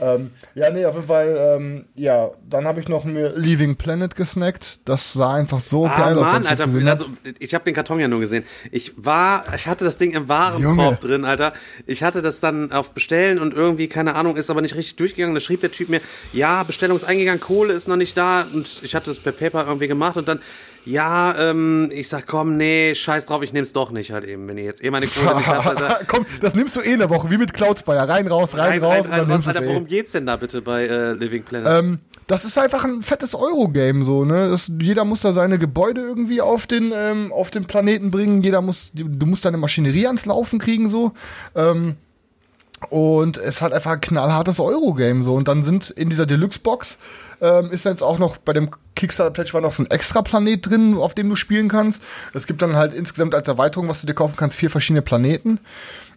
Ähm, 0.00 0.32
ja, 0.56 0.70
nee, 0.70 0.84
auf 0.86 0.96
jeden 0.96 1.06
Fall, 1.06 1.36
ähm, 1.56 1.84
ja, 1.94 2.30
dann 2.50 2.64
habe 2.64 2.80
ich 2.80 2.88
noch 2.88 3.04
mir 3.04 3.32
Leaving 3.36 3.76
Planet 3.76 4.16
gesnackt. 4.16 4.80
Das 4.84 5.12
sah 5.12 5.34
einfach 5.34 5.60
so 5.60 5.86
Ah, 5.86 5.96
geil 5.96 6.18
aus. 6.18 6.24
Mann, 6.24 6.42
das 6.42 6.60
Alter, 6.60 6.90
also, 6.90 7.06
ich 7.38 7.54
habe 7.54 7.64
den 7.64 7.74
Karton 7.74 8.00
ja 8.00 8.08
nur 8.08 8.18
gesehen. 8.18 8.42
Ich 8.72 8.92
war, 8.96 9.44
ich 9.54 9.68
hatte 9.68 9.84
das 9.84 9.96
Ding 9.96 10.10
im 10.10 10.28
Warenkorb 10.28 10.98
drin, 10.98 11.24
Alter. 11.24 11.52
Ich 11.86 12.02
hatte 12.02 12.22
das 12.22 12.40
dann 12.40 12.72
auf 12.72 12.90
Bestellen 12.90 13.38
und 13.38 13.54
irgendwie, 13.54 13.86
keine 13.86 14.16
Ahnung, 14.16 14.36
ist 14.36 14.50
aber 14.50 14.62
nicht 14.62 14.74
richtig 14.74 14.96
durchgegangen. 14.96 15.34
Da 15.34 15.40
schrieb 15.40 15.60
der 15.60 15.70
Typ 15.70 15.88
mir, 15.88 16.00
ja, 16.32 16.64
Bestellung 16.64 16.96
ist 16.96 17.04
eingegangen, 17.04 17.40
Kohle 17.40 17.72
ist 17.72 17.86
noch 17.86 17.96
nicht 17.96 18.16
da 18.16 18.46
und 18.52 18.80
ich 18.82 18.96
hatte 18.96 19.10
das 19.10 19.20
per 19.20 19.30
Paper 19.32 19.64
irgendwie 19.64 19.86
gemacht 19.86 20.16
und 20.16 20.26
dann, 20.26 20.40
ja, 20.86 21.34
ähm, 21.38 21.90
ich 21.92 22.08
sag, 22.08 22.26
komm, 22.26 22.56
nee, 22.56 22.94
scheiß 22.94 23.26
drauf, 23.26 23.42
ich 23.42 23.52
nehm's 23.52 23.72
doch 23.72 23.90
nicht 23.90 24.12
halt 24.12 24.24
eben, 24.24 24.46
wenn 24.48 24.58
ihr 24.58 24.64
jetzt 24.64 24.84
eh 24.84 24.90
meine 24.90 25.06
Kohle 25.06 25.36
nicht 25.36 25.48
habt, 25.48 25.66
Alter. 25.66 26.00
Komm, 26.08 26.26
das 26.40 26.54
nimmst 26.54 26.76
du 26.76 26.80
eh 26.80 26.92
eine 26.92 27.08
Woche, 27.08 27.30
wie 27.30 27.38
mit 27.38 27.54
Cloudspire. 27.54 28.06
Rein, 28.08 28.26
raus, 28.28 28.50
rein, 28.52 28.60
Rein, 28.60 28.84
raus. 28.84 29.06
rein, 29.08 29.20
rein, 29.20 29.28
nimmst 29.28 29.48
Alter, 29.48 29.62
eh. 29.62 29.68
worum 29.68 29.86
geht's 29.86 30.12
denn 30.12 30.26
da 30.26 30.36
bitte 30.36 30.60
bei 30.62 30.84
äh, 30.84 31.12
Living 31.12 31.42
Planet? 31.42 31.68
Ähm, 31.68 31.98
das 32.26 32.44
ist 32.44 32.58
einfach 32.58 32.84
ein 32.84 33.02
fettes 33.02 33.34
Euro-Game, 33.34 34.04
so, 34.04 34.24
ne? 34.24 34.50
Das, 34.50 34.70
jeder 34.80 35.04
muss 35.04 35.20
da 35.20 35.32
seine 35.32 35.58
Gebäude 35.58 36.00
irgendwie 36.00 36.40
auf 36.40 36.66
den, 36.66 36.92
ähm, 36.94 37.32
auf 37.32 37.50
den 37.50 37.64
Planeten 37.64 38.10
bringen. 38.10 38.42
Jeder 38.42 38.60
muss, 38.60 38.90
du 38.94 39.26
musst 39.26 39.44
deine 39.44 39.56
Maschinerie 39.56 40.06
ans 40.06 40.26
Laufen 40.26 40.58
kriegen, 40.58 40.88
so. 40.88 41.12
Ähm, 41.54 41.96
und 42.90 43.36
es 43.36 43.62
hat 43.62 43.72
einfach 43.72 43.92
ein 43.92 44.00
knallhartes 44.00 44.60
Euro-Game, 44.60 45.24
so. 45.24 45.34
Und 45.34 45.48
dann 45.48 45.62
sind 45.62 45.90
in 45.90 46.10
dieser 46.10 46.26
Deluxe-Box, 46.26 46.98
ähm, 47.40 47.70
ist 47.70 47.84
jetzt 47.84 48.02
auch 48.02 48.18
noch 48.18 48.36
bei 48.36 48.52
dem 48.52 48.70
Kickstarter-Pledge 48.96 49.54
war 49.54 49.60
noch 49.60 49.72
so 49.72 49.82
ein 49.82 49.90
extra 49.90 50.22
Planet 50.22 50.66
drin, 50.66 50.96
auf 50.96 51.14
dem 51.14 51.28
du 51.28 51.36
spielen 51.36 51.68
kannst. 51.68 52.02
Es 52.32 52.46
gibt 52.46 52.62
dann 52.62 52.76
halt 52.76 52.94
insgesamt 52.94 53.34
als 53.34 53.48
Erweiterung, 53.48 53.88
was 53.88 54.00
du 54.00 54.06
dir 54.06 54.14
kaufen 54.14 54.36
kannst, 54.36 54.56
vier 54.56 54.70
verschiedene 54.70 55.02
Planeten. 55.02 55.60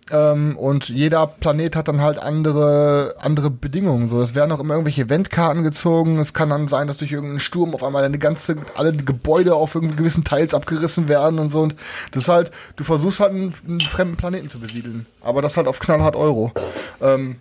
Ähm, 0.09 0.57
und 0.57 0.87
jeder 0.87 1.27
Planet 1.27 1.75
hat 1.75 1.87
dann 1.87 2.01
halt 2.01 2.17
andere, 2.17 3.15
andere 3.19 3.49
Bedingungen. 3.49 4.07
So, 4.09 4.21
es 4.21 4.35
werden 4.35 4.51
auch 4.51 4.59
immer 4.59 4.75
irgendwelche 4.75 5.03
Eventkarten 5.03 5.63
gezogen. 5.63 6.19
Es 6.19 6.33
kann 6.33 6.49
dann 6.49 6.67
sein, 6.67 6.87
dass 6.87 6.97
durch 6.97 7.11
irgendeinen 7.11 7.39
Sturm 7.39 7.73
auf 7.75 7.83
einmal 7.83 8.03
deine 8.03 8.17
ganze, 8.17 8.55
alle 8.75 8.93
Gebäude 8.93 9.55
auf 9.55 9.73
gewissen 9.73 10.23
Teils 10.23 10.53
abgerissen 10.53 11.09
werden 11.09 11.39
und 11.39 11.49
so. 11.49 11.61
Und 11.61 11.75
das 12.11 12.23
ist 12.23 12.29
halt, 12.29 12.51
du 12.77 12.83
versuchst 12.83 13.19
halt 13.19 13.31
einen, 13.31 13.53
einen 13.67 13.81
fremden 13.81 14.15
Planeten 14.15 14.49
zu 14.49 14.59
besiedeln. 14.59 15.05
Aber 15.21 15.41
das 15.41 15.57
halt 15.57 15.67
auf 15.67 15.79
knallhart 15.79 16.15
Euro. 16.15 16.53
Ähm, 17.01 17.35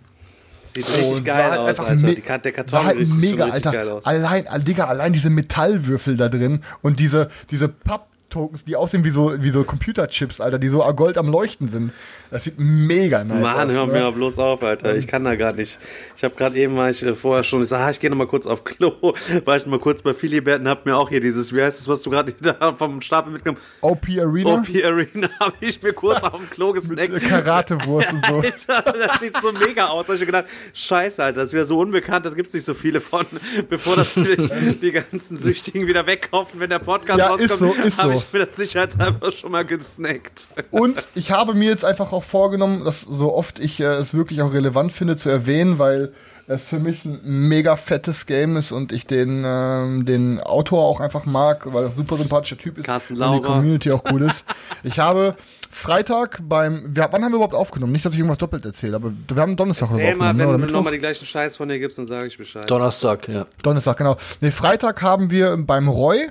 Sieht 0.73 0.87
richtig 0.87 1.23
geil 1.23 1.43
halt 1.51 1.59
aus, 1.59 1.69
einfach 1.69 1.87
Alter. 1.87 2.07
Die, 2.07 2.21
Karte- 2.21 2.41
der 2.43 2.51
Karton 2.51 2.85
halt 2.85 2.97
mega, 2.99 3.45
richtig 3.45 3.65
Alter. 3.65 3.71
geil 3.71 3.89
aus. 3.89 4.05
Allein, 4.05 4.45
Digga, 4.63 4.85
allein 4.85 5.13
diese 5.13 5.29
Metallwürfel 5.29 6.17
da 6.17 6.29
drin 6.29 6.61
und 6.81 6.99
diese, 6.99 7.29
diese 7.51 7.67
Papp-Tokens, 7.67 8.65
die 8.65 8.75
aussehen 8.75 9.03
wie 9.03 9.09
so, 9.09 9.41
wie 9.41 9.49
so 9.49 9.63
Computerchips, 9.63 10.41
Alter, 10.41 10.59
die 10.59 10.69
so 10.69 10.79
Gold 10.93 11.17
am 11.17 11.27
Leuchten 11.29 11.67
sind. 11.67 11.91
Das 12.29 12.43
sieht 12.43 12.55
mega 12.57 13.23
nice 13.23 13.41
Mann, 13.41 13.69
aus. 13.69 13.75
hör 13.75 13.87
ne? 13.87 13.93
mir 13.93 13.99
mal 14.01 14.11
bloß 14.11 14.39
auf, 14.39 14.61
Alter. 14.63 14.95
Ich 14.95 15.07
kann 15.07 15.23
da 15.23 15.35
gar 15.35 15.53
nicht. 15.53 15.79
Ich 16.15 16.23
habe 16.23 16.35
gerade 16.35 16.57
eben, 16.57 16.75
war 16.75 16.89
ich 16.89 17.03
äh, 17.03 17.13
vorher 17.13 17.43
schon, 17.43 17.61
ich 17.63 17.69
sag, 17.69 17.79
ah, 17.79 17.89
ich 17.91 17.99
gehe 17.99 18.09
noch 18.09 18.17
mal 18.17 18.27
kurz 18.27 18.45
auf 18.45 18.63
Klo. 18.63 18.93
War 19.45 19.55
ich 19.55 19.65
mal 19.65 19.79
kurz 19.79 20.01
bei 20.01 20.13
Philibert 20.13 20.59
und 20.61 20.67
hab 20.67 20.85
mir 20.85 20.97
auch 20.97 21.09
hier 21.09 21.21
dieses, 21.21 21.53
wie 21.53 21.61
heißt 21.61 21.79
das, 21.79 21.87
was 21.87 22.01
du 22.01 22.09
gerade 22.09 22.33
da 22.41 22.73
vom 22.73 23.01
Stapel 23.01 23.31
mitgenommen 23.31 23.61
OP 23.81 24.07
Arena 24.09 24.49
OP 24.55 24.67
Arena 24.83 25.29
habe 25.39 25.53
ich 25.61 25.81
mir 25.81 25.93
kurz 25.93 26.23
auf 26.23 26.35
dem 26.37 26.49
Klo 26.49 26.73
mit 26.73 26.81
gesnackt. 26.81 27.13
äh, 27.13 27.19
Karatewurst 27.19 28.11
und 28.13 28.25
so. 28.25 28.35
Alter, 28.73 28.93
das 28.93 29.19
sieht 29.19 29.37
so 29.41 29.51
mega 29.51 29.87
aus. 29.87 30.07
Da 30.07 30.13
hab 30.13 30.19
ich 30.19 30.25
gedacht, 30.25 30.45
scheiße, 30.73 31.23
Alter, 31.23 31.41
das 31.41 31.53
wäre 31.53 31.65
so 31.65 31.77
unbekannt, 31.79 32.25
das 32.25 32.35
gibt's 32.35 32.53
nicht 32.53 32.65
so 32.65 32.73
viele 32.73 32.99
von. 33.01 33.25
Bevor 33.69 33.95
das 33.95 34.13
die, 34.15 34.77
die 34.81 34.91
ganzen 34.91 35.37
Süchtigen 35.37 35.87
wieder 35.87 36.05
wegkaufen, 36.07 36.59
wenn 36.59 36.69
der 36.69 36.79
Podcast 36.79 37.19
Ja, 37.19 37.27
rauskommt, 37.27 37.85
ist 37.85 37.97
so, 37.97 38.03
habe 38.03 38.13
so. 38.13 38.19
ich 38.19 38.33
mir 38.33 38.45
das 38.45 38.57
sicherheitshalber 38.57 39.31
schon 39.31 39.51
mal 39.51 39.65
gesnackt. 39.65 40.49
Und 40.71 41.07
ich 41.15 41.31
habe 41.31 41.53
mir 41.53 41.69
jetzt 41.69 41.85
einfach 41.85 42.11
auch 42.17 42.23
vorgenommen, 42.23 42.83
dass 42.83 43.01
so 43.01 43.33
oft 43.33 43.59
ich 43.59 43.79
äh, 43.79 43.85
es 43.85 44.13
wirklich 44.13 44.41
auch 44.41 44.53
relevant 44.53 44.91
finde 44.91 45.15
zu 45.15 45.29
erwähnen, 45.29 45.79
weil 45.79 46.11
es 46.47 46.63
für 46.63 46.79
mich 46.79 47.03
ein 47.03 47.19
mega 47.23 47.75
fettes 47.75 48.25
Game 48.25 48.55
ist 48.55 48.71
und 48.71 48.91
ich 48.93 49.05
den, 49.05 49.43
ähm, 49.45 50.05
den 50.05 50.39
Autor 50.39 50.85
auch 50.85 51.01
einfach 51.01 51.25
mag, 51.25 51.71
weil 51.73 51.83
er 51.83 51.89
ein 51.89 51.95
super 51.95 52.17
sympathischer 52.17 52.57
Typ 52.57 52.77
ist 52.77 52.85
Carsten 52.85 53.13
und 53.13 53.19
die 53.19 53.25
Lauber. 53.25 53.47
Community 53.47 53.91
auch 53.91 54.03
cool 54.11 54.23
ist. 54.23 54.43
Ich 54.83 54.99
habe 54.99 55.35
Freitag 55.71 56.39
beim, 56.43 56.95
wir, 56.95 57.09
wann 57.11 57.23
haben 57.23 57.31
wir 57.31 57.37
überhaupt 57.37 57.55
aufgenommen? 57.55 57.91
Nicht, 57.91 58.05
dass 58.05 58.13
ich 58.13 58.19
irgendwas 58.19 58.37
doppelt 58.37 58.63
erzähle, 58.63 58.95
aber 58.95 59.11
wir 59.27 59.41
haben 59.41 59.55
Donnerstag 59.55 59.89
oder 59.89 59.97
so 59.97 60.03
Erzähl 60.03 60.17
mal, 60.17 60.29
aufgenommen, 60.29 60.37
ne? 60.37 60.53
wenn 60.53 60.59
oder 60.59 60.67
du 60.67 60.73
nochmal 60.73 60.93
die 60.93 60.99
gleichen 60.99 61.25
Scheiß 61.25 61.57
von 61.57 61.67
dir 61.67 61.79
gibst, 61.79 61.97
dann 61.97 62.05
sage 62.05 62.27
ich 62.27 62.37
Bescheid. 62.37 62.69
Donnerstag, 62.69 63.27
ja. 63.27 63.47
Donnerstag, 63.63 63.97
genau. 63.97 64.15
Nee, 64.39 64.51
Freitag 64.51 65.01
haben 65.01 65.29
wir 65.29 65.57
beim 65.57 65.89
Roy 65.89 66.29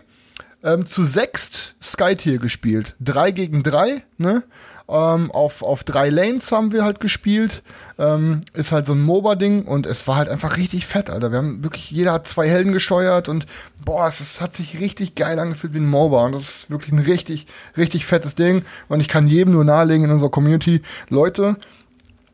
ähm, 0.62 0.86
zu 0.86 1.04
sechst 1.04 1.74
Skytier 1.82 2.38
gespielt. 2.38 2.94
Drei 3.00 3.30
gegen 3.30 3.62
drei, 3.62 4.04
ne? 4.16 4.42
Ähm, 4.88 5.32
auf, 5.32 5.62
auf 5.62 5.82
drei 5.82 6.10
Lanes 6.10 6.52
haben 6.52 6.70
wir 6.70 6.84
halt 6.84 7.00
gespielt. 7.00 7.62
Ähm, 7.98 8.42
ist 8.52 8.70
halt 8.70 8.86
so 8.86 8.92
ein 8.92 9.00
MOBA-Ding 9.00 9.64
und 9.64 9.84
es 9.84 10.06
war 10.06 10.16
halt 10.16 10.28
einfach 10.28 10.56
richtig 10.56 10.86
fett, 10.86 11.10
Alter. 11.10 11.32
Wir 11.32 11.38
haben 11.38 11.64
wirklich, 11.64 11.90
jeder 11.90 12.12
hat 12.12 12.28
zwei 12.28 12.48
Helden 12.48 12.72
gesteuert 12.72 13.28
und 13.28 13.46
boah, 13.84 14.06
es, 14.06 14.20
es 14.20 14.40
hat 14.40 14.54
sich 14.54 14.78
richtig 14.78 15.16
geil 15.16 15.38
angefühlt 15.38 15.74
wie 15.74 15.78
ein 15.78 15.90
MOBA 15.90 16.26
und 16.26 16.32
das 16.32 16.42
ist 16.42 16.70
wirklich 16.70 16.92
ein 16.92 17.00
richtig, 17.00 17.46
richtig 17.76 18.06
fettes 18.06 18.36
Ding 18.36 18.64
und 18.88 19.00
ich 19.00 19.08
kann 19.08 19.26
jedem 19.26 19.54
nur 19.54 19.64
nahelegen 19.64 20.04
in 20.04 20.10
unserer 20.12 20.30
Community, 20.30 20.82
Leute, 21.08 21.56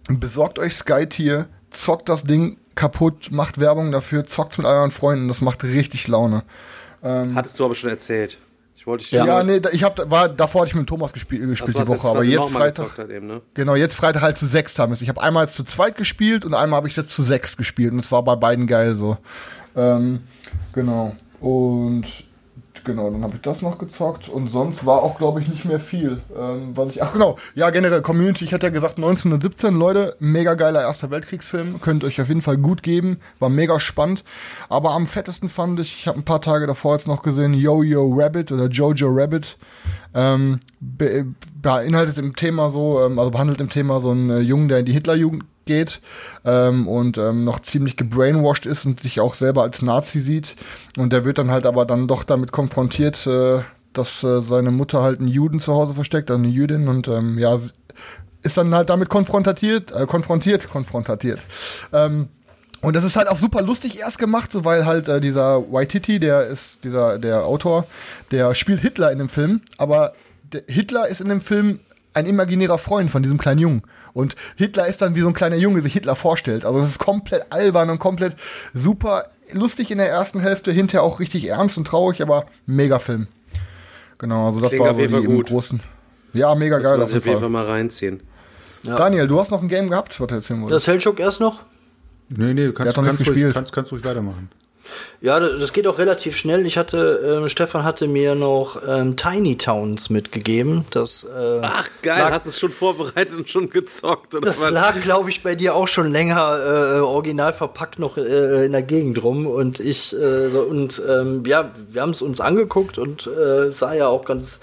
besorgt 0.08 0.58
euch 0.58 0.74
Skytier, 0.74 1.46
zockt 1.70 2.08
das 2.08 2.24
Ding 2.24 2.58
kaputt, 2.74 3.30
macht 3.30 3.58
Werbung 3.58 3.92
dafür, 3.92 4.26
zockt 4.26 4.58
mit 4.58 4.66
euren 4.66 4.90
Freunden, 4.90 5.28
das 5.28 5.40
macht 5.40 5.62
richtig 5.62 6.08
Laune. 6.08 6.42
Hattest 7.02 7.58
du 7.58 7.64
aber 7.64 7.74
schon 7.74 7.90
erzählt. 7.90 8.38
Ich 8.82 8.86
wollte 8.88 9.04
dich 9.04 9.12
Ja, 9.12 9.24
Ja. 9.24 9.44
nee, 9.44 9.60
ich 9.70 9.84
hab, 9.84 10.10
war, 10.10 10.28
davor 10.28 10.62
hatte 10.62 10.70
ich 10.70 10.74
mit 10.74 10.88
Thomas 10.88 11.12
gespielt, 11.12 11.42
Ach, 11.44 11.50
gespielt 11.50 11.78
hast 11.78 11.86
die 11.86 11.92
jetzt 11.92 12.02
Woche, 12.02 12.10
aber 12.10 12.24
jetzt 12.24 12.40
noch 12.40 12.50
mal 12.50 12.58
Freitag, 12.74 12.98
halt 12.98 13.10
eben, 13.12 13.28
ne? 13.28 13.40
genau, 13.54 13.76
jetzt 13.76 13.94
Freitag 13.94 14.22
halt 14.22 14.36
zu 14.36 14.46
sechs 14.46 14.76
haben 14.76 14.90
wir 14.90 14.94
es. 14.94 15.02
Ich 15.02 15.08
habe 15.08 15.22
einmal 15.22 15.48
zu 15.48 15.62
zweit 15.62 15.96
gespielt 15.96 16.44
und 16.44 16.52
einmal 16.52 16.78
habe 16.78 16.88
ich 16.88 16.96
jetzt 16.96 17.12
zu 17.12 17.22
sechs 17.22 17.56
gespielt 17.56 17.92
und 17.92 18.00
es 18.00 18.10
war 18.10 18.24
bei 18.24 18.34
beiden 18.34 18.66
geil 18.66 18.96
so. 18.96 19.18
Ähm, 19.76 20.22
genau. 20.72 21.14
Und 21.38 22.06
genau, 22.84 23.10
dann 23.10 23.22
habe 23.22 23.36
ich 23.36 23.42
das 23.42 23.62
noch 23.62 23.78
gezockt 23.78 24.28
und 24.28 24.48
sonst 24.48 24.84
war 24.86 25.02
auch, 25.02 25.18
glaube 25.18 25.40
ich, 25.40 25.48
nicht 25.48 25.64
mehr 25.64 25.80
viel. 25.80 26.20
Ähm, 26.36 26.72
was 26.74 26.90
ich, 26.90 27.02
ach 27.02 27.12
genau, 27.12 27.36
ja, 27.54 27.70
generell 27.70 28.02
Community, 28.02 28.44
ich 28.44 28.52
hatte 28.52 28.66
ja 28.66 28.72
gesagt 28.72 28.96
1917, 28.96 29.74
Leute, 29.74 30.16
mega 30.18 30.54
geiler 30.54 30.82
Erster 30.82 31.10
Weltkriegsfilm, 31.10 31.80
könnt 31.80 32.04
euch 32.04 32.20
auf 32.20 32.28
jeden 32.28 32.42
Fall 32.42 32.56
gut 32.56 32.82
geben, 32.82 33.18
war 33.38 33.48
mega 33.48 33.80
spannend. 33.80 34.24
Aber 34.68 34.90
am 34.92 35.06
fettesten 35.06 35.48
fand 35.48 35.80
ich, 35.80 35.96
ich 35.98 36.08
habe 36.08 36.18
ein 36.18 36.24
paar 36.24 36.40
Tage 36.40 36.66
davor 36.66 36.96
jetzt 36.96 37.08
noch 37.08 37.22
gesehen, 37.22 37.54
Yo-Yo 37.54 38.12
Rabbit 38.14 38.52
oder 38.52 38.68
Jojo 38.68 39.08
Rabbit. 39.10 39.58
Ähm, 40.14 40.60
be 40.80 41.26
beinhaltet 41.62 42.18
im 42.18 42.36
Thema 42.36 42.70
so, 42.70 43.00
ähm, 43.04 43.18
also 43.18 43.30
behandelt 43.30 43.60
im 43.60 43.70
Thema 43.70 44.00
so 44.00 44.10
einen 44.10 44.30
äh, 44.30 44.40
Jungen, 44.40 44.68
der 44.68 44.80
in 44.80 44.84
die 44.84 44.92
Hitlerjugend 44.92 45.44
geht 45.64 46.00
ähm, 46.44 46.88
und 46.88 47.18
ähm, 47.18 47.44
noch 47.44 47.60
ziemlich 47.60 47.96
gebrainwashed 47.96 48.66
ist 48.66 48.84
und 48.84 49.00
sich 49.00 49.20
auch 49.20 49.34
selber 49.34 49.62
als 49.62 49.82
Nazi 49.82 50.20
sieht. 50.20 50.56
Und 50.96 51.12
der 51.12 51.24
wird 51.24 51.38
dann 51.38 51.50
halt 51.50 51.66
aber 51.66 51.84
dann 51.84 52.08
doch 52.08 52.24
damit 52.24 52.52
konfrontiert, 52.52 53.26
äh, 53.26 53.60
dass 53.92 54.22
äh, 54.22 54.40
seine 54.40 54.70
Mutter 54.70 55.02
halt 55.02 55.20
einen 55.20 55.28
Juden 55.28 55.60
zu 55.60 55.72
Hause 55.72 55.94
versteckt, 55.94 56.30
also 56.30 56.42
eine 56.42 56.52
Jüdin 56.52 56.88
und 56.88 57.08
ähm, 57.08 57.38
ja, 57.38 57.58
ist 58.42 58.56
dann 58.56 58.74
halt 58.74 58.90
damit 58.90 59.08
konfrontiert, 59.08 59.92
äh, 59.92 60.06
konfrontiert, 60.06 60.68
konfrontiert. 60.70 61.40
Ähm, 61.92 62.28
und 62.80 62.96
das 62.96 63.04
ist 63.04 63.16
halt 63.16 63.28
auch 63.28 63.38
super 63.38 63.62
lustig 63.62 64.00
erst 64.00 64.18
gemacht, 64.18 64.50
so 64.50 64.64
weil 64.64 64.84
halt 64.86 65.08
äh, 65.08 65.20
dieser 65.20 65.72
Waititi, 65.72 66.18
der 66.18 66.46
ist 66.48 66.78
dieser 66.82 67.18
der 67.18 67.44
Autor, 67.44 67.86
der 68.32 68.54
spielt 68.56 68.80
Hitler 68.80 69.12
in 69.12 69.18
dem 69.18 69.28
Film, 69.28 69.60
aber 69.78 70.14
Hitler 70.66 71.06
ist 71.06 71.20
in 71.20 71.28
dem 71.28 71.40
Film 71.40 71.78
ein 72.12 72.26
imaginärer 72.26 72.78
Freund 72.78 73.10
von 73.10 73.22
diesem 73.22 73.38
kleinen 73.38 73.60
Jungen. 73.60 73.82
Und 74.14 74.36
Hitler 74.56 74.86
ist 74.86 75.00
dann 75.02 75.14
wie 75.14 75.20
so 75.20 75.28
ein 75.28 75.34
kleiner 75.34 75.56
Junge 75.56 75.80
sich 75.80 75.92
Hitler 75.92 76.16
vorstellt. 76.16 76.64
Also 76.64 76.80
es 76.80 76.90
ist 76.90 76.98
komplett 76.98 77.46
albern 77.50 77.90
und 77.90 77.98
komplett 77.98 78.36
super 78.74 79.30
lustig 79.52 79.90
in 79.90 79.98
der 79.98 80.08
ersten 80.08 80.40
Hälfte, 80.40 80.72
hinterher 80.72 81.02
auch 81.02 81.20
richtig 81.20 81.48
ernst 81.48 81.78
und 81.78 81.86
traurig, 81.86 82.22
aber 82.22 82.46
mega 82.66 82.98
Film. 82.98 83.28
Genau, 84.18 84.46
also 84.46 84.60
das 84.60 84.70
Klingt 84.70 84.84
war 84.84 84.90
auf 84.90 84.96
so 84.96 85.02
die 85.02 85.08
jeden 85.08 85.14
Fall 85.22 85.24
im 85.30 85.36
gut. 85.36 85.48
großen. 85.48 85.80
Ja, 86.32 86.54
mega 86.54 86.76
Muss 86.76 86.84
geil 86.86 86.98
man 86.98 87.02
auf 87.02 87.12
jeden 87.12 87.40
Fall 87.40 87.48
mal 87.48 87.64
reinziehen. 87.64 88.22
Daniel, 88.84 89.28
du 89.28 89.38
hast 89.38 89.50
noch 89.50 89.62
ein 89.62 89.68
Game 89.68 89.90
gehabt, 89.90 90.18
was 90.18 90.26
du 90.26 90.34
erzählen 90.34 90.60
wolltest. 90.60 90.86
Das 90.86 90.92
Hellschock 90.92 91.20
erst 91.20 91.40
noch? 91.40 91.62
Nee, 92.28 92.54
nee, 92.54 92.66
du 92.66 92.72
kannst, 92.72 92.94
kannst, 92.94 93.10
ruhig, 93.10 93.18
gespielt. 93.18 93.54
kannst, 93.54 93.72
kannst 93.72 93.92
ruhig 93.92 94.04
weitermachen. 94.04 94.48
Ja, 95.20 95.38
das 95.38 95.72
geht 95.72 95.86
auch 95.86 95.98
relativ 95.98 96.36
schnell. 96.36 96.66
Ich 96.66 96.76
hatte, 96.76 97.42
äh, 97.44 97.48
Stefan 97.48 97.84
hatte 97.84 98.08
mir 98.08 98.34
noch 98.34 98.82
ähm, 98.86 99.16
Tiny 99.16 99.56
Towns 99.56 100.10
mitgegeben. 100.10 100.84
Das, 100.90 101.24
äh, 101.24 101.60
Ach, 101.62 101.88
geil, 102.02 102.20
lag, 102.20 102.32
hast 102.32 102.46
es 102.46 102.58
schon 102.58 102.72
vorbereitet 102.72 103.36
und 103.36 103.48
schon 103.48 103.70
gezockt, 103.70 104.34
oder 104.34 104.48
das 104.48 104.60
was? 104.60 104.70
lag, 104.70 105.00
glaube 105.00 105.30
ich, 105.30 105.42
bei 105.42 105.54
dir 105.54 105.74
auch 105.74 105.88
schon 105.88 106.10
länger 106.10 106.96
äh, 106.96 107.00
original 107.00 107.52
verpackt 107.52 107.98
noch 107.98 108.16
äh, 108.16 108.66
in 108.66 108.72
der 108.72 108.82
Gegend 108.82 109.22
rum. 109.22 109.46
Und 109.46 109.78
ich, 109.80 110.12
äh, 110.12 110.48
so, 110.48 110.62
und 110.62 111.00
ähm, 111.08 111.44
ja, 111.46 111.70
wir 111.90 112.02
haben 112.02 112.10
es 112.10 112.22
uns 112.22 112.40
angeguckt 112.40 112.98
und 112.98 113.26
äh, 113.26 113.66
es 113.66 113.78
sah 113.78 113.94
ja 113.94 114.08
auch 114.08 114.24
ganz 114.24 114.60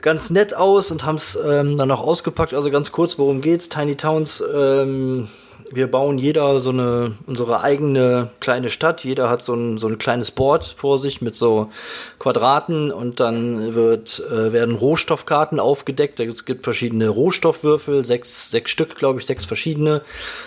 ganz 0.00 0.30
nett 0.30 0.54
aus 0.54 0.90
und 0.90 1.04
haben 1.04 1.16
es 1.16 1.38
ähm, 1.46 1.76
dann 1.76 1.90
auch 1.90 2.00
ausgepackt. 2.00 2.54
Also 2.54 2.70
ganz 2.70 2.90
kurz, 2.92 3.18
worum 3.18 3.42
geht's? 3.42 3.68
Tiny 3.68 3.96
Towns 3.96 4.42
ähm, 4.54 5.28
wir 5.72 5.90
bauen 5.90 6.18
jeder 6.18 6.60
so 6.60 6.70
eine, 6.70 7.12
unsere 7.26 7.62
eigene 7.62 8.30
kleine 8.40 8.68
Stadt. 8.68 9.04
Jeder 9.04 9.28
hat 9.28 9.42
so 9.42 9.54
ein, 9.54 9.78
so 9.78 9.86
ein 9.88 9.98
kleines 9.98 10.30
Board 10.30 10.64
vor 10.64 10.98
sich 10.98 11.20
mit 11.20 11.36
so 11.36 11.70
Quadraten 12.18 12.90
und 12.90 13.20
dann 13.20 13.74
wird, 13.74 14.22
äh, 14.30 14.52
werden 14.52 14.74
Rohstoffkarten 14.74 15.60
aufgedeckt. 15.60 16.20
Es 16.20 16.44
gibt 16.44 16.64
verschiedene 16.64 17.08
Rohstoffwürfel, 17.08 18.04
sechs, 18.04 18.50
sechs 18.50 18.70
Stück, 18.70 18.96
glaube 18.96 19.20
ich, 19.20 19.26
sechs 19.26 19.44
verschiedene. 19.44 20.02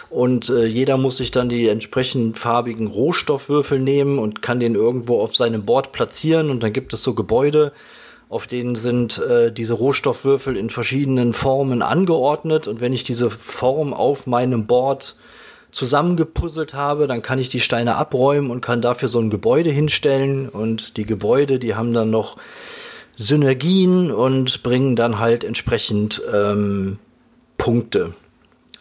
Und 0.09 0.49
äh, 0.49 0.65
jeder 0.65 0.97
muss 0.97 1.17
sich 1.17 1.32
dann 1.32 1.49
die 1.49 1.69
entsprechend 1.69 2.38
farbigen 2.38 2.88
Rohstoffwürfel 2.88 3.80
nehmen 3.80 4.19
und 4.19 4.41
kann 4.41 4.59
den 4.59 4.76
irgendwo 4.76 5.21
auf 5.21 5.36
seinem 5.36 5.63
Board 5.63 5.91
platzieren. 5.91 6.49
Und 6.49 6.63
dann 6.63 6.74
gibt 6.74 6.93
es 6.93 7.03
so 7.03 7.13
Gebäude, 7.13 7.71
auf 8.34 8.47
denen 8.47 8.75
sind 8.75 9.19
äh, 9.19 9.51
diese 9.51 9.75
Rohstoffwürfel 9.75 10.57
in 10.57 10.71
verschiedenen 10.71 11.34
Formen 11.34 11.84
angeordnet. 11.84 12.67
Und 12.67 12.81
wenn 12.81 12.91
ich 12.91 13.03
diese 13.03 13.29
Form 13.29 13.93
auf 13.93 14.25
meinem 14.25 14.65
Board 14.65 15.15
zusammengepuzzelt 15.69 16.73
habe, 16.73 17.05
dann 17.05 17.21
kann 17.21 17.38
ich 17.38 17.49
die 17.49 17.59
Steine 17.59 17.95
abräumen 17.95 18.49
und 18.49 18.61
kann 18.61 18.81
dafür 18.81 19.07
so 19.07 19.19
ein 19.19 19.29
Gebäude 19.29 19.69
hinstellen. 19.69 20.49
Und 20.49 20.97
die 20.97 21.05
Gebäude, 21.05 21.59
die 21.59 21.75
haben 21.75 21.93
dann 21.93 22.09
noch 22.09 22.38
Synergien 23.19 24.11
und 24.11 24.63
bringen 24.63 24.95
dann 24.95 25.19
halt 25.19 25.43
entsprechend 25.43 26.19
ähm, 26.34 26.97
Punkte. 27.59 28.13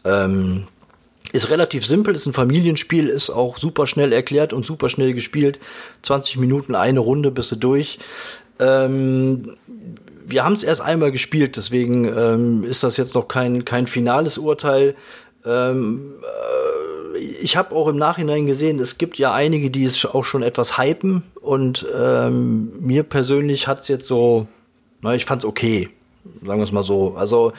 Ähm, 0.07 0.65
ist 1.33 1.49
relativ 1.49 1.87
simpel, 1.87 2.15
ist 2.15 2.27
ein 2.27 2.35
Familienspiel, 2.35 3.09
ist 3.09 3.31
auch 3.31 3.57
super 3.57 3.87
schnell 3.87 4.13
erklärt 4.13 4.53
und 4.53 4.67
super 4.67 4.91
schnell 4.91 5.15
gespielt. 5.15 5.61
20 6.03 6.37
Minuten, 6.37 6.75
eine 6.75 7.01
Runde, 7.01 7.31
bist 7.31 7.53
du 7.53 7.57
durch. 7.57 7.99
Ähm, 8.63 9.55
wir 10.25 10.45
haben 10.45 10.53
es 10.53 10.63
erst 10.63 10.81
einmal 10.81 11.13
gespielt, 11.13 11.57
deswegen 11.57 12.05
ähm, 12.05 12.65
ist 12.65 12.83
das 12.83 12.97
jetzt 12.97 13.15
noch 13.15 13.29
kein, 13.29 13.65
kein 13.65 13.87
finales 13.87 14.39
Urteil. 14.39 14.95
Ähm, 15.45 16.15
äh, 16.23 17.19
ich 17.19 17.57
habe 17.57 17.75
auch 17.75 17.89
im 17.89 17.97
Nachhinein 17.97 18.47
gesehen, 18.47 18.79
es 18.79 18.99
gibt 18.99 19.19
ja 19.19 19.35
einige, 19.35 19.71
die 19.71 19.85
es 19.85 20.05
auch 20.07 20.25
schon 20.25 20.43
etwas 20.43 20.79
hypen 20.79 21.23
und 21.41 21.87
ähm, 21.97 22.73
mir 22.81 23.03
persönlich 23.03 23.67
hat 23.67 23.81
es 23.81 23.89
jetzt 23.89 24.07
so, 24.07 24.47
na, 25.01 25.15
ich 25.15 25.29
es 25.29 25.45
okay, 25.45 25.89
sagen 26.45 26.61
wir 26.61 26.65
es 26.65 26.73
mal 26.73 26.85
so. 26.85 27.15
Also 27.17 27.53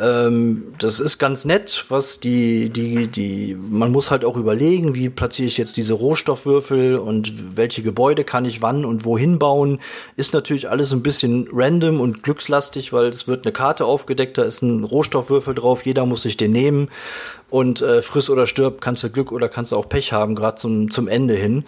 ähm, 0.00 0.72
das 0.78 1.00
ist 1.00 1.18
ganz 1.18 1.44
nett, 1.44 1.84
was 1.90 2.18
die, 2.18 2.70
die, 2.70 3.08
die, 3.08 3.54
man 3.54 3.92
muss 3.92 4.10
halt 4.10 4.24
auch 4.24 4.36
überlegen, 4.36 4.94
wie 4.94 5.10
platziere 5.10 5.48
ich 5.48 5.58
jetzt 5.58 5.76
diese 5.76 5.92
Rohstoffwürfel 5.92 6.96
und 6.96 7.56
welche 7.56 7.82
Gebäude 7.82 8.24
kann 8.24 8.46
ich 8.46 8.62
wann 8.62 8.86
und 8.86 9.04
wohin 9.04 9.38
bauen. 9.38 9.80
Ist 10.16 10.32
natürlich 10.32 10.70
alles 10.70 10.92
ein 10.92 11.02
bisschen 11.02 11.46
random 11.52 12.00
und 12.00 12.22
glückslastig, 12.22 12.94
weil 12.94 13.06
es 13.08 13.28
wird 13.28 13.44
eine 13.44 13.52
Karte 13.52 13.84
aufgedeckt, 13.84 14.38
da 14.38 14.44
ist 14.44 14.62
ein 14.62 14.84
Rohstoffwürfel 14.84 15.54
drauf, 15.54 15.84
jeder 15.84 16.06
muss 16.06 16.22
sich 16.22 16.38
den 16.38 16.52
nehmen 16.52 16.88
und 17.50 17.82
äh, 17.82 18.00
friss 18.00 18.30
oder 18.30 18.46
stirb, 18.46 18.80
kannst 18.80 19.04
du 19.04 19.10
Glück 19.10 19.30
oder 19.30 19.50
kannst 19.50 19.72
du 19.72 19.76
auch 19.76 19.90
Pech 19.90 20.14
haben, 20.14 20.34
gerade 20.34 20.56
zum, 20.56 20.90
zum 20.90 21.06
Ende 21.06 21.34
hin. 21.34 21.64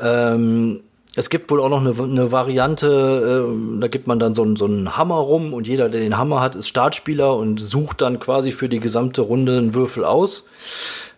Ähm, 0.00 0.80
es 1.18 1.30
gibt 1.30 1.50
wohl 1.50 1.60
auch 1.60 1.68
noch 1.68 1.80
eine, 1.80 2.00
eine 2.00 2.30
Variante, 2.30 3.44
äh, 3.44 3.80
da 3.80 3.88
gibt 3.88 4.06
man 4.06 4.20
dann 4.20 4.34
so, 4.34 4.42
einen, 4.42 4.54
so 4.54 4.66
einen 4.66 4.96
Hammer 4.96 5.16
rum 5.16 5.52
und 5.52 5.66
jeder, 5.66 5.88
der 5.88 6.00
den 6.00 6.16
Hammer 6.16 6.40
hat, 6.40 6.54
ist 6.54 6.68
Startspieler 6.68 7.36
und 7.36 7.58
sucht 7.58 8.02
dann 8.02 8.20
quasi 8.20 8.52
für 8.52 8.68
die 8.68 8.78
gesamte 8.78 9.22
Runde 9.22 9.58
einen 9.58 9.74
Würfel 9.74 10.04
aus. 10.04 10.46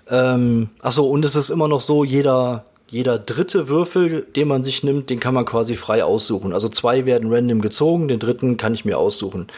Ähm, 0.09 0.71
achso, 0.81 1.05
und 1.05 1.23
es 1.27 1.37
ist 1.37 1.51
immer 1.51 1.69
noch 1.69 1.83
so, 1.83 2.03
jeder, 2.03 2.65
jeder 2.89 3.19
dritte 3.19 3.69
Würfel, 3.69 4.27
den 4.35 4.49
man 4.49 4.65
sich 4.65 4.83
nimmt, 4.83 5.11
den 5.11 5.21
kann 5.21 5.35
man 5.35 5.45
quasi 5.45 5.75
frei 5.75 6.03
aussuchen. 6.03 6.55
Also 6.55 6.71
zwei 6.71 7.05
werden 7.05 7.31
random 7.31 7.61
gezogen, 7.61 8.09
den 8.09 8.21
dritten 8.21 8.57
kann 8.57 8.73
ich 8.73 8.87
mir 8.87 8.97
aussuchen. 8.97 9.49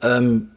Ähm, 0.00 0.48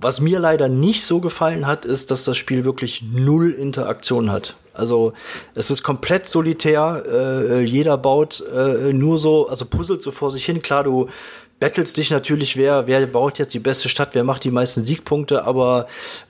was 0.00 0.20
mir 0.20 0.40
leider 0.40 0.68
nicht 0.68 1.04
so 1.04 1.20
gefallen 1.20 1.68
hat, 1.68 1.84
ist, 1.84 2.10
dass 2.10 2.24
das 2.24 2.36
Spiel 2.36 2.64
wirklich 2.64 3.04
null 3.12 3.52
Interaktion 3.52 4.32
hat. 4.32 4.56
Also 4.74 5.12
es 5.54 5.70
ist 5.70 5.82
komplett 5.82 6.26
solitär. 6.26 7.02
Äh, 7.10 7.62
jeder 7.62 7.96
baut 7.96 8.44
äh, 8.54 8.92
nur 8.92 9.18
so, 9.18 9.48
also 9.48 9.64
puzzelt 9.64 10.02
so 10.02 10.10
vor 10.10 10.30
sich 10.30 10.44
hin. 10.44 10.60
Klar, 10.60 10.84
du 10.84 11.08
bettelst 11.60 11.96
dich 11.96 12.10
natürlich, 12.10 12.56
wer, 12.56 12.86
wer 12.86 13.06
baut 13.06 13.38
jetzt 13.38 13.54
die 13.54 13.60
beste 13.60 13.88
Stadt, 13.88 14.10
wer 14.12 14.24
macht 14.24 14.44
die 14.44 14.50
meisten 14.50 14.84
Siegpunkte, 14.84 15.44
aber 15.44 15.86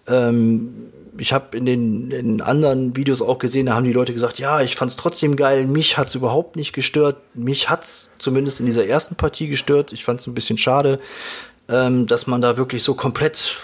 ähm, 0.06 0.90
ich 1.18 1.32
habe 1.32 1.56
in 1.56 1.66
den 1.66 2.10
in 2.10 2.40
anderen 2.40 2.96
Videos 2.96 3.22
auch 3.22 3.38
gesehen, 3.38 3.66
da 3.66 3.74
haben 3.74 3.84
die 3.84 3.92
Leute 3.92 4.12
gesagt, 4.12 4.38
ja, 4.38 4.60
ich 4.60 4.76
fand's 4.76 4.96
trotzdem 4.96 5.36
geil, 5.36 5.66
mich 5.66 5.96
hat's 5.96 6.14
überhaupt 6.14 6.56
nicht 6.56 6.72
gestört, 6.72 7.16
mich 7.34 7.70
hat's 7.70 8.10
zumindest 8.18 8.60
in 8.60 8.66
dieser 8.66 8.86
ersten 8.86 9.14
Partie 9.14 9.48
gestört. 9.48 9.92
Ich 9.92 10.04
fand's 10.04 10.26
ein 10.26 10.34
bisschen 10.34 10.58
schade, 10.58 11.00
ähm, 11.68 12.06
dass 12.06 12.26
man 12.26 12.40
da 12.40 12.56
wirklich 12.56 12.82
so 12.82 12.94
komplett 12.94 13.56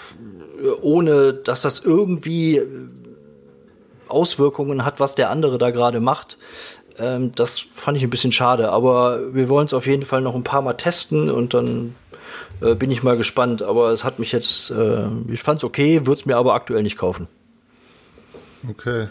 äh, 0.61 0.67
ohne, 0.81 1.33
dass 1.33 1.61
das 1.61 1.79
irgendwie 1.79 2.61
Auswirkungen 4.11 4.85
hat, 4.85 4.99
was 4.99 5.15
der 5.15 5.29
andere 5.29 5.57
da 5.57 5.71
gerade 5.71 5.99
macht. 5.99 6.37
Ähm, 6.97 7.31
das 7.35 7.59
fand 7.59 7.97
ich 7.97 8.03
ein 8.03 8.09
bisschen 8.09 8.31
schade, 8.31 8.71
aber 8.71 9.33
wir 9.33 9.49
wollen 9.49 9.65
es 9.65 9.73
auf 9.73 9.87
jeden 9.87 10.03
Fall 10.03 10.21
noch 10.21 10.35
ein 10.35 10.43
paar 10.43 10.61
Mal 10.61 10.73
testen 10.73 11.29
und 11.29 11.53
dann 11.53 11.95
äh, 12.61 12.75
bin 12.75 12.91
ich 12.91 13.03
mal 13.03 13.17
gespannt. 13.17 13.61
Aber 13.61 13.91
es 13.91 14.03
hat 14.03 14.19
mich 14.19 14.31
jetzt, 14.31 14.71
äh, 14.71 15.07
ich 15.27 15.41
fand 15.41 15.57
es 15.59 15.63
okay, 15.63 16.05
würde 16.05 16.19
es 16.19 16.25
mir 16.25 16.37
aber 16.37 16.53
aktuell 16.53 16.83
nicht 16.83 16.97
kaufen. 16.97 17.27
Okay. 18.69 19.07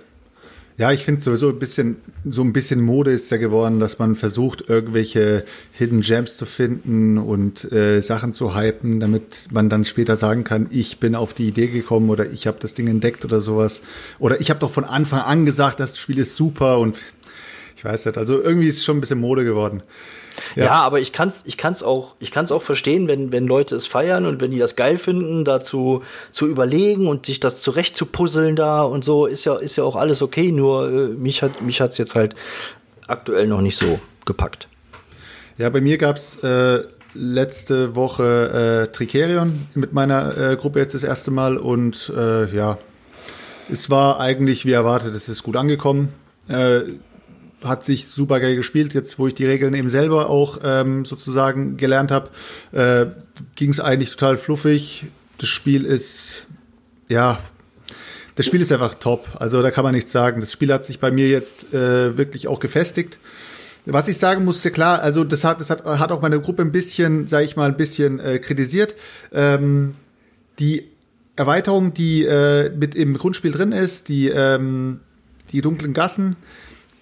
Ja, 0.80 0.92
ich 0.92 1.04
finde 1.04 1.20
sowieso 1.20 1.50
ein 1.50 1.58
bisschen, 1.58 1.96
so 2.24 2.40
ein 2.40 2.54
bisschen 2.54 2.80
Mode 2.80 3.10
ist 3.10 3.30
ja 3.30 3.36
geworden, 3.36 3.80
dass 3.80 3.98
man 3.98 4.16
versucht, 4.16 4.70
irgendwelche 4.70 5.44
Hidden 5.72 6.00
Gems 6.00 6.38
zu 6.38 6.46
finden 6.46 7.18
und 7.18 7.70
äh, 7.70 8.00
Sachen 8.00 8.32
zu 8.32 8.56
hypen, 8.56 8.98
damit 8.98 9.48
man 9.50 9.68
dann 9.68 9.84
später 9.84 10.16
sagen 10.16 10.42
kann, 10.42 10.68
ich 10.70 10.96
bin 10.96 11.14
auf 11.14 11.34
die 11.34 11.48
Idee 11.48 11.66
gekommen 11.66 12.08
oder 12.08 12.30
ich 12.30 12.46
habe 12.46 12.56
das 12.60 12.72
Ding 12.72 12.88
entdeckt 12.88 13.26
oder 13.26 13.42
sowas. 13.42 13.82
Oder 14.18 14.40
ich 14.40 14.48
habe 14.48 14.58
doch 14.58 14.70
von 14.70 14.84
Anfang 14.84 15.20
an 15.20 15.44
gesagt, 15.44 15.80
das 15.80 15.98
Spiel 15.98 16.16
ist 16.16 16.34
super 16.34 16.78
und 16.78 16.96
ich 17.76 17.84
weiß 17.84 18.06
nicht. 18.06 18.16
Also 18.16 18.40
irgendwie 18.40 18.68
ist 18.68 18.78
es 18.78 18.84
schon 18.86 18.96
ein 18.96 19.00
bisschen 19.02 19.20
Mode 19.20 19.44
geworden. 19.44 19.82
Ja. 20.56 20.64
ja, 20.64 20.72
aber 20.82 21.00
ich 21.00 21.12
kann's, 21.12 21.44
ich 21.46 21.56
kann's 21.56 21.82
auch, 21.82 22.14
ich 22.18 22.30
kann's 22.30 22.52
auch 22.52 22.62
verstehen, 22.62 23.08
wenn, 23.08 23.32
wenn 23.32 23.46
Leute 23.46 23.76
es 23.76 23.86
feiern 23.86 24.26
und 24.26 24.40
wenn 24.40 24.50
die 24.50 24.58
das 24.58 24.76
geil 24.76 24.98
finden, 24.98 25.44
dazu 25.44 26.02
zu 26.32 26.46
überlegen 26.46 27.06
und 27.06 27.26
sich 27.26 27.40
das 27.40 27.62
zurecht 27.62 27.96
zu 27.96 28.06
puzzeln 28.06 28.56
da 28.56 28.82
und 28.82 29.04
so, 29.04 29.26
ist 29.26 29.44
ja, 29.44 29.56
ist 29.56 29.76
ja 29.76 29.84
auch 29.84 29.96
alles 29.96 30.22
okay. 30.22 30.52
Nur 30.52 30.88
äh, 30.88 31.08
mich 31.08 31.42
hat, 31.42 31.62
mich 31.62 31.80
hat's 31.80 31.98
jetzt 31.98 32.14
halt 32.14 32.34
aktuell 33.06 33.46
noch 33.46 33.60
nicht 33.60 33.78
so 33.78 34.00
gepackt. 34.24 34.68
Ja, 35.58 35.68
bei 35.68 35.80
mir 35.80 35.98
gab's 35.98 36.36
äh, 36.36 36.84
letzte 37.14 37.94
Woche 37.96 38.86
äh, 38.88 38.92
Tricerion 38.92 39.66
mit 39.74 39.92
meiner 39.92 40.36
äh, 40.36 40.56
Gruppe 40.56 40.78
jetzt 40.78 40.94
das 40.94 41.02
erste 41.02 41.30
Mal 41.30 41.56
und 41.56 42.12
äh, 42.16 42.54
ja, 42.54 42.78
es 43.70 43.90
war 43.90 44.20
eigentlich 44.20 44.64
wie 44.64 44.72
erwartet, 44.72 45.14
es 45.14 45.28
ist 45.28 45.42
gut 45.42 45.56
angekommen. 45.56 46.10
Äh, 46.48 46.80
hat 47.64 47.84
sich 47.84 48.06
super 48.06 48.40
geil 48.40 48.56
gespielt. 48.56 48.94
Jetzt, 48.94 49.18
wo 49.18 49.26
ich 49.26 49.34
die 49.34 49.46
Regeln 49.46 49.74
eben 49.74 49.88
selber 49.88 50.30
auch 50.30 50.60
ähm, 50.62 51.04
sozusagen 51.04 51.76
gelernt 51.76 52.10
habe, 52.10 52.30
äh, 52.72 53.06
ging 53.54 53.70
es 53.70 53.80
eigentlich 53.80 54.10
total 54.10 54.36
fluffig. 54.36 55.06
Das 55.38 55.48
Spiel 55.48 55.84
ist, 55.84 56.46
ja, 57.08 57.38
das 58.36 58.46
Spiel 58.46 58.60
ist 58.60 58.72
einfach 58.72 58.94
top. 58.94 59.28
Also 59.38 59.62
da 59.62 59.70
kann 59.70 59.84
man 59.84 59.94
nichts 59.94 60.12
sagen. 60.12 60.40
Das 60.40 60.52
Spiel 60.52 60.72
hat 60.72 60.86
sich 60.86 61.00
bei 61.00 61.10
mir 61.10 61.28
jetzt 61.28 61.74
äh, 61.74 62.16
wirklich 62.16 62.48
auch 62.48 62.60
gefestigt. 62.60 63.18
Was 63.86 64.08
ich 64.08 64.18
sagen 64.18 64.44
muss, 64.44 64.56
ist 64.56 64.64
ja 64.64 64.70
klar, 64.70 65.00
also 65.00 65.24
das 65.24 65.44
hat, 65.44 65.60
das 65.60 65.70
hat, 65.70 65.84
hat 65.84 66.12
auch 66.12 66.20
meine 66.20 66.40
Gruppe 66.40 66.62
ein 66.62 66.72
bisschen, 66.72 67.28
sage 67.28 67.44
ich 67.44 67.56
mal, 67.56 67.68
ein 67.68 67.76
bisschen 67.76 68.20
äh, 68.20 68.38
kritisiert. 68.38 68.94
Ähm, 69.32 69.92
die 70.58 70.84
Erweiterung, 71.36 71.94
die 71.94 72.24
äh, 72.24 72.70
mit 72.70 72.94
im 72.94 73.14
Grundspiel 73.14 73.52
drin 73.52 73.72
ist, 73.72 74.08
die, 74.08 74.28
ähm, 74.28 75.00
die 75.52 75.62
dunklen 75.62 75.94
Gassen, 75.94 76.36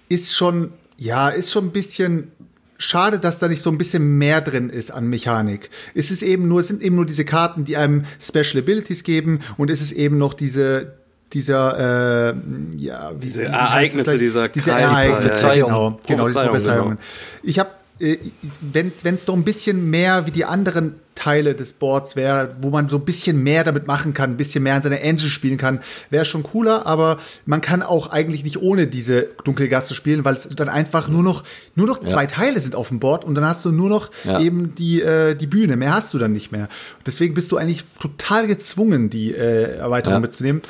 ist 0.09 0.35
schon, 0.35 0.73
ja, 0.99 1.29
ist 1.29 1.53
schon 1.53 1.67
ein 1.67 1.73
bisschen 1.73 2.33
schade, 2.79 3.19
dass 3.19 3.39
da 3.39 3.49
nicht 3.49 3.61
so 3.61 3.71
ein 3.71 3.79
bisschen 3.79 4.19
mehr 4.19 4.41
drin 4.41 4.71
ist 4.71 4.91
an 4.91 5.09
Mechanik. 5.09 5.71
Es 5.95 6.11
ist 6.11 6.23
eben 6.23 6.49
nur, 6.49 6.61
es 6.61 6.69
sind 6.69 6.83
eben 6.83 6.97
nur 6.97 7.07
diese 7.07 7.25
Karten, 7.25 7.65
die 7.65 7.77
einem 7.77 8.05
Special 8.21 8.63
Abilities 8.63 9.03
geben 9.03 9.41
und 9.57 9.71
es 9.71 9.81
ist 9.81 9.93
eben 9.93 10.17
noch 10.17 10.33
diese, 10.33 10.95
dieser, 11.33 12.31
äh, 12.31 12.35
ja, 12.77 13.13
wie, 13.17 13.27
diese 13.27 13.45
Ereignisse, 13.45 14.17
dieser 14.17 14.49
diese 14.49 14.71
Ereignisse, 14.71 15.47
ja, 15.47 15.55
genau, 15.55 15.99
genau, 16.07 16.27
diese 16.27 16.41
Prophezeiungen. 16.41 16.97
Genau. 16.97 17.03
Ich 17.43 17.59
habe 17.59 17.71
wenn 17.99 19.15
es 19.15 19.25
doch 19.25 19.35
ein 19.35 19.45
bisschen 19.45 19.91
mehr 19.91 20.27
wie 20.27 20.31
die 20.31 20.45
anderen 20.45 20.95
Teile 21.19 21.57
des 21.57 21.73
Boards 21.73 22.15
wäre, 22.15 22.55
wo 22.61 22.71
man 22.71 22.89
so 22.89 22.97
ein 22.97 23.05
bisschen 23.05 23.43
mehr 23.43 23.65
damit 23.65 23.89
machen 23.89 24.15
kann, 24.15 24.31
ein 24.31 24.37
bisschen 24.37 24.63
mehr 24.63 24.77
an 24.77 24.83
seiner 24.83 25.01
Engine 25.01 25.31
spielen 25.31 25.59
kann, 25.59 25.81
wäre 26.11 26.25
schon 26.25 26.45
cooler, 26.45 26.87
aber 26.87 27.19
man 27.45 27.61
kann 27.61 27.83
auch 27.83 28.11
eigentlich 28.11 28.45
nicht 28.45 28.63
ohne 28.63 28.87
diese 28.87 29.27
dunkle 29.43 29.69
Gasse 29.69 29.97
spielen, 29.97 30.25
weil 30.25 30.37
es 30.37 30.49
dann 30.49 30.69
einfach 30.69 31.09
nur 31.09 31.25
noch 31.25 31.43
nur 31.75 31.89
noch 31.89 32.01
zwei 32.01 32.23
ja. 32.23 32.29
Teile 32.29 32.61
sind 32.61 32.77
auf 32.77 32.89
dem 32.89 33.01
Board 33.01 33.25
und 33.25 33.35
dann 33.35 33.45
hast 33.45 33.65
du 33.65 33.73
nur 33.73 33.89
noch 33.89 34.11
ja. 34.23 34.41
eben 34.41 34.77
die 34.77 35.03
äh, 35.03 35.35
die 35.35 35.49
Bühne, 35.49 35.77
mehr 35.77 35.93
hast 35.93 36.15
du 36.15 36.19
dann 36.19 36.33
nicht 36.33 36.53
mehr. 36.53 36.69
Deswegen 37.05 37.35
bist 37.35 37.51
du 37.51 37.57
eigentlich 37.57 37.85
total 38.01 38.47
gezwungen, 38.47 39.11
die 39.11 39.35
äh, 39.35 39.77
Erweiterung 39.77 40.19
ja. 40.19 40.21
mitzunehmen. 40.21 40.63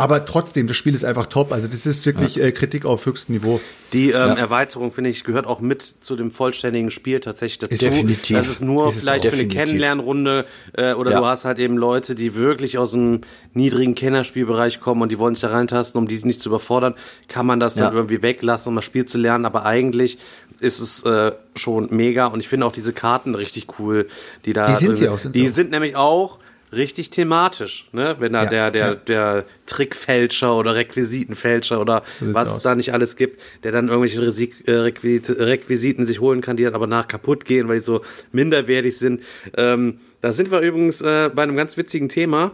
Aber 0.00 0.24
trotzdem, 0.24 0.68
das 0.68 0.76
Spiel 0.76 0.94
ist 0.94 1.04
einfach 1.04 1.26
top. 1.26 1.52
Also 1.52 1.66
das 1.66 1.84
ist 1.84 2.06
wirklich 2.06 2.40
äh, 2.40 2.52
Kritik 2.52 2.84
auf 2.84 3.04
höchstem 3.04 3.34
Niveau. 3.34 3.60
Die 3.92 4.10
ähm, 4.10 4.36
Erweiterung, 4.36 4.92
finde 4.92 5.10
ich, 5.10 5.24
gehört 5.24 5.44
auch 5.44 5.58
mit 5.60 5.82
zu 5.82 6.14
dem 6.14 6.30
vollständigen 6.30 6.92
Spiel 6.92 7.18
tatsächlich 7.18 7.58
dazu. 7.58 7.84
Definitiv. 7.84 8.36
Das 8.36 8.48
ist 8.48 8.62
nur 8.62 8.90
Ist 8.90 9.00
vielleicht 9.00 9.24
für 9.26 9.32
eine. 9.32 9.48
Kennenlernrunde 9.48 10.44
äh, 10.74 10.92
oder 10.92 11.10
Ja. 11.10 11.18
du 11.18 11.26
hast 11.26 11.44
halt 11.44 11.58
eben 11.58 11.76
Leute, 11.76 12.14
die 12.14 12.36
wirklich 12.36 12.78
aus 12.78 12.92
dem 12.92 13.22
niedrigen 13.54 13.96
Kennerspielbereich 13.96 14.78
kommen 14.78 15.02
und 15.02 15.10
die 15.10 15.18
wollen 15.18 15.34
sich 15.34 15.42
da 15.42 15.48
reintasten, 15.48 15.98
um 15.98 16.06
die 16.06 16.16
nicht 16.24 16.40
zu 16.40 16.48
überfordern, 16.50 16.94
kann 17.26 17.44
man 17.44 17.58
das 17.58 17.74
Ja. 17.74 17.86
dann 17.86 17.96
irgendwie 17.96 18.22
weglassen, 18.22 18.70
um 18.70 18.76
das 18.76 18.84
Spiel 18.84 19.04
zu 19.04 19.18
lernen. 19.18 19.44
Aber 19.46 19.66
eigentlich 19.66 20.18
ist 20.60 20.78
es 20.78 21.02
äh, 21.02 21.32
schon 21.56 21.88
mega 21.90 22.26
und 22.26 22.38
ich 22.38 22.46
finde 22.46 22.66
auch 22.66 22.72
diese 22.72 22.92
Karten 22.92 23.34
richtig 23.34 23.66
cool, 23.80 24.06
die 24.44 24.52
da. 24.52 24.66
Die 24.66 24.76
sind 24.76 24.94
sie 24.94 25.08
auch, 25.08 25.18
sind 25.18 25.34
die 25.34 25.48
auch. 25.48 25.52
sind 25.52 25.72
nämlich 25.72 25.96
auch 25.96 26.38
richtig 26.72 27.10
thematisch, 27.10 27.86
ne? 27.92 28.16
Wenn 28.18 28.32
da 28.32 28.44
Ja, 28.44 28.50
der, 28.50 28.70
der, 28.70 28.86
ja. 28.86 28.94
der 28.94 29.44
Trickfälscher 29.66 30.56
oder 30.56 30.74
Requisitenfälscher 30.74 31.80
oder 31.80 32.02
sieht's 32.20 32.34
was 32.34 32.56
es 32.56 32.62
da 32.62 32.74
nicht 32.74 32.92
alles 32.92 33.16
gibt, 33.16 33.40
der 33.64 33.72
dann 33.72 33.88
irgendwelche 33.88 34.20
äh, 34.66 34.70
Requisite- 34.72 35.38
Requisiten 35.38 36.06
sich 36.06 36.20
holen 36.20 36.40
kann, 36.40 36.56
die 36.56 36.64
dann 36.64 36.74
aber 36.74 36.86
nach 36.86 37.08
kaputt 37.08 37.44
gehen, 37.44 37.68
weil 37.68 37.76
die 37.78 37.84
so 37.84 38.02
minderwertig 38.32 38.98
sind. 38.98 39.22
Ähm, 39.56 39.98
da 40.20 40.32
sind 40.32 40.50
wir 40.50 40.60
übrigens 40.60 41.00
äh, 41.00 41.30
bei 41.34 41.42
einem 41.42 41.56
ganz 41.56 41.76
witzigen 41.76 42.08
Thema. 42.08 42.52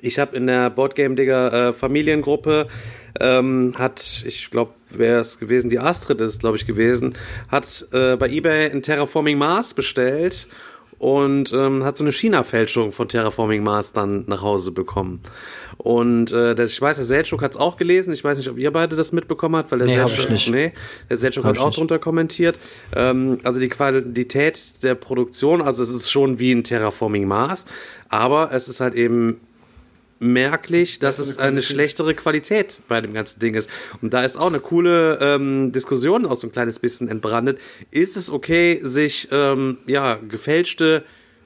Ich 0.00 0.18
habe 0.18 0.34
in 0.36 0.46
der 0.46 0.70
Boardgame 0.70 1.14
Digger 1.16 1.68
äh, 1.68 1.72
Familiengruppe 1.72 2.66
ähm, 3.20 3.74
hat, 3.76 4.24
ich 4.26 4.50
glaube, 4.50 4.72
wer 4.88 5.20
es 5.20 5.38
gewesen, 5.38 5.68
die 5.68 5.78
Astrid 5.78 6.20
ist, 6.22 6.40
glaube 6.40 6.56
ich, 6.56 6.66
gewesen, 6.66 7.12
hat 7.48 7.86
äh, 7.92 8.16
bei 8.16 8.28
eBay 8.30 8.70
ein 8.70 8.82
Terraforming 8.82 9.36
Mars 9.36 9.74
bestellt 9.74 10.48
und 11.02 11.52
ähm, 11.52 11.82
hat 11.82 11.96
so 11.96 12.04
eine 12.04 12.12
China-Fälschung 12.12 12.92
von 12.92 13.08
Terraforming 13.08 13.64
Mars 13.64 13.92
dann 13.92 14.22
nach 14.28 14.40
Hause 14.40 14.70
bekommen. 14.70 15.20
Und 15.76 16.30
äh, 16.30 16.54
das, 16.54 16.70
ich 16.70 16.80
weiß, 16.80 16.94
der 16.94 17.04
Selchuk 17.04 17.42
hat 17.42 17.50
es 17.54 17.56
auch 17.56 17.76
gelesen. 17.76 18.14
Ich 18.14 18.22
weiß 18.22 18.38
nicht, 18.38 18.48
ob 18.48 18.56
ihr 18.56 18.70
beide 18.70 18.94
das 18.94 19.10
mitbekommen 19.10 19.56
habt, 19.56 19.72
weil 19.72 19.80
der 19.80 19.88
Nee, 19.88 20.00
ich 20.06 20.28
nicht. 20.30 20.50
nee, 20.50 20.72
der 21.10 21.16
Selchuk 21.16 21.42
Hab 21.42 21.56
hat 21.56 21.58
auch 21.60 21.66
nicht. 21.66 21.78
drunter 21.78 21.98
kommentiert. 21.98 22.60
Ähm, 22.94 23.40
also 23.42 23.58
die 23.58 23.68
Qualität 23.68 24.84
der 24.84 24.94
Produktion, 24.94 25.60
also 25.60 25.82
es 25.82 25.90
ist 25.90 26.08
schon 26.08 26.38
wie 26.38 26.52
ein 26.52 26.62
Terraforming 26.62 27.26
Mars, 27.26 27.66
aber 28.08 28.52
es 28.52 28.68
ist 28.68 28.78
halt 28.78 28.94
eben 28.94 29.40
merklich, 30.22 30.98
dass 30.98 31.18
es 31.18 31.38
eine 31.38 31.62
schlechtere 31.62 32.14
Qualität 32.14 32.80
bei 32.88 33.00
dem 33.00 33.12
ganzen 33.12 33.40
Ding 33.40 33.54
ist. 33.54 33.68
Und 34.00 34.14
da 34.14 34.22
ist 34.22 34.38
auch 34.38 34.48
eine 34.48 34.60
coole 34.60 35.18
ähm, 35.20 35.72
Diskussion 35.72 36.26
auch 36.26 36.36
so 36.36 36.46
ein 36.46 36.52
kleines 36.52 36.78
bisschen 36.78 37.08
entbrandet. 37.08 37.58
Ist 37.90 38.16
es 38.16 38.30
okay, 38.30 38.80
sich 38.82 39.28
ähm, 39.30 39.78
ja 39.86 40.14
gefälschte 40.14 41.04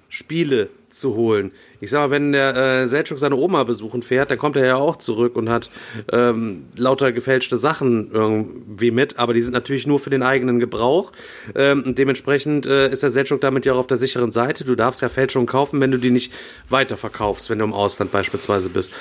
Spiele 0.08 0.68
zu 0.88 1.14
holen? 1.14 1.52
Ich 1.80 1.90
sag 1.90 2.00
mal, 2.00 2.10
wenn 2.10 2.32
der 2.32 2.56
äh, 2.56 2.86
Selchuk 2.86 3.18
seine 3.18 3.36
Oma 3.36 3.64
besuchen 3.64 4.02
fährt, 4.02 4.30
dann 4.30 4.38
kommt 4.38 4.56
er 4.56 4.66
ja 4.66 4.76
auch 4.76 4.96
zurück 4.96 5.36
und 5.36 5.48
hat 5.48 5.70
ähm, 6.12 6.66
lauter 6.76 7.12
gefälschte 7.12 7.56
Sachen 7.56 8.10
irgendwie 8.12 8.90
mit, 8.90 9.18
aber 9.18 9.34
die 9.34 9.42
sind 9.42 9.52
natürlich 9.52 9.86
nur 9.86 10.00
für 10.00 10.10
den 10.10 10.22
eigenen 10.22 10.58
Gebrauch. 10.58 11.12
Ähm, 11.54 11.82
und 11.84 11.98
dementsprechend 11.98 12.66
äh, 12.66 12.88
ist 12.88 13.02
der 13.02 13.10
Selchuk 13.10 13.40
damit 13.40 13.66
ja 13.66 13.74
auch 13.74 13.78
auf 13.78 13.86
der 13.86 13.98
sicheren 13.98 14.32
Seite. 14.32 14.64
Du 14.64 14.74
darfst 14.74 15.02
ja 15.02 15.08
Fälschungen 15.08 15.46
kaufen, 15.46 15.80
wenn 15.80 15.90
du 15.90 15.98
die 15.98 16.10
nicht 16.10 16.32
weiterverkaufst, 16.68 17.50
wenn 17.50 17.58
du 17.58 17.64
im 17.64 17.74
Ausland 17.74 18.12
beispielsweise 18.12 18.68
bist. 18.68 18.92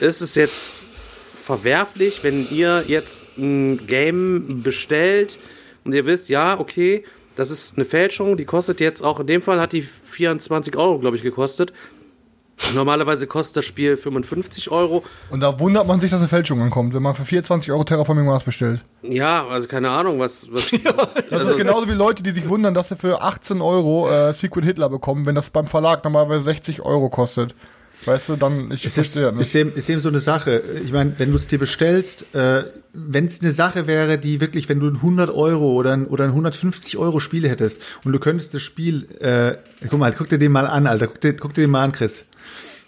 Ist 0.00 0.20
es 0.20 0.34
jetzt 0.34 0.82
verwerflich, 1.42 2.22
wenn 2.22 2.46
ihr 2.50 2.84
jetzt 2.86 3.24
ein 3.36 3.86
Game 3.86 4.62
bestellt 4.62 5.38
und 5.84 5.92
ihr 5.92 6.06
wisst, 6.06 6.28
ja, 6.28 6.58
okay, 6.58 7.04
das 7.36 7.50
ist 7.50 7.76
eine 7.76 7.84
Fälschung, 7.84 8.36
die 8.36 8.44
kostet 8.44 8.80
jetzt 8.80 9.02
auch, 9.02 9.20
in 9.20 9.26
dem 9.26 9.42
Fall 9.42 9.60
hat 9.60 9.72
die 9.72 9.82
24 9.82 10.76
Euro, 10.76 10.98
glaube 10.98 11.16
ich, 11.16 11.22
gekostet. 11.22 11.72
Normalerweise 12.74 13.26
kostet 13.26 13.56
das 13.56 13.64
Spiel 13.64 13.96
55 13.96 14.70
Euro. 14.70 15.02
Und 15.30 15.40
da 15.40 15.58
wundert 15.58 15.86
man 15.86 16.00
sich, 16.00 16.10
dass 16.10 16.20
eine 16.20 16.28
Fälschung 16.28 16.60
ankommt, 16.60 16.94
wenn 16.94 17.02
man 17.02 17.14
für 17.14 17.24
24 17.24 17.72
Euro 17.72 17.84
Terraforming 17.84 18.24
Mars 18.24 18.44
bestellt. 18.44 18.82
Ja, 19.02 19.46
also 19.48 19.66
keine 19.68 19.90
Ahnung, 19.90 20.20
was. 20.20 20.48
was 20.50 20.70
Das 20.82 21.32
also, 21.32 21.50
ist 21.50 21.56
genauso 21.56 21.88
wie 21.88 21.92
Leute, 21.92 22.22
die 22.22 22.30
sich 22.30 22.48
wundern, 22.48 22.74
dass 22.74 22.88
sie 22.88 22.96
für 22.96 23.20
18 23.20 23.60
Euro 23.60 24.08
äh, 24.10 24.32
Secret 24.32 24.64
Hitler 24.64 24.88
bekommen, 24.88 25.26
wenn 25.26 25.34
das 25.34 25.50
beim 25.50 25.66
Verlag 25.66 26.04
normalerweise 26.04 26.44
60 26.44 26.82
Euro 26.82 27.10
kostet. 27.10 27.54
Weißt 28.04 28.28
du, 28.28 28.36
dann, 28.36 28.70
ich 28.72 28.84
Es 28.84 28.98
ist, 28.98 29.14
verstehe 29.14 29.28
ist, 29.28 29.34
nicht. 29.34 29.54
eben, 29.54 29.72
ist 29.74 29.88
eben 29.88 30.00
so 30.00 30.08
eine 30.08 30.20
Sache. 30.20 30.62
Ich 30.84 30.92
meine, 30.92 31.14
wenn 31.18 31.30
du 31.30 31.36
es 31.36 31.46
dir 31.46 31.58
bestellst, 31.58 32.34
äh, 32.34 32.64
wenn 32.92 33.26
es 33.26 33.40
eine 33.40 33.52
Sache 33.52 33.86
wäre, 33.86 34.18
die 34.18 34.40
wirklich, 34.40 34.68
wenn 34.68 34.80
du 34.80 34.88
ein 34.88 34.96
100 34.96 35.30
Euro 35.30 35.72
oder 35.72 35.92
ein, 35.92 36.06
oder 36.06 36.24
ein 36.24 36.30
150 36.30 36.96
Euro 36.98 37.20
Spiel 37.20 37.48
hättest 37.48 37.80
und 38.04 38.12
du 38.12 38.18
könntest 38.18 38.54
das 38.54 38.62
Spiel, 38.62 39.08
äh, 39.20 39.56
guck 39.88 39.98
mal, 39.98 40.12
guck 40.16 40.28
dir 40.28 40.38
den 40.38 40.52
mal 40.52 40.66
an, 40.66 40.86
Alter, 40.86 41.06
guck 41.06 41.20
dir, 41.20 41.34
guck 41.34 41.54
dir 41.54 41.62
den 41.62 41.70
mal 41.70 41.84
an, 41.84 41.92
Chris. 41.92 42.24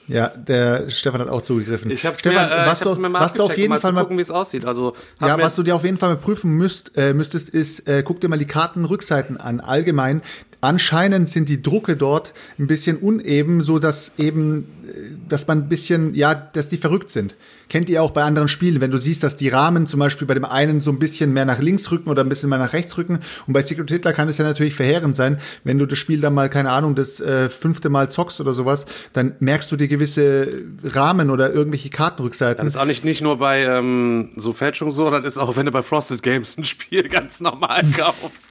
Ja, 0.06 0.28
der 0.28 0.90
Stefan 0.90 1.22
hat 1.22 1.28
auch 1.28 1.40
zugegriffen. 1.40 1.90
ich 1.90 2.04
hab's 2.04 2.20
Stefan, 2.20 2.48
mir, 2.48 2.54
äh, 2.54 2.66
was, 2.66 2.80
ich 2.80 2.86
hab's 2.86 2.96
du, 2.96 3.00
mir 3.00 3.08
mal 3.08 3.20
was 3.20 3.32
du 3.32 3.42
auf 3.42 3.56
jeden 3.56 3.70
mal 3.70 3.80
Fall 3.80 3.92
mal 3.92 4.02
gucken, 4.02 4.18
wie 4.18 4.22
es 4.22 4.30
aussieht. 4.30 4.66
Also, 4.66 4.94
ja, 5.20 5.38
was 5.38 5.54
du 5.54 5.62
dir 5.62 5.74
auf 5.74 5.84
jeden 5.84 5.96
Fall 5.96 6.10
mal 6.10 6.16
prüfen 6.16 6.50
müsst, 6.52 6.92
äh, 6.96 7.14
müsstest, 7.14 7.48
ist, 7.48 7.88
äh, 7.88 8.02
guck 8.04 8.20
dir 8.20 8.28
mal 8.28 8.38
die 8.38 8.44
Kartenrückseiten 8.46 9.38
an. 9.38 9.60
Allgemein, 9.60 10.20
anscheinend 10.64 11.28
sind 11.28 11.48
die 11.48 11.62
Drucke 11.62 11.96
dort 11.96 12.32
ein 12.58 12.66
bisschen 12.66 12.96
uneben, 12.96 13.62
so 13.62 13.78
dass 13.78 14.12
eben, 14.18 14.60
äh, 14.86 15.28
dass 15.28 15.46
man 15.46 15.62
ein 15.62 15.68
bisschen, 15.68 16.14
ja, 16.14 16.34
dass 16.34 16.68
die 16.68 16.76
verrückt 16.76 17.10
sind. 17.10 17.36
Kennt 17.68 17.88
ihr 17.88 18.02
auch 18.02 18.10
bei 18.10 18.22
anderen 18.22 18.48
Spielen, 18.48 18.80
wenn 18.80 18.90
du 18.90 18.98
siehst, 18.98 19.22
dass 19.22 19.36
die 19.36 19.48
Rahmen 19.48 19.86
zum 19.86 20.00
Beispiel 20.00 20.26
bei 20.26 20.34
dem 20.34 20.44
einen 20.44 20.80
so 20.80 20.90
ein 20.90 20.98
bisschen 20.98 21.32
mehr 21.32 21.44
nach 21.44 21.60
links 21.60 21.90
rücken 21.90 22.10
oder 22.10 22.22
ein 22.22 22.28
bisschen 22.28 22.50
mehr 22.50 22.58
nach 22.58 22.72
rechts 22.72 22.96
rücken. 22.98 23.20
Und 23.46 23.52
bei 23.52 23.62
Secret 23.62 23.90
Hitler 23.90 24.12
kann 24.12 24.28
es 24.28 24.38
ja 24.38 24.44
natürlich 24.44 24.74
verheerend 24.74 25.16
sein, 25.16 25.38
wenn 25.64 25.78
du 25.78 25.86
das 25.86 25.98
Spiel 25.98 26.20
dann 26.20 26.34
mal, 26.34 26.50
keine 26.50 26.70
Ahnung, 26.70 26.94
das 26.94 27.20
äh, 27.20 27.48
fünfte 27.48 27.88
Mal 27.88 28.10
zockst 28.10 28.40
oder 28.40 28.54
sowas, 28.54 28.86
dann 29.12 29.34
merkst 29.40 29.70
du 29.72 29.76
dir 29.76 29.88
gewisse 29.88 30.62
Rahmen 30.84 31.30
oder 31.30 31.52
irgendwelche 31.52 31.90
Kartenrückseiten. 31.90 32.64
Das 32.64 32.74
ist 32.74 32.80
auch 32.80 32.84
nicht, 32.84 33.04
nicht 33.04 33.22
nur 33.22 33.38
bei 33.38 33.62
ähm, 33.62 34.30
so 34.36 34.52
Fälschungen 34.52 34.92
so, 34.92 35.10
das 35.10 35.24
ist 35.24 35.38
auch, 35.38 35.56
wenn 35.56 35.66
du 35.66 35.72
bei 35.72 35.82
Frosted 35.82 36.22
Games 36.22 36.56
ein 36.58 36.64
Spiel 36.64 37.08
ganz 37.08 37.40
normal 37.40 37.84
kaufst. 37.96 38.50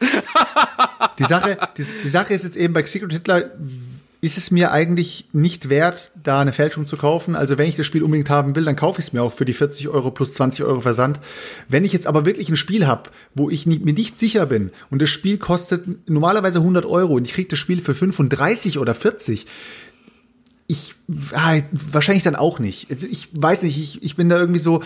Die 1.20 1.24
Sache, 1.24 1.57
die, 1.78 1.86
die 2.03 2.09
Sache 2.09 2.34
ist 2.34 2.43
jetzt 2.43 2.55
eben 2.55 2.74
bei 2.74 2.84
Secret 2.84 3.11
Hitler, 3.11 3.51
ist 4.24 4.38
es 4.38 4.51
mir 4.51 4.71
eigentlich 4.71 5.28
nicht 5.34 5.67
wert, 5.67 6.13
da 6.24 6.39
eine 6.39 6.53
Fälschung 6.53 6.86
zu 6.86 6.95
kaufen. 6.95 7.36
Also 7.36 7.57
wenn 7.57 7.67
ich 7.67 7.76
das 7.76 7.86
Spiel 7.86 8.03
unbedingt 8.03 8.30
haben 8.30 8.55
will, 8.55 8.63
dann 8.63 8.78
kaufe 8.78 9.01
ich 9.01 9.07
es 9.07 9.13
mir 9.13 9.21
auch 9.21 9.34
für 9.34 9.43
die 9.43 9.51
40 9.51 9.89
Euro 9.89 10.11
plus 10.11 10.34
20 10.36 10.63
Euro 10.63 10.80
Versand. 10.80 11.19
Wenn 11.67 11.84
ich 11.84 11.91
jetzt 11.91 12.07
aber 12.07 12.26
wirklich 12.26 12.47
ein 12.47 12.55
Spiel 12.55 12.88
habe, 12.88 13.09
wo 13.36 13.49
ich 13.49 13.65
nie, 13.65 13.80
mir 13.80 13.91
nicht 13.91 14.17
sicher 14.17 14.45
bin 14.45 14.71
und 14.89 15.01
das 15.01 15.09
Spiel 15.09 15.38
kostet 15.38 16.09
normalerweise 16.09 16.59
100 16.59 16.86
Euro 16.86 17.15
und 17.15 17.28
ich 17.28 17.34
kriege 17.34 17.49
das 17.49 17.59
Spiel 17.59 17.82
für 17.82 17.93
35 17.93 18.80
oder 18.80 18.95
40, 18.95 19.45
ich 20.67 20.95
ah, 21.34 21.59
wahrscheinlich 21.74 22.24
dann 22.24 22.38
auch 22.38 22.59
nicht. 22.59 22.89
Also 22.89 23.07
ich 23.07 23.28
weiß 23.34 23.63
nicht, 23.63 23.78
ich, 23.78 24.03
ich 24.03 24.15
bin 24.15 24.30
da 24.30 24.39
irgendwie 24.39 24.61
so. 24.61 24.82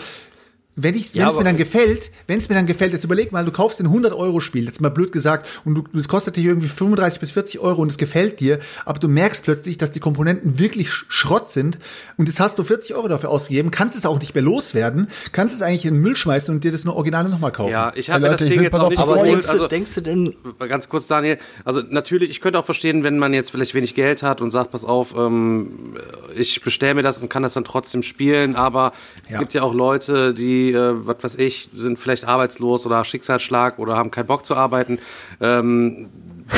Wenn 0.80 0.94
ich, 0.94 1.12
wenn 1.14 1.22
Ja, 1.22 1.28
es 1.28 1.36
mir 1.36 1.42
dann 1.44 1.56
gefällt, 1.56 2.10
wenn 2.28 2.38
es 2.38 2.48
mir 2.48 2.54
dann 2.54 2.66
gefällt, 2.66 2.92
jetzt 2.92 3.04
überleg 3.04 3.32
mal, 3.32 3.44
du 3.44 3.50
kaufst 3.50 3.80
ein 3.80 3.86
100 3.86 4.12
Euro 4.12 4.38
Spiel, 4.40 4.64
jetzt 4.64 4.80
mal 4.80 4.90
blöd 4.90 5.10
gesagt, 5.10 5.48
und 5.64 5.74
du, 5.74 5.84
das 5.92 6.06
kostet 6.08 6.36
dich 6.36 6.44
irgendwie 6.44 6.68
35 6.68 7.18
bis 7.20 7.32
40 7.32 7.58
Euro 7.60 7.82
und 7.82 7.90
es 7.90 7.98
gefällt 7.98 8.38
dir, 8.40 8.58
aber 8.84 8.98
du 9.00 9.08
merkst 9.08 9.42
plötzlich, 9.44 9.76
dass 9.76 9.90
die 9.90 10.00
Komponenten 10.00 10.58
wirklich 10.58 10.88
Sch- 10.88 11.04
Schrott 11.08 11.50
sind 11.50 11.78
und 12.16 12.28
jetzt 12.28 12.38
hast 12.40 12.58
du 12.58 12.64
40 12.64 12.94
Euro 12.94 13.08
dafür 13.08 13.30
ausgegeben, 13.30 13.70
kannst 13.70 13.98
es 13.98 14.06
auch 14.06 14.20
nicht 14.20 14.34
mehr 14.34 14.44
loswerden, 14.44 15.08
kannst 15.32 15.54
es 15.56 15.62
eigentlich 15.62 15.84
in 15.84 15.94
den 15.94 16.02
Müll 16.02 16.14
schmeißen 16.14 16.54
und 16.54 16.62
dir 16.62 16.70
das 16.72 16.84
nur 16.84 16.94
Originale 16.94 17.28
nochmal 17.28 17.50
kaufen. 17.52 17.72
Ja, 17.72 17.92
ich 17.96 18.10
habe 18.10 18.20
mir 18.20 18.28
Leute, 18.30 18.44
das 18.44 18.52
Ding 18.54 18.62
jetzt 18.62 18.74
auch 18.78 18.88
nicht 18.88 18.98
Aber 19.00 19.22
denkst, 19.24 19.46
du, 19.46 19.52
Also, 19.52 19.66
denkst 19.66 19.94
du 19.96 20.00
denn, 20.02 20.36
ganz 20.68 20.88
kurz, 20.88 21.06
Daniel. 21.08 21.38
Also 21.64 21.82
natürlich, 21.88 22.30
ich 22.30 22.40
könnte 22.40 22.58
auch 22.58 22.64
verstehen, 22.64 23.02
wenn 23.02 23.18
man 23.18 23.34
jetzt 23.34 23.50
vielleicht 23.50 23.74
wenig 23.74 23.94
Geld 23.94 24.22
hat 24.22 24.40
und 24.40 24.50
sagt, 24.50 24.70
pass 24.70 24.84
auf, 24.84 25.14
ähm, 25.16 25.96
ich 26.36 26.62
bestelle 26.62 26.94
mir 26.94 27.02
das 27.02 27.20
und 27.20 27.28
kann 27.28 27.42
das 27.42 27.54
dann 27.54 27.64
trotzdem 27.64 28.02
spielen, 28.02 28.54
aber 28.56 28.92
es 29.24 29.32
Ja. 29.32 29.38
gibt 29.40 29.54
ja 29.54 29.62
auch 29.62 29.74
Leute, 29.74 30.34
die, 30.34 30.67
äh, 30.72 31.06
was 31.06 31.22
weiß 31.22 31.34
ich, 31.36 31.68
sind 31.74 31.98
vielleicht 31.98 32.26
arbeitslos 32.26 32.86
oder 32.86 33.04
Schicksalsschlag 33.04 33.78
oder 33.78 33.96
haben 33.96 34.10
keinen 34.10 34.26
Bock 34.26 34.44
zu 34.44 34.54
arbeiten. 34.56 34.98
Ähm, 35.40 36.06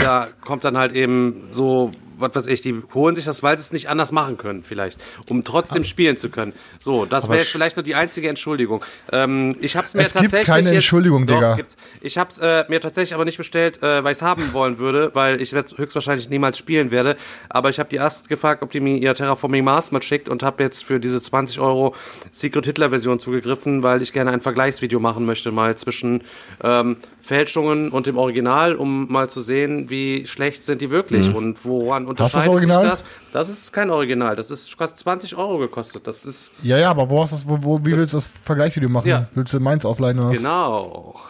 da 0.03 0.29
kommt 0.45 0.65
dann 0.65 0.79
halt 0.79 0.93
eben 0.93 1.49
so, 1.51 1.93
was 2.21 2.35
weiß 2.35 2.47
ich, 2.47 2.61
die 2.61 2.83
holen 2.95 3.17
sich 3.17 3.25
das, 3.25 3.43
weil 3.43 3.57
sie 3.57 3.63
es 3.63 3.73
nicht 3.73 3.89
anders 3.89 4.13
machen 4.13 4.37
können, 4.37 4.63
vielleicht, 4.63 4.99
um 5.29 5.45
trotzdem 5.45 5.85
spielen 5.85 6.17
zu 6.17 6.31
können. 6.31 6.53
So, 6.79 7.07
das 7.07 7.29
wäre 7.29 7.45
vielleicht 7.45 7.77
nur 7.77 7.83
die 7.83 7.95
einzige 7.95 8.29
Entschuldigung. 8.29 8.85
Ähm, 9.13 9.57
ich 9.61 9.77
habe 9.77 9.87
es 9.87 9.95
mir 9.95 10.03
Es 10.03 10.13
gibt 10.13 10.23
tatsächlich 10.25 10.49
keine 10.49 10.69
jetzt, 10.69 10.75
Entschuldigung, 10.77 11.27
doch, 11.27 11.35
Digga. 11.35 11.55
gibt's. 11.57 11.77
Ich 12.01 12.19
habe 12.19 12.31
es 12.31 12.39
äh, 12.39 12.65
mir 12.69 12.81
tatsächlich 12.81 13.15
aber 13.15 13.25
nicht 13.25 13.37
bestellt, 13.37 13.83
äh, 13.83 14.03
weil 14.05 14.13
ich 14.13 14.19
es 14.19 14.23
haben 14.23 14.53
wollen 14.53 14.79
würde, 14.79 15.11
weil 15.15 15.41
ich 15.41 15.53
höchstwahrscheinlich 15.53 16.29
niemals 16.29 16.59
spielen 16.59 16.91
werde. 16.91 17.17
Aber 17.49 17.71
ich 17.71 17.79
habe 17.79 17.89
die 17.89 17.97
erst 17.97 18.29
gefragt, 18.29 18.63
ob 18.63 18.71
die 18.71 18.81
mir 18.81 18.97
ihr 18.97 19.15
Terraforming 19.15 19.65
Mars 19.65 19.93
mal 19.93 20.03
schickt 20.03 20.29
und 20.29 20.43
habe 20.43 20.63
jetzt 20.63 20.85
für 20.85 21.01
diese 21.01 21.21
20 21.21 21.61
Euro 21.61 21.95
Secret 22.31 22.67
Hitler 22.67 22.91
Version 22.91 23.19
zugegriffen, 23.19 23.83
weil 23.83 24.03
ich 24.03 24.13
gerne 24.13 24.31
ein 24.31 24.41
Vergleichsvideo 24.41 25.01
machen 25.01 25.27
möchte 25.27 25.51
mal 25.51 25.77
zwischen 25.77 26.23
ähm, 26.63 26.97
Fälschungen 27.23 27.91
und 27.91 28.07
dem 28.07 28.17
Original, 28.19 28.75
um 28.75 29.11
mal 29.11 29.29
zu 29.31 29.41
sehen, 29.43 29.91
wie 29.91 30.27
schlecht 30.27 30.65
sind 30.65 30.81
die 30.81 30.91
wirklich 30.91 31.35
und 31.35 31.65
woran 31.65 32.05
Mhm. 32.05 32.17
das 32.17 32.35
unterscheidet 32.35 32.65
sich 32.65 32.77
das. 32.77 33.05
Das 33.33 33.49
ist 33.49 33.73
kein 33.73 33.91
Original, 33.91 34.35
das 34.37 34.51
ist 34.51 34.77
kostet 34.77 34.99
20 35.01 35.37
Euro 35.37 35.59
gekostet. 35.59 36.07
Das 36.07 36.25
ist 36.25 36.51
Ja, 36.63 36.79
ja, 36.79 36.91
aber 36.91 37.09
wo 37.11 37.23
hast 37.23 37.33
du 37.33 37.37
das, 37.37 37.49
wo, 37.49 37.59
wo, 37.63 37.79
wie 37.81 37.97
willst 37.97 38.13
du 38.15 38.19
das 38.19 38.27
Vergleichsvideo 38.45 38.89
machen? 38.89 39.09
Ja. 39.09 39.27
Willst 39.35 39.53
du 39.53 39.61
meins 39.61 39.85
ausleihen 39.85 40.19
oder 40.19 40.29
was? 40.31 40.37
genau. 40.37 41.21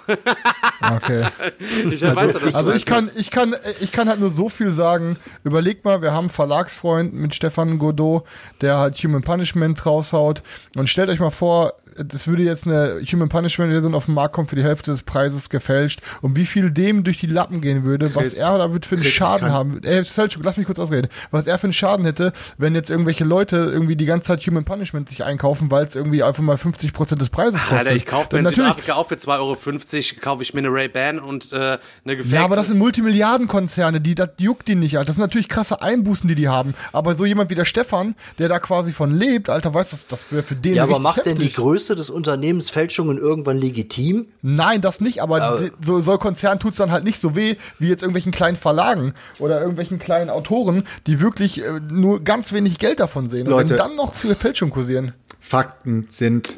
Okay. 0.96 1.24
Ich 1.90 2.02
weiß, 2.02 2.32
dass 2.32 2.54
Also 2.54 2.72
ich 2.72 2.84
kann, 2.86 3.10
ich 3.16 3.30
kann, 3.30 3.54
ich 3.80 3.92
kann 3.92 4.08
halt 4.08 4.20
nur 4.20 4.30
so 4.30 4.48
viel 4.48 4.70
sagen. 4.72 5.16
Überleg 5.44 5.84
mal, 5.84 6.02
wir 6.02 6.12
haben 6.12 6.24
einen 6.24 6.30
Verlagsfreund 6.30 7.12
mit 7.12 7.34
Stefan 7.34 7.78
Godot, 7.78 8.24
der 8.60 8.78
halt 8.78 8.96
Human 8.98 9.22
Punishment 9.22 9.84
raushaut. 9.84 10.42
Und 10.76 10.88
stellt 10.88 11.10
euch 11.10 11.20
mal 11.20 11.30
vor, 11.30 11.74
das 12.04 12.28
würde 12.28 12.42
jetzt 12.42 12.66
eine 12.66 13.00
Human 13.10 13.28
Punishment 13.28 13.72
Version 13.72 13.94
auf 13.94 14.06
den 14.06 14.14
Markt 14.14 14.34
kommen 14.34 14.48
für 14.48 14.56
die 14.56 14.62
Hälfte 14.62 14.90
des 14.90 15.02
Preises 15.02 15.48
gefälscht 15.48 16.00
und 16.22 16.36
wie 16.36 16.46
viel 16.46 16.70
dem 16.70 17.04
durch 17.04 17.18
die 17.18 17.26
Lappen 17.26 17.60
gehen 17.60 17.84
würde, 17.84 18.14
was 18.14 18.22
Chris, 18.22 18.38
er 18.38 18.58
damit 18.58 18.86
für 18.86 18.96
einen 18.96 19.04
Chris, 19.04 19.12
Schaden 19.12 19.50
haben 19.50 19.74
würde. 19.74 19.88
Ey, 19.88 20.04
Selchuk, 20.04 20.42
lass 20.44 20.56
mich 20.56 20.66
kurz 20.66 20.78
ausreden. 20.78 21.08
Was 21.30 21.46
er 21.46 21.58
für 21.58 21.64
einen 21.64 21.72
Schaden 21.72 22.04
hätte, 22.04 22.32
wenn 22.58 22.74
jetzt 22.74 22.90
irgendwelche 22.90 23.24
Leute 23.24 23.56
irgendwie 23.56 23.96
die 23.96 24.06
ganze 24.06 24.28
Zeit 24.28 24.46
Human 24.46 24.64
Punishment 24.64 25.08
sich 25.08 25.24
einkaufen, 25.24 25.70
weil 25.70 25.84
es 25.84 25.96
irgendwie 25.96 26.22
einfach 26.22 26.42
mal 26.42 26.56
50% 26.56 27.16
des 27.16 27.30
Preises 27.30 27.60
kostet. 27.60 27.78
Alter, 27.78 27.92
ich 27.92 28.06
kaufe 28.06 28.36
in 28.36 28.46
Südafrika 28.46 28.94
auch 28.94 29.06
für 29.06 29.16
2,50 29.16 29.28
Euro, 29.38 30.20
kaufe 30.20 30.42
ich 30.42 30.54
mir 30.54 30.60
eine 30.60 30.68
Ray-Ban 30.68 31.18
und 31.18 31.52
äh, 31.52 31.56
eine 32.04 32.16
gefakte. 32.16 32.34
Ja, 32.34 32.44
aber 32.44 32.56
das 32.56 32.68
sind 32.68 32.78
Multimilliardenkonzerne, 32.78 34.00
die, 34.00 34.14
das 34.14 34.30
juckt 34.38 34.68
die 34.68 34.74
nicht, 34.74 34.96
Alter. 34.98 35.08
Das 35.08 35.16
sind 35.16 35.22
natürlich 35.22 35.48
krasse 35.48 35.82
Einbußen, 35.82 36.28
die 36.28 36.34
die 36.34 36.48
haben. 36.48 36.74
Aber 36.92 37.14
so 37.14 37.24
jemand 37.24 37.50
wie 37.50 37.54
der 37.54 37.64
Stefan, 37.64 38.14
der 38.38 38.48
da 38.48 38.58
quasi 38.58 38.92
von 38.92 39.12
lebt, 39.12 39.50
Alter, 39.50 39.74
weiß 39.74 39.90
das, 39.90 40.06
das 40.06 40.24
wäre 40.30 40.42
für 40.42 40.54
den 40.54 40.74
Ja, 40.74 40.84
aber 40.84 40.98
macht 40.98 41.26
denn 41.26 41.36
die 41.36 41.44
heftig. 41.44 41.56
Größe 41.90 41.96
des 41.96 42.10
Unternehmens 42.10 42.70
Fälschungen 42.70 43.18
irgendwann 43.18 43.58
legitim? 43.58 44.26
Nein, 44.42 44.80
das 44.80 45.00
nicht, 45.00 45.22
aber, 45.22 45.42
Aber- 45.42 45.70
so, 45.84 46.00
so 46.00 46.18
Konzern 46.18 46.58
tut's 46.60 46.76
dann 46.76 46.90
halt 46.92 47.04
nicht 47.04 47.20
so 47.20 47.34
weh, 47.34 47.56
wie 47.78 47.88
jetzt 47.88 48.02
irgendwelchen 48.02 48.32
kleinen 48.32 48.56
Verlagen 48.56 49.14
oder 49.38 49.60
irgendwelchen 49.60 49.98
kleinen 49.98 50.30
Autoren, 50.30 50.84
die 51.06 51.20
wirklich 51.20 51.62
äh, 51.64 51.80
nur 51.90 52.22
ganz 52.22 52.52
wenig 52.52 52.78
Geld 52.78 53.00
davon 53.00 53.28
sehen. 53.28 53.46
Und 53.46 53.52
Leute. 53.52 53.70
wenn 53.70 53.76
dann 53.78 53.96
noch 53.96 54.14
für 54.14 54.34
Fälschung 54.36 54.70
kursieren. 54.70 55.12
Fakten 55.40 56.06
sind 56.10 56.56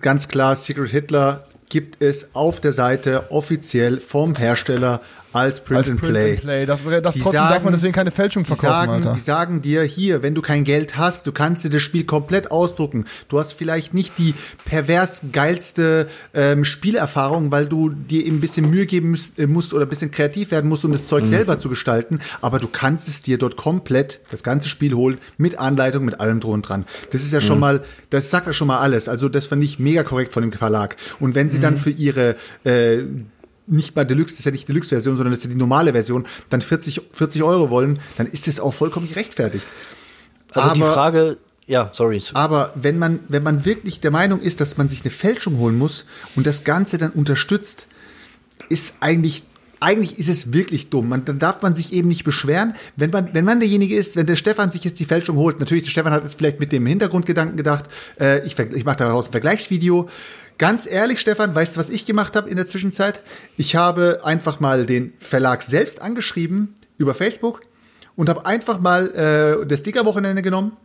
ganz 0.00 0.28
klar, 0.28 0.56
Secret 0.56 0.90
Hitler 0.90 1.44
gibt 1.68 2.02
es 2.02 2.34
auf 2.34 2.60
der 2.60 2.72
Seite 2.72 3.30
offiziell 3.30 4.00
vom 4.00 4.34
Hersteller 4.34 5.00
als 5.32 5.60
Print, 5.62 5.78
Als 5.78 5.88
and, 5.88 6.00
Print 6.00 6.12
Play. 6.12 6.30
and 6.32 6.40
Play. 6.40 6.66
Das, 6.66 6.80
das 7.02 7.14
Die 7.14 7.20
trotzdem 7.20 7.40
darf 7.40 7.50
sagen- 7.52 7.64
man 7.64 7.72
deswegen 7.72 7.92
keine 7.92 8.10
Fälschung 8.10 8.42
Die 8.42 8.48
verkaufen, 8.48 8.70
sagen, 8.88 8.92
Alter. 8.92 9.12
die 9.14 9.20
sagen 9.20 9.62
dir 9.62 9.82
hier, 9.82 10.22
wenn 10.22 10.34
du 10.34 10.42
kein 10.42 10.64
Geld 10.64 10.96
hast, 10.96 11.26
du 11.26 11.32
kannst 11.32 11.64
dir 11.64 11.70
das 11.70 11.82
Spiel 11.82 12.04
komplett 12.04 12.50
ausdrucken. 12.50 13.04
Du 13.28 13.38
hast 13.38 13.52
vielleicht 13.52 13.94
nicht 13.94 14.18
die 14.18 14.34
pervers 14.64 15.22
geilste 15.32 16.06
ähm, 16.34 16.64
Spielerfahrung, 16.64 17.50
weil 17.50 17.66
du 17.66 17.90
dir 17.90 18.24
eben 18.26 18.36
ein 18.38 18.40
bisschen 18.40 18.68
Mühe 18.70 18.86
geben 18.86 19.12
müsst, 19.12 19.38
äh, 19.38 19.46
musst 19.46 19.72
oder 19.74 19.86
ein 19.86 19.88
bisschen 19.88 20.10
kreativ 20.10 20.50
werden 20.50 20.68
musst, 20.68 20.84
um 20.84 20.92
das 20.92 21.02
Mhm. 21.04 21.08
Zeug 21.08 21.26
selber 21.26 21.58
zu 21.58 21.68
gestalten. 21.68 22.20
Aber 22.40 22.58
du 22.58 22.68
kannst 22.68 23.08
es 23.08 23.22
dir 23.22 23.38
dort 23.38 23.56
komplett 23.56 24.20
das 24.30 24.42
ganze 24.42 24.68
Spiel 24.68 24.94
holen 24.94 25.18
mit 25.38 25.58
Anleitung, 25.58 26.04
mit 26.04 26.20
allem 26.20 26.40
drum 26.40 26.54
und 26.54 26.62
dran. 26.68 26.84
Das 27.12 27.22
ist 27.22 27.32
ja 27.32 27.40
schon 27.40 27.56
Mhm. 27.56 27.60
mal, 27.60 27.80
das 28.10 28.30
sagt 28.30 28.46
ja 28.46 28.52
schon 28.52 28.66
mal 28.68 28.78
alles. 28.78 29.08
Also 29.08 29.28
das 29.28 29.46
fand 29.46 29.62
ich 29.62 29.78
mega 29.78 30.02
korrekt 30.02 30.32
von 30.32 30.42
dem 30.42 30.52
Verlag. 30.52 30.96
Und 31.20 31.34
wenn 31.34 31.50
sie 31.50 31.58
Mhm. 31.58 31.62
dann 31.62 31.76
für 31.76 31.90
ihre 31.90 32.36
äh, 32.64 33.02
nicht 33.70 33.94
mal 33.96 34.04
Deluxe, 34.04 34.34
das 34.34 34.40
ist 34.40 34.44
ja 34.46 34.50
nicht 34.52 34.68
Deluxe-Version, 34.68 35.16
sondern 35.16 35.32
das 35.32 35.40
ist 35.40 35.44
ja 35.46 35.50
die 35.50 35.56
normale 35.56 35.92
Version, 35.92 36.26
dann 36.50 36.60
40, 36.60 37.02
40 37.12 37.42
Euro 37.42 37.70
wollen, 37.70 38.00
dann 38.18 38.26
ist 38.26 38.46
das 38.46 38.60
auch 38.60 38.72
vollkommen 38.74 39.08
gerechtfertigt. 39.08 39.66
Also 40.52 40.74
die 40.74 40.82
Aber- 40.82 40.92
Frage, 40.92 41.36
ja, 41.66 41.90
sorry. 41.92 42.20
Aber 42.34 42.72
wenn 42.74 42.98
man, 42.98 43.20
wenn 43.28 43.44
man 43.44 43.64
wirklich 43.64 44.00
der 44.00 44.10
Meinung 44.10 44.40
ist, 44.40 44.60
dass 44.60 44.76
man 44.76 44.88
sich 44.88 45.02
eine 45.02 45.12
Fälschung 45.12 45.58
holen 45.58 45.78
muss 45.78 46.04
und 46.34 46.44
das 46.46 46.64
Ganze 46.64 46.98
dann 46.98 47.12
unterstützt, 47.12 47.86
ist 48.68 48.96
eigentlich, 48.98 49.44
eigentlich 49.78 50.18
ist 50.18 50.28
es 50.28 50.52
wirklich 50.52 50.90
dumm. 50.90 51.08
Man, 51.08 51.24
dann 51.24 51.38
darf 51.38 51.62
man 51.62 51.76
sich 51.76 51.92
eben 51.92 52.08
nicht 52.08 52.24
beschweren, 52.24 52.74
wenn 52.96 53.10
man, 53.10 53.32
wenn 53.34 53.44
man 53.44 53.60
derjenige 53.60 53.94
ist, 53.94 54.16
wenn 54.16 54.26
der 54.26 54.34
Stefan 54.36 54.72
sich 54.72 54.82
jetzt 54.82 54.98
die 54.98 55.04
Fälschung 55.04 55.36
holt. 55.36 55.60
Natürlich, 55.60 55.84
der 55.84 55.90
Stefan 55.90 56.12
hat 56.12 56.24
jetzt 56.24 56.36
vielleicht 56.36 56.58
mit 56.58 56.72
dem 56.72 56.84
Hintergrundgedanken 56.86 57.56
gedacht, 57.56 57.84
äh, 58.18 58.44
ich, 58.44 58.58
ich 58.58 58.84
mache 58.84 58.96
daraus 58.96 59.28
ein 59.28 59.32
Vergleichsvideo. 59.32 60.08
Ganz 60.60 60.86
ehrlich, 60.86 61.20
Stefan, 61.20 61.54
weißt 61.54 61.74
du, 61.74 61.80
was 61.80 61.88
ich 61.88 62.04
gemacht 62.04 62.36
habe 62.36 62.50
in 62.50 62.56
der 62.56 62.66
Zwischenzeit? 62.66 63.22
Ich 63.56 63.76
habe 63.76 64.18
einfach 64.24 64.60
mal 64.60 64.84
den 64.84 65.14
Verlag 65.18 65.62
selbst 65.62 66.02
angeschrieben 66.02 66.74
über 66.98 67.14
Facebook 67.14 67.62
und 68.14 68.28
habe 68.28 68.44
einfach 68.44 68.78
mal 68.78 69.08
äh, 69.62 69.66
das 69.66 69.80
Sticker-Wochenende 69.80 70.42
genommen 70.42 70.76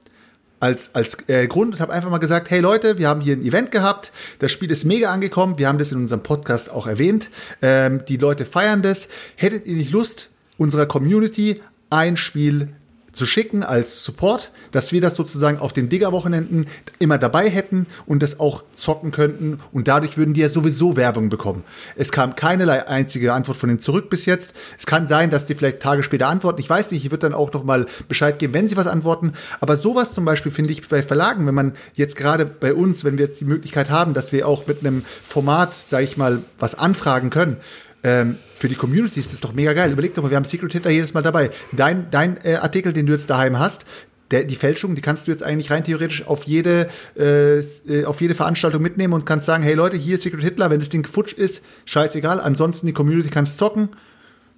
als, 0.62 0.96
als 0.96 1.18
äh, 1.28 1.46
Grund 1.48 1.74
und 1.74 1.82
habe 1.82 1.92
einfach 1.92 2.10
mal 2.10 2.20
gesagt, 2.20 2.50
hey 2.52 2.62
Leute, 2.62 3.00
wir 3.00 3.10
haben 3.10 3.20
hier 3.20 3.36
ein 3.36 3.44
Event 3.44 3.72
gehabt, 3.72 4.14
das 4.40 4.54
Spiel 4.54 4.72
ist 4.72 4.86
mega 4.86 5.12
angekommen, 5.12 5.58
wir 5.58 5.68
haben 5.68 5.78
das 5.78 5.92
in 5.92 5.98
unserem 5.98 6.24
Podcast 6.24 6.72
auch 6.72 6.88
erwähnt, 6.88 7.30
ähm, 7.62 8.06
die 8.08 8.16
Leute 8.16 8.46
feiern 8.46 8.82
das. 8.82 9.10
Hättet 9.36 9.66
ihr 9.66 9.76
nicht 9.76 9.92
Lust, 9.92 10.30
unserer 10.58 10.86
Community 10.86 11.62
ein 11.90 12.16
Spiel 12.16 12.70
zu 13.16 13.26
schicken 13.26 13.64
als 13.64 14.04
Support, 14.04 14.52
dass 14.72 14.92
wir 14.92 15.02
das 15.02 15.16
sozusagen 15.16 15.58
auf 15.58 15.74
den 15.74 15.90
Digger-Wochenenden 15.90 16.68
immer 17.00 17.18
dabei 17.18 17.50
hätten 17.50 17.88
und 18.06 18.22
das 18.22 18.40
auch 18.40 18.64
zocken 18.76 19.12
könnten 19.12 19.60
und 19.72 19.88
dadurch 19.88 20.18
würden 20.18 20.34
die 20.34 20.42
ja 20.42 20.50
sowieso 20.50 20.98
Werbung 20.98 21.30
bekommen. 21.30 21.64
Es 21.96 22.12
kam 22.12 22.36
keinerlei 22.36 22.88
einzige 22.88 23.34
Antwort 23.34 23.58
von 23.58 23.70
denen 23.70 23.80
zurück 23.80 24.10
bis 24.10 24.26
jetzt. 24.26 24.54
Es 24.78 24.86
kann 24.86 25.08
sein, 25.08 25.30
dass 25.30 25.46
die 25.46 25.56
vielleicht 25.56 25.80
Tage 25.80 26.04
später 26.04 26.28
antworten. 26.28 26.60
Ich 26.60 26.70
weiß 26.70 26.92
nicht, 26.92 27.06
ich 27.06 27.12
würde 27.12 27.30
dann 27.30 27.34
auch 27.34 27.52
noch 27.54 27.64
mal 27.64 27.86
Bescheid 28.08 28.38
geben, 28.38 28.54
wenn 28.54 28.68
sie 28.68 28.78
was 28.78 28.88
antworten. 28.88 29.34
Aber 29.62 29.78
sowas 29.78 30.14
zum 30.14 30.26
Beispiel 30.26 30.52
finde 30.52 30.72
ich 30.72 30.88
bei 30.88 31.02
Verlagen, 31.02 31.48
wenn 31.48 31.56
man 31.56 31.74
jetzt 31.94 32.16
gerade 32.16 32.46
bei 32.46 32.74
uns, 32.74 33.06
wenn 33.06 33.18
wir 33.18 33.26
jetzt 33.26 33.40
die 33.40 33.46
Möglichkeit 33.46 33.90
haben, 33.90 34.14
dass 34.14 34.32
wir 34.32 34.48
auch 34.48 34.68
mit 34.68 34.82
einem 34.82 35.06
Format, 35.24 35.74
sage 35.74 36.04
ich 36.04 36.18
mal, 36.18 36.42
was 36.60 36.76
anfragen 36.76 37.30
können, 37.30 37.58
ähm, 38.06 38.38
für 38.54 38.70
die 38.70 38.76
Community 38.76 39.20
ist 39.20 39.34
das 39.34 39.42
doch 39.42 39.52
mega 39.54 39.74
geil. 39.74 39.92
Überleg 39.92 40.14
doch 40.14 40.22
mal, 40.22 40.30
wir 40.30 40.38
haben 40.38 40.46
Secret 40.46 40.72
Hitler 40.72 40.92
jedes 40.92 41.16
Mal 41.16 41.24
dabei. 41.24 41.50
Dein, 41.72 42.08
dein 42.12 42.38
äh, 42.46 42.56
Artikel, 42.56 42.94
den 42.94 43.08
du 43.08 43.14
jetzt 43.14 43.30
daheim 43.32 43.58
hast, 43.58 43.86
der, 44.30 44.44
die 44.44 44.56
Fälschung, 44.56 44.94
die 44.94 45.02
kannst 45.02 45.28
du 45.28 45.32
jetzt 45.32 45.44
eigentlich 45.44 45.72
rein 45.72 45.84
theoretisch 45.84 46.28
auf 46.28 46.44
jede, 46.44 46.88
äh, 47.18 47.58
äh, 47.60 48.06
auf 48.06 48.22
jede 48.22 48.36
Veranstaltung 48.36 48.82
mitnehmen 48.82 49.14
und 49.14 49.26
kannst 49.26 49.48
sagen, 49.48 49.64
hey 49.64 49.74
Leute, 49.74 49.98
hier 49.98 50.16
ist 50.16 50.22
Secret 50.22 50.44
Hitler, 50.44 50.70
wenn 50.70 50.80
das 50.80 50.90
Ding 50.90 51.06
futsch 51.06 51.34
ist, 51.34 51.64
scheißegal. 51.86 52.40
Ansonsten 52.40 52.86
die 52.86 52.94
Community 52.94 53.30
kannst 53.30 53.58
zocken. 53.58 53.90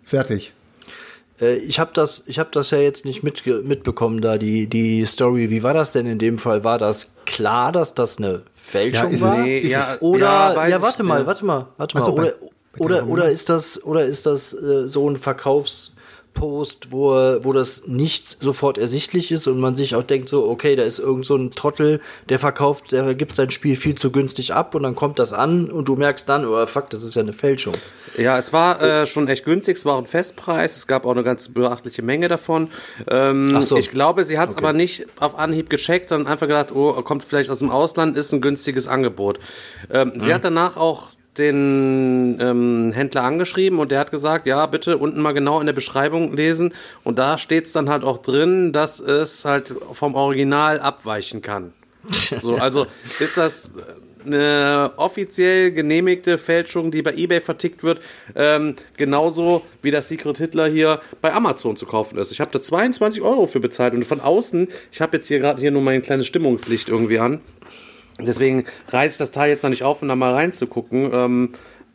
Fertig. 0.04 0.54
Äh, 1.40 1.56
ich 1.56 1.80
habe 1.80 1.92
das, 1.94 2.24
ich 2.28 2.40
habe 2.40 2.50
das 2.52 2.72
ja 2.72 2.80
jetzt 2.80 3.06
nicht 3.06 3.24
mitge 3.24 3.62
mitbekommen, 3.64 4.22
da 4.22 4.38
die 4.38 4.68
die 4.68 5.06
Story. 5.06 5.50
Wie 5.50 5.64
war 5.64 5.74
das 5.74 5.94
denn 5.94 6.06
in 6.06 6.20
dem 6.20 6.38
Fall? 6.38 6.64
War 6.66 6.78
das 6.78 7.12
klar, 7.26 7.72
dass 7.72 7.94
das 7.94 8.18
eine 8.18 8.44
Fälschung 8.56 9.06
Ja, 9.06 9.10
ist 9.10 9.16
es. 9.16 9.22
war? 9.22 9.42
Nee, 9.42 9.60
Ist 9.60 9.72
ja, 9.72 9.94
es. 9.94 10.02
Oder 10.02 10.56
ja, 10.56 10.68
ja, 10.68 10.82
warte 10.82 11.04
mal, 11.04 11.22
ja. 11.22 11.28
warte 11.28 11.46
mal, 11.46 11.68
warte 11.78 11.98
mal. 11.98 12.10
Oder 12.10 12.22
bei 12.24 12.34
oder, 12.80 12.96
der 12.96 13.08
oder 13.08 13.30
ist 13.30 13.50
das 13.50 13.84
oder 13.84 14.06
ist 14.06 14.26
das 14.26 14.54
äh, 14.54 14.88
so 14.88 15.10
ein 15.10 15.18
Verkaufspost, 15.18 16.92
wo 16.92 17.12
wo 17.42 17.54
das 17.54 17.88
nicht 17.88 18.26
sofort 18.26 18.78
ersichtlich 18.78 19.32
ist 19.32 19.48
und 19.48 19.60
man 19.60 19.76
sich 19.76 19.96
auch 19.96 20.04
denkt 20.04 20.30
so, 20.30 20.48
okay, 20.48 20.76
da 20.76 20.84
ist 20.84 21.00
irgend 21.00 21.26
so 21.26 21.36
ein 21.36 21.52
Trottel, 21.52 22.00
der 22.30 22.40
verkauft, 22.40 22.92
der 22.92 23.16
gibt 23.16 23.36
sein 23.36 23.52
Spiel 23.52 23.76
viel 23.76 23.96
zu 23.96 24.12
günstig 24.12 24.54
ab 24.54 24.76
und 24.76 24.84
dann 24.84 24.96
kommt 24.96 25.20
das 25.20 25.34
an 25.34 25.70
und 25.70 25.88
du 25.88 25.96
merkst 25.96 26.28
dann, 26.28 26.46
oh 26.46 26.66
fuck, 26.66 26.90
das 26.90 27.04
ist 27.04 27.16
ja 27.16 27.22
eine 27.22 27.34
Fälschung. 27.34 27.76
Ja, 28.18 28.38
es 28.38 28.52
war 28.52 28.82
äh, 28.82 29.06
schon 29.06 29.28
echt 29.28 29.46
günstig, 29.46 29.78
es 29.78 29.86
war 29.86 29.98
ein 29.98 30.08
Festpreis, 30.08 30.76
es 30.76 30.88
gab 30.88 31.06
auch 31.06 31.12
eine 31.12 31.24
ganz 31.24 31.50
beachtliche 31.50 32.02
Menge 32.02 32.28
davon. 32.28 32.70
Ähm, 33.08 33.50
Ach 33.54 33.62
so. 33.62 33.78
Ich 33.78 33.92
glaube, 33.92 34.24
sie 34.24 34.40
hat 34.40 34.50
es 34.50 34.58
aber 34.58 34.74
nicht 34.74 35.06
auf 35.20 35.38
Anhieb 35.38 35.70
gecheckt, 35.70 36.10
sondern 36.10 36.32
einfach 36.32 36.48
gedacht, 36.48 36.72
oh, 36.74 36.94
kommt 37.04 37.24
vielleicht 37.24 37.52
aus 37.52 37.60
dem 37.60 37.70
Ausland, 37.70 38.18
ist 38.18 38.34
ein 38.34 38.42
günstiges 38.42 38.88
Angebot. 38.88 39.40
Ähm, 39.92 40.14
Sie 40.20 40.34
hat 40.34 40.44
danach 40.44 40.78
auch 40.78 41.10
den 41.38 42.38
ähm, 42.40 42.92
Händler 42.94 43.24
angeschrieben 43.24 43.80
und 43.80 43.92
der 43.92 44.00
hat 44.00 44.12
gesagt, 44.12 44.48
ja, 44.48 44.66
bitte 44.66 44.98
unten 44.98 45.22
mal 45.22 45.34
genau 45.34 45.60
in 45.60 45.66
der 45.66 45.74
Beschreibung 45.74 46.36
lesen 46.36 46.74
und 47.04 47.20
da 47.20 47.38
steht 47.38 47.66
es 47.66 47.72
dann 47.72 47.90
halt 47.90 48.04
auch 48.04 48.20
drin, 48.20 48.74
dass 48.74 49.00
es 49.00 49.46
halt 49.46 49.74
vom 49.92 50.16
Original 50.16 50.80
abweichen 50.80 51.42
kann. 51.42 51.74
So, 52.40 52.56
also 52.56 52.88
ist 53.20 53.36
das 53.36 53.74
eine 54.28 54.92
offiziell 54.98 55.72
genehmigte 55.72 56.38
Fälschung, 56.38 56.92
die 56.92 57.02
bei 57.02 57.14
eBay 57.14 57.42
vertickt 57.42 57.84
wird, 57.84 58.02
ähm, 58.36 58.76
genauso 58.96 59.64
wie 59.82 59.92
das 59.92 60.10
Secret 60.10 60.38
Hitler 60.38 60.68
hier 60.68 61.02
bei 61.22 61.34
Amazon 61.34 61.76
zu 61.76 61.86
kaufen 61.86 62.18
ist. 62.18 62.32
Ich 62.32 62.42
habe 62.42 62.52
da 62.52 62.62
22 62.62 63.22
Euro 63.22 63.48
für 63.48 63.60
bezahlt 63.60 63.94
und 63.94 64.06
von 64.06 64.20
außen, 64.20 64.68
ich 64.92 65.02
habe 65.02 65.18
jetzt 65.18 65.28
hier 65.28 65.40
gerade 65.40 65.62
hier 65.62 65.72
nur 65.72 65.82
mein 65.82 66.02
kleines 66.02 66.28
Stimmungslicht 66.28 66.90
irgendwie 66.90 67.20
an. 67.20 67.40
Deswegen 68.20 68.66
reiße 68.90 69.16
ich 69.16 69.18
das 69.18 69.32
Teil 69.32 69.50
jetzt 69.50 69.64
noch 69.64 69.70
nicht 69.70 69.84
auf, 69.84 70.02
um 70.02 70.08
da 70.08 70.16
mal 70.16 70.34
reinzugucken. 70.34 71.12
Ähm, 71.14 71.50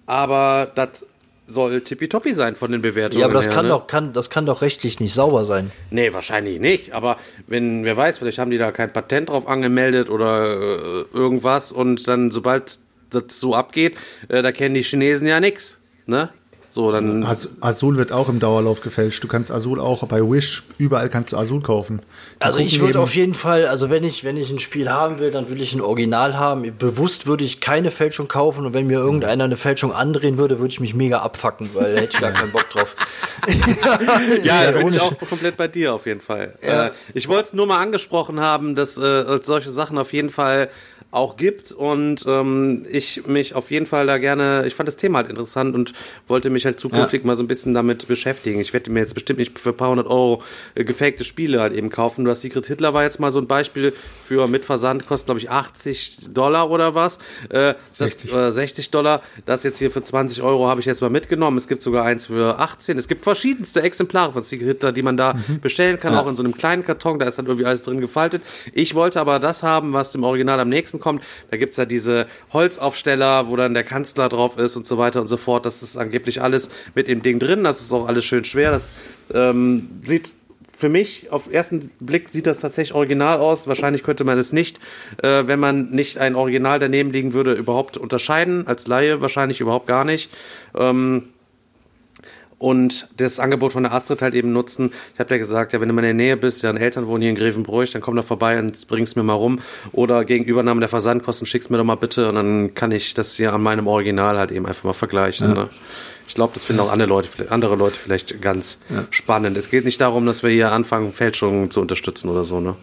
aber 0.06 0.70
das 0.74 1.04
soll 1.46 1.80
tippitoppi 1.80 2.32
sein 2.32 2.54
von 2.54 2.72
den 2.72 2.82
Bewertungen. 2.82 3.20
Ja, 3.20 3.26
aber 3.26 3.34
das 3.34 3.46
her, 3.46 3.54
kann 3.54 3.66
ne? 3.66 3.70
doch 3.70 3.86
kann 3.86 4.12
das 4.12 4.30
kann 4.30 4.46
doch 4.46 4.62
rechtlich 4.62 5.00
nicht 5.00 5.12
sauber 5.12 5.44
sein. 5.44 5.70
Nee, 5.90 6.12
wahrscheinlich 6.12 6.60
nicht. 6.60 6.92
Aber 6.92 7.16
wenn, 7.46 7.84
wer 7.84 7.96
weiß, 7.96 8.18
vielleicht 8.18 8.38
haben 8.38 8.50
die 8.50 8.58
da 8.58 8.72
kein 8.72 8.92
Patent 8.92 9.28
drauf 9.28 9.48
angemeldet 9.48 10.10
oder 10.10 10.44
äh, 10.44 11.04
irgendwas 11.12 11.72
und 11.72 12.06
dann, 12.08 12.30
sobald 12.30 12.78
das 13.10 13.40
so 13.40 13.54
abgeht, 13.54 13.96
äh, 14.28 14.42
da 14.42 14.52
kennen 14.52 14.74
die 14.74 14.82
Chinesen 14.82 15.26
ja 15.26 15.40
nix. 15.40 15.78
Ne? 16.06 16.30
So, 16.74 16.90
dann. 16.90 17.22
Az 17.22 17.50
Azul 17.60 17.98
wird 17.98 18.12
auch 18.12 18.30
im 18.30 18.40
Dauerlauf 18.40 18.80
gefälscht. 18.80 19.22
Du 19.22 19.28
kannst 19.28 19.50
Azul 19.50 19.78
auch 19.78 20.06
bei 20.06 20.22
Wish, 20.22 20.62
überall 20.78 21.10
kannst 21.10 21.32
du 21.32 21.36
Azul 21.36 21.60
kaufen. 21.60 22.00
Die 22.40 22.44
Also 22.46 22.60
ich 22.60 22.80
würde 22.80 22.98
auf 22.98 23.14
jeden 23.14 23.34
Fall, 23.34 23.66
also 23.66 23.90
wenn 23.90 24.04
ich, 24.04 24.24
wenn 24.24 24.38
ich 24.38 24.50
ein 24.50 24.58
Spiel 24.58 24.88
haben 24.88 25.18
will, 25.18 25.30
dann 25.30 25.50
will 25.50 25.60
ich 25.60 25.74
ein 25.74 25.82
Original 25.82 26.38
haben. 26.38 26.64
Bewusst 26.78 27.26
würde 27.26 27.44
ich 27.44 27.60
keine 27.60 27.90
Fälschung 27.90 28.26
kaufen 28.26 28.64
und 28.64 28.72
wenn 28.72 28.86
mir 28.86 29.00
irgendeiner 29.00 29.44
eine 29.44 29.58
Fälschung 29.58 29.92
andrehen 29.92 30.38
würde, 30.38 30.60
würde 30.60 30.72
ich 30.72 30.80
mich 30.80 30.94
mega 30.94 31.18
abfacken, 31.18 31.68
weil 31.74 31.94
hätte 31.94 32.16
ich 32.16 32.22
gar 32.22 32.30
keinen 32.32 32.52
Bock 32.52 32.70
drauf. 32.70 32.96
Ja, 34.44 34.70
da 34.70 34.78
bin 34.78 34.88
ich 34.88 35.00
auch 35.00 35.18
komplett 35.28 35.56
bei 35.56 35.68
dir 35.68 35.92
auf 35.94 36.06
jeden 36.06 36.20
Fall. 36.20 36.54
Äh, 36.60 36.90
ich 37.12 37.28
wollte 37.28 37.42
es 37.42 37.52
nur 37.52 37.66
mal 37.66 37.80
angesprochen 37.80 38.40
haben, 38.40 38.76
dass 38.76 38.96
äh, 38.96 39.38
solche 39.42 39.70
Sachen 39.70 39.98
auf 39.98 40.12
jeden 40.12 40.30
Fall 40.30 40.70
auch 41.12 41.36
gibt 41.36 41.72
und 41.72 42.24
ähm, 42.26 42.84
ich 42.90 43.26
mich 43.26 43.54
auf 43.54 43.70
jeden 43.70 43.84
Fall 43.84 44.06
da 44.06 44.16
gerne, 44.16 44.64
ich 44.66 44.74
fand 44.74 44.88
das 44.88 44.96
Thema 44.96 45.18
halt 45.18 45.28
interessant 45.28 45.74
und 45.74 45.92
wollte 46.26 46.48
mich 46.48 46.64
halt 46.64 46.80
zukünftig 46.80 47.24
mal 47.24 47.36
so 47.36 47.42
ein 47.44 47.48
bisschen 47.48 47.74
damit 47.74 48.08
beschäftigen. 48.08 48.58
Ich 48.58 48.72
werde 48.72 48.90
mir 48.90 49.00
jetzt 49.00 49.12
bestimmt 49.12 49.38
nicht 49.38 49.58
für 49.58 49.70
ein 49.70 49.76
paar 49.76 49.90
hundert 49.90 50.06
Euro 50.06 50.42
äh, 50.74 50.84
gefakte 50.84 51.22
Spiele 51.24 51.60
halt 51.60 51.74
eben 51.74 51.90
kaufen. 51.90 52.24
Du 52.24 52.30
hast 52.30 52.40
Secret 52.40 52.66
Hitler 52.66 52.94
war 52.94 53.02
jetzt 53.02 53.20
mal 53.20 53.30
so 53.30 53.38
ein 53.40 53.46
Beispiel 53.46 53.92
für 54.26 54.48
mit 54.48 54.64
Versand 54.64 55.06
kostet 55.06 55.26
glaube 55.26 55.40
ich 55.40 55.50
80 55.50 56.32
Dollar 56.32 56.70
oder 56.70 56.94
was. 56.94 57.18
Äh, 57.50 57.74
60. 57.90 58.30
Das, 58.30 58.48
äh, 58.48 58.52
60 58.52 58.90
Dollar. 58.90 59.20
Das 59.44 59.64
jetzt 59.64 59.78
hier 59.78 59.90
für 59.90 60.00
20 60.00 60.42
Euro 60.42 60.68
habe 60.68 60.80
ich 60.80 60.86
jetzt 60.86 61.02
mal 61.02 61.10
mitgenommen. 61.10 61.58
Es 61.58 61.68
gibt 61.68 61.82
sogar 61.82 62.06
eins 62.06 62.26
für 62.26 62.58
18. 62.58 62.96
Es 62.96 63.06
gibt 63.06 63.22
verschiedenste 63.22 63.82
Exemplare 63.82 64.32
von 64.32 64.42
Secret 64.42 64.66
Hitler, 64.66 64.92
die 64.92 65.02
man 65.02 65.18
da 65.18 65.34
bestellen 65.60 66.00
kann, 66.00 66.14
auch 66.14 66.26
in 66.26 66.36
so 66.36 66.42
einem 66.42 66.56
kleinen 66.56 66.86
Karton. 66.86 67.18
Da 67.18 67.26
ist 67.26 67.36
dann 67.36 67.44
irgendwie 67.44 67.66
alles 67.66 67.82
drin 67.82 68.00
gefaltet. 68.00 68.42
Ich 68.72 68.94
wollte 68.94 69.20
aber 69.20 69.38
das 69.38 69.62
haben, 69.62 69.92
was 69.92 70.12
dem 70.12 70.24
Original 70.24 70.58
am 70.58 70.70
nächsten 70.70 71.01
kommt. 71.02 71.22
Da 71.50 71.58
gibt's 71.58 71.76
ja 71.76 71.84
diese 71.84 72.26
Holzaufsteller, 72.52 73.48
wo 73.48 73.56
dann 73.56 73.74
der 73.74 73.84
Kanzler 73.84 74.30
drauf 74.30 74.56
ist 74.56 74.76
und 74.76 74.86
so 74.86 74.96
weiter 74.96 75.20
und 75.20 75.26
so 75.26 75.36
fort. 75.36 75.66
Das 75.66 75.82
ist 75.82 75.98
angeblich 75.98 76.40
alles 76.40 76.70
mit 76.94 77.08
dem 77.08 77.22
Ding 77.22 77.38
drin. 77.38 77.64
Das 77.64 77.82
ist 77.82 77.92
auch 77.92 78.08
alles 78.08 78.24
schön 78.24 78.44
schwer. 78.44 78.70
Das 78.70 78.94
ähm, 79.34 79.90
sieht 80.04 80.32
für 80.82 80.88
mich 80.88 81.30
auf 81.30 81.52
ersten 81.52 81.92
Blick 82.00 82.28
sieht 82.28 82.48
das 82.48 82.58
tatsächlich 82.58 82.92
original 82.92 83.38
aus. 83.38 83.68
Wahrscheinlich 83.68 84.02
könnte 84.02 84.24
man 84.24 84.36
es 84.36 84.52
nicht, 84.52 84.80
äh, 85.22 85.46
wenn 85.46 85.60
man 85.60 85.90
nicht 85.90 86.18
ein 86.18 86.34
Original 86.34 86.80
daneben 86.80 87.12
liegen 87.12 87.34
würde, 87.34 87.52
überhaupt 87.52 87.96
unterscheiden. 87.96 88.66
Als 88.66 88.88
Laie 88.88 89.20
wahrscheinlich 89.20 89.60
überhaupt 89.60 89.86
gar 89.86 90.04
nicht. 90.04 90.32
Ähm, 90.74 91.28
und 92.62 93.08
das 93.16 93.40
Angebot 93.40 93.72
von 93.72 93.82
der 93.82 93.92
Astrid 93.92 94.22
halt 94.22 94.34
eben 94.34 94.52
nutzen. 94.52 94.92
Ich 95.14 95.20
habe 95.20 95.30
ja 95.34 95.38
gesagt, 95.38 95.72
ja, 95.72 95.80
wenn 95.80 95.88
du 95.88 95.94
mal 95.94 96.00
in 96.02 96.06
der 96.06 96.14
Nähe 96.26 96.36
bist, 96.36 96.62
ja, 96.62 96.70
Eltern 96.72 97.06
wohnen 97.06 97.20
hier 97.22 97.30
in 97.30 97.36
Grevenbroich, 97.36 97.90
dann 97.90 98.00
komm 98.02 98.16
da 98.16 98.22
vorbei 98.22 98.58
und 98.58 98.86
bring's 98.88 99.16
mir 99.16 99.22
mal 99.22 99.32
rum. 99.34 99.58
Oder 99.92 100.24
gegen 100.24 100.44
Übernahme 100.44 100.80
der 100.80 100.88
Versandkosten 100.88 101.46
schick's 101.46 101.70
mir 101.70 101.78
doch 101.78 101.84
mal 101.84 101.96
bitte 101.96 102.28
und 102.28 102.36
dann 102.36 102.74
kann 102.74 102.92
ich 102.92 103.14
das 103.14 103.36
hier 103.36 103.52
an 103.52 103.62
meinem 103.62 103.86
Original 103.86 104.38
halt 104.38 104.52
eben 104.52 104.66
einfach 104.66 104.84
mal 104.84 104.92
vergleichen. 104.92 105.52
Ne? 105.54 105.68
Ich 106.28 106.34
glaube, 106.34 106.52
das 106.54 106.64
finden 106.64 106.80
auch 106.82 106.92
andere 106.92 107.08
Leute, 107.08 107.28
vielleicht- 107.28 107.50
andere 107.50 107.74
Leute 107.74 107.98
vielleicht 107.98 108.40
ganz 108.40 108.78
spannend. 109.10 109.56
Es 109.56 109.68
geht 109.68 109.84
nicht 109.84 110.00
darum, 110.00 110.24
dass 110.24 110.42
wir 110.42 110.50
hier 110.50 110.70
anfangen, 110.72 111.12
Fälschungen 111.12 111.70
zu 111.70 111.80
unterstützen 111.80 112.28
oder 112.30 112.44
so, 112.44 112.60
ne? 112.60 112.76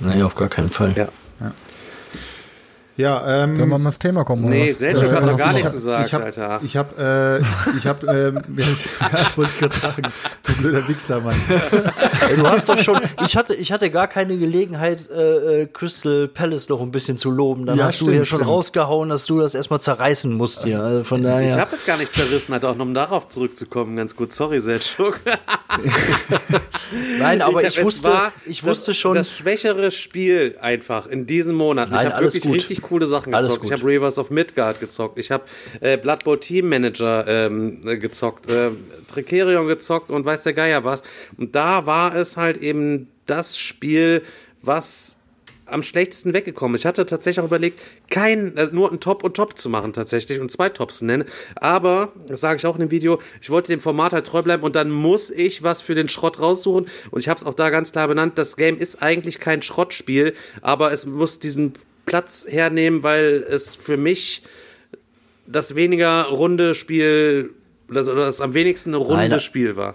Nee, 0.00 0.22
auf 0.22 0.34
gar 0.34 0.48
keinen 0.48 0.70
Fall. 0.70 0.92
Ja. 0.96 1.08
Ja, 1.40 1.52
ähm, 2.98 3.56
Sollen 3.56 3.68
wir 3.70 3.78
mal 3.78 3.88
ins 3.90 3.98
Thema 3.98 4.24
kommen? 4.24 4.44
oder 4.44 4.54
Nee? 4.54 4.72
Selchuk 4.72 5.10
hat 5.12 5.22
Äh, 5.22 5.26
noch 5.26 5.36
gar 5.36 5.48
ich 5.48 5.54
nichts 5.54 5.68
hab- 5.68 5.74
gesagt, 5.74 6.06
ich 6.06 6.14
habe, 6.14 6.24
Alter. 6.24 6.60
ich 6.64 6.76
habe, 6.76 7.42
äh, 7.74 7.76
ich 7.78 7.86
habe, 7.86 8.06
ähm, 8.06 8.42
ja, 8.58 9.36
wollte 9.36 9.50
ich 9.52 9.58
gerade 9.60 9.76
sagen, 9.76 10.02
du 10.46 10.52
blöder 10.56 10.88
Wichser, 10.88 11.20
Mann. 11.20 11.34
Ey, 12.30 12.36
du 12.36 12.46
hast 12.48 12.68
doch 12.68 12.78
schon, 12.78 12.98
ich 13.24 13.36
hatte, 13.36 13.54
ich 13.54 13.70
hatte 13.72 13.90
gar 13.90 14.08
keine 14.08 14.38
Gelegenheit, 14.38 15.10
äh, 15.10 15.62
äh, 15.62 15.66
Crystal 15.66 16.26
Palace 16.28 16.68
noch 16.70 16.80
ein 16.80 16.90
bisschen 16.90 17.16
zu 17.18 17.30
loben. 17.30 17.66
Dann 17.66 17.76
Ja, 17.78 17.84
hast 17.86 18.00
du 18.00 18.04
stimmt, 18.06 18.16
hier 18.16 18.24
schon 18.24 18.38
stimmt. 18.38 18.50
rausgehauen, 18.50 19.08
dass 19.10 19.26
du 19.26 19.40
das 19.40 19.54
erstmal 19.54 19.80
zerreißen 19.80 20.32
musst 20.32 20.64
hier. 20.64 20.80
Also 20.82 21.04
von 21.04 21.20
Ich 21.20 21.26
daher. 21.26 21.56
habe 21.58 21.76
es 21.76 21.84
gar 21.84 21.98
nicht 21.98 22.14
zerrissen, 22.14 22.52
halt 22.54 22.64
auch 22.64 22.76
noch 22.76 22.86
um 22.86 22.94
darauf 22.94 23.28
zurückzukommen, 23.28 23.96
ganz 23.96 24.16
gut. 24.16 24.32
Sorry, 24.32 24.58
Selchuk. 24.60 25.20
Nein, 27.18 27.42
aber 27.42 27.60
ich, 27.62 27.66
hab- 27.66 27.78
es 27.78 27.84
wusste, 27.84 28.08
war 28.10 28.32
ich 28.46 28.60
das- 28.60 28.68
wusste 28.70 28.94
schon. 28.94 29.14
Das 29.14 29.30
schwächere 29.36 29.90
Spiel 29.90 30.56
einfach 30.60 31.06
in 31.06 31.26
diesem 31.26 31.56
Monat. 31.56 31.90
Nein, 31.90 32.00
ich 32.00 32.04
habe 32.06 32.14
alles 32.16 32.34
wirklich 32.34 32.44
gut. 32.52 32.54
richtig 32.54 32.82
coole 32.88 33.06
Sachen 33.06 33.32
gezockt. 33.32 33.64
Ich 33.64 33.72
habe 33.72 33.84
Rivers 33.84 34.18
of 34.18 34.30
Midgard 34.30 34.80
gezockt. 34.80 35.18
Ich 35.18 35.30
habe 35.30 35.44
äh, 35.80 35.96
Blood 35.96 36.24
Bowl 36.24 36.38
Team 36.38 36.68
Manager 36.68 37.26
ähm, 37.26 37.80
äh, 37.86 37.96
gezockt. 37.96 38.50
Äh, 38.50 38.70
Tricerion 39.08 39.66
gezockt 39.66 40.10
und 40.10 40.24
weiß 40.24 40.42
der 40.42 40.52
Geier 40.52 40.84
was. 40.84 41.02
Und 41.36 41.54
da 41.54 41.86
war 41.86 42.14
es 42.14 42.36
halt 42.36 42.56
eben 42.58 43.08
das 43.26 43.58
Spiel, 43.58 44.22
was 44.62 45.16
am 45.66 45.82
schlechtesten 45.82 46.32
weggekommen. 46.32 46.76
ist. 46.76 46.82
Ich 46.82 46.86
hatte 46.86 47.04
tatsächlich 47.06 47.40
auch 47.40 47.46
überlegt, 47.48 47.80
kein, 48.08 48.56
also 48.56 48.72
nur 48.72 48.90
ein 48.90 49.00
Top 49.00 49.24
und 49.24 49.34
Top 49.34 49.58
zu 49.58 49.68
machen 49.68 49.92
tatsächlich 49.92 50.40
und 50.40 50.50
zwei 50.50 50.68
Tops 50.68 50.98
zu 50.98 51.04
nennen. 51.04 51.24
Aber, 51.56 52.12
das 52.26 52.40
sage 52.40 52.56
ich 52.56 52.66
auch 52.66 52.76
in 52.76 52.82
dem 52.82 52.90
Video, 52.90 53.20
ich 53.40 53.50
wollte 53.50 53.72
dem 53.72 53.80
Format 53.80 54.12
halt 54.12 54.26
treu 54.26 54.42
bleiben 54.42 54.62
und 54.62 54.76
dann 54.76 54.90
muss 54.90 55.30
ich 55.30 55.62
was 55.62 55.82
für 55.82 55.94
den 55.94 56.08
Schrott 56.08 56.38
raussuchen. 56.38 56.86
Und 57.10 57.20
ich 57.20 57.28
habe 57.28 57.38
es 57.38 57.44
auch 57.44 57.54
da 57.54 57.70
ganz 57.70 57.92
klar 57.92 58.08
benannt, 58.08 58.38
das 58.38 58.56
Game 58.56 58.76
ist 58.76 59.02
eigentlich 59.02 59.38
kein 59.40 59.62
Schrottspiel, 59.62 60.34
aber 60.62 60.92
es 60.92 61.04
muss 61.04 61.38
diesen 61.38 61.72
Platz 62.06 62.46
hernehmen, 62.48 63.02
weil 63.02 63.44
es 63.48 63.74
für 63.76 63.96
mich 63.96 64.42
das 65.46 65.74
weniger 65.76 66.24
runde 66.24 66.74
Spiel, 66.74 67.50
das, 67.88 68.08
oder 68.08 68.24
das 68.24 68.40
am 68.40 68.54
wenigsten 68.54 68.90
eine 68.90 68.98
runde 69.04 69.28
Nein, 69.28 69.40
Spiel 69.40 69.76
war. 69.76 69.94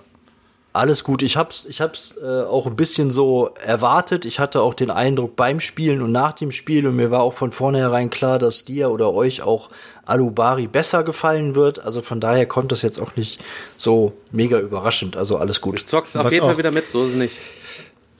Alles 0.73 1.03
gut. 1.03 1.21
Ich 1.21 1.35
hab's, 1.35 1.65
ich 1.65 1.81
hab's 1.81 2.15
äh, 2.23 2.25
auch 2.25 2.65
ein 2.65 2.77
bisschen 2.77 3.11
so 3.11 3.49
erwartet. 3.61 4.23
Ich 4.23 4.39
hatte 4.39 4.61
auch 4.61 4.73
den 4.73 4.89
Eindruck 4.89 5.35
beim 5.35 5.59
Spielen 5.59 6.01
und 6.01 6.13
nach 6.13 6.31
dem 6.31 6.51
Spiel 6.51 6.87
und 6.87 6.95
mir 6.95 7.11
war 7.11 7.21
auch 7.21 7.33
von 7.33 7.51
vornherein 7.51 8.09
klar, 8.09 8.39
dass 8.39 8.63
dir 8.63 8.89
oder 8.89 9.13
euch 9.13 9.41
auch 9.41 9.69
Alubari 10.05 10.67
besser 10.67 11.03
gefallen 11.03 11.55
wird. 11.55 11.79
Also 11.79 12.01
von 12.01 12.21
daher 12.21 12.45
kommt 12.45 12.71
das 12.71 12.83
jetzt 12.83 12.99
auch 13.01 13.17
nicht 13.17 13.41
so 13.75 14.13
mega 14.31 14.59
überraschend. 14.59 15.17
Also 15.17 15.35
alles 15.35 15.57
Ich 15.57 15.61
gut. 15.61 15.79
zock's 15.79 16.15
auf 16.15 16.25
Was 16.25 16.31
jeden 16.31 16.45
Fall 16.45 16.57
wieder 16.57 16.71
mit, 16.71 16.89
so 16.89 17.03
ist 17.03 17.09
es 17.09 17.15
nicht. 17.15 17.35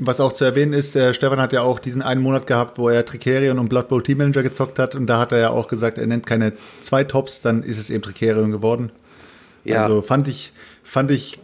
Was 0.04 0.20
auch 0.20 0.34
zu 0.34 0.44
erwähnen 0.46 0.74
ist, 0.74 0.96
der 0.96 1.14
Stefan 1.14 1.40
hat 1.40 1.54
ja 1.54 1.62
auch 1.62 1.78
diesen 1.78 2.02
einen 2.02 2.22
Monat 2.22 2.48
gehabt, 2.48 2.80
wo 2.80 2.90
er 2.90 3.06
Tricerion 3.06 3.60
und 3.60 3.70
Blood 3.70 3.88
Bowl 3.88 4.02
Team 4.02 4.18
Manager 4.18 4.42
gezockt 4.42 4.80
hat. 4.80 4.96
Und 4.96 5.06
da 5.06 5.20
hat 5.20 5.32
er 5.32 5.38
ja 5.38 5.50
auch 5.52 5.68
gesagt, 5.68 6.00
er 6.00 6.08
nennt 6.08 6.26
keine 6.26 6.54
zwei 6.80 7.04
Tops, 7.04 7.44
dann 7.44 7.62
ist 7.62 7.78
es 7.78 7.92
eben 7.92 8.02
Tricerion 8.02 8.50
geworden. 8.50 8.92
Ja. 9.64 9.84
Also 9.84 10.02
fand 10.02 10.28
ich, 10.28 10.54
fand 10.84 11.12
ich 11.12 11.38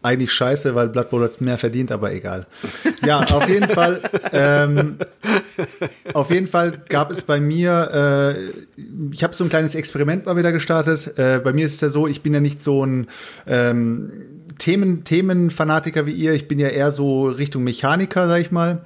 eigentlich 0.00 0.32
scheiße, 0.32 0.74
weil 0.74 0.88
Blood 0.88 1.10
Bowl 1.10 1.22
hat's 1.22 1.38
mehr 1.40 1.58
verdient, 1.58 1.92
aber 1.92 2.10
egal. 2.12 2.46
Ja, 3.04 3.20
auf 3.20 3.46
jeden 3.46 3.68
Fall, 3.68 4.00
ähm, 4.32 4.96
auf 6.14 6.30
jeden 6.30 6.46
Fall 6.46 6.72
gab 6.88 7.10
es 7.10 7.24
bei 7.24 7.40
mir, 7.40 8.34
äh, 8.36 8.80
ich 9.12 9.22
habe 9.22 9.34
so 9.34 9.44
ein 9.44 9.50
kleines 9.50 9.74
Experiment 9.74 10.24
mal 10.24 10.36
wieder 10.36 10.52
gestartet. 10.52 11.18
Äh, 11.18 11.40
bei 11.44 11.52
mir 11.52 11.66
ist 11.66 11.74
es 11.74 11.80
ja 11.82 11.90
so, 11.90 12.06
ich 12.06 12.22
bin 12.22 12.32
ja 12.32 12.40
nicht 12.40 12.62
so 12.62 12.86
ein 12.86 13.08
ähm, 13.46 14.37
Themen, 14.58 15.04
Themenfanatiker 15.04 16.06
wie 16.06 16.12
ihr. 16.12 16.32
Ich 16.32 16.48
bin 16.48 16.58
ja 16.58 16.68
eher 16.68 16.92
so 16.92 17.26
Richtung 17.28 17.64
Mechaniker, 17.64 18.28
sag 18.28 18.40
ich 18.40 18.50
mal. 18.50 18.82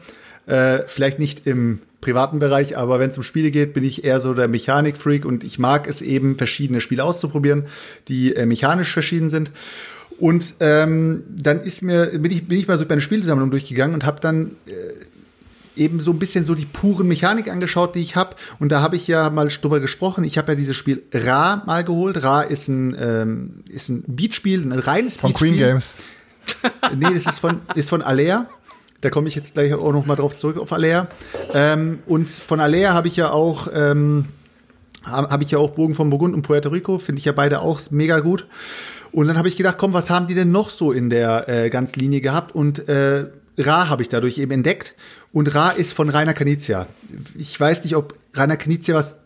Äh, 0.47 0.81
vielleicht 0.87 1.19
nicht 1.19 1.47
im 1.47 1.81
privaten 2.01 2.41
Bereich, 2.41 2.77
aber 2.77 2.99
wenn 2.99 3.11
es 3.11 3.17
um 3.17 3.23
Spiele 3.23 3.51
geht, 3.51 3.75
bin 3.75 3.85
ich 3.85 4.05
eher 4.05 4.21
so 4.21 4.35
der 4.35 4.49
Mechanik-Freak 4.49 5.25
und 5.25 5.45
ich 5.45 5.59
mag 5.59 5.89
es 5.89 6.03
eben, 6.03 6.37
verschiedene 6.37 6.81
Spiele 6.81 7.05
auszuprobieren, 7.05 7.65
die 8.09 8.35
äh, 8.35 8.45
mechanisch 8.45 8.93
verschieden 8.93 9.31
sind. 9.31 9.51
Und 10.19 10.55
ähm, 10.61 11.25
dann 11.29 11.61
ist 11.61 11.83
mir, 11.83 12.07
bin 12.07 12.31
ich, 12.31 12.47
bin 12.47 12.59
ich 12.59 12.69
mal 12.69 12.79
so 12.79 12.85
meine 12.89 13.01
Spielsammlung 13.01 13.51
durchgegangen 13.51 13.95
und 13.95 14.05
habe 14.05 14.21
dann 14.21 14.53
äh, 14.67 14.73
eben 15.77 16.01
so 16.01 16.11
ein 16.11 16.19
bisschen 16.19 16.45
so 16.45 16.55
die 16.55 16.67
puren 16.67 17.09
Mechanik 17.09 17.51
angeschaut, 17.51 17.95
die 17.95 18.01
ich 18.01 18.17
habe. 18.17 18.37
Und 18.59 18.71
da 18.71 18.81
habe 18.81 18.97
ich 18.97 19.09
ja 19.09 19.31
mal 19.31 19.49
drüber 19.49 19.81
gesprochen. 19.81 20.25
Ich 20.25 20.39
habe 20.39 20.53
ja 20.53 20.57
dieses 20.57 20.77
Spiel 20.77 21.03
Ra 21.13 21.63
mal 21.67 21.85
geholt. 21.85 22.23
Ra 22.23 22.43
ist 22.43 22.69
ein, 22.69 22.97
ähm, 23.01 23.65
ist 23.71 23.89
ein 23.89 24.05
Beatspiel, 24.07 24.63
ein 24.63 24.73
reines 24.73 25.17
Von 25.17 25.31
Beatspiel. 25.31 25.51
Queen 25.51 25.61
Games. 25.61 25.85
Nee, 26.97 27.15
das 27.15 27.27
ist 27.27 27.39
von, 27.39 27.61
ist 27.77 27.89
von 27.89 28.03
Alea. 28.03 28.47
Da 29.01 29.11
komme 29.11 29.29
ich 29.29 29.37
jetzt 29.37 29.55
gleich 29.55 29.73
auch 29.73 29.93
noch 29.93 30.07
mal 30.07 30.17
drauf 30.17 30.35
zurück 30.35 30.59
auf 30.59 30.73
Alea. 30.73 31.09
Ähm, 31.55 32.01
und 32.07 32.29
von 32.29 32.59
Alea 32.61 32.93
habe 32.93 33.07
ich 33.09 33.17
ja 33.17 33.31
auch 33.31 33.69
ähm, 33.73 34.27
habe 35.05 35.29
hab 35.29 35.43
ich 35.43 35.51
ja 35.51 35.59
auch 35.59 35.71
Bogen 35.71 35.95
von 35.95 36.11
Burgund 36.11 36.35
und 36.35 36.43
Puerto 36.43 36.69
Rico, 36.69 36.99
finde 36.99 37.19
ich 37.21 37.25
ja 37.25 37.33
beide 37.33 37.61
auch 37.61 37.81
mega 37.91 38.21
gut. 38.21 38.47
Und 39.11 39.27
dann 39.27 39.37
habe 39.37 39.49
ich 39.49 39.57
gedacht, 39.57 39.77
komm, 39.79 39.93
was 39.93 40.11
haben 40.11 40.27
die 40.27 40.35
denn 40.35 40.51
noch 40.51 40.71
so 40.71 40.93
in 40.93 41.11
der 41.11 41.49
äh, 41.49 41.71
ganzen 41.71 42.01
Linie 42.01 42.21
gehabt? 42.21 42.55
Und 42.55 42.89
äh, 42.89 43.27
Ra 43.59 43.89
habe 43.89 44.03
ich 44.03 44.09
dadurch 44.09 44.39
eben 44.39 44.53
entdeckt. 44.53 44.95
Und 45.33 45.55
Ra 45.55 45.71
ist 45.71 45.93
von 45.93 46.09
Rainer 46.09 46.35
Knizia. 46.35 46.87
Ich 47.37 47.59
weiß 47.59 47.85
nicht, 47.85 47.97
ob 47.97 48.15
Rainer 48.35 48.57
Knizia 48.57 48.95
was. 48.95 49.19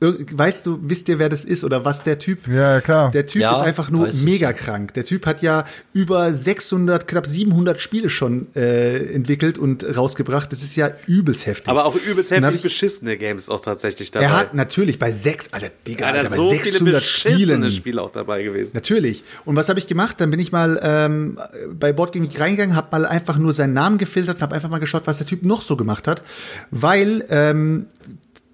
Weißt 0.00 0.64
du, 0.64 0.78
wisst 0.82 1.08
ihr, 1.08 1.18
wer 1.18 1.28
das 1.28 1.44
ist 1.44 1.64
oder 1.64 1.84
was 1.84 2.04
der 2.04 2.20
Typ? 2.20 2.46
Ja, 2.46 2.80
klar. 2.80 3.10
Der 3.10 3.26
Typ 3.26 3.42
Ja, 3.42 3.56
ist 3.56 3.62
einfach 3.62 3.90
nur 3.90 4.08
mega 4.22 4.52
krank. 4.52 4.94
Der 4.94 5.04
Typ 5.04 5.26
hat 5.26 5.42
ja 5.42 5.64
über 5.92 6.32
600, 6.32 7.08
knapp 7.08 7.26
700 7.26 7.80
Spiele 7.80 8.08
schon 8.08 8.46
äh, 8.54 8.96
entwickelt 9.12 9.58
und 9.58 9.84
rausgebracht. 9.96 10.52
Das 10.52 10.62
ist 10.62 10.76
ja 10.76 10.92
übelst 11.08 11.46
heftig. 11.46 11.66
Aber 11.68 11.84
auch 11.84 11.96
übelst 11.96 12.30
heftig 12.30 12.54
ich- 12.54 12.62
beschissene 12.62 13.16
Games 13.16 13.48
auch 13.48 13.60
tatsächlich 13.60 14.12
dabei. 14.12 14.26
er 14.26 14.36
hat 14.36 14.54
natürlich 14.54 15.00
bei 15.00 15.10
sechs, 15.10 15.48
Alter, 15.52 15.70
Digga, 15.84 16.06
Alter, 16.06 16.18
Alter, 16.20 16.30
bei 16.30 16.36
so 16.36 16.50
viele 16.50 16.64
600 16.64 16.94
beschissene 16.94 17.38
Spielen. 17.42 17.70
Spiele 17.70 18.02
auch 18.02 18.12
dabei 18.12 18.44
gewesen. 18.44 18.70
Natürlich. 18.74 19.24
Und 19.46 19.56
was 19.56 19.68
habe 19.68 19.80
ich 19.80 19.88
gemacht? 19.88 20.20
Dann 20.20 20.30
bin 20.30 20.38
ich 20.38 20.52
mal 20.52 20.78
ähm, 20.80 21.38
bei 21.74 21.92
Boardgame 21.92 22.28
Geek 22.28 22.38
reingegangen, 22.40 22.76
habe 22.76 22.86
mal 22.92 23.04
einfach 23.04 23.36
nur 23.36 23.52
seinen 23.52 23.72
Namen 23.72 23.98
gefiltert 23.98 24.36
und 24.36 24.42
habe 24.42 24.54
einfach 24.54 24.68
mal 24.70 24.78
geschaut, 24.78 25.02
was 25.06 25.18
der 25.18 25.26
Typ 25.26 25.42
noch 25.42 25.62
so 25.62 25.76
gemacht 25.76 26.06
hat. 26.06 26.22
Weil 26.70 27.24
ähm, 27.30 27.86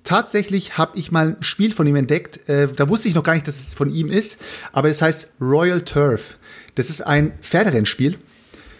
tatsächlich 0.05 0.78
habe 0.78 0.96
ich 0.98 1.11
mal 1.11 1.36
ein 1.38 1.42
Spiel 1.42 1.72
von 1.72 1.86
ihm 1.86 1.96
entdeckt. 1.96 2.48
Äh, 2.48 2.68
da 2.68 2.88
wusste 2.88 3.09
ich 3.09 3.14
noch 3.14 3.24
gar 3.24 3.34
nicht, 3.34 3.48
dass 3.48 3.61
es 3.61 3.74
von 3.74 3.90
ihm 3.90 4.09
ist, 4.09 4.38
aber 4.72 4.88
es 4.88 5.02
heißt 5.02 5.28
Royal 5.40 5.82
Turf. 5.82 6.36
Das 6.74 6.90
ist 6.90 7.00
ein 7.00 7.32
Pferderennspiel 7.40 8.18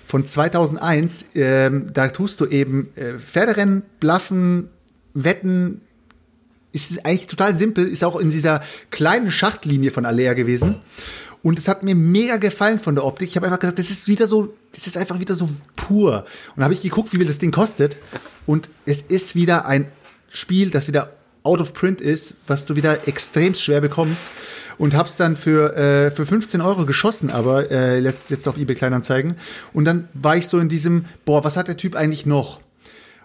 von 0.07 0.27
2001. 0.27 1.27
Ähm, 1.35 1.91
da 1.93 2.09
tust 2.09 2.41
du 2.41 2.47
eben 2.47 2.91
äh, 2.95 3.19
Pferderennen, 3.19 3.83
Blaffen, 4.01 4.69
Wetten. 5.15 5.81
Ist 6.73 7.07
eigentlich 7.07 7.27
total 7.27 7.55
simpel, 7.55 7.87
ist 7.87 8.05
auch 8.05 8.17
in 8.17 8.31
dieser 8.31 8.61
kleinen 8.91 9.31
Schachtlinie 9.31 9.93
von 9.93 10.05
Alea 10.07 10.35
gewesen. 10.35 10.83
Und 11.43 11.59
es 11.59 11.69
hat 11.69 11.83
mir 11.83 11.95
mega 11.95 12.37
gefallen 12.37 12.81
von 12.81 12.95
der 12.95 13.05
Optik. 13.05 13.29
Ich 13.29 13.37
habe 13.37 13.47
einfach 13.47 13.61
gesagt, 13.61 13.79
das 13.79 13.91
ist 13.91 14.09
wieder 14.09 14.27
so, 14.27 14.55
das 14.73 14.87
ist 14.87 14.97
einfach 14.97 15.21
wieder 15.21 15.35
so 15.35 15.49
pur. 15.77 16.25
Und 16.57 16.65
habe 16.65 16.75
ich 16.75 16.81
geguckt, 16.81 17.13
wie 17.13 17.19
viel 17.19 17.27
das 17.27 17.39
Ding 17.39 17.53
kostet. 17.53 17.99
Und 18.47 18.71
es 18.87 19.03
ist 19.03 19.35
wieder 19.35 19.67
ein 19.67 19.93
Spiel, 20.35 20.71
das 20.71 20.89
wieder 20.89 21.11
out 21.45 21.61
of 21.61 21.75
print 21.75 22.01
ist, 22.01 22.35
was 22.47 22.65
du 22.67 22.75
wieder 22.75 23.07
extrem 23.07 23.55
schwer 23.55 23.81
bekommst. 23.81 24.27
Und 24.79 24.95
hab's 24.95 25.17
dann 25.17 25.37
für, 25.37 25.77
äh, 25.77 26.11
für 26.11 26.27
15 26.27 26.61
Euro 26.61 26.85
geschossen, 26.87 27.31
aber 27.31 27.71
äh, 27.71 28.01
jetzt, 28.01 28.31
jetzt 28.31 28.49
auf 28.49 28.57
eBay 28.57 28.75
Kleinanzeigen. 28.75 29.37
Und 29.73 29.85
dann 29.85 30.09
war 30.15 30.37
ich 30.37 30.49
so 30.49 30.59
in 30.59 30.69
diesem, 30.69 31.05
boah, 31.25 31.45
was 31.45 31.57
hat 31.57 31.69
der 31.69 31.77
Typ 31.77 31.95
eigentlich 31.95 32.27
noch? 32.27 32.61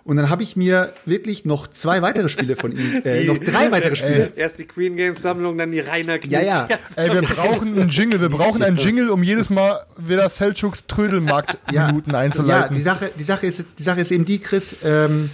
Und 0.04 0.18
dann 0.18 0.30
habe 0.30 0.44
ich 0.44 0.56
mir 0.56 0.94
wirklich 1.06 1.46
noch 1.46 1.68
zwei 1.68 2.02
weitere 2.02 2.30
Spiele 2.30 2.56
von 2.56 2.72
ihm, 2.72 3.02
äh, 3.06 3.26
noch 3.26 3.38
drei 3.38 3.72
weitere 3.72 3.96
Spiele. 3.96 4.32
Erst 4.36 4.60
die 4.60 4.66
Queen 4.66 4.96
Games 4.96 5.22
Sammlung, 5.22 5.58
dann 5.58 5.72
die 5.72 5.80
Rainer 5.80 6.24
Ja, 6.26 6.42
ja. 6.44 6.68
Ey, 6.96 7.14
wir 7.14 7.22
brauchen 7.22 7.80
einen 7.80 7.90
Jingle. 7.90 8.20
Wir 8.22 8.30
brauchen 8.30 8.62
einen 8.62 8.78
Jingle, 8.78 9.10
um 9.10 9.24
jedes 9.24 9.50
Mal 9.50 9.86
wieder 9.98 10.30
Selchuks 10.30 10.86
Trödelmarkt-Minuten 10.88 12.12
Ja, 12.12 12.20
einzuleiten. 12.20 12.76
die 12.76 12.82
Sache, 12.82 13.12
die 13.18 13.24
Sache 13.24 13.48
ist 13.48 13.60
jetzt, 13.60 13.80
die 13.80 13.84
Sache 13.84 14.02
ist 14.02 14.12
eben 14.12 14.26
die, 14.26 14.40
Chris, 14.40 14.76
ähm, 14.84 15.30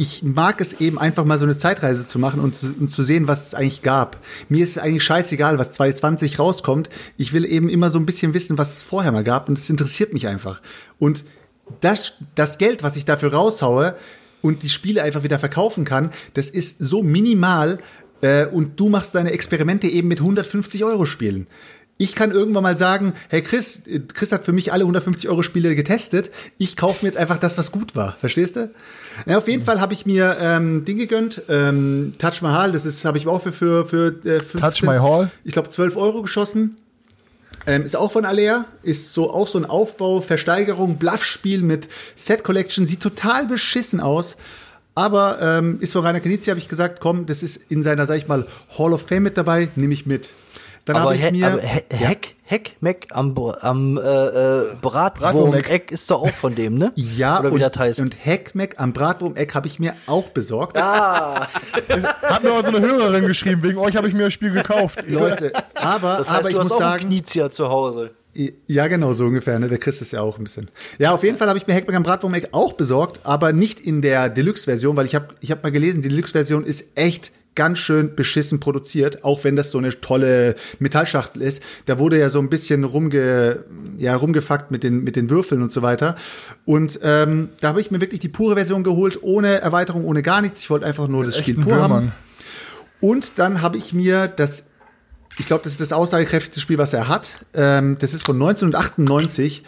ich 0.00 0.22
mag 0.22 0.60
es 0.60 0.80
eben 0.80 0.96
einfach 0.96 1.24
mal 1.24 1.40
so 1.40 1.44
eine 1.44 1.58
Zeitreise 1.58 2.06
zu 2.06 2.20
machen 2.20 2.38
und 2.38 2.54
zu, 2.54 2.72
und 2.78 2.88
zu 2.88 3.02
sehen, 3.02 3.26
was 3.26 3.48
es 3.48 3.54
eigentlich 3.54 3.82
gab. 3.82 4.16
Mir 4.48 4.62
ist 4.62 4.70
es 4.70 4.78
eigentlich 4.78 5.02
scheißegal, 5.02 5.58
was 5.58 5.72
2020 5.72 6.38
rauskommt. 6.38 6.88
Ich 7.16 7.32
will 7.32 7.44
eben 7.44 7.68
immer 7.68 7.90
so 7.90 7.98
ein 7.98 8.06
bisschen 8.06 8.32
wissen, 8.32 8.56
was 8.58 8.76
es 8.76 8.82
vorher 8.82 9.10
mal 9.10 9.24
gab 9.24 9.48
und 9.48 9.58
es 9.58 9.68
interessiert 9.68 10.12
mich 10.12 10.28
einfach. 10.28 10.62
Und 11.00 11.24
das, 11.80 12.12
das 12.36 12.58
Geld, 12.58 12.84
was 12.84 12.94
ich 12.94 13.06
dafür 13.06 13.32
raushaue 13.32 13.96
und 14.40 14.62
die 14.62 14.68
Spiele 14.68 15.02
einfach 15.02 15.24
wieder 15.24 15.40
verkaufen 15.40 15.84
kann, 15.84 16.10
das 16.34 16.48
ist 16.48 16.76
so 16.78 17.02
minimal 17.02 17.80
äh, 18.20 18.46
und 18.46 18.78
du 18.78 18.88
machst 18.88 19.16
deine 19.16 19.32
Experimente 19.32 19.88
eben 19.88 20.06
mit 20.06 20.20
150 20.20 20.84
Euro 20.84 21.06
Spielen. 21.06 21.48
Ich 22.00 22.14
kann 22.14 22.30
irgendwann 22.30 22.62
mal 22.62 22.76
sagen, 22.76 23.12
hey 23.28 23.42
Chris, 23.42 23.82
Chris 24.14 24.30
hat 24.30 24.44
für 24.44 24.52
mich 24.52 24.72
alle 24.72 24.84
150 24.84 25.28
Euro 25.28 25.42
Spiele 25.42 25.74
getestet. 25.74 26.30
Ich 26.56 26.76
kaufe 26.76 27.04
mir 27.04 27.08
jetzt 27.08 27.18
einfach 27.18 27.38
das, 27.38 27.58
was 27.58 27.72
gut 27.72 27.96
war. 27.96 28.16
Verstehst 28.20 28.54
du? 28.54 28.70
Ja, 29.26 29.38
auf 29.38 29.48
jeden 29.48 29.64
Fall 29.64 29.80
habe 29.80 29.92
ich 29.92 30.06
mir 30.06 30.36
ähm, 30.40 30.84
Ding 30.84 30.96
gegönnt. 30.96 31.42
Ähm, 31.48 32.12
Touch 32.16 32.40
Mahal, 32.40 32.70
das 32.70 32.86
ist 32.86 33.04
habe 33.04 33.18
ich 33.18 33.26
auch 33.26 33.42
für 33.42 33.50
für 33.50 33.84
für 33.84 34.14
äh, 34.24 34.38
15, 34.40 34.60
Touch 34.60 34.82
My 34.82 34.98
Hall? 34.98 35.32
Ich 35.42 35.52
glaube 35.52 35.70
12 35.70 35.96
Euro 35.96 36.22
geschossen. 36.22 36.76
Ähm, 37.66 37.82
ist 37.84 37.96
auch 37.96 38.12
von 38.12 38.24
Alea, 38.24 38.64
ist 38.82 39.12
so 39.12 39.32
auch 39.32 39.48
so 39.48 39.58
ein 39.58 39.64
Aufbau, 39.64 40.20
Versteigerung, 40.20 40.98
Bluffspiel 40.98 41.62
mit 41.62 41.88
Set 42.14 42.44
Collection, 42.44 42.86
sieht 42.86 43.00
total 43.00 43.46
beschissen 43.46 44.00
aus. 44.00 44.36
Aber 44.94 45.38
ähm, 45.42 45.78
ist 45.80 45.92
von 45.92 46.02
Rainer 46.02 46.20
Knizia, 46.20 46.52
habe 46.52 46.60
ich 46.60 46.68
gesagt, 46.68 47.00
komm, 47.00 47.26
das 47.26 47.42
ist 47.42 47.60
in 47.68 47.82
seiner, 47.82 48.06
sag 48.06 48.16
ich 48.16 48.26
mal, 48.26 48.46
Hall 48.78 48.92
of 48.92 49.06
Fame 49.06 49.24
mit 49.24 49.36
dabei, 49.36 49.68
nehme 49.76 49.94
ich 49.94 50.06
mit. 50.06 50.32
Dann 50.88 50.96
aber 50.96 51.04
habe 51.10 51.16
ich 51.16 51.24
He 51.24 51.30
mir. 51.32 51.46
aber 51.46 51.60
He 51.60 51.80
Ja. 51.92 51.96
Heck, 52.08 52.34
Heck, 52.44 52.76
Meck 52.80 53.08
am, 53.10 53.36
am 53.60 53.98
äh, 53.98 54.00
äh, 54.00 54.74
Bratwurm-Eck 54.80 55.90
ist 55.92 56.10
doch 56.10 56.22
auch 56.22 56.32
von 56.32 56.54
dem, 56.54 56.74
ne? 56.76 56.92
Ja, 56.96 57.40
Oder 57.40 57.50
wie 57.50 57.54
und, 57.54 57.60
das 57.60 57.78
heißt. 57.78 58.00
und 58.00 58.16
Heckmeck 58.24 58.76
am 58.78 58.94
Bratwurm-Eck 58.94 59.54
habe 59.54 59.66
ich 59.66 59.78
mir 59.78 59.94
auch 60.06 60.30
besorgt. 60.30 60.78
ah, 60.78 61.46
Hat 62.22 62.42
mir 62.42 62.48
mal 62.50 62.62
so 62.64 62.68
eine 62.74 62.80
Hörerin 62.80 63.26
geschrieben, 63.26 63.62
wegen 63.62 63.76
euch 63.76 63.96
habe 63.96 64.08
ich 64.08 64.14
mir 64.14 64.24
das 64.24 64.32
Spiel 64.32 64.50
gekauft. 64.50 65.04
Leute, 65.08 65.52
aber, 65.74 66.16
das 66.16 66.30
heißt, 66.30 66.40
aber 66.40 66.48
ich 66.48 66.54
du 66.54 66.60
hast 66.60 66.68
muss 66.70 66.76
auch 66.78 66.80
sagen, 66.80 67.04
Knizia 67.04 67.50
zu 67.50 67.68
Hause. 67.68 68.12
Ja, 68.66 68.86
genau, 68.86 69.12
so 69.12 69.26
ungefähr. 69.26 69.58
Ne? 69.58 69.68
Der 69.68 69.78
Chris 69.78 70.00
ist 70.00 70.12
ja 70.12 70.22
auch 70.22 70.38
ein 70.38 70.44
bisschen. 70.44 70.70
Ja, 70.98 71.12
auf 71.12 71.24
jeden 71.24 71.36
Fall 71.36 71.48
habe 71.48 71.58
ich 71.58 71.66
mir 71.66 71.74
Hackback 71.74 71.96
am 71.96 72.02
Bratwurm-Eck 72.02 72.48
auch 72.52 72.72
besorgt, 72.72 73.20
aber 73.26 73.52
nicht 73.52 73.78
in 73.80 74.00
der 74.00 74.30
Deluxe-Version, 74.30 74.96
weil 74.96 75.04
ich 75.04 75.14
habe 75.14 75.28
ich 75.40 75.50
hab 75.50 75.62
mal 75.62 75.70
gelesen, 75.72 76.00
die 76.00 76.08
Deluxe-Version 76.08 76.64
ist 76.64 76.86
echt 76.94 77.32
ganz 77.58 77.78
schön 77.78 78.14
beschissen 78.14 78.60
produziert, 78.60 79.24
auch 79.24 79.42
wenn 79.42 79.56
das 79.56 79.72
so 79.72 79.78
eine 79.78 80.00
tolle 80.00 80.54
Metallschachtel 80.78 81.42
ist. 81.42 81.60
Da 81.86 81.98
wurde 81.98 82.16
ja 82.16 82.30
so 82.30 82.38
ein 82.38 82.48
bisschen 82.48 82.84
rumge, 82.84 83.64
ja, 83.98 84.14
rumgefuckt 84.14 84.70
mit 84.70 84.84
den, 84.84 85.02
mit 85.02 85.16
den 85.16 85.28
Würfeln 85.28 85.60
und 85.60 85.72
so 85.72 85.82
weiter. 85.82 86.14
Und 86.64 87.00
ähm, 87.02 87.48
da 87.60 87.70
habe 87.70 87.80
ich 87.80 87.90
mir 87.90 88.00
wirklich 88.00 88.20
die 88.20 88.28
pure 88.28 88.54
Version 88.54 88.84
geholt, 88.84 89.18
ohne 89.22 89.60
Erweiterung, 89.60 90.04
ohne 90.04 90.22
gar 90.22 90.40
nichts. 90.40 90.60
Ich 90.60 90.70
wollte 90.70 90.86
einfach 90.86 91.08
nur 91.08 91.24
das 91.24 91.36
Spiel 91.36 91.56
pur 91.56 91.74
haben. 91.74 91.92
Würmern. 91.92 92.12
Und 93.00 93.40
dann 93.40 93.60
habe 93.60 93.76
ich 93.76 93.92
mir 93.92 94.28
das, 94.28 94.66
ich 95.36 95.46
glaube, 95.46 95.64
das 95.64 95.72
ist 95.72 95.80
das 95.80 95.92
aussagekräftigste 95.92 96.60
Spiel, 96.60 96.78
was 96.78 96.92
er 96.92 97.08
hat. 97.08 97.44
Ähm, 97.54 97.96
das 97.98 98.14
ist 98.14 98.24
von 98.24 98.36
1998. 98.36 99.64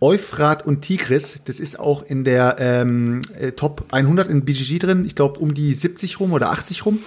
Euphrat 0.00 0.66
und 0.66 0.82
Tigris, 0.82 1.38
das 1.46 1.58
ist 1.58 1.80
auch 1.80 2.02
in 2.02 2.22
der 2.22 2.56
ähm, 2.58 3.22
äh, 3.40 3.52
Top 3.52 3.86
100 3.92 4.28
in 4.28 4.44
BGG 4.44 4.78
drin, 4.78 5.04
ich 5.06 5.14
glaube 5.14 5.40
um 5.40 5.54
die 5.54 5.72
70 5.72 6.20
rum 6.20 6.34
oder 6.34 6.50
80 6.50 6.84
rum. 6.84 6.98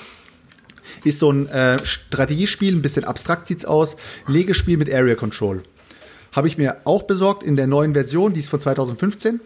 Ist 1.04 1.20
so 1.20 1.32
ein 1.32 1.48
äh, 1.48 1.84
Strategiespiel, 1.86 2.76
ein 2.76 2.82
bisschen 2.82 3.06
abstrakt 3.06 3.48
sieht's 3.48 3.66
aus, 3.66 3.96
Legespiel 4.28 4.78
mit 4.78 4.94
Area 4.94 5.16
Control. 5.16 5.64
Habe 6.32 6.48
ich 6.48 6.58
mir 6.58 6.78
auch 6.84 7.04
besorgt 7.04 7.44
in 7.44 7.56
der 7.56 7.68
neuen 7.68 7.94
Version, 7.94 8.34
die 8.34 8.40
ist 8.40 8.50
von 8.50 8.60
2015. 8.60 9.40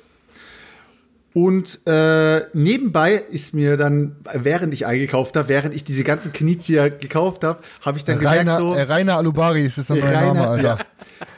Und 1.34 1.80
äh, 1.88 2.42
nebenbei 2.54 3.16
ist 3.16 3.56
mir 3.56 3.76
dann, 3.76 4.18
während 4.34 4.74
ich 4.74 4.86
eingekauft 4.86 5.36
habe, 5.36 5.50
während 5.50 5.74
ich 5.74 5.84
diese 5.84 6.04
ganzen 6.04 6.32
Knizia 6.32 6.90
gekauft 6.90 7.44
habe, 7.44 7.60
habe 7.82 7.98
ich 7.98 8.06
dann 8.06 8.20
gemerkt 8.20 8.42
Rainer, 8.42 8.58
so, 8.58 8.74
äh, 8.74 8.84
Rainer 8.84 9.18
Alubari 9.18 9.66
ist 9.66 9.80
das 9.80 9.90
neue 9.90 10.04
Rainer, 10.04 10.34
Name, 10.34 10.48
Alter. 10.48 10.80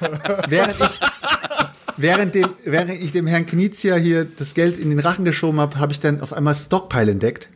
während 0.49 0.75
ich 0.81 0.99
während 1.97 2.35
dem 2.35 2.49
während 2.65 3.01
ich 3.01 3.13
dem 3.13 3.25
Herrn 3.25 3.45
Knizia 3.45 3.95
hier 3.95 4.25
das 4.25 4.53
Geld 4.53 4.77
in 4.77 4.89
den 4.89 4.99
Rachen 4.99 5.23
geschoben 5.23 5.61
habe, 5.61 5.79
habe 5.79 5.93
ich 5.93 6.01
dann 6.01 6.19
auf 6.19 6.33
einmal 6.33 6.55
Stockpile 6.55 7.11
entdeckt. 7.11 7.49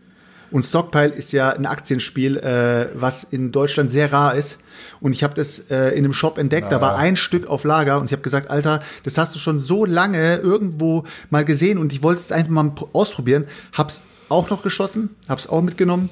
Und 0.51 0.63
Stockpile 0.63 1.09
ist 1.09 1.31
ja 1.31 1.49
ein 1.49 1.65
Aktienspiel, 1.65 2.37
äh, 2.37 2.89
was 2.93 3.23
in 3.23 3.51
Deutschland 3.51 3.91
sehr 3.91 4.11
rar 4.11 4.35
ist. 4.35 4.59
Und 4.99 5.13
ich 5.13 5.23
habe 5.23 5.33
das 5.35 5.59
äh, 5.69 5.89
in 5.89 6.05
einem 6.05 6.13
Shop 6.13 6.37
entdeckt. 6.37 6.71
Da 6.71 6.81
war 6.81 6.97
ein 6.97 7.15
Stück 7.15 7.47
auf 7.47 7.63
Lager 7.63 7.99
und 7.99 8.05
ich 8.05 8.11
habe 8.11 8.21
gesagt, 8.21 8.49
Alter, 8.49 8.81
das 9.03 9.17
hast 9.17 9.35
du 9.35 9.39
schon 9.39 9.59
so 9.59 9.85
lange 9.85 10.37
irgendwo 10.37 11.03
mal 11.29 11.45
gesehen 11.45 11.77
und 11.77 11.93
ich 11.93 12.01
wollte 12.01 12.21
es 12.21 12.31
einfach 12.31 12.51
mal 12.51 12.71
ausprobieren. 12.93 13.45
Hab's 13.73 14.01
auch 14.29 14.49
noch 14.49 14.63
geschossen, 14.63 15.15
hab's 15.27 15.47
auch 15.47 15.61
mitgenommen. 15.61 16.09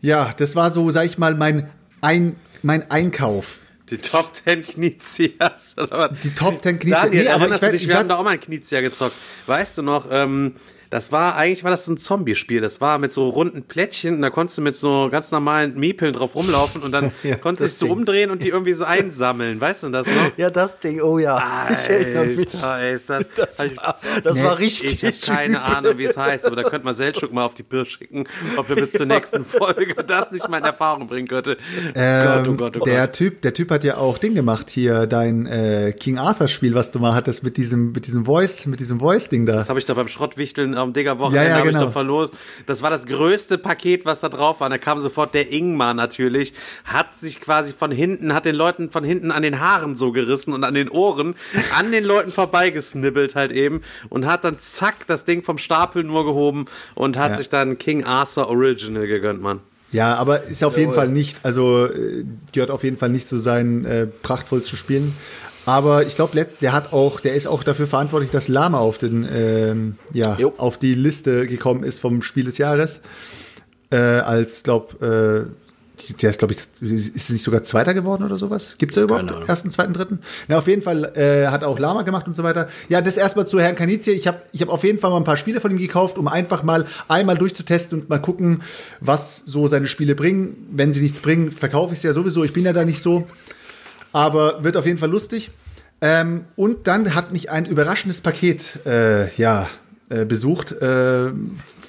Ja, 0.00 0.32
das 0.36 0.56
war 0.56 0.72
so, 0.72 0.90
sag 0.90 1.06
ich 1.06 1.18
mal, 1.18 1.34
mein 1.34 1.68
ein 2.00 2.36
mein 2.62 2.90
Einkauf. 2.90 3.60
Die 3.90 3.98
Top 3.98 4.34
10 4.34 4.62
Knizias. 4.62 5.76
Die 6.22 6.34
Top 6.34 6.62
10 6.62 6.78
Knizia. 6.78 7.02
Daniel, 7.04 7.24
Nee, 7.24 7.28
aber 7.28 7.40
erinnerst 7.42 7.62
du 7.62 7.70
dich, 7.70 7.82
ich 7.82 7.88
wir 7.88 7.98
haben 7.98 8.08
da 8.08 8.16
auch 8.16 8.24
mal 8.24 8.30
ein 8.30 8.40
Knizia 8.40 8.80
gezockt. 8.80 9.14
Weißt 9.46 9.78
du 9.78 9.82
noch, 9.82 10.06
ähm, 10.10 10.54
das 10.92 11.10
war, 11.10 11.36
eigentlich 11.36 11.64
war 11.64 11.70
das 11.70 11.88
ein 11.88 11.96
Zombie-Spiel. 11.96 12.60
Das 12.60 12.82
war 12.82 12.98
mit 12.98 13.14
so 13.14 13.30
runden 13.30 13.62
Plättchen 13.62 14.16
und 14.16 14.20
da 14.20 14.28
konntest 14.28 14.58
du 14.58 14.62
mit 14.62 14.76
so 14.76 15.08
ganz 15.10 15.30
normalen 15.30 15.74
Miepeln 15.80 16.12
drauf 16.12 16.34
rumlaufen 16.34 16.82
und 16.82 16.92
dann 16.92 17.12
Ja, 17.22 17.36
konntest 17.36 17.80
du 17.80 17.86
Ding. 17.86 17.94
umdrehen 17.94 18.30
und 18.30 18.42
die 18.42 18.50
irgendwie 18.50 18.74
so 18.74 18.84
einsammeln. 18.84 19.58
Weißt 19.58 19.84
du 19.84 19.88
das 19.88 20.06
noch? 20.06 20.36
Ja, 20.36 20.50
das 20.50 20.80
Ding, 20.80 21.00
oh 21.00 21.18
ja. 21.18 21.36
Alter, 21.36 22.90
ist 22.90 23.08
das, 23.08 23.28
Das 23.34 23.58
war, 23.76 23.98
das 24.22 24.42
war 24.44 24.58
richtig. 24.58 25.02
Ich 25.02 25.04
habe 25.04 25.38
keine 25.38 25.62
Ahnung, 25.62 25.96
wie 25.96 26.04
es 26.04 26.18
heißt, 26.18 26.44
aber 26.44 26.56
da 26.56 26.62
könnte 26.62 26.84
man 26.84 26.92
Seltschuk 26.94 27.32
mal 27.32 27.44
auf 27.46 27.54
die 27.54 27.62
Pirsch 27.62 27.96
schicken, 27.96 28.24
ob 28.58 28.68
er 28.68 28.76
bis 28.76 28.92
zur 28.92 29.06
nächsten 29.06 29.46
Folge 29.46 29.94
das 30.04 30.30
nicht 30.30 30.46
mal 30.50 30.58
in 30.58 30.64
Erfahrung 30.64 31.08
bringen 31.08 31.26
könnte. 31.26 31.56
Ähm, 31.94 32.26
Gott, 32.44 32.48
oh 32.48 32.54
Gott, 32.54 32.76
oh 32.82 32.84
der 32.84 33.06
Gott. 33.06 33.12
Typ, 33.14 33.40
der 33.40 33.54
Typ 33.54 33.70
hat 33.70 33.84
ja 33.84 33.96
auch 33.96 34.18
Ding 34.18 34.34
gemacht 34.34 34.68
hier, 34.68 35.06
dein 35.06 35.46
äh, 35.46 35.94
King 35.98 36.18
Arthur 36.18 36.48
Spiel, 36.48 36.74
was 36.74 36.90
du 36.90 36.98
mal 36.98 37.14
hattest 37.14 37.42
mit 37.44 37.56
diesem, 37.56 37.92
mit 37.92 38.06
diesem 38.06 38.26
Voice, 38.26 38.66
mit 38.66 38.80
diesem 38.80 39.00
Voice-Ding 39.00 39.46
da. 39.46 39.54
Das 39.54 39.70
habe 39.70 39.78
ich 39.78 39.86
da 39.86 39.94
beim 39.94 40.08
Schrottwichteln 40.08 40.74
am 40.82 40.92
Digger-Wochenende 40.92 41.44
Ja, 41.44 41.50
ja, 41.50 41.58
habe 41.58 41.68
ich 41.68 41.74
genau. 41.74 41.86
da 41.86 41.90
verlost. 41.92 42.32
Das 42.66 42.82
war 42.82 42.90
das 42.90 43.06
größte 43.06 43.58
Paket, 43.58 44.04
was 44.04 44.20
da 44.20 44.28
drauf 44.28 44.60
war. 44.60 44.66
Und 44.66 44.72
da 44.72 44.78
kam 44.78 45.00
sofort 45.00 45.34
der 45.34 45.50
Ingmar 45.52 45.94
natürlich, 45.94 46.52
hat 46.84 47.16
sich 47.18 47.40
quasi 47.40 47.72
von 47.72 47.90
hinten, 47.90 48.34
hat 48.34 48.44
den 48.44 48.54
Leuten 48.54 48.90
von 48.90 49.04
hinten 49.04 49.30
an 49.30 49.42
den 49.42 49.60
Haaren 49.60 49.94
so 49.96 50.12
gerissen 50.12 50.52
und 50.52 50.64
an 50.64 50.74
den 50.74 50.88
Ohren, 50.88 51.34
an 51.76 51.92
den 51.92 52.04
Leuten 52.04 52.30
vorbeigesnibbelt 52.30 53.34
halt 53.34 53.52
eben 53.52 53.82
und 54.08 54.26
hat 54.26 54.44
dann 54.44 54.58
zack 54.58 55.06
das 55.06 55.24
Ding 55.24 55.42
vom 55.42 55.58
Stapel 55.58 56.04
nur 56.04 56.24
gehoben 56.24 56.66
und 56.94 57.16
hat 57.16 57.30
Ja. 57.32 57.36
sich 57.38 57.48
dann 57.48 57.78
King 57.78 58.04
Arthur 58.04 58.48
Original 58.48 59.06
gegönnt, 59.06 59.40
Mann. 59.42 59.60
Ja, 59.92 60.14
aber 60.14 60.44
ist 60.44 60.64
auf 60.64 60.78
jeden 60.78 60.94
Fall 60.94 61.08
nicht, 61.08 61.40
also 61.44 61.86
äh, 61.86 62.24
gehört 62.52 62.70
auf 62.70 62.82
jeden 62.82 62.96
Fall 62.96 63.10
nicht 63.10 63.28
zu 63.28 63.36
seinen 63.36 63.84
äh, 63.84 64.06
prachtvollsten 64.06 64.78
Spielen. 64.78 65.14
Aber 65.66 66.06
ich 66.06 66.16
glaube, 66.16 66.46
der 66.60 66.72
hat 66.72 66.92
auch, 66.92 67.20
der 67.20 67.34
ist 67.34 67.46
auch 67.46 67.62
dafür 67.62 67.86
verantwortlich, 67.86 68.30
dass 68.30 68.48
Lama 68.48 68.78
auf 68.78 68.98
den, 68.98 69.26
ähm, 69.32 69.96
ja, 70.12 70.36
Jo. 70.38 70.54
auf 70.56 70.78
die 70.78 70.94
Liste 70.94 71.46
gekommen 71.46 71.84
ist 71.84 72.00
vom 72.00 72.22
Spiel 72.22 72.44
des 72.44 72.58
Jahres. 72.58 73.00
Äh, 73.90 73.96
als, 73.96 74.62
glaub, 74.62 75.00
äh, 75.02 75.44
der 76.20 76.30
ist, 76.30 76.38
glaube 76.38 76.54
ich, 76.54 76.58
ist 76.80 77.14
es 77.14 77.30
nicht 77.30 77.42
sogar 77.42 77.62
Zweiter 77.62 77.94
geworden 77.94 78.24
oder 78.24 78.38
sowas? 78.38 78.74
Gibt's 78.78 78.96
da 78.96 79.02
überhaupt 79.02 79.28
Keine 79.28 79.46
ersten, 79.46 79.70
zweiten, 79.70 79.92
dritten? 79.92 80.18
Ja, 80.48 80.58
auf 80.58 80.66
jeden 80.66 80.82
Fall 80.82 81.16
äh, 81.16 81.46
hat 81.46 81.62
auch 81.62 81.78
Lama 81.78 82.02
gemacht 82.02 82.26
und 82.26 82.34
so 82.34 82.42
weiter. 82.42 82.68
Ja, 82.88 83.00
das 83.00 83.16
erstmal 83.16 83.46
zu 83.46 83.60
Herrn 83.60 83.76
Kanizie. 83.76 84.10
Ich 84.12 84.26
habe 84.26 84.38
ich 84.52 84.62
hab 84.62 84.68
auf 84.68 84.82
jeden 84.82 84.98
Fall 84.98 85.10
mal 85.10 85.18
ein 85.18 85.24
paar 85.24 85.36
Spiele 85.36 85.60
von 85.60 85.70
ihm 85.70 85.78
gekauft, 85.78 86.18
um 86.18 86.26
einfach 86.26 86.64
mal 86.64 86.86
einmal 87.06 87.38
durchzutesten 87.38 88.00
und 88.00 88.08
mal 88.08 88.18
gucken, 88.18 88.62
was 89.00 89.42
so 89.44 89.68
seine 89.68 89.86
Spiele 89.86 90.16
bringen. 90.16 90.66
Wenn 90.72 90.92
sie 90.92 91.02
nichts 91.02 91.20
bringen, 91.20 91.52
verkaufe 91.52 91.92
ich 91.94 92.00
sie 92.00 92.08
ja 92.08 92.12
sowieso. 92.14 92.42
Ich 92.42 92.52
bin 92.52 92.64
ja 92.64 92.72
da 92.72 92.84
nicht 92.84 93.00
so. 93.00 93.26
Aber 94.12 94.62
wird 94.64 94.76
auf 94.76 94.86
jeden 94.86 94.98
Fall 94.98 95.10
lustig. 95.10 95.50
Ähm, 96.00 96.46
und 96.56 96.86
dann 96.86 97.14
hat 97.14 97.32
mich 97.32 97.50
ein 97.50 97.64
überraschendes 97.64 98.20
Paket 98.20 98.84
äh, 98.84 99.32
ja, 99.36 99.68
äh, 100.10 100.24
besucht 100.24 100.72
äh, 100.72 101.30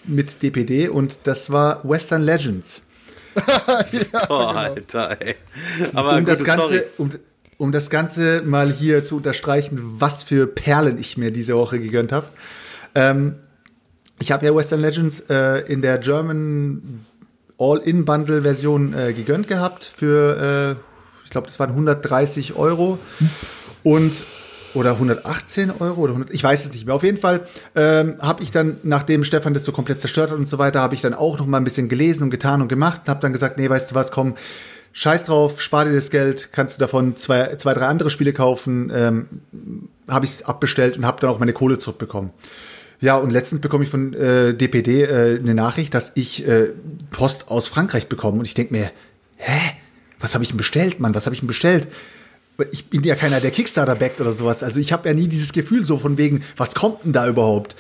mit 0.06 0.44
DPD 0.44 0.90
und 0.90 1.20
das 1.24 1.52
war 1.52 1.88
Western 1.88 2.24
Legends. 2.24 2.82
Oh, 4.30 4.52
Alter, 4.56 5.20
ey. 5.20 5.36
Aber 5.94 6.18
um 6.18 6.26
das 6.26 6.44
Ganze, 6.44 6.86
um, 6.98 7.10
um 7.58 7.72
das 7.72 7.90
Ganze 7.90 8.44
mal 8.44 8.72
hier 8.72 9.04
zu 9.04 9.18
unterstreichen, 9.18 9.80
was 10.00 10.22
für 10.22 10.46
Perlen 10.46 11.00
ich 11.00 11.18
mir 11.18 11.32
diese 11.32 11.56
Woche 11.56 11.80
gegönnt 11.80 12.12
habe. 12.12 12.28
Ähm, 12.94 13.36
ich 14.20 14.32
habe 14.32 14.46
ja 14.46 14.56
Western 14.56 14.82
Legends 14.82 15.22
äh, 15.30 15.60
in 15.62 15.82
der 15.82 15.98
German 15.98 17.06
All-In-Bundle-Version 17.58 18.94
äh, 18.94 19.14
gegönnt 19.14 19.48
gehabt 19.48 19.84
für, 19.84 20.78
äh, 20.78 20.93
glaube, 21.34 21.48
das 21.48 21.60
waren 21.60 21.72
130 21.72 22.56
Euro 22.56 22.98
und 23.84 24.24
oder 24.74 24.94
118 24.94 25.72
Euro 25.80 26.02
oder 26.02 26.14
100, 26.14 26.34
ich 26.34 26.44
weiß 26.44 26.66
es 26.66 26.74
nicht 26.74 26.86
mehr. 26.86 26.96
Auf 26.96 27.04
jeden 27.04 27.18
Fall 27.18 27.42
ähm, 27.76 28.16
habe 28.20 28.42
ich 28.42 28.52
dann, 28.52 28.78
nachdem 28.84 29.24
Stefan 29.24 29.54
das 29.54 29.66
so 29.66 29.72
komplett 29.72 30.02
zerstört 30.02 30.32
hat 30.32 30.38
und 30.38 30.50
so 30.50 30.58
weiter, 30.58 30.82
habe 30.82 30.96
ich 30.96 31.02
dann 31.02 31.14
auch 31.14 31.38
noch 31.38 31.46
mal 31.46 31.58
ein 31.58 31.64
bisschen 31.64 31.90
gelesen 31.90 32.24
und 32.24 32.30
getan 32.32 32.62
und 32.62 32.70
gemacht 32.70 33.02
und 33.04 33.10
habe 33.10 33.20
dann 33.20 33.34
gesagt, 33.34 33.58
nee, 33.58 33.70
weißt 33.70 33.92
du 33.92 33.96
was, 33.96 34.12
komm, 34.12 34.36
scheiß 34.94 35.26
drauf, 35.26 35.62
spar 35.62 35.86
dir 35.86 35.94
das 35.94 36.10
Geld, 36.10 36.50
kannst 36.52 36.78
du 36.78 36.80
davon 36.80 37.16
zwei, 37.16 37.56
zwei 37.58 37.74
drei 37.74 37.88
andere 37.88 38.10
Spiele 38.10 38.34
kaufen. 38.34 38.92
Ähm, 38.94 39.28
habe 40.08 40.26
ich 40.26 40.32
es 40.32 40.44
abbestellt 40.44 40.98
und 40.98 41.06
habe 41.06 41.20
dann 41.22 41.30
auch 41.30 41.40
meine 41.40 41.54
Kohle 41.54 41.78
zurückbekommen. 41.78 42.32
Ja, 43.00 43.18
und 43.18 43.32
letztens 43.32 43.60
bekomme 43.60 43.84
ich 43.84 43.90
von 43.90 44.14
äh, 44.14 44.54
DPD 44.54 45.04
äh, 45.04 45.40
eine 45.40 45.54
Nachricht, 45.54 45.94
dass 45.94 46.14
ich 46.16 46.48
äh, 46.48 46.70
Post 47.12 47.50
aus 47.50 47.68
Frankreich 47.68 48.08
bekomme. 48.08 48.40
Und 48.40 48.46
ich 48.46 48.54
denke 48.54 48.74
mir, 48.74 48.92
hä? 49.38 49.60
Was 50.24 50.36
habe 50.36 50.44
ich 50.46 50.52
denn 50.52 50.58
bestellt, 50.58 51.02
Mann? 51.02 51.14
Was 51.14 51.26
habe 51.26 51.34
ich 51.34 51.42
denn 51.42 51.48
bestellt? 51.48 51.86
Ich 52.72 52.90
bin 52.90 53.04
ja 53.04 53.16
keiner, 53.16 53.42
der 53.42 53.52
Kickstarter 53.52 53.96
backt 53.96 54.22
oder 54.22 54.32
sowas. 54.32 54.64
Also 54.64 54.80
ich 54.80 54.94
habe 54.94 55.10
ja 55.10 55.14
nie 55.14 55.28
dieses 55.28 55.52
Gefühl 55.52 55.86
so 55.86 55.98
von 55.98 56.18
wegen, 56.18 56.44
was 56.56 56.76
kommt 56.76 57.04
denn 57.04 57.12
da 57.12 57.28
überhaupt? 57.28 57.76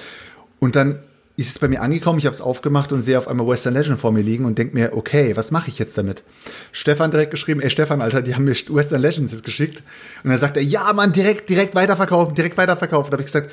Und 0.59 0.75
dann 0.75 0.99
ist 1.37 1.47
es 1.51 1.59
bei 1.59 1.69
mir 1.69 1.81
angekommen, 1.81 2.19
ich 2.19 2.25
habe 2.25 2.33
es 2.33 2.41
aufgemacht 2.41 2.91
und 2.91 3.01
sehe 3.01 3.17
auf 3.17 3.29
einmal 3.29 3.47
Western 3.47 3.73
Legend 3.73 3.97
vor 3.97 4.11
mir 4.11 4.21
liegen 4.21 4.43
und 4.43 4.57
denke 4.57 4.75
mir, 4.75 4.91
okay, 4.93 5.37
was 5.37 5.51
mache 5.51 5.69
ich 5.69 5.79
jetzt 5.79 5.97
damit? 5.97 6.23
Stefan 6.73 7.11
direkt 7.11 7.31
geschrieben, 7.31 7.61
ey 7.61 7.69
Stefan, 7.69 8.01
Alter, 8.01 8.21
die 8.21 8.35
haben 8.35 8.43
mir 8.43 8.55
Western 8.67 9.01
Legends 9.01 9.31
jetzt 9.31 9.45
geschickt. 9.45 9.81
Und 10.23 10.29
dann 10.29 10.37
sagt 10.37 10.57
er, 10.57 10.63
ja, 10.63 10.91
Mann, 10.91 11.13
direkt, 11.13 11.49
direkt 11.49 11.75
weiterverkaufen, 11.75 12.35
direkt 12.35 12.57
weiterverkaufen. 12.57 13.09
Da 13.09 13.15
habe 13.15 13.21
ich 13.21 13.27
gesagt, 13.27 13.51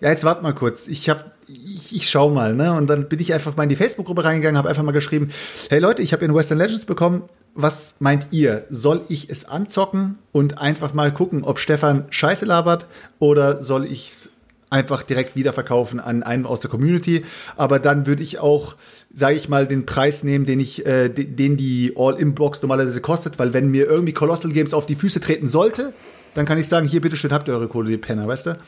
ja, 0.00 0.08
jetzt 0.08 0.24
warte 0.24 0.42
mal 0.42 0.54
kurz. 0.54 0.88
Ich 0.88 1.10
hab, 1.10 1.32
ich, 1.52 1.94
ich 1.94 2.10
schau 2.10 2.30
mal, 2.30 2.54
ne? 2.54 2.72
Und 2.72 2.86
dann 2.88 3.08
bin 3.08 3.20
ich 3.20 3.32
einfach 3.34 3.56
mal 3.56 3.64
in 3.64 3.68
die 3.68 3.76
Facebook-Gruppe 3.76 4.24
reingegangen, 4.24 4.56
habe 4.58 4.68
einfach 4.68 4.82
mal 4.82 4.92
geschrieben, 4.92 5.28
hey 5.68 5.78
Leute, 5.78 6.02
ich 6.02 6.12
habe 6.12 6.24
in 6.24 6.34
Western 6.34 6.58
Legends 6.58 6.84
bekommen. 6.84 7.24
Was 7.54 7.96
meint 7.98 8.28
ihr? 8.30 8.64
Soll 8.70 9.02
ich 9.08 9.28
es 9.28 9.44
anzocken 9.44 10.18
und 10.32 10.58
einfach 10.58 10.94
mal 10.94 11.12
gucken, 11.12 11.44
ob 11.44 11.58
Stefan 11.58 12.06
Scheiße 12.10 12.46
labert 12.46 12.86
oder 13.18 13.60
soll 13.60 13.84
ich 13.84 14.08
es 14.08 14.30
einfach 14.70 15.02
direkt 15.02 15.36
wiederverkaufen 15.36 16.00
an 16.00 16.22
einen 16.22 16.46
aus 16.46 16.60
der 16.60 16.70
Community? 16.70 17.24
Aber 17.56 17.78
dann 17.78 18.06
würde 18.06 18.22
ich 18.22 18.38
auch, 18.38 18.76
sage 19.14 19.36
ich 19.36 19.48
mal, 19.48 19.66
den 19.66 19.84
Preis 19.84 20.24
nehmen, 20.24 20.46
den 20.46 20.60
ich, 20.60 20.86
äh, 20.86 21.10
den 21.10 21.58
die 21.58 21.92
All-In-Box 21.96 22.62
normalerweise 22.62 23.02
kostet, 23.02 23.38
weil 23.38 23.52
wenn 23.52 23.70
mir 23.70 23.86
irgendwie 23.86 24.14
Colossal 24.14 24.52
Games 24.52 24.72
auf 24.72 24.86
die 24.86 24.96
Füße 24.96 25.20
treten 25.20 25.46
sollte, 25.46 25.92
dann 26.34 26.46
kann 26.46 26.56
ich 26.56 26.68
sagen, 26.68 26.88
hier 26.88 27.02
bitteschön, 27.02 27.32
habt 27.32 27.48
ihr 27.48 27.54
eure 27.54 27.68
Kohle, 27.68 27.90
die 27.90 27.98
Penner, 27.98 28.26
weißt 28.26 28.46
du? 28.46 28.58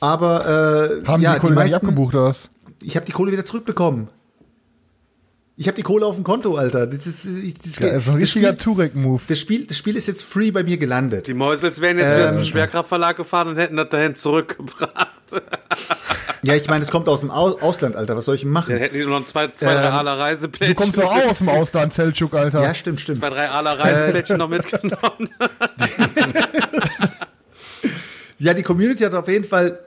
Aber 0.00 1.00
äh, 1.02 1.06
Haben 1.06 1.22
ja, 1.22 1.34
die 1.34 1.40
Kohle 1.40 1.52
nicht 1.54 1.62
meisten- 1.62 1.76
abgebucht 1.76 2.14
oder 2.14 2.24
was? 2.24 2.48
ich 2.82 2.94
habe 2.96 3.04
die 3.06 3.12
Kohle 3.12 3.32
wieder 3.32 3.44
zurückbekommen. 3.44 4.08
Ich 5.60 5.66
habe 5.66 5.74
die 5.74 5.82
Kohle 5.82 6.06
auf 6.06 6.14
dem 6.14 6.22
Konto, 6.22 6.54
Alter. 6.54 6.86
Das 6.86 7.04
ist, 7.08 7.24
ich- 7.26 7.54
das, 7.54 7.80
Ja, 7.80 7.88
ist 7.88 8.06
ein 8.08 8.12
das, 8.14 8.20
richtiger 8.22 8.56
Turek-Move. 8.56 9.22
das, 9.26 9.40
Spiel, 9.40 9.66
das 9.66 9.76
Spiel 9.76 9.96
ist 9.96 10.06
jetzt 10.06 10.22
free 10.22 10.52
bei 10.52 10.62
mir 10.62 10.76
gelandet. 10.78 11.26
Die 11.26 11.34
Mäusels 11.34 11.80
wären 11.80 11.98
jetzt 11.98 12.14
wieder 12.14 12.28
Ähm. 12.28 12.32
zum 12.32 12.44
Schwerkraftverlag 12.44 13.16
gefahren 13.16 13.48
und 13.48 13.56
hätten 13.56 13.76
das 13.76 13.88
dahin 13.88 14.14
zurückgebracht. 14.14 15.08
Ja, 16.44 16.54
ich 16.54 16.68
meine, 16.68 16.84
es 16.84 16.90
kommt 16.92 17.08
aus 17.08 17.20
dem 17.20 17.32
Au 17.32 17.58
Ausland, 17.60 17.96
Alter. 17.96 18.16
Was 18.16 18.24
soll 18.26 18.36
ich 18.36 18.42
denn 18.42 18.50
machen? 18.50 18.70
Dann 18.70 18.78
hätten 18.78 18.94
die 18.94 19.02
nur 19.04 19.18
noch 19.18 19.26
zwei, 19.26 19.48
zwei 19.48 19.74
drei 19.74 19.88
Ähm, 19.88 19.92
Aler 19.94 20.14
Du 20.14 20.20
Reiseplättchen. 20.20 20.76
kommst 20.76 20.96
doch 20.96 21.04
auch 21.12 21.30
aus 21.30 21.38
dem 21.38 21.48
Ausland, 21.48 21.92
Selchuk, 21.92 22.32
Alter. 22.34 22.62
Ja, 22.62 22.74
stimmt, 22.74 23.00
stimmt. 23.00 23.18
Zwei, 23.18 23.30
drei 23.30 23.48
Aler 23.50 23.76
Reiseplättchen 23.78 24.38
noch 24.38 24.48
mitgenommen. 24.48 25.28
Ja, 28.38 28.54
die 28.54 28.62
Community 28.62 29.02
hat 29.02 29.14
auf 29.14 29.28
jeden 29.28 29.44
Fall, 29.44 29.80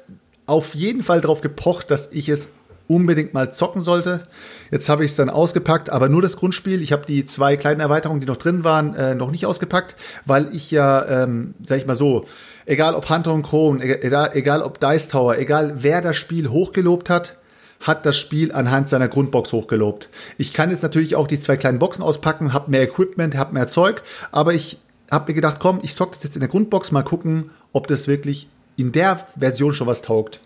auf 0.45 0.75
jeden 0.75 1.03
Fall 1.03 1.21
darauf 1.21 1.41
gepocht, 1.41 1.89
dass 1.89 2.09
ich 2.11 2.27
es 2.27 2.49
unbedingt 2.87 3.33
mal 3.33 3.51
zocken 3.53 3.81
sollte. 3.81 4.23
Jetzt 4.69 4.89
habe 4.89 5.05
ich 5.05 5.11
es 5.11 5.17
dann 5.17 5.29
ausgepackt, 5.29 5.89
aber 5.89 6.09
nur 6.09 6.21
das 6.21 6.35
Grundspiel. 6.35 6.81
Ich 6.81 6.91
habe 6.91 7.05
die 7.05 7.25
zwei 7.25 7.55
kleinen 7.55 7.79
Erweiterungen, 7.79 8.19
die 8.19 8.27
noch 8.27 8.35
drin 8.35 8.65
waren, 8.65 8.93
äh, 8.95 9.15
noch 9.15 9.31
nicht 9.31 9.45
ausgepackt, 9.45 9.95
weil 10.25 10.49
ich 10.53 10.71
ja, 10.71 11.23
ähm, 11.23 11.53
sag 11.65 11.77
ich 11.77 11.85
mal 11.85 11.95
so, 11.95 12.25
egal 12.65 12.93
ob 12.93 13.09
Hunter 13.09 13.33
und 13.33 13.43
Chrome, 13.43 13.81
egal, 13.81 14.31
egal 14.33 14.61
ob 14.61 14.81
Dice 14.81 15.07
Tower, 15.07 15.37
egal 15.37 15.75
wer 15.77 16.01
das 16.01 16.17
Spiel 16.17 16.49
hochgelobt 16.49 17.09
hat, 17.09 17.37
hat 17.79 18.05
das 18.05 18.17
Spiel 18.17 18.51
anhand 18.51 18.89
seiner 18.89 19.07
Grundbox 19.07 19.53
hochgelobt. 19.53 20.09
Ich 20.37 20.53
kann 20.53 20.69
jetzt 20.69 20.83
natürlich 20.83 21.15
auch 21.15 21.27
die 21.27 21.39
zwei 21.39 21.55
kleinen 21.55 21.79
Boxen 21.79 22.03
auspacken, 22.03 22.51
habe 22.53 22.69
mehr 22.69 22.83
Equipment, 22.83 23.37
habe 23.37 23.53
mehr 23.53 23.67
Zeug, 23.67 24.03
aber 24.31 24.53
ich 24.53 24.77
habe 25.11 25.31
mir 25.31 25.35
gedacht, 25.35 25.57
komm, 25.59 25.79
ich 25.83 25.95
zock 25.95 26.13
das 26.13 26.23
jetzt 26.23 26.35
in 26.35 26.39
der 26.39 26.49
Grundbox, 26.49 26.91
mal 26.91 27.03
gucken, 27.03 27.51
ob 27.73 27.87
das 27.87 28.07
wirklich 28.07 28.47
in 28.77 28.91
der 28.91 29.19
Version 29.37 29.73
schon 29.73 29.87
was 29.87 30.01
taugt. 30.01 30.39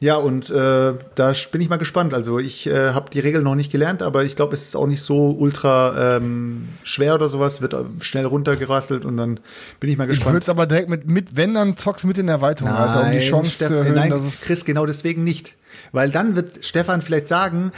Ja, 0.00 0.14
und 0.14 0.48
äh, 0.48 0.94
da 1.16 1.32
bin 1.50 1.60
ich 1.60 1.68
mal 1.68 1.76
gespannt. 1.76 2.14
Also 2.14 2.38
ich 2.38 2.68
äh, 2.68 2.90
habe 2.92 3.10
die 3.10 3.18
Regeln 3.18 3.42
noch 3.42 3.56
nicht 3.56 3.72
gelernt, 3.72 4.00
aber 4.00 4.22
ich 4.22 4.36
glaube, 4.36 4.54
es 4.54 4.62
ist 4.62 4.76
auch 4.76 4.86
nicht 4.86 5.02
so 5.02 5.32
ultra 5.32 6.16
ähm, 6.18 6.68
schwer 6.84 7.16
oder 7.16 7.28
sowas. 7.28 7.60
Wird 7.60 7.74
äh, 7.74 7.78
schnell 8.00 8.24
runtergerasselt 8.24 9.04
und 9.04 9.16
dann 9.16 9.40
bin 9.80 9.90
ich 9.90 9.96
mal 9.98 10.04
Ich 10.04 10.24
würde 10.24 10.38
gespannt. 10.38 10.48
aber 10.48 10.66
direkt 10.66 10.88
mit, 10.88 11.06
mit, 11.08 11.34
wenn 11.36 11.52
dann 11.54 11.76
zockst 11.76 12.04
mit 12.04 12.16
in 12.16 12.26
der 12.26 12.36
Erweiterung, 12.36 12.70
Alter, 12.70 13.06
um 13.06 13.10
die 13.12 13.26
Chance 13.26 13.50
Steff- 13.50 13.66
zu 13.70 13.74
erhöhen, 13.74 13.94
nein. 13.96 14.32
Chris, 14.40 14.64
genau 14.64 14.86
deswegen 14.86 15.24
nicht. 15.24 15.56
Weil 15.90 16.12
dann 16.12 16.36
wird 16.36 16.64
Stefan 16.64 17.02
vielleicht 17.02 17.26
sagen, 17.26 17.72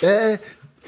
äh, 0.00 0.38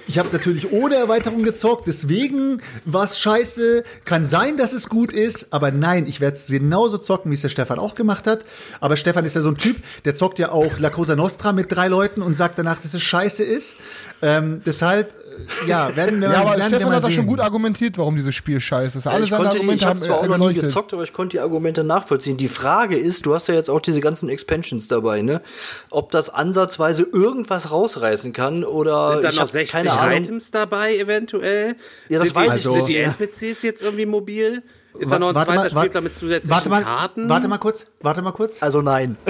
ich 0.07 0.19
habe 0.19 0.27
es 0.27 0.33
natürlich 0.33 0.71
ohne 0.73 0.97
Erweiterung 0.97 1.43
gezockt, 1.43 1.87
deswegen 1.87 2.61
war 2.85 3.09
scheiße. 3.09 3.83
Kann 4.05 4.25
sein, 4.25 4.57
dass 4.57 4.73
es 4.73 4.89
gut 4.89 5.13
ist, 5.13 5.53
aber 5.53 5.71
nein, 5.71 6.07
ich 6.07 6.21
werde 6.21 6.37
es 6.37 6.47
genauso 6.47 6.99
zocken, 6.99 7.31
wie 7.31 7.35
es 7.35 7.43
der 7.43 7.49
Stefan 7.49 7.79
auch 7.79 7.95
gemacht 7.95 8.27
hat. 8.27 8.45
Aber 8.81 8.97
Stefan 8.97 9.25
ist 9.25 9.35
ja 9.35 9.41
so 9.41 9.51
ein 9.51 9.57
Typ, 9.57 9.77
der 10.05 10.15
zockt 10.15 10.39
ja 10.39 10.51
auch 10.51 10.79
La 10.79 10.91
Cosa 10.91 11.17
Nostra 11.17 11.53
mit 11.53 11.73
drei 11.73 11.89
Leuten 11.89 12.23
und 12.23 12.35
sagt 12.35 12.59
danach, 12.59 12.81
dass 12.81 12.93
es 12.93 13.03
scheiße 13.03 13.43
ist. 13.43 13.77
Ähm, 14.21 14.63
deshalb, 14.67 15.13
ja, 15.67 15.95
werden 15.97 16.21
wir, 16.21 16.29
Ja, 16.33 16.41
aber 16.41 16.51
werden 16.51 16.59
wir 16.61 16.65
Stefan 16.67 16.89
mal 16.89 16.97
hat 16.97 17.05
das 17.05 17.13
schon 17.13 17.27
gut 17.27 17.41
argumentiert, 17.41 17.99
warum 17.99 18.17
dieses 18.17 18.35
Spiel 18.35 18.61
scheiße 18.61 18.99
ist. 18.99 19.07
Alle 19.07 19.25
ich 19.25 19.31
konnte, 19.31 19.49
Argumente 19.49 19.75
ich 19.77 19.83
habe 19.85 19.91
haben 19.91 19.99
zwar 19.99 20.19
äh, 20.19 20.21
auch 20.29 20.39
noch 20.39 20.49
nie 20.49 20.55
gezockt, 20.55 20.93
aber 20.93 21.03
ich 21.03 21.13
konnte 21.13 21.37
die 21.37 21.41
Argumente 21.41 21.85
nachvollziehen. 21.85 22.37
Die 22.37 22.49
Frage 22.49 22.97
ist, 22.97 23.27
du 23.27 23.35
hast 23.35 23.49
ja 23.49 23.55
jetzt 23.55 23.71
auch 23.71 23.81
diese 23.81 24.01
ganzen 24.01 24.29
Expansions 24.29 24.89
dabei, 24.89 25.23
ne? 25.23 25.41
Ob 25.91 26.11
das 26.11 26.31
ansatzweise 26.31 27.03
irgendwas 27.03 27.71
rausreißen 27.71 28.33
kann 28.33 28.65
oder 28.65 29.13
Sind 29.15 29.25
da 29.25 29.31
noch 29.31 29.39
hab 29.39 29.49
60 29.49 29.71
keine 29.73 29.93
Ahnung. 29.93 30.19
Items 30.23 30.51
dabei 30.51 30.97
eventuell? 30.97 31.77
Ja, 32.09 32.19
das 32.19 32.29
sind 32.29 32.37
weiß 32.37 32.53
die, 32.53 32.57
ich 32.59 32.63
Sind 32.63 32.75
nicht. 32.75 32.89
die 32.89 32.95
Ja. 32.95 33.15
NPCs 33.19 33.63
jetzt 33.63 33.83
irgendwie 33.83 34.07
mobil? 34.07 34.63
Ist 34.99 35.11
da 35.11 35.19
noch 35.19 35.29
ein 35.29 35.35
warte 35.35 35.53
zweiter 35.53 35.63
mal, 35.63 35.71
Spielplan 35.71 36.05
mit 36.05 36.17
zusätzlichen 36.17 36.55
warte 36.55 36.69
mal, 36.69 36.83
Karten? 36.83 37.29
Warte 37.29 37.49
mal 37.49 37.59
kurz, 37.59 37.87
warte 38.01 38.23
mal 38.23 38.33
kurz. 38.33 38.63
Also 38.63 38.83
nein. 38.83 39.17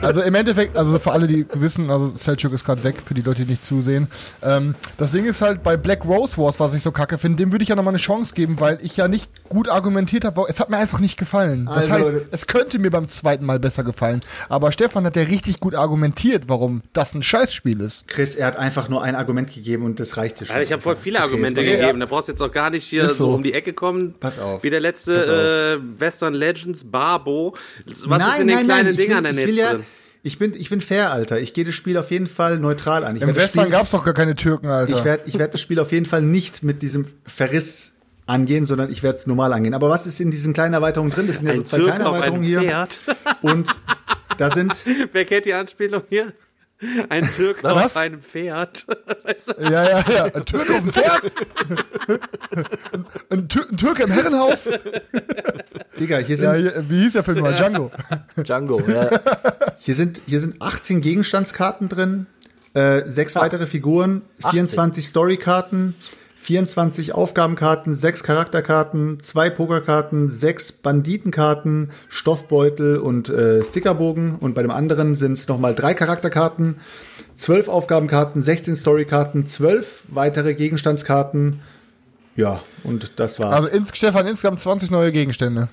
Also 0.00 0.20
im 0.22 0.34
Endeffekt, 0.34 0.76
also 0.76 0.98
für 0.98 1.12
alle, 1.12 1.28
die 1.28 1.46
wissen, 1.52 1.88
also 1.88 2.12
Selchuk 2.16 2.52
ist 2.52 2.64
gerade 2.64 2.82
weg, 2.82 2.96
für 3.04 3.14
die 3.14 3.22
Leute, 3.22 3.44
die 3.44 3.52
nicht 3.52 3.64
zusehen. 3.64 4.08
Ähm, 4.42 4.74
das 4.98 5.12
Ding 5.12 5.24
ist 5.26 5.40
halt 5.40 5.62
bei 5.62 5.76
Black 5.76 6.04
Rose 6.04 6.36
Wars, 6.38 6.58
was 6.58 6.74
ich 6.74 6.82
so 6.82 6.90
kacke 6.90 7.18
finde, 7.18 7.36
dem 7.36 7.52
würde 7.52 7.62
ich 7.62 7.68
ja 7.68 7.76
nochmal 7.76 7.92
eine 7.92 7.98
Chance 7.98 8.34
geben, 8.34 8.58
weil 8.58 8.78
ich 8.82 8.96
ja 8.96 9.06
nicht 9.06 9.30
gut 9.52 9.68
argumentiert 9.68 10.24
habe. 10.24 10.44
Es 10.48 10.58
hat 10.58 10.70
mir 10.70 10.78
einfach 10.78 10.98
nicht 10.98 11.18
gefallen. 11.18 11.66
Das 11.66 11.90
Also, 11.90 11.92
heißt, 11.92 12.26
es 12.30 12.46
könnte 12.46 12.78
mir 12.78 12.90
beim 12.90 13.08
zweiten 13.08 13.44
Mal 13.44 13.60
besser 13.60 13.84
gefallen. 13.84 14.20
Aber 14.48 14.72
Stefan 14.72 15.04
hat 15.04 15.14
ja 15.16 15.22
richtig 15.22 15.60
gut 15.60 15.74
argumentiert, 15.74 16.44
warum 16.48 16.82
das 16.94 17.14
ein 17.14 17.22
Scheißspiel 17.22 17.80
ist. 17.80 18.08
Chris, 18.08 18.34
er 18.34 18.46
hat 18.46 18.56
einfach 18.56 18.88
nur 18.88 19.02
ein 19.02 19.14
Argument 19.14 19.52
gegeben 19.52 19.84
und 19.84 20.00
das 20.00 20.16
reichte 20.16 20.46
schon. 20.46 20.56
Ja, 20.56 20.62
ich 20.62 20.72
habe 20.72 20.80
voll 20.80 20.96
viele 20.96 21.18
Okay, 21.18 21.24
Argumente 21.24 21.62
gegeben. 21.62 22.00
Da 22.00 22.06
brauchst 22.06 22.28
du 22.28 22.32
jetzt 22.32 22.40
auch 22.42 22.52
gar 22.52 22.70
nicht 22.70 22.84
hier 22.84 23.08
so. 23.10 23.14
so. 23.14 23.34
um 23.34 23.42
die 23.42 23.52
Ecke 23.52 23.74
kommen. 23.74 24.14
Pass 24.18 24.38
auf. 24.38 24.62
Wie 24.62 24.70
der 24.70 24.80
letzte 24.80 25.78
äh, 25.82 26.00
Western 26.00 26.34
Legends 26.34 26.84
Barbo. 26.84 27.54
Was 27.86 28.06
nein, 28.06 28.20
ist 28.20 28.38
in 28.40 28.46
den 28.48 28.56
nein, 28.56 28.64
kleinen 28.64 28.84
nein, 28.84 28.94
ich 28.94 28.96
Dingern 28.96 29.24
denn 29.24 29.36
jetzt 29.38 29.56
ja, 29.56 29.70
drin? 29.74 29.84
ich 30.22 30.38
bin, 30.38 30.54
ich 30.54 30.70
bin 30.70 30.80
fair, 30.80 31.12
Alter. 31.12 31.40
Ich 31.40 31.52
gehe 31.52 31.64
das 31.64 31.74
Spiel 31.74 31.98
auf 31.98 32.10
jeden 32.10 32.26
Fall 32.26 32.58
neutral 32.58 33.04
an. 33.04 33.16
Ich 33.16 33.22
Im 33.22 33.34
Western 33.34 33.70
gab 33.70 33.84
es 33.84 33.90
doch 33.90 34.04
gar 34.04 34.14
keine 34.14 34.34
Türken, 34.34 34.68
Alter. 34.68 34.96
ich 34.96 35.04
werde, 35.04 35.22
ich 35.26 35.38
werde 35.38 35.52
das 35.52 35.60
Spiel 35.60 35.78
auf 35.80 35.92
jeden 35.92 36.06
Fall 36.06 36.22
nicht 36.22 36.62
mit 36.62 36.82
diesem 36.82 37.06
Verriss 37.26 37.91
angehen, 38.26 38.66
sondern 38.66 38.90
ich 38.90 39.02
werde 39.02 39.16
es 39.16 39.26
normal 39.26 39.52
angehen. 39.52 39.74
Aber 39.74 39.88
was 39.88 40.06
ist 40.06 40.20
in 40.20 40.30
diesen 40.30 40.52
kleinen 40.52 40.74
Erweiterungen 40.74 41.12
drin? 41.12 41.26
Das 41.26 41.38
sind 41.38 41.48
ja 41.48 41.54
so 41.54 41.62
zwei 41.62 41.76
Zirk 41.76 41.86
kleine 41.88 42.06
auf 42.06 42.14
einem 42.14 42.22
Erweiterungen 42.22 42.44
hier. 42.44 42.60
Pferd. 42.60 42.98
Und 43.42 43.70
da 44.38 44.50
sind, 44.50 44.84
Wer 45.12 45.24
kennt 45.24 45.44
die 45.44 45.54
Anspielung 45.54 46.02
hier? 46.08 46.32
Ein 47.08 47.30
Türk 47.30 47.62
Was? 47.62 47.76
auf 47.76 47.96
einem 47.96 48.20
Pferd. 48.20 48.86
Ja, 49.58 49.70
ja, 49.88 50.04
ja. 50.10 50.24
Ein 50.24 50.44
Türk 50.44 50.70
auf 50.70 50.80
dem 50.80 50.92
Pferd. 50.92 51.32
Ein, 52.92 53.06
ein, 53.30 53.48
Tür 53.48 53.66
ein 53.70 53.76
Türke 53.76 54.02
im 54.02 54.10
Herrenhaus. 54.10 54.68
Digga, 55.98 56.18
hier 56.18 56.36
sind, 56.36 56.46
Ja, 56.46 56.54
hier, 56.54 56.84
wie 56.88 57.02
hieß 57.02 57.12
der 57.12 57.22
Film 57.22 57.40
mal? 57.40 57.54
Django. 57.54 57.90
Django, 58.36 58.80
ja. 58.88 59.10
hier 59.78 59.94
sind, 59.94 60.20
hier 60.26 60.40
sind 60.40 60.60
18 60.60 61.00
Gegenstandskarten 61.00 61.88
drin, 61.88 62.26
äh, 62.74 63.02
sechs 63.08 63.36
weitere 63.36 63.66
Figuren, 63.66 64.22
24 64.50 65.06
Storykarten, 65.06 65.94
24 66.42 67.14
Aufgabenkarten, 67.14 67.94
sechs 67.94 68.24
Charakterkarten, 68.24 69.20
zwei 69.20 69.48
Pokerkarten, 69.48 70.28
sechs 70.28 70.72
Banditenkarten, 70.72 71.90
Stoffbeutel 72.08 72.96
und 72.96 73.28
äh, 73.28 73.62
Stickerbogen. 73.62 74.36
Und 74.36 74.54
bei 74.54 74.62
dem 74.62 74.72
anderen 74.72 75.14
sind 75.14 75.34
es 75.34 75.46
nochmal 75.46 75.76
drei 75.76 75.94
Charakterkarten, 75.94 76.80
zwölf 77.36 77.68
Aufgabenkarten, 77.68 78.42
16 78.42 78.74
Storykarten, 78.74 79.46
zwölf 79.46 80.02
weitere 80.08 80.54
Gegenstandskarten. 80.54 81.60
Ja, 82.34 82.60
und 82.82 83.20
das 83.20 83.38
war's. 83.38 83.54
Also 83.54 83.68
ins, 83.68 83.96
Stefan, 83.96 84.26
insgesamt 84.26 84.58
20 84.58 84.90
neue 84.90 85.12
Gegenstände. 85.12 85.68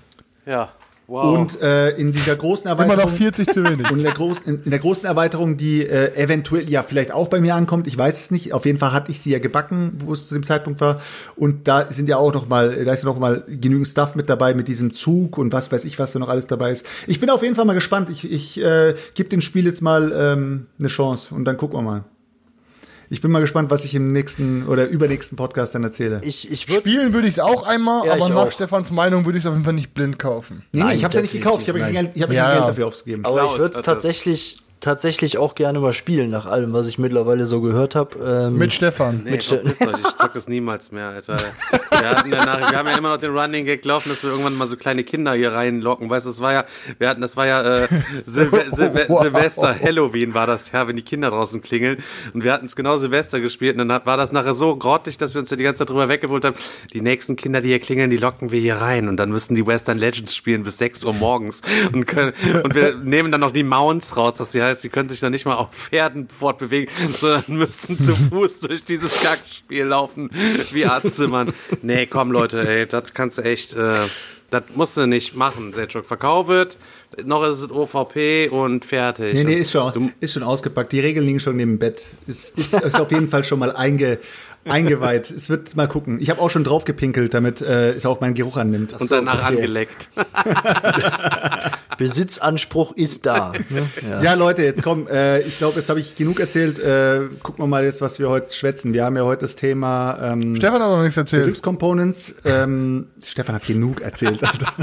Ja, 0.46 0.70
wow. 1.10 1.38
und 1.38 1.62
äh, 1.62 1.90
in 1.92 2.12
dieser 2.12 2.36
großen 2.36 2.70
Immer 2.70 2.82
Erweiterung. 2.82 3.12
noch 3.12 3.18
40 3.18 3.52
zu 3.52 3.64
wenig. 3.64 3.90
Und 3.92 3.98
in 3.98 4.04
der, 4.04 4.14
groß, 4.14 4.42
in, 4.44 4.64
in 4.64 4.70
der 4.70 4.80
großen 4.80 5.06
Erweiterung, 5.06 5.58
die 5.58 5.86
äh, 5.86 6.16
eventuell 6.16 6.70
ja 6.70 6.84
vielleicht 6.84 7.12
auch 7.12 7.28
bei 7.28 7.42
mir 7.42 7.56
ankommt, 7.56 7.88
ich 7.88 7.98
weiß 7.98 8.20
es 8.20 8.32
nicht. 8.32 8.54
Auf 8.54 8.66
jeden 8.66 8.78
Fall 8.78 8.92
hatte 8.92 9.12
ich 9.12 9.20
sie 9.20 9.32
ja 9.32 9.40
gebacken, 9.40 9.94
wo 10.06 10.14
es 10.14 10.28
zu 10.28 10.36
dem 10.36 10.44
Zeitpunkt 10.44 10.82
war. 10.82 11.02
Und 11.36 11.68
da 11.68 11.92
sind 11.92 12.10
ja 12.10 12.18
auch 12.18 12.34
noch 12.34 12.48
mal, 12.48 12.84
da 12.86 12.94
ist 12.94 13.04
ja 13.04 13.10
noch 13.10 13.20
mal 13.20 13.44
genügend 13.48 13.88
Stuff 13.88 14.16
mit 14.16 14.30
dabei 14.30 14.54
mit 14.54 14.68
diesem 14.68 14.94
Zug 14.94 15.38
und 15.38 15.54
was 15.54 15.72
weiß 15.72 15.86
ich, 15.86 16.00
was 16.00 16.14
da 16.14 16.20
noch 16.20 16.30
alles 16.30 16.48
dabei 16.48 16.72
ist. 16.72 16.86
Ich 17.08 17.20
bin 17.20 17.30
auf 17.30 17.42
jeden 17.42 17.56
Fall 17.56 17.66
mal 17.66 17.74
gespannt. 17.74 18.10
Ich, 18.10 18.30
ich 18.30 18.62
äh, 18.62 18.94
gebe 19.16 19.30
dem 19.30 19.42
Spiel 19.42 19.66
jetzt 19.66 19.82
mal 19.82 20.12
ähm, 20.16 20.68
eine 20.80 20.90
Chance 20.90 21.34
und 21.34 21.46
dann 21.46 21.58
gucken 21.58 21.80
wir 21.80 21.84
mal. 21.84 22.04
Ich 23.12 23.22
bin 23.22 23.32
mal 23.32 23.40
gespannt, 23.40 23.72
was 23.72 23.86
ich 23.86 23.96
im 23.96 24.04
nächsten 24.04 24.68
oder 24.68 24.88
übernächsten 24.88 25.36
Podcast 25.36 25.74
dann 25.74 25.84
erzähle. 25.84 26.22
Ich, 26.24 26.52
ich 26.52 26.68
würde 26.70 26.82
Spielen 26.82 27.12
würde 27.14 27.28
ich 27.28 27.36
es 27.36 27.40
auch 27.40 27.66
einmal, 27.66 28.06
Ja, 28.06 28.14
aber 28.14 28.30
nach 28.30 28.36
auch. 28.36 28.52
Stefans 28.52 28.92
Meinung 28.92 29.26
würde 29.26 29.38
ich 29.38 29.44
es 29.44 29.48
auf 29.48 29.54
jeden 29.54 29.66
Fall 29.66 29.74
nicht 29.74 29.94
blind 29.94 30.20
kaufen. 30.20 30.64
nee, 30.72 30.80
nee, 30.82 30.86
Nein, 30.86 30.98
ich 30.98 31.04
habe 31.04 31.10
es 31.12 31.16
ja 31.16 31.22
nicht 31.22 31.34
gekauft. 31.34 31.64
Ich 31.64 31.70
habe 31.70 31.82
hab 31.84 31.92
Ja, 31.94 32.04
kein. 32.46 32.58
Geld 32.58 32.68
dafür 32.70 32.88
ausgegeben. 32.88 33.26
Aber 33.26 33.46
ich 33.46 33.58
würde 33.58 33.76
es 33.78 33.82
tatsächlich, 33.82 34.58
tatsächlich 34.80 35.38
auch 35.38 35.56
gerne 35.56 35.80
mal 35.80 35.94
spielen, 35.94 36.30
nach 36.30 36.46
allem, 36.46 36.74
was 36.74 36.88
ich 36.88 36.98
mittlerweile 36.98 37.46
so 37.46 37.62
gehört 37.62 37.96
habe. 37.96 38.18
Ähm, 38.48 38.58
Mit 38.58 38.74
Stefan. 38.74 39.22
Nee, 39.24 39.32
Mit 39.32 39.44
verpisst 39.44 39.86
euch, 39.86 40.00
ich 40.00 40.16
zock 40.16 40.36
es 40.36 40.48
niemals 40.48 40.92
mehr, 40.92 41.10
Alter. 41.10 41.38
Wir, 41.92 42.10
hatten 42.10 42.32
ja 42.32 42.46
nach, 42.46 42.72
wir 42.72 42.78
haben 42.78 42.88
ja 42.88 42.98
immer 42.98 43.10
noch 43.10 43.18
den 43.18 43.32
Running 43.32 43.66
Gag 43.66 43.84
laufen, 43.86 44.10
dass 44.10 44.24
wir 44.24 44.30
irgendwann 44.30 44.56
mal 44.56 44.68
so 44.68 44.78
kleine 44.78 45.04
Kinder 45.04 45.34
hier 45.34 45.52
reinlocken. 45.52 46.10
Weißt 46.10 46.26
du, 46.26 46.30
das 46.30 46.42
war 46.42 46.54
ja, 46.54 46.66
wir 46.98 47.10
hatten, 47.10 47.22
das 47.22 47.36
war 47.36 47.46
ja 47.46 47.84
äh, 47.84 47.88
Silve 48.26 48.66
Silve 48.72 49.06
Wow. 49.10 49.22
Silvester, 49.22 49.76
Halloween 49.80 50.34
war 50.34 50.48
das 50.48 50.72
ja, 50.72 50.88
wenn 50.88 50.96
die 50.96 51.02
Kinder 51.02 51.30
draußen 51.30 51.62
klingeln. 51.62 51.98
Und 52.34 52.44
wir 52.44 52.54
hatten 52.54 52.66
es 52.66 52.76
genau 52.76 52.98
Silvester 52.98 53.40
gespielt 53.40 53.74
und 53.74 53.80
dann 53.80 53.92
hat, 53.92 54.06
war 54.06 54.18
das 54.18 54.32
nachher 54.32 54.54
so 54.54 54.76
grottig, 54.76 55.18
dass 55.18 55.34
wir 55.34 55.42
uns 55.42 55.50
ja 55.50 55.58
die 55.58 55.64
ganze 55.64 55.80
Zeit 55.80 55.90
drüber 55.90 56.10
weggeholt 56.10 56.46
haben. 56.46 56.56
Die 56.94 57.02
nächsten 57.02 57.36
Kinder, 57.36 57.62
die 57.62 57.70
hier 57.70 57.80
klingeln, 57.80 58.10
die 58.10 58.18
locken 58.18 58.52
wir 58.52 58.60
hier 58.60 58.76
rein 58.76 59.08
und 59.08 59.18
dann 59.18 59.30
müssen 59.30 59.56
die 59.56 59.66
Western 59.66 59.98
Legends 59.98 60.36
spielen 60.36 60.64
bis 60.64 60.78
6 60.78 61.04
Uhr 61.04 61.14
morgens 61.14 61.62
und 61.92 62.06
können, 62.06 62.34
und 62.64 62.76
wir 62.76 62.96
nehmen 62.96 63.32
dann 63.32 63.42
noch 63.42 63.52
die 63.52 63.64
Mounts 63.64 64.16
raus, 64.16 64.36
das 64.36 64.52
heißt, 64.70 64.84
die 64.84 64.90
können 64.90 65.10
sich 65.10 65.20
dann 65.20 65.32
nicht 65.32 65.46
mal 65.46 65.56
auf 65.56 65.70
Pferden 65.72 66.30
fortbewegen, 66.30 66.94
sondern 67.14 67.58
müssen 67.58 68.00
zu 68.00 68.16
Fuß 68.30 68.62
durch 68.62 68.84
dieses 68.84 69.20
Kackspiel 69.22 69.86
laufen, 69.86 70.30
wie 70.72 70.86
Arztzimmern. 70.86 71.54
Nee, 71.82 72.06
komm 72.06 72.32
Leute, 72.32 72.68
ey, 72.68 72.86
das 72.86 73.14
kannst 73.14 73.38
du 73.38 73.42
echt, 73.44 73.76
äh, 73.76 74.08
das 74.50 74.64
musst 74.74 74.98
du 74.98 75.06
nicht 75.06 75.36
machen, 75.36 75.74
Selchuk. 75.74 76.06
Verkaufet, 76.06 76.78
noch 77.24 77.44
ist 77.44 77.62
es 77.62 77.72
OVP 77.72 78.50
und 78.50 78.86
fertig. 78.86 79.34
Nee, 79.34 79.44
nee, 79.44 79.56
ist 79.56 79.72
schon, 79.72 80.14
ist 80.20 80.34
schon 80.34 80.44
ausgepackt. 80.44 80.92
Die 80.92 81.00
Regeln 81.00 81.26
liegen 81.26 81.40
schon 81.40 81.58
neben 81.58 81.74
dem 81.74 81.80
Bett. 81.80 82.14
Ist, 82.26 82.58
ist, 82.58 82.74
ist 82.74 83.00
auf 83.00 83.12
jeden 83.12 83.30
Fall 83.30 83.44
schon 83.44 83.60
mal 83.60 83.72
einge, 83.76 84.20
eingeweiht. 84.66 85.30
Es 85.30 85.50
wird 85.50 85.76
mal 85.76 85.88
gucken. 85.88 86.20
Ich 86.20 86.30
habe 86.30 86.42
auch 86.42 86.50
schon 86.50 86.64
drauf 86.64 86.86
gepinkelt, 86.86 87.34
damit 87.34 87.62
äh, 87.62 87.92
es 87.92 88.06
auch 88.06 88.22
meinen 88.22 88.34
Geruch 88.34 88.58
annimmt. 88.58 89.00
und 89.00 89.12
danach 89.12 89.44
okay. 89.44 89.56
angeleckt. 89.56 90.10
Besitzanspruch 92.00 92.94
ist 92.96 93.26
da. 93.26 93.52
ne? 93.70 93.82
ja. 94.10 94.22
Ja, 94.24 94.34
Leute, 94.34 94.64
jetzt 94.64 94.82
komm, 94.84 95.08
äh, 95.08 95.42
ich 95.42 95.58
glaube, 95.60 95.80
jetzt 95.80 95.90
habe 95.90 96.00
ich 96.00 96.16
genug 96.16 96.40
erzählt. 96.40 96.80
Äh, 96.80 97.28
gucken 97.44 97.64
wir 97.64 97.68
mal 97.68 97.84
jetzt, 97.84 98.02
was 98.02 98.18
wir 98.20 98.30
heute 98.30 98.56
schwätzen. 98.56 98.94
Wir 98.94 99.06
haben 99.06 99.16
ja 99.16 99.24
heute 99.24 99.42
das 99.42 99.56
Thema 99.56 100.18
ähm, 100.22 100.56
Stefan 100.56 100.82
hat 100.82 100.90
noch 100.90 101.02
nichts 101.04 101.18
erzählt. 101.18 101.44
Deluxe 101.44 101.62
Components. 101.62 102.34
Ähm, 102.46 103.08
Stefan 103.24 103.56
hat 103.56 103.66
genug 103.66 104.02
erzählt. 104.02 104.42
Alter. 104.44 104.74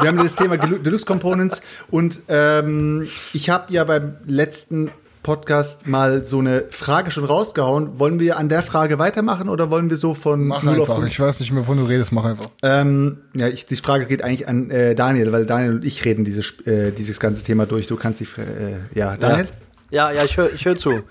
Wir 0.00 0.08
haben 0.08 0.18
das 0.18 0.34
Thema 0.34 0.56
Delu- 0.56 0.82
Deluxe 0.82 1.06
Components 1.06 1.62
und 1.90 2.20
ähm, 2.28 3.08
ich 3.32 3.48
habe 3.48 3.72
ja 3.72 3.84
beim 3.84 4.16
letzten 4.26 4.90
Podcast 5.26 5.88
mal 5.88 6.24
so 6.24 6.38
eine 6.38 6.66
Frage 6.70 7.10
schon 7.10 7.24
rausgehauen. 7.24 7.98
Wollen 7.98 8.20
wir 8.20 8.36
an 8.36 8.48
der 8.48 8.62
Frage 8.62 9.00
weitermachen 9.00 9.48
oder 9.48 9.72
wollen 9.72 9.90
wir 9.90 9.96
so 9.96 10.14
von 10.14 10.46
Mach 10.46 10.62
0 10.62 10.74
auf 10.74 10.80
einfach. 10.82 10.94
100? 10.94 11.12
Ich 11.12 11.18
weiß 11.18 11.40
nicht 11.40 11.50
mehr, 11.50 11.62
wovon 11.62 11.78
du 11.78 11.84
redest. 11.84 12.12
Mach 12.12 12.24
einfach. 12.24 12.46
Ähm, 12.62 13.18
ja, 13.34 13.48
ich, 13.48 13.66
die 13.66 13.74
Frage 13.74 14.06
geht 14.06 14.22
eigentlich 14.22 14.46
an 14.46 14.70
äh, 14.70 14.94
Daniel, 14.94 15.32
weil 15.32 15.44
Daniel 15.44 15.72
und 15.72 15.84
ich 15.84 16.04
reden 16.04 16.24
dieses, 16.24 16.60
äh, 16.64 16.92
dieses 16.92 17.18
ganze 17.18 17.42
Thema 17.42 17.66
durch. 17.66 17.88
Du 17.88 17.96
kannst 17.96 18.20
die, 18.20 18.24
äh, 18.40 18.76
ja, 18.94 19.16
Daniel? 19.16 19.48
Ja, 19.90 20.12
ja, 20.12 20.22
ich 20.22 20.36
höre 20.36 20.52
ich 20.54 20.64
hör 20.64 20.76
zu. 20.76 21.02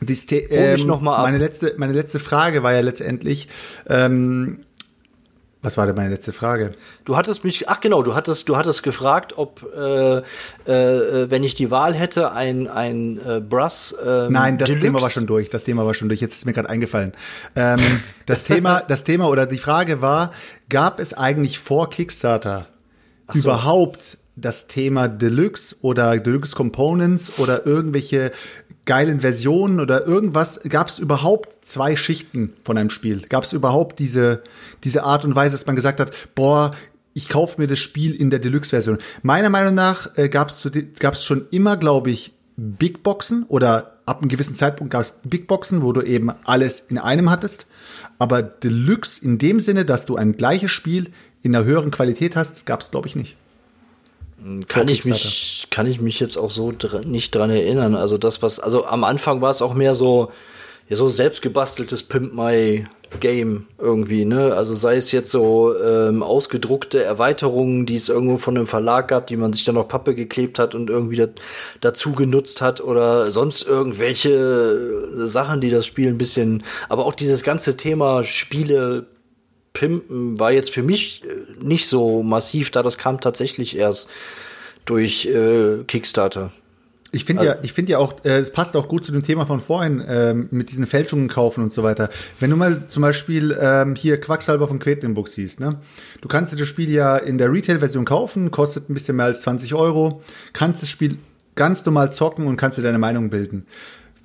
Dies 0.00 0.26
mich 0.28 0.84
noch 0.84 1.00
mal 1.00 1.14
ab. 1.14 1.22
Meine 1.22 1.38
letzte, 1.38 1.74
meine 1.76 1.92
letzte 1.92 2.18
Frage 2.18 2.64
war 2.64 2.72
ja 2.72 2.80
letztendlich, 2.80 3.46
ähm, 3.88 4.58
was 5.66 5.76
war 5.76 5.84
denn 5.86 5.96
meine 5.96 6.10
letzte 6.10 6.32
Frage? 6.32 6.74
Du 7.04 7.16
hattest 7.16 7.42
mich, 7.42 7.68
ach 7.68 7.80
genau, 7.80 8.04
du 8.04 8.14
hattest, 8.14 8.48
du 8.48 8.56
hattest 8.56 8.84
gefragt, 8.84 9.36
ob, 9.36 9.66
äh, 9.76 10.18
äh, 10.18 11.28
wenn 11.28 11.42
ich 11.42 11.56
die 11.56 11.72
Wahl 11.72 11.92
hätte, 11.92 12.30
ein, 12.30 12.68
ein 12.68 13.18
äh, 13.18 13.40
Brass. 13.40 13.92
Ähm, 14.06 14.32
Nein, 14.32 14.58
das 14.58 14.68
Deluxe- 14.68 14.86
Thema 14.86 15.00
war 15.02 15.10
schon 15.10 15.26
durch. 15.26 15.50
Das 15.50 15.64
Thema 15.64 15.84
war 15.84 15.92
schon 15.94 16.08
durch. 16.08 16.20
Jetzt 16.20 16.36
ist 16.36 16.46
mir 16.46 16.52
gerade 16.52 16.70
eingefallen. 16.70 17.12
Ähm, 17.56 17.78
das 18.26 18.44
Thema, 18.50 18.80
das 18.80 19.02
Thema 19.02 19.26
oder 19.28 19.44
die 19.46 19.58
Frage 19.58 20.00
war: 20.00 20.30
Gab 20.68 21.00
es 21.00 21.14
eigentlich 21.14 21.58
vor 21.58 21.90
Kickstarter 21.90 22.68
so. 23.32 23.40
überhaupt 23.40 24.18
das 24.36 24.68
Thema 24.68 25.08
Deluxe 25.08 25.74
oder 25.80 26.16
Deluxe 26.18 26.54
Components 26.54 27.40
oder 27.40 27.66
irgendwelche 27.66 28.30
geilen 28.86 29.20
Versionen 29.20 29.80
oder 29.80 30.06
irgendwas? 30.06 30.60
Gab 30.68 30.88
es 30.88 30.98
überhaupt 30.98 31.64
zwei 31.64 31.96
Schichten 31.96 32.54
von 32.64 32.78
einem 32.78 32.90
Spiel? 32.90 33.22
Gab 33.28 33.44
es 33.44 33.52
überhaupt 33.52 33.98
diese 33.98 34.42
diese 34.84 35.02
Art 35.02 35.24
und 35.24 35.36
Weise, 35.36 35.56
dass 35.56 35.66
man 35.66 35.76
gesagt 35.76 36.00
hat, 36.00 36.12
boah 36.34 36.72
ich 37.16 37.30
kaufe 37.30 37.58
mir 37.58 37.66
das 37.66 37.78
Spiel 37.78 38.14
in 38.14 38.28
der 38.28 38.40
Deluxe-Version. 38.40 38.98
Meiner 39.22 39.48
Meinung 39.48 39.74
nach 39.74 40.18
äh, 40.18 40.28
gab 40.28 40.50
es 40.50 41.24
schon 41.24 41.46
immer, 41.50 41.78
glaube 41.78 42.10
ich, 42.10 42.34
Big 42.58 43.02
Boxen 43.02 43.44
oder 43.44 43.96
ab 44.04 44.20
einem 44.20 44.28
gewissen 44.28 44.54
Zeitpunkt 44.54 44.92
gab 44.92 45.00
es 45.00 45.14
Big 45.24 45.46
Boxen, 45.46 45.82
wo 45.82 45.92
du 45.92 46.02
eben 46.02 46.30
alles 46.44 46.80
in 46.80 46.98
einem 46.98 47.30
hattest. 47.30 47.68
Aber 48.18 48.42
Deluxe 48.42 49.24
in 49.24 49.38
dem 49.38 49.60
Sinne, 49.60 49.86
dass 49.86 50.04
du 50.04 50.16
ein 50.16 50.32
gleiches 50.32 50.72
Spiel 50.72 51.10
in 51.40 51.56
einer 51.56 51.64
höheren 51.64 51.90
Qualität 51.90 52.36
hast, 52.36 52.66
gab 52.66 52.82
es, 52.82 52.90
glaube 52.90 53.08
ich, 53.08 53.16
nicht. 53.16 53.38
Kann 54.68 54.88
ich 54.88 55.04
mich 55.04 55.66
kann 55.70 55.86
ich 55.86 56.00
mich 56.00 56.20
jetzt 56.20 56.36
auch 56.36 56.50
so 56.50 56.72
dr 56.72 57.02
nicht 57.02 57.34
dran 57.34 57.50
erinnern. 57.50 57.94
Also 57.94 58.18
das 58.18 58.42
was 58.42 58.60
also 58.60 58.84
am 58.84 59.04
Anfang 59.04 59.40
war 59.40 59.50
es 59.50 59.62
auch 59.62 59.74
mehr 59.74 59.94
so 59.94 60.30
ja 60.88 60.96
so 60.96 61.08
selbstgebasteltes 61.08 62.02
Pimp 62.02 62.34
My 62.34 62.86
Game 63.20 63.66
irgendwie, 63.78 64.24
ne? 64.24 64.54
Also 64.54 64.74
sei 64.74 64.96
es 64.96 65.12
jetzt 65.12 65.30
so 65.30 65.74
ähm, 65.78 66.22
ausgedruckte 66.22 67.02
Erweiterungen, 67.02 67.86
die 67.86 67.96
es 67.96 68.08
irgendwo 68.08 68.36
von 68.36 68.56
einem 68.56 68.66
Verlag 68.66 69.08
gab, 69.08 69.26
die 69.28 69.36
man 69.36 69.52
sich 69.52 69.64
dann 69.64 69.76
auf 69.76 69.88
Pappe 69.88 70.14
geklebt 70.14 70.58
hat 70.58 70.74
und 70.74 70.90
irgendwie 70.90 71.16
dat, 71.16 71.40
dazu 71.80 72.12
genutzt 72.12 72.60
hat 72.60 72.80
oder 72.80 73.30
sonst 73.30 73.66
irgendwelche 73.66 75.28
Sachen, 75.28 75.60
die 75.60 75.70
das 75.70 75.86
Spiel 75.86 76.08
ein 76.08 76.18
bisschen, 76.18 76.64
aber 76.88 77.06
auch 77.06 77.14
dieses 77.14 77.42
ganze 77.42 77.76
Thema 77.76 78.24
Spiele 78.24 79.06
Pimpen 79.76 80.38
war 80.38 80.52
jetzt 80.52 80.72
für 80.72 80.82
mich 80.82 81.22
äh, 81.24 81.62
nicht 81.62 81.86
so 81.86 82.22
massiv, 82.22 82.70
da 82.70 82.82
das 82.82 82.96
kam 82.96 83.20
tatsächlich 83.20 83.76
erst 83.76 84.08
durch 84.86 85.26
äh, 85.26 85.84
Kickstarter. 85.86 86.50
Ich 87.12 87.24
finde 87.24 87.44
ja, 87.44 87.56
ich 87.62 87.74
finde 87.74 87.92
ja 87.92 87.98
auch, 87.98 88.24
äh, 88.24 88.38
es 88.38 88.50
passt 88.50 88.74
auch 88.74 88.88
gut 88.88 89.04
zu 89.04 89.12
dem 89.12 89.22
Thema 89.22 89.44
von 89.44 89.60
vorhin, 89.60 90.02
ähm, 90.08 90.48
mit 90.50 90.70
diesen 90.70 90.86
Fälschungen 90.86 91.28
kaufen 91.28 91.62
und 91.62 91.74
so 91.74 91.82
weiter. 91.82 92.08
Wenn 92.40 92.50
du 92.50 92.56
mal 92.56 92.88
zum 92.88 93.02
Beispiel 93.02 93.56
ähm, 93.60 93.94
hier 93.96 94.18
Quacksalber 94.18 94.66
von 94.66 94.78
Quedlinburg 94.78 95.28
siehst, 95.28 95.60
ne? 95.60 95.78
Du 96.22 96.28
kannst 96.28 96.54
dir 96.54 96.56
das 96.56 96.68
Spiel 96.68 96.90
ja 96.90 97.16
in 97.16 97.36
der 97.36 97.52
Retail-Version 97.52 98.06
kaufen, 98.06 98.50
kostet 98.50 98.88
ein 98.88 98.94
bisschen 98.94 99.16
mehr 99.16 99.26
als 99.26 99.42
20 99.42 99.74
Euro, 99.74 100.22
kannst 100.54 100.80
das 100.80 100.88
Spiel 100.88 101.18
ganz 101.54 101.84
normal 101.84 102.12
zocken 102.12 102.46
und 102.46 102.56
kannst 102.56 102.78
dir 102.78 102.82
deine 102.82 102.98
Meinung 102.98 103.28
bilden. 103.28 103.66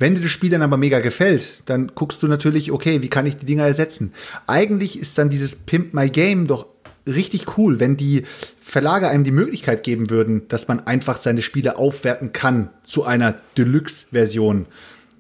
Wenn 0.02 0.16
dir 0.16 0.22
das 0.22 0.32
Spiel 0.32 0.50
dann 0.50 0.64
aber 0.64 0.78
mega 0.78 1.00
gefällt, 1.00 1.62
dann 1.68 1.92
guckst 1.94 2.24
du 2.24 2.28
natürlich, 2.28 2.72
okay, 2.72 3.04
wie 3.04 3.08
kann 3.08 3.28
ich 3.28 3.38
die 3.38 3.46
Dinger 3.46 3.68
ersetzen? 3.68 4.14
Eigentlich 4.48 4.98
ist 4.98 5.16
dann 5.20 5.30
dieses 5.30 5.56
Pimp 5.56 5.94
My 5.94 6.10
Game 6.10 6.48
doch 6.48 6.66
richtig 7.06 7.56
cool, 7.60 7.80
wenn 7.80 7.98
die 7.98 8.24
Verlage 8.60 9.10
einem 9.10 9.24
die 9.24 9.32
Möglichkeit 9.32 9.84
geben 9.84 10.10
würden, 10.10 10.48
dass 10.48 10.68
man 10.68 10.80
einfach 10.88 11.20
seine 11.20 11.44
Spiele 11.44 11.78
aufwerten 11.78 12.34
kann 12.34 12.72
zu 12.84 13.04
einer 13.04 13.36
Deluxe-Version. 13.60 14.66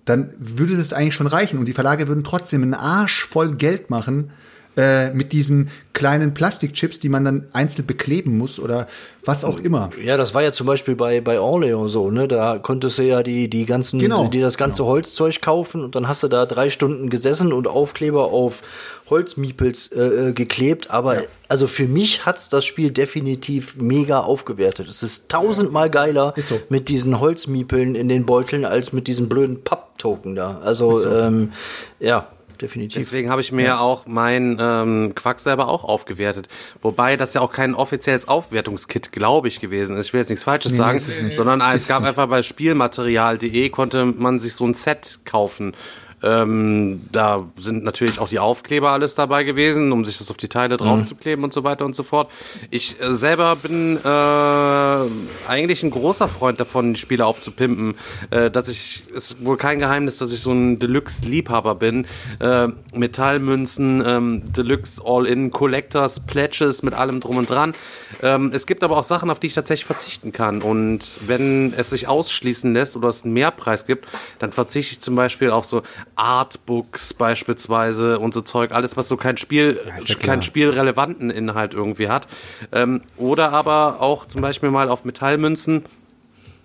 Dann 0.06 0.34
würde 0.40 0.76
das 0.76 0.94
eigentlich 0.94 1.14
schon 1.14 1.28
reichen 1.28 1.60
und 1.60 1.68
die 1.68 1.74
Verlage 1.74 2.08
würden 2.08 2.24
trotzdem 2.24 2.64
einen 2.64 2.74
Arsch 2.74 3.24
voll 3.24 3.54
Geld 3.58 3.92
machen, 3.92 4.32
äh, 4.78 5.10
mit 5.14 5.34
diesen 5.34 5.70
kleinen 5.94 6.34
Plastikchips, 6.34 7.00
die 7.00 7.10
man 7.10 7.26
dann 7.26 7.46
einzeln 7.52 7.86
bekleben 7.86 8.38
muss 8.38 8.60
oder 8.60 8.88
was 9.26 9.44
auch 9.44 9.60
immer. 9.60 9.90
Ja, 10.02 10.16
das 10.18 10.34
war 10.34 10.42
ja 10.42 10.52
zum 10.52 10.66
Beispiel 10.66 10.96
bei, 10.96 11.20
bei 11.22 11.40
Orleo 11.40 11.88
so, 11.90 12.10
ne? 12.10 12.28
Da 12.28 12.58
konntest 12.58 12.98
du 12.98 13.04
ja 13.04 13.22
die, 13.22 13.50
die 13.50 13.66
ganzen, 13.66 14.00
Genau. 14.00 14.28
die 14.30 14.40
das 14.40 14.58
ganze 14.58 14.86
Holzzeug 14.86 15.42
kaufen 15.42 15.84
und 15.84 15.96
dann 15.96 16.08
hast 16.08 16.24
du 16.24 16.28
da 16.30 16.46
drei 16.46 16.70
Stunden 16.70 17.10
gesessen 17.10 17.52
und 17.54 17.68
Aufkleber 17.68 18.26
auf 18.32 18.62
Holzmiepels 19.10 19.88
äh, 19.92 20.30
äh, 20.30 20.34
geklebt. 20.34 20.90
Aber 20.90 21.18
also 21.50 21.68
für 21.68 21.88
mich 21.88 22.26
hat's 22.26 22.48
das 22.50 22.64
Spiel 22.66 22.92
definitiv 22.92 23.76
mega 23.76 24.22
aufgewertet. 24.22 24.88
Es 24.90 25.04
ist 25.04 25.30
tausendmal 25.30 25.90
geiler 25.90 26.34
Ist 26.38 26.48
so. 26.48 26.60
mit 26.70 26.88
diesen 26.88 27.20
Holzmiepeln 27.20 27.94
in 27.96 28.08
den 28.08 28.26
Beuteln 28.26 28.64
als 28.66 28.94
mit 28.94 29.08
diesen 29.08 29.28
blöden 29.30 29.64
Papptoken 29.64 30.36
da. 30.36 30.62
Also 30.64 31.06
ähm, 31.06 31.52
ja, 32.00 32.28
definitiv. 32.62 32.98
Deswegen 33.02 33.30
habe 33.30 33.42
ich 33.42 33.52
mir 33.52 33.80
auch 33.80 34.06
mein 34.06 34.58
ähm, 34.60 35.14
Quacksalber 35.16 35.68
auch 35.68 35.84
aufgewertet. 35.84 36.48
Wobei 36.82 37.18
das 37.18 37.34
ja 37.34 37.42
auch 37.42 37.52
kein 37.52 37.74
offizielles 37.76 38.28
Aufwertungskit, 38.28 39.12
glaube 39.12 39.48
ich, 39.48 39.60
gewesen 39.60 39.98
ist. 39.98 40.08
Ich 40.08 40.14
will 40.14 40.20
jetzt 40.22 40.30
nichts 40.30 40.44
Falsches 40.44 40.76
sagen, 40.76 40.98
es 40.98 41.22
nicht. 41.22 41.36
sondern 41.36 41.62
es 41.62 41.76
Ist 41.76 41.82
es 41.84 41.88
gab 41.88 42.02
nicht. 42.02 42.10
einfach 42.10 42.28
bei 42.28 42.42
Spielmaterial.de 42.44 43.70
konnte 43.70 44.06
man 44.06 44.40
sich 44.40 44.54
so 44.54 44.66
ein 44.66 44.74
Set 44.74 45.20
kaufen. 45.26 45.74
Ähm, 46.24 47.02
da 47.12 47.46
sind 47.58 47.84
natürlich 47.84 48.20
auch 48.20 48.30
die 48.30 48.40
Aufkleber 48.40 48.92
alles 48.92 49.16
dabei 49.16 49.44
gewesen, 49.44 49.92
um 49.92 50.06
sich 50.06 50.18
das 50.18 50.30
auf 50.30 50.38
die 50.38 50.48
Teile 50.48 50.78
draufzukleben 50.78 51.44
und 51.44 51.54
so 51.54 51.64
weiter 51.64 51.86
und 51.86 51.96
so 51.96 52.04
fort. 52.04 52.32
Ich 52.70 53.02
äh, 53.02 53.14
selber 53.14 53.56
bin 53.56 53.98
äh, 53.98 55.50
eigentlich 55.50 55.84
ein 55.84 55.92
großer 55.92 56.28
Freund 56.28 56.60
davon, 56.60 56.94
die 56.94 57.00
Spiele 57.00 57.26
aufzupimpen. 57.26 57.96
Äh, 58.30 58.52
dass 58.52 58.70
ich, 58.70 59.04
ist 59.14 59.44
wohl 59.44 59.58
kein 59.58 59.80
Geheimnis, 59.80 60.18
dass 60.18 60.32
ich 60.32 60.42
so 60.42 60.52
ein 60.52 60.80
Deluxe-Liebhaber 60.80 61.76
bin. 61.76 62.06
Äh, 62.40 62.70
Metallmünzen, 62.94 64.04
ähm, 64.06 64.44
Deluxe 64.54 65.02
All-In 65.04 65.52
Collectors, 65.52 66.20
Pledges 66.22 66.84
mit 66.84 66.94
allem 66.94 67.20
drum 67.20 67.38
und 67.38 67.50
dran. 67.50 67.74
Ähm, 68.22 68.52
es 68.54 68.68
gibt 68.68 68.84
aber 68.84 68.98
auch 68.98 69.04
Sachen, 69.04 69.30
auf 69.30 69.40
die 69.40 69.48
ich 69.48 69.54
tatsächlich 69.54 69.86
verzichten 69.86 70.32
kann. 70.32 70.62
Und 70.62 71.20
wenn 71.26 71.74
es 71.76 71.90
sich 71.90 72.08
ausschließen 72.08 72.74
lässt 72.74 72.96
oder 72.96 73.10
es 73.10 73.24
einen 73.24 73.34
Mehrpreis 73.34 73.86
gibt, 73.86 74.08
dann 74.40 74.52
verzichte 74.52 74.94
ich 74.94 75.00
zum 75.02 75.16
Beispiel 75.16 75.50
auf 75.50 75.66
so 75.66 75.82
Artbooks 76.22 77.16
beispielsweise 77.16 78.20
und 78.20 78.32
so 78.36 78.42
Zeug, 78.42 78.74
alles, 78.74 78.96
was 78.96 79.10
so 79.10 79.18
kein 79.18 79.38
Spiel, 79.38 79.82
ja 80.06 80.16
kein 80.16 80.44
spielrelevanten 80.44 81.32
Inhalt 81.32 81.74
irgendwie 81.74 82.10
hat. 82.10 82.28
Ähm, 82.72 83.02
oder 83.18 83.52
aber 83.54 84.02
auch 84.02 84.28
zum 84.28 84.42
Beispiel 84.42 84.70
mal 84.70 84.88
auf 84.88 85.04
Metallmünzen, 85.04 85.84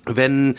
wenn 0.05 0.57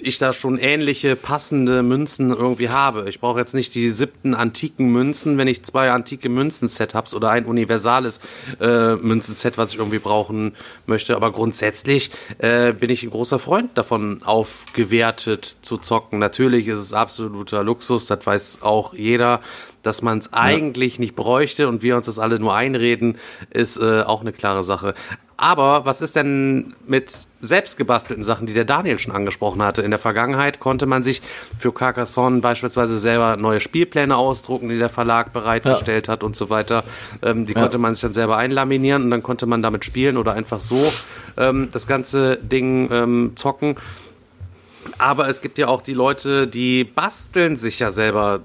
ich 0.00 0.18
da 0.18 0.32
schon 0.32 0.58
ähnliche 0.58 1.16
passende 1.16 1.82
Münzen 1.82 2.30
irgendwie 2.30 2.68
habe. 2.68 3.08
Ich 3.08 3.20
brauche 3.20 3.38
jetzt 3.38 3.54
nicht 3.54 3.74
die 3.74 3.90
siebten 3.90 4.34
antiken 4.34 4.88
Münzen, 4.92 5.38
wenn 5.38 5.48
ich 5.48 5.64
zwei 5.64 5.90
antike 5.90 6.28
Münzenset 6.28 6.94
habe 6.94 7.14
oder 7.14 7.30
ein 7.30 7.46
universales 7.46 8.20
äh, 8.60 8.96
Münzenset, 8.96 9.56
was 9.58 9.72
ich 9.72 9.78
irgendwie 9.78 9.98
brauchen 9.98 10.52
möchte. 10.86 11.16
Aber 11.16 11.32
grundsätzlich 11.32 12.10
äh, 12.38 12.72
bin 12.72 12.90
ich 12.90 13.02
ein 13.02 13.10
großer 13.10 13.38
Freund 13.38 13.76
davon, 13.76 14.22
aufgewertet 14.22 15.56
zu 15.62 15.78
zocken. 15.78 16.18
Natürlich 16.18 16.68
ist 16.68 16.78
es 16.78 16.92
absoluter 16.92 17.62
Luxus, 17.62 18.06
das 18.06 18.24
weiß 18.24 18.58
auch 18.62 18.94
jeder. 18.94 19.40
Dass 19.82 20.00
man 20.00 20.16
es 20.16 20.32
eigentlich 20.32 20.98
nicht 20.98 21.14
bräuchte 21.14 21.68
und 21.68 21.82
wir 21.82 21.96
uns 21.96 22.06
das 22.06 22.18
alle 22.18 22.38
nur 22.38 22.54
einreden, 22.54 23.18
ist 23.50 23.76
äh, 23.76 24.00
auch 24.00 24.22
eine 24.22 24.32
klare 24.32 24.64
Sache. 24.64 24.94
Aber 25.36 25.84
was 25.84 26.00
ist 26.00 26.14
denn 26.16 26.74
mit 26.86 27.12
selbstgebastelten 27.40 28.22
Sachen, 28.22 28.46
die 28.46 28.54
der 28.54 28.64
Daniel 28.64 28.98
schon 28.98 29.12
angesprochen 29.12 29.62
hatte? 29.62 29.82
In 29.82 29.90
der 29.90 29.98
Vergangenheit 29.98 30.60
konnte 30.60 30.86
man 30.86 31.02
sich 31.02 31.22
für 31.58 31.72
Carcassonne 31.72 32.40
beispielsweise 32.40 32.98
selber 32.98 33.36
neue 33.36 33.60
Spielpläne 33.60 34.16
ausdrucken, 34.16 34.68
die 34.68 34.78
der 34.78 34.88
Verlag 34.88 35.32
bereitgestellt 35.32 36.08
hat 36.08 36.22
und 36.22 36.36
so 36.36 36.50
weiter. 36.50 36.84
Ähm, 37.22 37.46
die 37.46 37.54
konnte 37.54 37.78
man 37.78 37.94
sich 37.94 38.02
dann 38.02 38.14
selber 38.14 38.36
einlaminieren 38.36 39.02
und 39.02 39.10
dann 39.10 39.22
konnte 39.22 39.46
man 39.46 39.62
damit 39.62 39.84
spielen 39.84 40.16
oder 40.16 40.34
einfach 40.34 40.60
so 40.60 40.92
ähm, 41.36 41.68
das 41.72 41.86
ganze 41.86 42.36
Ding 42.36 42.88
ähm, 42.92 43.32
zocken. 43.34 43.76
Aber 44.98 45.28
es 45.28 45.40
gibt 45.40 45.58
ja 45.58 45.68
auch 45.68 45.82
die 45.82 45.94
Leute, 45.94 46.46
die 46.46 46.84
basteln 46.84 47.56
sich 47.56 47.78
ja 47.78 47.90
selber 47.90 48.40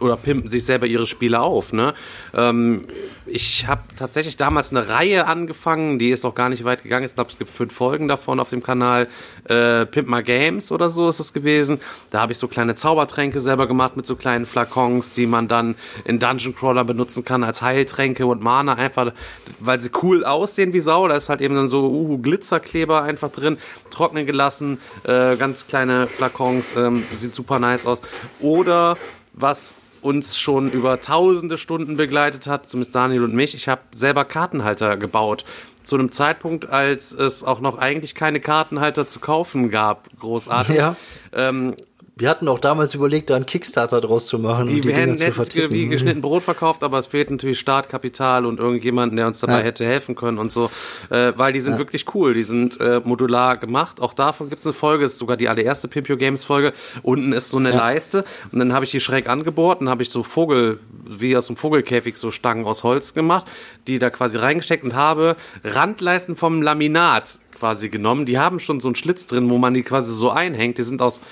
oder 0.00 0.16
pimpen 0.16 0.48
sich 0.48 0.64
selber 0.64 0.86
ihre 0.86 1.06
Spiele 1.06 1.40
auf. 1.40 1.72
Ne? 1.72 1.94
Ähm, 2.34 2.86
ich 3.26 3.66
habe 3.66 3.82
tatsächlich 3.96 4.36
damals 4.36 4.70
eine 4.70 4.88
Reihe 4.88 5.26
angefangen, 5.26 5.98
die 5.98 6.10
ist 6.10 6.24
auch 6.24 6.34
gar 6.34 6.48
nicht 6.48 6.64
weit 6.64 6.82
gegangen. 6.82 7.06
Ich 7.06 7.14
glaube, 7.14 7.30
es 7.30 7.38
gibt 7.38 7.50
fünf 7.50 7.72
Folgen 7.72 8.08
davon 8.08 8.40
auf 8.40 8.50
dem 8.50 8.62
Kanal. 8.62 9.08
Äh, 9.48 9.86
Pimp 9.86 10.08
My 10.08 10.22
Games 10.22 10.72
oder 10.72 10.90
so 10.90 11.08
ist 11.08 11.20
es 11.20 11.32
gewesen. 11.32 11.80
Da 12.10 12.20
habe 12.20 12.32
ich 12.32 12.38
so 12.38 12.48
kleine 12.48 12.74
Zaubertränke 12.74 13.40
selber 13.40 13.66
gemacht 13.66 13.96
mit 13.96 14.04
so 14.06 14.16
kleinen 14.16 14.46
Flakons, 14.46 15.12
die 15.12 15.26
man 15.26 15.48
dann 15.48 15.76
in 16.04 16.18
Dungeon 16.18 16.54
Crawler 16.54 16.84
benutzen 16.84 17.24
kann 17.24 17.44
als 17.44 17.62
Heiltränke 17.62 18.26
und 18.26 18.42
Mana, 18.42 18.74
einfach 18.74 19.12
weil 19.60 19.80
sie 19.80 19.90
cool 20.02 20.24
aussehen 20.24 20.72
wie 20.72 20.80
Sau. 20.80 21.08
Da 21.08 21.16
ist 21.16 21.28
halt 21.28 21.40
eben 21.40 21.54
dann 21.54 21.68
so 21.68 21.86
uh, 21.86 22.18
Glitzerkleber 22.18 23.02
einfach 23.02 23.30
drin, 23.30 23.58
trocknen 23.90 24.26
gelassen, 24.26 24.78
äh, 25.04 25.36
ganz 25.36 25.66
kleine 25.66 26.08
Flakons, 26.08 26.76
ähm, 26.76 27.04
sieht 27.14 27.34
super 27.34 27.58
nice 27.58 27.86
aus. 27.86 28.02
Oder 28.40 28.96
was 29.32 29.74
uns 30.04 30.38
schon 30.38 30.70
über 30.70 31.00
tausende 31.00 31.56
Stunden 31.56 31.96
begleitet 31.96 32.46
hat, 32.46 32.68
zumindest 32.68 32.94
Daniel 32.94 33.24
und 33.24 33.34
mich. 33.34 33.54
Ich 33.54 33.68
habe 33.68 33.80
selber 33.94 34.26
Kartenhalter 34.26 34.98
gebaut. 34.98 35.44
Zu 35.82 35.96
einem 35.96 36.12
Zeitpunkt, 36.12 36.68
als 36.68 37.12
es 37.12 37.42
auch 37.42 37.60
noch 37.60 37.78
eigentlich 37.78 38.14
keine 38.14 38.40
Kartenhalter 38.40 39.06
zu 39.06 39.18
kaufen 39.18 39.70
gab, 39.70 40.08
großartig. 40.18 40.76
Ja. 40.76 40.96
Ähm, 41.32 41.74
Wir 42.16 42.28
hatten 42.28 42.46
auch 42.46 42.60
damals 42.60 42.94
überlegt, 42.94 43.28
da 43.28 43.34
einen 43.34 43.44
Kickstarter 43.44 44.00
draus 44.00 44.26
zu 44.28 44.38
machen 44.38 44.68
die 44.68 44.74
und 44.76 44.84
die 44.84 44.88
werden 44.88 45.18
verticken. 45.18 45.72
wie 45.72 45.88
geschnitten 45.88 46.20
Brot 46.20 46.44
verkauft, 46.44 46.84
aber 46.84 46.96
es 47.00 47.06
fehlt 47.08 47.28
natürlich 47.28 47.58
Startkapital 47.58 48.46
und 48.46 48.60
irgendjemanden, 48.60 49.16
der 49.16 49.26
uns 49.26 49.40
dabei 49.40 49.58
Ja. 49.58 49.64
hätte 49.64 49.84
helfen 49.84 50.14
können 50.14 50.38
und 50.38 50.52
so, 50.52 50.70
äh, 51.10 51.32
weil 51.34 51.52
die 51.52 51.60
sind 51.60 51.76
wirklich 51.78 52.14
cool, 52.14 52.32
die 52.32 52.44
sind 52.44 52.80
äh, 52.80 53.00
modular 53.02 53.56
gemacht. 53.56 54.00
Auch 54.00 54.12
davon 54.14 54.48
gibt's 54.48 54.64
eine 54.64 54.74
Folge, 54.74 55.06
ist 55.06 55.18
sogar 55.18 55.36
die 55.36 55.48
allererste 55.48 55.88
Pimpio 55.88 56.16
Games 56.16 56.44
Folge. 56.44 56.72
Unten 57.02 57.32
ist 57.32 57.50
so 57.50 57.58
eine 57.58 57.72
Leiste 57.72 58.24
und 58.52 58.60
dann 58.60 58.72
habe 58.72 58.84
ich 58.84 58.92
die 58.92 59.00
schräg 59.00 59.28
angebohrt 59.28 59.80
und 59.80 59.88
habe 59.88 60.04
ich 60.04 60.10
so 60.10 60.22
Vogel, 60.22 60.78
wie 61.04 61.36
aus 61.36 61.48
dem 61.48 61.56
Vogelkäfig 61.56 62.14
so 62.16 62.30
Stangen 62.30 62.64
aus 62.64 62.84
Holz 62.84 63.14
gemacht, 63.14 63.46
die 63.88 63.98
da 63.98 64.10
quasi 64.10 64.38
reingesteckt 64.38 64.84
und 64.84 64.94
habe 64.94 65.34
Randleisten 65.64 66.36
vom 66.36 66.62
Laminat 66.62 67.40
quasi 67.58 67.88
genommen. 67.88 68.24
Die 68.24 68.38
haben 68.38 68.60
schon 68.60 68.80
so 68.80 68.88
einen 68.88 68.94
Schlitz 68.94 69.26
drin, 69.26 69.50
wo 69.50 69.58
man 69.58 69.74
die 69.74 69.82
quasi 69.82 70.12
so 70.12 70.30
einhängt. 70.30 70.78
Die 70.78 70.82
sind 70.82 71.02
aus 71.02 71.22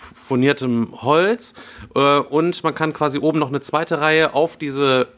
furniertem 0.00 1.02
Holz 1.02 1.54
äh, 1.94 2.18
und 2.18 2.62
man 2.64 2.74
kann 2.74 2.92
quasi 2.92 3.18
oben 3.18 3.38
noch 3.38 3.48
eine 3.48 3.60
zweite 3.60 4.00
Reihe 4.00 4.34
auf 4.34 4.56
diese 4.56 5.08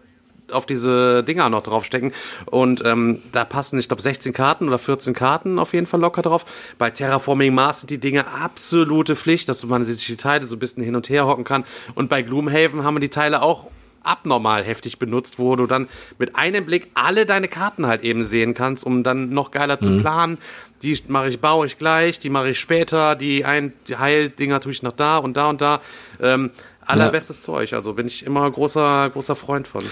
auf 0.51 0.67
diese 0.67 1.25
Dinger 1.25 1.49
noch 1.49 1.63
draufstecken 1.63 2.13
und 2.47 2.85
ähm, 2.85 3.21
da 3.33 3.45
passen, 3.47 3.79
ich 3.79 3.89
glaube, 3.89 4.03
16 4.03 4.35
Karten 4.35 4.69
oder 4.69 4.77
14 4.77 5.15
Karten 5.15 5.59
auf 5.59 5.73
jeden 5.73 5.87
Fall 5.87 6.01
locker 6.01 6.21
drauf. 6.21 6.45
Bei 6.77 6.91
Terraforming 6.91 7.55
Mars 7.55 7.81
sind 7.81 7.91
die 7.91 8.01
Dinge 8.01 8.27
absolute 8.27 9.17
Pflicht, 9.17 9.49
dass 9.49 9.65
man 9.65 9.83
sich 9.83 10.05
die 10.05 10.17
Teile 10.17 10.45
so 10.45 10.57
ein 10.57 10.59
bisschen 10.59 10.83
hin 10.83 10.95
und 10.95 11.09
her 11.09 11.27
hocken 11.27 11.45
kann 11.45 11.65
und 11.95 12.11
bei 12.11 12.21
Gloomhaven 12.21 12.85
haben 12.85 12.97
wir 12.97 13.01
die 13.01 13.09
Teile 13.09 13.41
auch 13.41 13.69
abnormal 14.05 14.65
heftig 14.65 14.99
benutzt, 14.99 15.39
wo 15.39 15.57
du 15.57 15.67
dann 15.67 15.89
mit 16.19 16.37
einem 16.37 16.65
Blick 16.65 16.91
alle 16.95 17.27
deine 17.27 17.49
Karten 17.49 17.87
halt 17.87 18.03
eben 18.03 18.25
sehen 18.25 18.55
kannst, 18.55 18.85
um 18.85 19.03
dann 19.03 19.31
noch 19.31 19.51
geiler 19.51 19.79
zu 19.79 19.99
planen. 19.99 20.39
Die 20.83 20.99
mache 21.09 21.29
ich, 21.29 21.41
baue 21.41 21.67
ich 21.67 21.79
gleich, 21.79 22.19
die 22.19 22.31
mache 22.31 22.51
ich 22.51 22.61
später, 22.61 23.15
die 23.15 23.45
ein 23.45 23.73
die 23.89 23.97
Heildinger 23.97 24.61
tue 24.61 24.73
ich 24.73 24.83
noch 24.83 24.93
da 24.93 25.19
und 25.19 25.37
da 25.37 25.49
und 25.49 25.61
da. 25.61 25.81
Ähm, 26.21 26.51
allerbestes 26.85 27.43
Zeug, 27.43 27.73
also 27.73 27.95
bin 27.95 28.07
ich 28.07 28.25
immer 28.27 28.51
großer, 28.51 29.11
großer 29.11 29.37
Freund 29.37 29.69
von. 29.69 29.85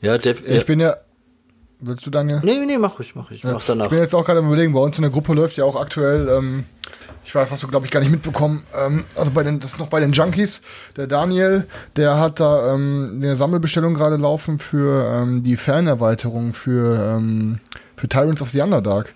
Ja, 0.00 0.18
def 0.18 0.42
Ich 0.46 0.66
bin 0.66 0.80
ja. 0.80 0.96
Willst 1.80 2.04
du, 2.04 2.10
Daniel? 2.10 2.40
Nee, 2.42 2.58
nee, 2.66 2.76
mach 2.76 2.98
ich, 2.98 3.14
mach 3.14 3.30
ich. 3.30 3.44
Mach 3.44 3.64
danach. 3.64 3.84
Ich 3.84 3.90
bin 3.90 4.00
jetzt 4.00 4.12
auch 4.12 4.24
gerade 4.24 4.40
am 4.40 4.46
überlegen, 4.46 4.72
bei 4.72 4.80
uns 4.80 4.98
in 4.98 5.02
der 5.02 5.12
Gruppe 5.12 5.32
läuft 5.32 5.56
ja 5.56 5.64
auch 5.64 5.76
aktuell, 5.76 6.28
ähm, 6.28 6.64
ich 7.24 7.32
weiß, 7.32 7.52
hast 7.52 7.62
du 7.62 7.68
glaube 7.68 7.86
ich 7.86 7.92
gar 7.92 8.00
nicht 8.00 8.10
mitbekommen, 8.10 8.66
ähm, 8.76 9.04
also 9.14 9.30
bei 9.30 9.44
den, 9.44 9.60
das 9.60 9.72
ist 9.72 9.78
noch 9.78 9.86
bei 9.86 10.00
den 10.00 10.10
Junkies, 10.10 10.60
der 10.96 11.06
Daniel, 11.06 11.68
der 11.94 12.18
hat 12.18 12.40
da 12.40 12.74
ähm, 12.74 13.20
eine 13.22 13.36
Sammelbestellung 13.36 13.94
gerade 13.94 14.16
laufen 14.16 14.58
für 14.58 15.08
ähm, 15.08 15.44
die 15.44 15.56
Fernerweiterung 15.56 16.52
für, 16.52 17.16
ähm, 17.16 17.60
für 17.94 18.08
Tyrants 18.08 18.42
of 18.42 18.50
the 18.50 18.60
Underdark. 18.60 19.14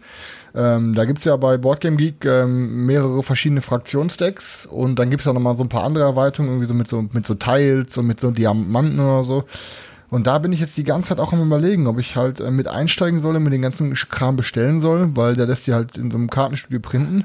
Ähm, 0.55 0.95
da 0.95 1.05
gibt's 1.07 1.25
ja 1.25 1.37
bei 1.37 1.57
Boardgame 1.57 1.97
Geek 1.97 2.25
ähm, 2.27 2.85
mehrere 2.85 3.23
verschiedene 3.23 3.63
Fraktionsdecks 3.63 4.67
und 4.67 4.99
dann 4.99 5.09
gibt's 5.09 5.25
ja 5.25 5.33
noch 5.33 5.41
mal 5.41 5.57
so 5.57 5.63
ein 5.63 5.71
paar 5.71 5.85
andere 5.85 6.05
Erweiterungen, 6.05 6.53
irgendwie 6.53 6.69
so 6.69 6.75
mit 6.75 6.89
so, 6.89 7.03
mit 7.11 7.27
so 7.27 7.35
Tiles 7.35 7.97
und 7.97 8.07
mit 8.07 8.21
so 8.21 8.31
Diamanten 8.31 9.01
oder 9.01 9.25
so. 9.25 9.45
Und 10.11 10.27
da 10.27 10.39
bin 10.39 10.53
ich 10.53 10.61
jetzt 10.61 10.77
die 10.77 10.85
ganze 10.85 11.09
Zeit 11.09 11.21
auch 11.21 11.33
am 11.33 11.41
überlegen, 11.41 11.87
ob 11.87 11.99
ich 11.99 12.17
halt 12.17 12.41
äh, 12.41 12.51
mit 12.51 12.69
einsteigen 12.69 13.21
soll 13.21 13.35
und 13.35 13.45
mir 13.45 13.51
den 13.51 13.63
ganzen 13.63 13.95
Kram 13.95 14.37
bestellen 14.37 14.79
soll, 14.79 15.17
weil 15.17 15.35
der 15.35 15.47
lässt 15.47 15.67
die 15.67 15.73
halt 15.73 15.97
in 15.97 16.11
so 16.11 16.19
einem 16.19 16.29
Kartenstudio 16.29 16.81
printen. 16.81 17.25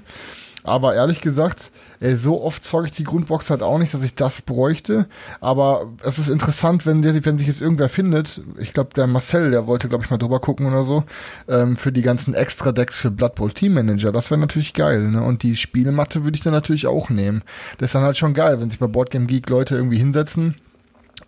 Aber 0.63 0.95
ehrlich 0.95 1.19
gesagt, 1.19 1.71
so 1.99 2.41
oft 2.43 2.63
zocke 2.63 2.87
ich 2.87 2.91
die 2.91 3.03
Grundbox 3.03 3.49
halt 3.49 3.63
auch 3.63 3.77
nicht, 3.79 3.93
dass 3.93 4.03
ich 4.03 4.15
das 4.15 4.41
bräuchte. 4.41 5.07
Aber 5.41 5.91
es 6.03 6.19
ist 6.19 6.29
interessant, 6.29 6.85
wenn, 6.85 7.01
der, 7.01 7.25
wenn 7.25 7.37
sich 7.37 7.47
jetzt 7.47 7.61
irgendwer 7.61 7.89
findet, 7.89 8.41
ich 8.59 8.73
glaube, 8.73 8.91
der 8.95 9.07
Marcel, 9.07 9.51
der 9.51 9.67
wollte, 9.67 9.89
glaube 9.89 10.03
ich, 10.03 10.09
mal 10.09 10.17
drüber 10.17 10.39
gucken 10.39 10.67
oder 10.67 10.83
so, 10.83 11.03
ähm, 11.47 11.75
für 11.77 11.91
die 11.91 12.01
ganzen 12.03 12.33
Extra-Decks 12.33 12.97
für 12.97 13.11
Blood 13.11 13.35
Bowl 13.35 13.51
Team 13.51 13.73
Manager. 13.73 14.11
Das 14.11 14.29
wäre 14.29 14.39
natürlich 14.39 14.73
geil, 14.73 15.09
ne? 15.09 15.23
Und 15.23 15.43
die 15.43 15.55
Spielematte 15.55 16.23
würde 16.23 16.35
ich 16.35 16.43
dann 16.43 16.53
natürlich 16.53 16.87
auch 16.87 17.09
nehmen. 17.09 17.41
Das 17.77 17.89
ist 17.89 17.95
dann 17.95 18.03
halt 18.03 18.17
schon 18.17 18.33
geil, 18.33 18.59
wenn 18.59 18.69
sich 18.69 18.79
bei 18.79 18.87
Boardgame 18.87 19.25
Geek 19.25 19.49
Leute 19.49 19.75
irgendwie 19.75 19.97
hinsetzen 19.97 20.55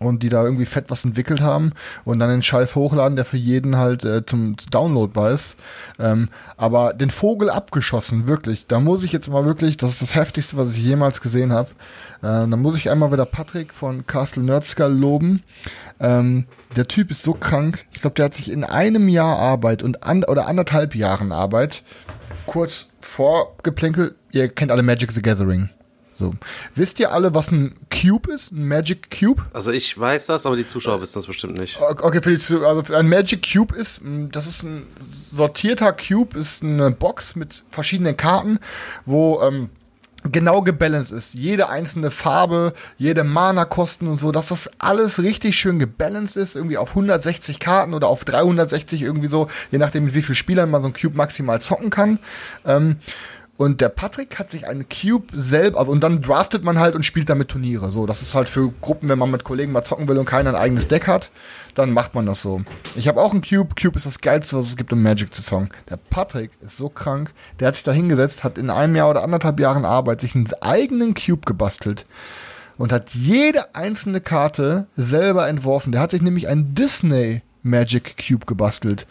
und 0.00 0.22
die 0.22 0.30
da 0.30 0.42
irgendwie 0.42 0.66
fett 0.66 0.86
was 0.88 1.04
entwickelt 1.04 1.40
haben 1.40 1.72
und 2.04 2.18
dann 2.18 2.30
den 2.30 2.42
Scheiß 2.42 2.74
hochladen, 2.74 3.16
der 3.16 3.24
für 3.24 3.36
jeden 3.36 3.76
halt 3.76 4.04
äh, 4.04 4.24
zum 4.24 4.56
Downloadbar 4.70 5.30
ist. 5.30 5.56
Ähm, 5.98 6.28
aber 6.56 6.94
den 6.94 7.10
Vogel 7.10 7.50
abgeschossen, 7.50 8.26
wirklich. 8.26 8.66
Da 8.66 8.80
muss 8.80 9.04
ich 9.04 9.12
jetzt 9.12 9.28
mal 9.28 9.44
wirklich, 9.44 9.76
das 9.76 9.92
ist 9.92 10.02
das 10.02 10.14
heftigste, 10.14 10.56
was 10.56 10.70
ich 10.70 10.82
jemals 10.82 11.20
gesehen 11.20 11.52
habe. 11.52 11.68
Äh, 12.22 12.48
da 12.48 12.56
muss 12.56 12.76
ich 12.76 12.90
einmal 12.90 13.12
wieder 13.12 13.26
Patrick 13.26 13.74
von 13.74 14.06
Castle 14.06 14.42
Nerdskull 14.42 14.92
loben. 14.92 15.42
Ähm, 16.00 16.46
der 16.76 16.88
Typ 16.88 17.10
ist 17.10 17.22
so 17.22 17.34
krank. 17.34 17.84
Ich 17.92 18.00
glaube, 18.00 18.14
der 18.14 18.24
hat 18.24 18.34
sich 18.34 18.50
in 18.50 18.64
einem 18.64 19.08
Jahr 19.08 19.38
Arbeit 19.38 19.82
und 19.82 20.02
an, 20.02 20.24
oder 20.24 20.48
anderthalb 20.48 20.94
Jahren 20.94 21.30
Arbeit 21.30 21.82
kurz 22.46 22.88
vor 23.00 23.56
Geplänkel, 23.62 24.14
ihr 24.32 24.48
kennt 24.48 24.70
alle 24.70 24.82
Magic 24.82 25.12
the 25.12 25.22
Gathering. 25.22 25.68
So. 26.20 26.34
Wisst 26.74 27.00
ihr 27.00 27.12
alle, 27.12 27.34
was 27.34 27.50
ein 27.50 27.74
Cube 27.90 28.30
ist? 28.30 28.52
Ein 28.52 28.68
Magic 28.68 29.10
Cube? 29.10 29.42
Also 29.54 29.72
ich 29.72 29.98
weiß 29.98 30.26
das, 30.26 30.44
aber 30.44 30.54
die 30.54 30.66
Zuschauer 30.66 31.00
wissen 31.00 31.14
das 31.14 31.26
bestimmt 31.26 31.56
nicht. 31.56 31.80
Okay, 31.80 32.20
für 32.22 32.36
die, 32.36 32.64
also 32.64 32.92
ein 32.92 33.08
Magic 33.08 33.50
Cube 33.50 33.74
ist, 33.74 34.02
das 34.30 34.46
ist 34.46 34.62
ein 34.62 34.86
sortierter 35.32 35.92
Cube, 35.92 36.38
ist 36.38 36.62
eine 36.62 36.90
Box 36.90 37.36
mit 37.36 37.64
verschiedenen 37.70 38.18
Karten, 38.18 38.58
wo 39.06 39.40
ähm, 39.40 39.70
genau 40.24 40.60
gebalanced 40.60 41.12
ist. 41.12 41.32
Jede 41.34 41.68
einzelne 41.70 42.10
Farbe, 42.10 42.74
jede 42.98 43.24
Mana-Kosten 43.24 44.06
und 44.06 44.18
so, 44.18 44.32
dass 44.32 44.48
das 44.48 44.70
alles 44.78 45.22
richtig 45.22 45.58
schön 45.58 45.78
gebalanced 45.78 46.36
ist, 46.36 46.56
irgendwie 46.56 46.76
auf 46.76 46.90
160 46.90 47.58
Karten 47.58 47.94
oder 47.94 48.08
auf 48.08 48.24
360 48.24 49.02
irgendwie 49.02 49.28
so, 49.28 49.48
je 49.70 49.78
nachdem 49.78 50.04
mit 50.04 50.14
wie 50.14 50.22
vielen 50.22 50.36
Spielern 50.36 50.70
man 50.70 50.82
so 50.82 50.88
ein 50.88 50.94
Cube 50.94 51.16
maximal 51.16 51.62
zocken 51.62 51.88
kann. 51.88 52.18
Ähm, 52.66 52.96
und 53.60 53.82
der 53.82 53.90
Patrick 53.90 54.38
hat 54.38 54.48
sich 54.48 54.66
einen 54.66 54.86
Cube 54.88 55.26
selber, 55.34 55.80
also 55.80 55.92
und 55.92 56.00
dann 56.00 56.22
draftet 56.22 56.64
man 56.64 56.78
halt 56.78 56.94
und 56.94 57.04
spielt 57.04 57.28
damit 57.28 57.48
Turniere. 57.48 57.90
So, 57.90 58.06
das 58.06 58.22
ist 58.22 58.34
halt 58.34 58.48
für 58.48 58.72
Gruppen, 58.80 59.10
wenn 59.10 59.18
man 59.18 59.30
mit 59.30 59.44
Kollegen 59.44 59.70
mal 59.70 59.84
zocken 59.84 60.08
will 60.08 60.16
und 60.16 60.24
keiner 60.24 60.48
ein 60.48 60.56
eigenes 60.56 60.88
Deck 60.88 61.06
hat, 61.06 61.30
dann 61.74 61.92
macht 61.92 62.14
man 62.14 62.24
das 62.24 62.40
so. 62.40 62.62
Ich 62.96 63.06
habe 63.06 63.20
auch 63.20 63.32
einen 63.32 63.42
Cube. 63.42 63.74
Cube 63.78 63.98
ist 63.98 64.06
das 64.06 64.22
geilste, 64.22 64.56
was 64.56 64.64
es 64.64 64.78
gibt, 64.78 64.94
um 64.94 65.02
Magic 65.02 65.34
zu 65.34 65.42
zocken. 65.42 65.68
Der 65.90 65.98
Patrick 65.98 66.52
ist 66.62 66.78
so 66.78 66.88
krank. 66.88 67.34
Der 67.58 67.68
hat 67.68 67.74
sich 67.74 67.84
da 67.84 67.92
hingesetzt, 67.92 68.44
hat 68.44 68.56
in 68.56 68.70
einem 68.70 68.96
Jahr 68.96 69.10
oder 69.10 69.22
anderthalb 69.22 69.60
Jahren 69.60 69.84
Arbeit 69.84 70.22
sich 70.22 70.34
einen 70.34 70.48
eigenen 70.62 71.12
Cube 71.12 71.44
gebastelt 71.44 72.06
und 72.78 72.94
hat 72.94 73.10
jede 73.10 73.74
einzelne 73.74 74.22
Karte 74.22 74.86
selber 74.96 75.48
entworfen. 75.48 75.92
Der 75.92 76.00
hat 76.00 76.12
sich 76.12 76.22
nämlich 76.22 76.48
einen 76.48 76.74
Disney 76.74 77.42
Magic 77.62 78.16
Cube 78.26 78.46
gebastelt. 78.46 79.06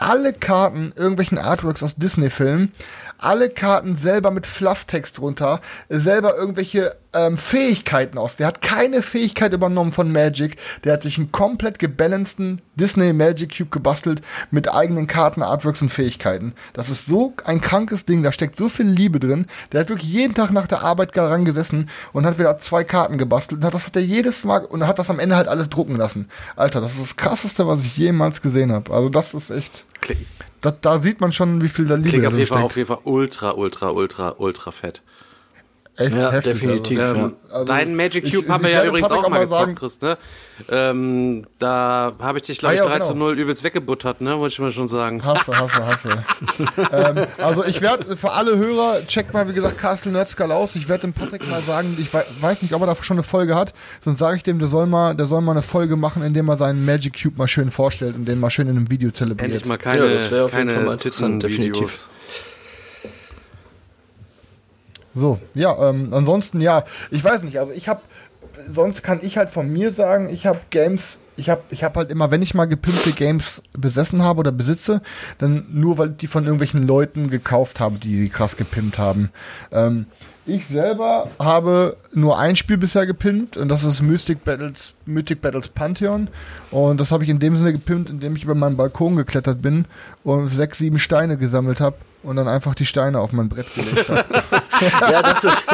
Alle 0.00 0.32
Karten, 0.32 0.92
irgendwelchen 0.94 1.38
Artworks 1.38 1.82
aus 1.82 1.96
Disney-Filmen, 1.96 2.72
alle 3.18 3.50
Karten 3.50 3.96
selber 3.96 4.30
mit 4.30 4.46
Flufftext 4.46 5.18
drunter, 5.18 5.60
selber 5.88 6.36
irgendwelche 6.36 6.94
ähm, 7.14 7.38
Fähigkeiten 7.38 8.18
aus. 8.18 8.36
Der 8.36 8.46
hat 8.46 8.60
keine 8.60 9.02
Fähigkeit 9.02 9.52
übernommen 9.52 9.92
von 9.92 10.12
Magic. 10.12 10.56
Der 10.84 10.92
hat 10.92 11.02
sich 11.02 11.18
einen 11.18 11.32
komplett 11.32 11.78
gebalanceden 11.78 12.60
Disney 12.74 13.12
Magic 13.12 13.56
Cube 13.56 13.70
gebastelt 13.70 14.22
mit 14.50 14.72
eigenen 14.72 15.06
Karten, 15.06 15.42
Artworks 15.42 15.82
und 15.82 15.88
Fähigkeiten. 15.88 16.54
Das 16.74 16.90
ist 16.90 17.06
so 17.06 17.32
ein 17.44 17.60
krankes 17.60 18.04
Ding. 18.04 18.22
Da 18.22 18.32
steckt 18.32 18.56
so 18.56 18.68
viel 18.68 18.86
Liebe 18.86 19.20
drin. 19.20 19.46
Der 19.72 19.80
hat 19.80 19.88
wirklich 19.88 20.10
jeden 20.10 20.34
Tag 20.34 20.50
nach 20.52 20.66
der 20.66 20.82
Arbeit 20.82 21.16
daran 21.16 21.44
gesessen 21.44 21.88
und 22.12 22.26
hat 22.26 22.38
wieder 22.38 22.58
zwei 22.58 22.84
Karten 22.84 23.18
gebastelt. 23.18 23.64
Und 23.64 23.74
das 23.74 23.86
hat 23.86 23.96
er 23.96 24.02
jedes 24.02 24.44
Mal 24.44 24.64
und 24.64 24.86
hat 24.86 24.98
das 24.98 25.10
am 25.10 25.18
Ende 25.18 25.36
halt 25.36 25.48
alles 25.48 25.68
drucken 25.68 25.96
lassen. 25.96 26.28
Alter, 26.56 26.80
das 26.80 26.92
ist 26.92 27.02
das 27.02 27.16
krasseste, 27.16 27.66
was 27.66 27.84
ich 27.84 27.96
jemals 27.96 28.42
gesehen 28.42 28.72
habe. 28.72 28.92
Also 28.92 29.08
das 29.08 29.34
ist 29.34 29.50
echt. 29.50 29.84
Klingt, 30.00 30.26
da, 30.60 30.72
da 30.72 30.98
sieht 30.98 31.20
man 31.20 31.32
schon, 31.32 31.62
wie 31.62 31.68
viel 31.68 31.86
da 31.86 31.94
Liebe 31.94 32.08
klingt 32.08 32.26
auf 32.26 32.36
jeden 32.36 32.46
Fall, 32.46 32.62
auf 32.62 32.76
jeden 32.76 32.88
Fall 32.88 32.98
ultra, 33.04 33.52
ultra, 33.52 33.90
ultra, 33.90 34.34
ultra 34.38 34.70
fett. 34.70 35.02
Echt 35.98 36.14
Ja, 36.14 36.30
heftig, 36.30 36.52
definitiv. 36.54 37.00
Also. 37.00 37.14
Ähm, 37.16 37.34
Also, 37.50 37.64
Deinen 37.64 37.96
Magic 37.96 38.24
ich- 38.26 38.34
Cube 38.34 38.46
haben 38.52 38.62
wir 38.62 38.70
ich 38.70 38.76
ja 38.76 38.84
übrigens 38.84 39.08
Patrick 39.08 39.24
auch 39.24 39.30
mal 39.30 39.46
gezockt, 39.46 39.76
Chris, 39.76 40.00
ne? 40.02 40.18
Ähm, 40.70 41.46
da 41.58 42.12
habe 42.18 42.38
ich 42.38 42.42
dich, 42.44 42.58
glaube 42.58 42.72
Ah, 42.72 42.74
ich, 42.74 42.80
ja, 42.82 42.86
3 42.86 43.00
zu 43.00 43.12
genau. 43.14 43.26
0 43.26 43.38
übelst 43.38 43.64
weggebuttert, 43.64 44.20
ne? 44.20 44.38
Wollte 44.38 44.52
ich 44.52 44.58
mal 44.58 44.70
schon 44.70 44.86
sagen. 44.88 45.24
Hasse, 45.24 45.52
hasse, 45.58 45.86
hasse. 45.86 46.08
ähm, 46.92 47.26
also 47.38 47.64
ich 47.64 47.80
werde 47.80 48.16
für 48.18 48.32
alle 48.32 48.56
Hörer, 48.58 49.06
checkt 49.06 49.32
mal 49.32 49.48
wie 49.48 49.54
gesagt 49.54 49.78
Castle 49.78 50.12
Nerdskull 50.12 50.52
aus. 50.52 50.76
Ich 50.76 50.88
werde 50.90 51.02
dem 51.02 51.12
Patrick 51.14 51.48
mal 51.48 51.62
sagen, 51.62 51.96
ich 51.98 52.12
wei- 52.12 52.26
weiß 52.40 52.60
nicht, 52.62 52.74
ob 52.74 52.82
er 52.82 52.86
da 52.88 52.96
schon 53.02 53.16
eine 53.16 53.22
Folge 53.24 53.54
hat, 53.54 53.72
sonst 54.04 54.18
sage 54.18 54.36
ich 54.36 54.42
dem, 54.42 54.58
der 54.58 54.68
soll 54.68 54.86
mal, 54.86 55.14
der 55.14 55.24
soll 55.26 55.40
mal 55.40 55.52
eine 55.52 55.62
Folge 55.62 55.96
machen, 55.96 56.22
in 56.22 56.34
dem 56.34 56.48
er 56.48 56.56
seinen 56.58 56.84
Magic 56.84 57.22
Cube 57.22 57.38
mal 57.38 57.48
schön 57.48 57.70
vorstellt 57.70 58.14
und 58.16 58.26
den 58.26 58.38
mal 58.40 58.50
schön 58.50 58.68
in 58.68 58.76
einem 58.76 58.90
Video 58.90 59.10
zelebriert. 59.10 59.40
Endlich 59.52 59.64
mal 59.64 59.78
Ja, 59.82 59.90
keine, 59.90 60.14
das 60.14 60.30
wäre 60.30 60.44
auf 60.44 60.52
jeden 60.52 60.68
Fall 60.68 60.74
keine 60.76 60.86
mal 60.86 60.96
Titten-Videos. 60.98 61.40
definitiv. 61.56 62.04
So, 65.14 65.38
ja, 65.54 65.90
ähm, 65.90 66.12
ansonsten 66.12 66.60
ja, 66.60 66.84
ich 67.10 67.22
weiß 67.22 67.42
nicht, 67.42 67.58
also 67.58 67.72
ich 67.72 67.88
habe, 67.88 68.00
sonst 68.70 69.02
kann 69.02 69.20
ich 69.22 69.36
halt 69.36 69.50
von 69.50 69.70
mir 69.72 69.92
sagen, 69.92 70.28
ich 70.28 70.46
habe 70.46 70.60
Games, 70.70 71.18
ich 71.36 71.48
habe 71.48 71.62
ich 71.70 71.84
hab 71.84 71.96
halt 71.96 72.10
immer, 72.10 72.30
wenn 72.30 72.42
ich 72.42 72.54
mal 72.54 72.66
gepimpte 72.66 73.12
Games 73.12 73.62
besessen 73.76 74.22
habe 74.22 74.40
oder 74.40 74.52
besitze, 74.52 75.00
dann 75.38 75.66
nur, 75.72 75.98
weil 75.98 76.10
ich 76.10 76.16
die 76.16 76.26
von 76.26 76.44
irgendwelchen 76.44 76.86
Leuten 76.86 77.30
gekauft 77.30 77.80
habe, 77.80 77.98
die 77.98 78.18
die 78.18 78.28
krass 78.28 78.56
gepimpt 78.56 78.98
haben. 78.98 79.30
Ähm, 79.72 80.06
ich 80.50 80.66
selber 80.66 81.28
habe 81.38 81.98
nur 82.14 82.38
ein 82.38 82.56
Spiel 82.56 82.78
bisher 82.78 83.04
gepimpt 83.04 83.58
und 83.58 83.68
das 83.68 83.84
ist 83.84 84.00
Mystic 84.00 84.44
Battles, 84.44 84.94
Mythic 85.04 85.42
Battles 85.42 85.68
Pantheon. 85.68 86.28
Und 86.70 86.98
das 87.00 87.12
habe 87.12 87.22
ich 87.22 87.28
in 87.28 87.38
dem 87.38 87.54
Sinne 87.56 87.72
gepimpt, 87.72 88.08
indem 88.08 88.34
ich 88.34 88.44
über 88.44 88.54
meinen 88.54 88.78
Balkon 88.78 89.16
geklettert 89.16 89.60
bin 89.60 89.84
und 90.24 90.48
sechs, 90.48 90.78
sieben 90.78 90.98
Steine 90.98 91.36
gesammelt 91.36 91.82
habe 91.82 91.96
und 92.22 92.36
dann 92.36 92.48
einfach 92.48 92.74
die 92.74 92.86
Steine 92.86 93.20
auf 93.20 93.32
mein 93.32 93.48
Brett 93.48 93.72
gelegt 93.74 94.08
habe. 94.08 94.24
Ja, 94.80 95.22
das 95.22 95.42
ist. 95.42 95.66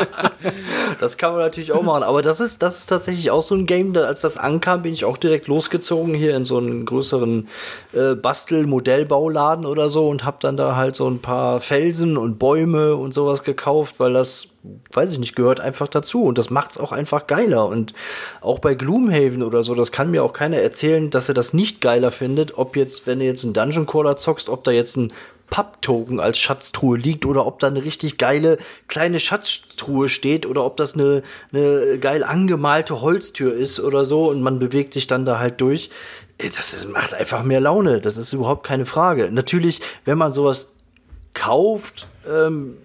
das 1.00 1.16
kann 1.16 1.32
man 1.32 1.40
natürlich 1.40 1.72
auch 1.72 1.82
machen. 1.82 2.04
Aber 2.04 2.22
das 2.22 2.38
ist, 2.38 2.62
das 2.62 2.78
ist 2.78 2.86
tatsächlich 2.86 3.32
auch 3.32 3.42
so 3.42 3.56
ein 3.56 3.66
Game, 3.66 3.92
da, 3.92 4.02
als 4.02 4.20
das 4.20 4.36
ankam, 4.36 4.82
bin 4.82 4.92
ich 4.92 5.04
auch 5.04 5.16
direkt 5.16 5.48
losgezogen 5.48 6.14
hier 6.14 6.36
in 6.36 6.44
so 6.44 6.58
einen 6.58 6.84
größeren 6.84 7.48
äh, 7.92 8.14
Bastel-Modellbauladen 8.14 9.66
oder 9.66 9.90
so 9.90 10.08
und 10.08 10.24
hab 10.24 10.38
dann 10.38 10.56
da 10.56 10.76
halt 10.76 10.94
so 10.94 11.08
ein 11.08 11.20
paar 11.20 11.60
Felsen 11.60 12.16
und 12.16 12.38
Bäume 12.38 12.94
und 12.94 13.12
sowas 13.12 13.42
gekauft, 13.42 13.96
weil 13.98 14.12
das, 14.12 14.46
weiß 14.92 15.12
ich 15.12 15.18
nicht, 15.18 15.34
gehört 15.34 15.58
einfach 15.58 15.88
dazu. 15.88 16.22
Und 16.22 16.38
das 16.38 16.50
macht's 16.50 16.78
auch 16.78 16.92
einfach 16.92 17.26
geiler. 17.26 17.66
Und 17.66 17.92
auch 18.40 18.60
bei 18.60 18.74
Gloomhaven 18.74 19.42
oder 19.42 19.64
so, 19.64 19.74
das 19.74 19.90
kann 19.90 20.12
mir 20.12 20.22
auch 20.22 20.32
keiner 20.32 20.58
erzählen, 20.58 21.10
dass 21.10 21.28
er 21.28 21.34
das 21.34 21.52
nicht 21.52 21.80
geiler 21.80 22.12
findet, 22.12 22.56
ob 22.56 22.76
jetzt, 22.76 23.08
wenn 23.08 23.18
du 23.18 23.24
jetzt 23.24 23.42
einen 23.42 23.52
Dungeon 23.52 23.86
Crawler 23.86 24.16
zockst, 24.16 24.48
ob 24.48 24.62
da 24.62 24.70
jetzt 24.70 24.96
ein 24.96 25.12
Papptoken 25.52 26.18
als 26.18 26.38
Schatztruhe 26.38 26.96
liegt 26.96 27.26
oder 27.26 27.44
ob 27.46 27.58
da 27.58 27.66
eine 27.66 27.84
richtig 27.84 28.16
geile 28.16 28.56
kleine 28.88 29.20
Schatztruhe 29.20 30.08
steht 30.08 30.46
oder 30.46 30.64
ob 30.64 30.78
das 30.78 30.94
eine, 30.94 31.22
eine 31.52 31.98
geil 31.98 32.24
angemalte 32.24 33.02
Holztür 33.02 33.52
ist 33.52 33.78
oder 33.78 34.06
so 34.06 34.30
und 34.30 34.40
man 34.40 34.58
bewegt 34.58 34.94
sich 34.94 35.08
dann 35.08 35.26
da 35.26 35.38
halt 35.38 35.60
durch. 35.60 35.90
Das 36.38 36.72
ist, 36.72 36.88
macht 36.88 37.12
einfach 37.12 37.42
mehr 37.42 37.60
Laune. 37.60 38.00
Das 38.00 38.16
ist 38.16 38.32
überhaupt 38.32 38.66
keine 38.66 38.86
Frage. 38.86 39.30
Natürlich, 39.30 39.82
wenn 40.06 40.16
man 40.16 40.32
sowas 40.32 40.68
kauft, 41.34 42.06
ähm, 42.26 42.78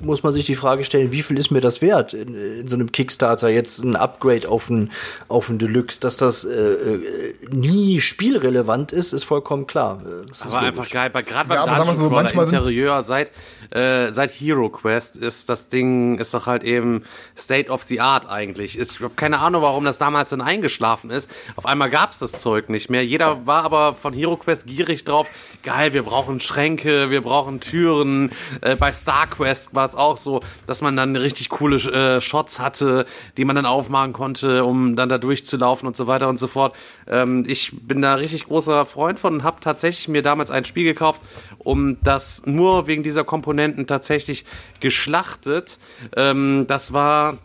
muss 0.00 0.24
man 0.24 0.32
sich 0.32 0.46
die 0.46 0.56
Frage 0.56 0.82
stellen, 0.82 1.12
wie 1.12 1.22
viel 1.22 1.38
ist 1.38 1.50
mir 1.52 1.60
das 1.60 1.80
wert 1.80 2.12
in, 2.12 2.34
in 2.34 2.66
so 2.66 2.74
einem 2.74 2.90
Kickstarter 2.90 3.48
jetzt 3.48 3.78
ein 3.84 3.94
Upgrade 3.94 4.48
auf 4.48 4.68
ein 4.68 4.90
auf 5.28 5.48
ein 5.48 5.58
Deluxe, 5.58 6.00
dass 6.00 6.16
das 6.16 6.44
äh, 6.44 6.50
äh, 6.50 7.34
nie 7.52 8.00
spielrelevant 8.00 8.90
ist, 8.90 9.12
ist 9.12 9.22
vollkommen 9.24 9.68
klar. 9.68 10.02
Äh, 10.04 10.26
Das 10.28 10.38
ist 10.40 10.46
Aber 10.46 10.58
einfach 10.58 10.90
geil, 10.90 11.10
bei- 11.10 11.22
gerade 11.22 11.48
beim 11.48 11.58
Ja, 11.68 11.76
Dungeon 11.84 11.96
so, 11.96 12.08
Crawler 12.08 12.32
Interieur 12.34 13.04
seit, 13.04 13.30
äh, 13.70 14.10
seit 14.10 14.30
Hero 14.32 14.70
Quest 14.70 15.16
ist 15.16 15.48
das 15.48 15.68
Ding, 15.68 16.18
ist 16.18 16.34
doch 16.34 16.46
halt 16.46 16.64
eben 16.64 17.04
State 17.38 17.70
of 17.70 17.84
the 17.84 18.00
Art 18.00 18.28
eigentlich. 18.28 18.76
Ist, 18.76 18.94
ich 18.94 19.00
habe 19.00 19.14
keine 19.14 19.38
Ahnung, 19.38 19.62
warum 19.62 19.84
das 19.84 19.98
damals 19.98 20.30
dann 20.30 20.40
eingeschlafen 20.40 21.10
ist. 21.10 21.30
Auf 21.54 21.66
einmal 21.66 21.90
gab's 21.90 22.18
das 22.18 22.40
Zeug 22.40 22.70
nicht 22.70 22.90
mehr. 22.90 23.04
Jeder 23.04 23.46
war 23.46 23.62
aber 23.62 23.94
von 23.94 24.12
Hero 24.14 24.36
Quest 24.36 24.66
gierig 24.66 25.04
drauf. 25.04 25.28
Geil, 25.62 25.92
wir 25.92 26.02
brauchen 26.02 26.40
Schränke, 26.40 27.10
wir 27.10 27.20
brauchen 27.22 27.60
Türen. 27.60 28.32
Äh, 28.62 28.74
bei 28.74 28.92
Star 28.92 29.28
Quest 29.28 29.59
war 29.74 29.86
es 29.86 29.96
auch 29.96 30.16
so, 30.16 30.40
dass 30.66 30.82
man 30.82 30.96
dann 30.96 31.16
richtig 31.16 31.48
coole 31.48 31.76
äh, 31.76 32.20
Shots 32.20 32.60
hatte, 32.60 33.06
die 33.36 33.44
man 33.44 33.56
dann 33.56 33.66
aufmachen 33.66 34.12
konnte, 34.12 34.64
um 34.64 34.96
dann 34.96 35.08
da 35.08 35.18
durchzulaufen 35.18 35.86
und 35.86 35.96
so 35.96 36.06
weiter 36.06 36.28
und 36.28 36.38
so 36.38 36.46
fort. 36.46 36.74
Ähm, 37.06 37.44
ich 37.46 37.72
bin 37.82 38.02
da 38.02 38.14
richtig 38.14 38.46
großer 38.46 38.84
Freund 38.84 39.18
von 39.18 39.34
und 39.34 39.42
habe 39.44 39.60
tatsächlich 39.60 40.08
mir 40.08 40.22
damals 40.22 40.50
ein 40.50 40.64
Spiel 40.64 40.84
gekauft, 40.84 41.22
um 41.58 41.96
das 42.02 42.42
nur 42.46 42.86
wegen 42.86 43.02
dieser 43.02 43.24
Komponenten 43.24 43.86
tatsächlich 43.86 44.44
geschlachtet. 44.80 45.78
Ähm, 46.16 46.66
das 46.66 46.92
war 46.92 47.38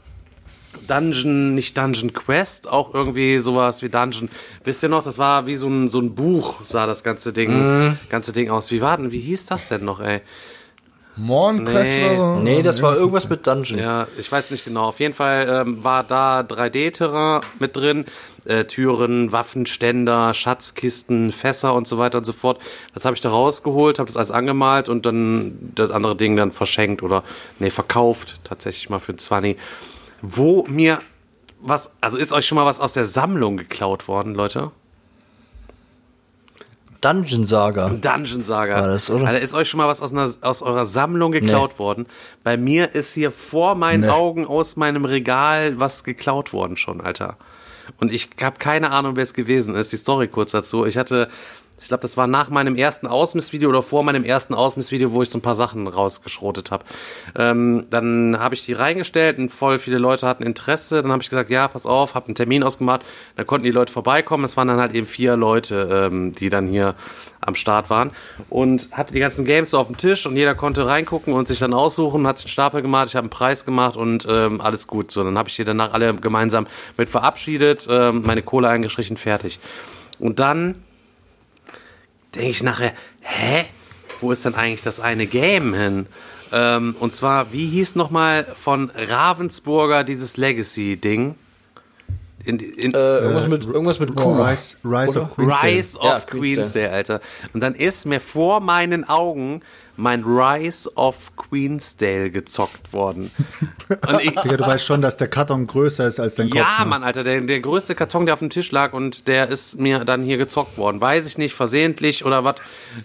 Dungeon, 0.88 1.56
nicht 1.56 1.78
Dungeon 1.78 2.14
Quest, 2.14 2.68
auch 2.68 2.94
irgendwie 2.94 3.40
sowas 3.40 3.82
wie 3.82 3.90
Dungeon. 3.90 4.30
Wisst 4.64 4.84
ihr 4.84 4.90
noch, 4.90 5.04
das 5.04 5.18
war 5.18 5.48
wie 5.48 5.56
so 5.56 5.68
ein, 5.68 5.90
so 5.90 6.00
ein 6.00 6.16
Buch, 6.16 6.66
sah 6.66 6.86
das 6.86 7.04
ganze 7.04 7.34
Ding, 7.34 7.98
ganze 8.10 8.34
Ding 8.34 8.50
aus. 8.50 8.72
Wie 8.72 8.82
war 8.82 8.98
denn, 8.98 9.12
wie 9.12 9.20
hieß 9.20 9.46
das 9.46 9.68
denn 9.68 9.86
noch, 9.86 10.00
ey? 10.00 10.22
Morn 11.18 11.64
Nee. 11.64 12.18
Nee, 12.42 12.62
das 12.62 12.82
war 12.82 12.96
irgendwas 12.96 13.30
mit 13.30 13.48
Dungeon. 13.48 13.80
Ja, 13.80 14.08
ich 14.18 14.32
weiß 14.32 14.52
nicht 14.52 14.66
genau. 14.66 14.86
Auf 14.86 15.00
jeden 15.00 15.14
Fall 15.14 15.64
ähm, 15.66 15.84
war 15.84 16.04
da 16.04 16.42
3D-Terrain 16.42 17.42
mit 17.60 17.76
drin. 17.76 18.06
Äh, 18.46 18.66
Türen, 18.66 19.32
Waffenständer, 19.32 20.34
Schatzkisten, 20.34 21.32
Fässer 21.32 21.74
und 21.74 21.88
so 21.88 21.98
weiter 21.98 22.18
und 22.18 22.26
so 22.26 22.34
fort. 22.34 22.60
Das 22.94 23.06
habe 23.06 23.16
ich 23.16 23.22
da 23.22 23.30
rausgeholt, 23.30 23.98
habe 23.98 24.08
das 24.08 24.18
alles 24.18 24.32
angemalt 24.32 24.90
und 24.90 25.06
dann 25.06 25.72
das 25.76 25.92
andere 25.92 26.16
Ding 26.16 26.36
dann 26.36 26.52
verschenkt 26.52 27.02
oder 27.02 27.24
nee, 27.60 27.70
verkauft 27.70 28.42
tatsächlich 28.44 28.90
mal 28.90 29.00
für 29.00 29.14
ein 29.14 29.18
20. 29.18 29.58
Wo 30.22 30.66
mir 30.68 31.00
was, 31.60 31.92
also 32.02 32.18
ist 32.18 32.32
euch 32.34 32.46
schon 32.46 32.58
mal 32.58 32.66
was 32.66 32.80
aus 32.80 32.94
der 32.94 33.06
Sammlung 33.06 33.58
geklaut 33.58 34.08
worden, 34.08 34.36
Leute? 34.36 34.72
Dungeon 37.06 37.46
Saga. 37.46 37.90
Dungeon 37.90 38.44
Saga. 38.44 38.82
War 38.82 38.88
das, 38.88 39.10
oder? 39.10 39.28
Alter, 39.28 39.40
ist 39.42 39.54
euch 39.54 39.70
schon 39.70 39.78
mal 39.78 39.88
was 39.88 40.02
aus, 40.02 40.12
einer, 40.12 40.30
aus 40.42 40.62
eurer 40.62 40.86
Sammlung 40.86 41.32
geklaut 41.32 41.74
Nee. 41.74 41.80
worden? 41.80 42.06
Bei 42.44 42.58
mir 42.58 42.96
ist 42.96 43.14
hier 43.14 43.32
vor 43.32 43.76
meinen 43.76 44.02
Nee. 44.02 44.10
Augen 44.10 44.48
aus 44.48 44.76
meinem 44.76 45.06
Regal 45.06 45.80
was 45.80 46.04
geklaut 46.04 46.52
worden 46.54 46.78
schon, 46.78 47.02
Alter. 47.02 47.38
Und 48.00 48.12
ich 48.12 48.30
habe 48.42 48.58
keine 48.58 48.90
Ahnung, 48.92 49.16
wer 49.16 49.24
es 49.24 49.34
gewesen 49.36 49.76
ist. 49.76 49.92
Die 49.92 49.98
Story 49.98 50.28
kurz 50.28 50.52
dazu. 50.52 50.86
Ich 50.86 50.98
hatte, 50.98 51.30
ich 51.80 51.90
glaube, 51.90 52.02
das 52.02 52.16
war 52.16 52.26
nach 52.28 52.50
meinem 52.50 52.76
ersten 52.76 53.06
Ausmissvideo 53.06 53.70
oder 53.70 53.84
vor 53.84 54.04
meinem 54.04 54.24
ersten 54.24 54.54
Ausmissvideo, 54.54 55.12
wo 55.12 55.22
ich 55.22 55.30
so 55.30 55.38
ein 55.38 55.42
paar 55.42 55.56
Sachen 55.56 55.88
rausgeschrotet 55.88 56.72
habe. 56.72 56.86
Ähm, 57.36 57.86
dann 57.90 58.38
habe 58.40 58.56
ich 58.56 58.66
die 58.66 58.74
reingestellt 58.74 59.38
und 59.38 59.50
voll 59.50 59.78
viele 59.78 59.98
Leute 59.98 60.26
hatten 60.28 60.44
Interesse. 60.44 61.02
Dann 61.02 61.12
habe 61.12 61.22
ich 61.22 61.30
gesagt, 61.30 61.50
ja, 61.50 61.68
pass 61.68 61.86
auf, 61.86 62.16
habe 62.16 62.28
einen 62.28 62.36
Termin 62.36 62.64
ausgemacht. 62.64 63.02
Da 63.36 63.44
konnten 63.44 63.66
die 63.66 63.72
Leute 63.72 63.92
vorbeikommen. 63.92 64.46
Es 64.46 64.56
waren 64.56 64.70
dann 64.70 64.80
halt 64.80 64.94
eben 64.96 65.06
vier 65.06 65.36
Leute, 65.36 66.08
ähm, 66.12 66.32
die 66.32 66.50
dann 66.50 66.68
hier 66.68 66.96
am 67.42 67.56
Start 67.56 67.90
waren 67.90 68.12
und 68.50 68.90
hatte 68.92 69.14
die 69.14 69.20
ganzen 69.20 69.46
Games 69.46 69.70
so 69.70 69.78
auf 69.78 69.88
dem 69.88 69.98
Tisch 69.98 70.26
und 70.26 70.36
jeder 70.36 70.56
konnte 70.56 70.88
reingucken 70.88 71.34
und 71.34 71.48
sich 71.48 71.60
dann 71.60 71.74
aussuchen, 71.74 72.26
hat 72.26 72.38
sich 72.38 72.48
einen 72.48 72.52
Stapel 72.52 72.82
gemacht, 72.82 73.08
ich 73.10 73.16
habe 73.16 73.26
einen 73.26 73.30
Preis 73.30 73.66
gemacht 73.66 73.98
und 73.98 74.26
ähm, 74.28 74.62
alles 74.62 74.88
gut. 74.88 75.12
So, 75.12 75.24
dann 75.24 75.38
habe 75.38 75.50
ich 75.50 75.56
die 75.56 75.64
danach 75.64 75.94
alle 75.94 76.16
gemeinsam 76.16 76.66
mit 76.98 77.10
verabschiedet, 77.10 77.86
ähm, 77.90 78.24
meine 78.26 78.42
Kohle 78.42 78.70
eingestrichen, 78.70 79.18
fertig. 79.18 79.60
Und 80.20 80.40
dann 80.40 80.85
denke 82.36 82.50
ich 82.52 82.64
nachher, 82.64 82.94
hä? 83.22 83.66
Wo 84.22 84.32
ist 84.32 84.46
denn 84.46 84.56
eigentlich 84.56 84.82
das 84.82 85.00
eine 85.00 85.26
Game 85.26 85.74
hin? 85.74 86.08
Ähm, 86.52 86.96
und 87.00 87.14
zwar, 87.14 87.52
wie 87.52 87.68
hieß 87.68 87.96
nochmal 87.96 88.46
von 88.56 88.92
Ravensburger 88.96 90.04
dieses 90.04 90.38
Legacy-Ding? 90.38 91.36
In, 92.46 92.60
in, 92.60 92.94
Äh, 92.94 92.98
irgendwas, 92.98 93.48
mit, 93.48 93.66
irgendwas 93.66 94.00
mit 94.00 94.16
Q. 94.16 94.34
Rise, 94.42 94.78
Rise 94.86 95.20
of 95.22 95.36
Queensdale. 95.36 95.74
Rise 95.74 95.98
of 96.00 96.06
Ja. 96.06 96.20
Queensdale. 96.20 96.92
Alter. 96.92 97.22
Und 97.54 97.62
dann 97.62 97.74
ist 97.74 98.06
mir 98.06 98.20
vor 98.20 98.60
meinen 98.60 99.04
Augen 99.10 99.62
mein 99.98 100.24
Rise 100.24 100.92
of 100.96 101.36
Queensdale 101.36 102.32
gezockt 102.32 102.94
worden. 102.94 103.32
Und 104.08 104.22
ich, 104.22 104.30
Digga, 104.30 104.58
du 104.58 104.66
weißt 104.66 104.86
schon, 104.86 105.02
dass 105.02 105.18
der 105.18 105.28
Karton 105.28 105.68
größer 105.68 106.08
ist 106.08 106.20
als 106.20 106.36
dein 106.36 106.50
Kopf. 106.50 106.60
ja, 106.60 106.84
ne? 106.84 106.90
Mann, 106.90 107.04
Alter, 107.04 107.24
der, 107.24 107.42
der 107.42 107.60
größte 107.60 107.96
Karton, 107.96 108.26
der 108.26 108.34
auf 108.34 108.40
dem 108.40 108.50
Tisch 108.50 108.72
lag 108.72 108.94
und 108.94 109.28
der 109.28 109.50
ist 109.50 109.80
mir 109.80 110.06
dann 110.06 110.24
hier 110.24 110.38
gezockt 110.38 110.78
worden. 110.78 111.00
Weiß 111.02 111.28
ich 111.28 111.38
nicht, 111.38 111.54
versehentlich 111.54 112.26
oder 112.26 112.44
was, 112.44 112.56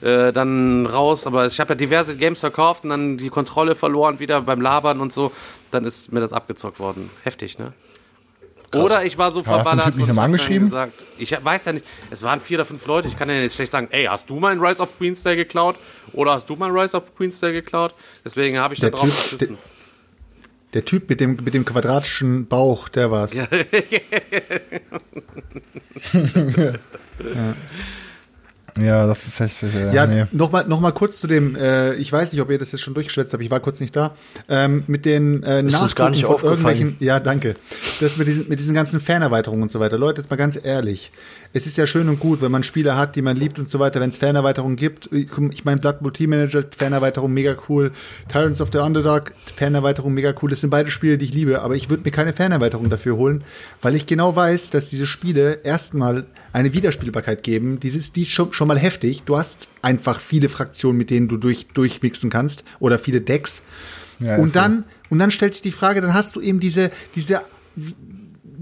äh, 0.01 0.33
dann 0.33 0.87
raus. 0.87 1.27
Aber 1.27 1.47
ich 1.47 1.61
habe 1.61 1.71
ja 1.71 1.75
diverse 1.75 2.17
Games 2.17 2.41
verkauft 2.41 2.85
und 2.85 2.91
dann 2.91 3.17
die 3.17 3.29
Kontrolle 3.29 3.75
verloren 3.75 4.19
wieder 4.19 4.41
beim 4.43 4.61
Labern 4.61 5.01
und 5.01 5.13
so. 5.13 5.33
Dann 5.71 5.85
ist 5.85 6.13
mir 6.13 6.21
das 6.21 6.33
abgezockt 6.33 6.81
worden. 6.81 7.11
Heftig, 7.23 7.59
ne? 7.59 7.73
Oder 8.75 9.05
ich 9.05 9.19
war 9.19 9.33
so 9.33 9.43
verballert 9.43 9.87
Typ 9.87 9.97
nicht 9.97 10.11
und 10.11 10.19
angeschrieben? 10.19 10.63
gesagt, 10.65 11.05
ich 11.19 11.33
weiß 11.33 11.65
ja 11.65 11.73
nicht, 11.73 11.85
es 12.11 12.23
waren 12.23 12.41
vier 12.41 12.59
oder 12.59 12.65
fünf 12.65 12.87
Leute, 12.87 13.09
ich 13.09 13.17
kann 13.17 13.29
ja 13.29 13.35
jetzt 13.37 13.57
schlecht 13.57 13.73
sagen, 13.73 13.89
ey, 13.91 14.05
hast 14.05 14.31
du 14.31 14.37
meinen 14.39 14.61
Rise 14.61 14.81
of 14.81 14.97
Queensdale 14.99 15.37
geklaut? 15.37 15.77
Oder 16.13 16.33
hast 16.33 16.49
du 16.49 16.57
meinen 16.57 16.77
Rise 16.77 16.97
of 16.97 17.15
Queensdale 17.17 17.53
geklaut? 17.53 17.95
Deswegen 18.25 18.59
habe 18.59 18.75
ich 18.75 18.81
da 18.81 18.91
Der 18.91 18.99
drauf 18.99 19.09
Typ, 19.09 19.39
geschissen. 19.39 19.59
Der 20.75 20.85
Typ 20.85 21.09
mit 21.09 21.21
dem, 21.21 21.37
mit 21.43 21.53
dem 21.53 21.65
quadratischen 21.65 22.47
Bauch, 22.47 22.89
der 22.89 23.11
war's. 23.11 23.35
Ja. 23.35 23.49
Ja, 27.35 27.55
das 28.77 29.27
ist 29.27 29.41
echt. 29.41 29.63
Äh, 29.63 29.95
Ja, 29.95 30.07
nee. 30.07 30.25
nochmal 30.33 30.67
noch 30.67 30.81
mal 30.81 30.93
kurz 30.93 31.21
zu 31.21 31.27
dem, 31.27 31.57
äh, 31.57 31.95
ich 31.95 32.13
weiß 32.13 32.33
nicht, 32.33 32.41
ob 32.41 32.51
ihr 32.51 32.59
das 32.59 32.73
jetzt 32.73 32.81
schon 32.83 32.95
durchgeschwätzt 32.95 33.33
habt, 33.33 33.43
ich 33.43 33.51
war 33.51 33.61
kurz 33.61 33.81
nicht 33.81 33.95
da, 33.97 34.15
ähm, 34.49 34.85
mit 34.87 35.05
den 35.05 35.43
äh, 35.43 35.63
Ist 35.63 35.81
uns 35.81 35.95
gar 35.95 36.11
nicht 36.11 36.25
von 36.25 36.35
aufgefallen. 36.35 36.59
irgendwelchen, 36.61 36.97
ja, 37.01 37.21
danke, 37.21 37.55
das 38.01 38.17
mit 38.17 38.27
diesen, 38.29 38.49
mit 38.49 38.59
diesen 38.59 38.75
ganzen 38.75 39.01
Fanerweiterungen 39.01 39.63
und 39.63 39.71
so 39.71 39.81
weiter. 39.81 39.99
Leute, 39.99 40.21
jetzt 40.21 40.31
mal 40.31 40.37
ganz 40.37 40.59
ehrlich, 40.63 41.13
es 41.53 41.67
ist 41.67 41.77
ja 41.77 41.87
schön 41.87 42.09
und 42.09 42.21
gut, 42.21 42.41
wenn 42.43 42.53
man 42.53 42.63
Spiele 42.63 42.97
hat, 42.97 43.17
die 43.17 43.23
man 43.23 43.37
liebt 43.37 43.59
und 43.59 43.69
so 43.69 43.81
weiter, 43.81 44.01
wenn 44.01 44.11
es 44.11 44.19
Fanerweiterungen 44.19 44.77
gibt. 44.77 45.11
Ich 45.13 45.65
meine, 45.65 45.81
Blood 45.81 46.01
Bowl 46.01 46.13
Team 46.13 46.31
Manager, 46.31 46.63
Fanerweiterung 46.77 47.33
mega 47.33 47.57
cool, 47.69 47.91
Tyrants 48.29 48.61
of 48.61 48.69
the 48.73 48.79
Underdog, 48.79 49.33
Fanerweiterung 49.57 50.15
mega 50.15 50.33
cool, 50.41 50.51
das 50.51 50.61
sind 50.61 50.71
beide 50.71 50.91
Spiele, 50.91 51.19
die 51.19 51.25
ich 51.25 51.35
liebe, 51.35 51.63
aber 51.63 51.75
ich 51.75 51.91
würde 51.91 52.05
mir 52.05 52.13
keine 52.13 52.33
Fanerweiterung 52.33 52.89
dafür 52.89 53.17
holen, 53.17 53.43
weil 53.83 53.97
ich 53.97 54.07
genau 54.07 54.37
weiß, 54.37 54.71
dass 54.71 54.91
diese 54.91 55.07
Spiele 55.07 55.61
erstmal 55.65 56.27
eine 56.53 56.73
Wiederspielbarkeit 56.73 57.43
geben, 57.43 57.81
die 57.81 57.89
ist, 57.89 58.15
die 58.15 58.23
ist 58.23 58.31
schon, 58.31 58.53
schon 58.53 58.69
mal 58.69 58.79
heftig. 58.79 59.25
Du 59.25 59.37
hast 59.37 59.69
einfach 59.83 60.21
viele 60.21 60.49
Fraktionen, 60.49 60.99
mit 60.99 61.11
denen 61.11 61.27
du 61.27 61.37
durch, 61.37 61.67
durchmixen 61.75 62.31
kannst 62.31 62.65
oder 62.79 62.99
viele 62.99 63.21
Decks. 63.21 63.63
Ja, 64.21 64.37
und 64.37 64.55
dann, 64.55 64.85
und 65.09 65.19
dann 65.19 65.31
stellt 65.31 65.55
sich 65.55 65.63
die 65.63 65.73
Frage, 65.73 66.01
dann 66.01 66.15
hast 66.15 66.37
du 66.37 66.41
eben 66.41 66.61
diese, 66.61 66.91
diese, 67.15 67.41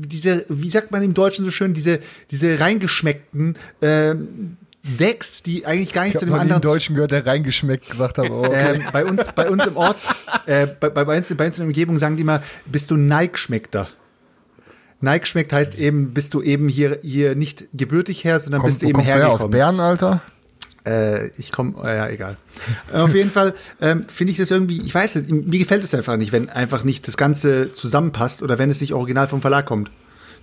diese, 0.07 0.45
wie 0.49 0.71
sagt 0.71 0.93
man 0.93 1.03
im 1.03 1.15
Deutschen 1.15 1.45
so 1.45 1.51
schön, 1.51 1.75
diese, 1.75 2.01
diese 2.31 2.61
reingeschmeckten 2.61 3.57
ähm, 3.83 4.57
Decks, 4.85 5.43
die 5.43 5.67
eigentlich 5.67 5.93
gar 5.93 6.05
nicht 6.05 6.15
Ich 6.15 6.21
zu 6.21 6.27
habe 6.27 6.37
dem 6.37 6.41
anderen 6.41 6.63
Deutschen 6.63 6.95
gehört, 6.95 7.11
der 7.11 7.27
reingeschmeckt 7.27 7.91
gesagt 7.91 8.19
hat. 8.19 8.31
Oh, 8.31 8.45
okay. 8.45 8.77
ähm, 8.77 8.83
bei 8.93 9.05
uns, 9.05 9.27
bei 9.35 9.51
uns 9.51 9.67
im 9.67 9.77
Ort, 9.77 9.99
äh, 10.47 10.67
bei, 10.67 10.89
bei, 10.89 11.17
uns, 11.17 11.35
bei 11.35 11.47
uns 11.47 11.57
in 11.57 11.63
der 11.63 11.67
Umgebung 11.67 11.97
sagen 11.97 12.17
die 12.17 12.25
mal, 12.25 12.43
bist 12.67 12.91
du 12.91 12.97
Nike-Schmeckter. 12.97 13.89
Nike-schmeckt 15.01 15.53
heißt 15.53 15.77
eben, 15.77 16.15
bist 16.15 16.35
du 16.35 16.43
eben 16.43 16.69
hier, 16.69 16.99
hier 17.03 17.35
nicht 17.35 17.67
gebürtig 17.73 18.25
her, 18.25 18.41
sondern 18.41 18.61
Komm, 18.61 18.71
bist 18.71 18.83
du 18.83 18.87
eben 18.87 18.95
kommst 18.95 19.09
du 19.09 19.15
her? 19.15 19.29
Aus 19.29 19.41
hergekommen. 19.41 19.51
Bern, 19.51 19.81
Alter? 19.81 20.23
Äh, 20.89 21.31
ich 21.37 21.53
komme, 21.53 21.75
äh, 21.85 21.97
ja, 21.97 22.09
egal. 22.09 22.37
Äh, 22.93 22.97
Auf 22.97 23.15
jeden 23.15 23.31
Fall 23.31 23.55
ähm, 23.81 24.05
finde 24.09 24.33
ich 24.33 24.39
das 24.39 24.51
irgendwie, 24.51 24.81
ich 24.81 24.95
weiß 24.95 25.17
nicht, 25.17 25.31
mir 25.31 25.59
gefällt 25.59 25.85
es 25.85 25.95
einfach 25.95 26.17
nicht, 26.17 26.33
wenn 26.33 26.49
einfach 26.49 26.83
nicht 26.83 27.07
das 27.07 27.17
Ganze 27.17 27.73
zusammenpasst 27.73 28.43
oder 28.43 28.59
wenn 28.59 28.71
es 28.71 28.81
nicht 28.81 28.95
original 28.95 29.29
vom 29.29 29.43
Verlag 29.43 29.67
kommt. 29.67 29.91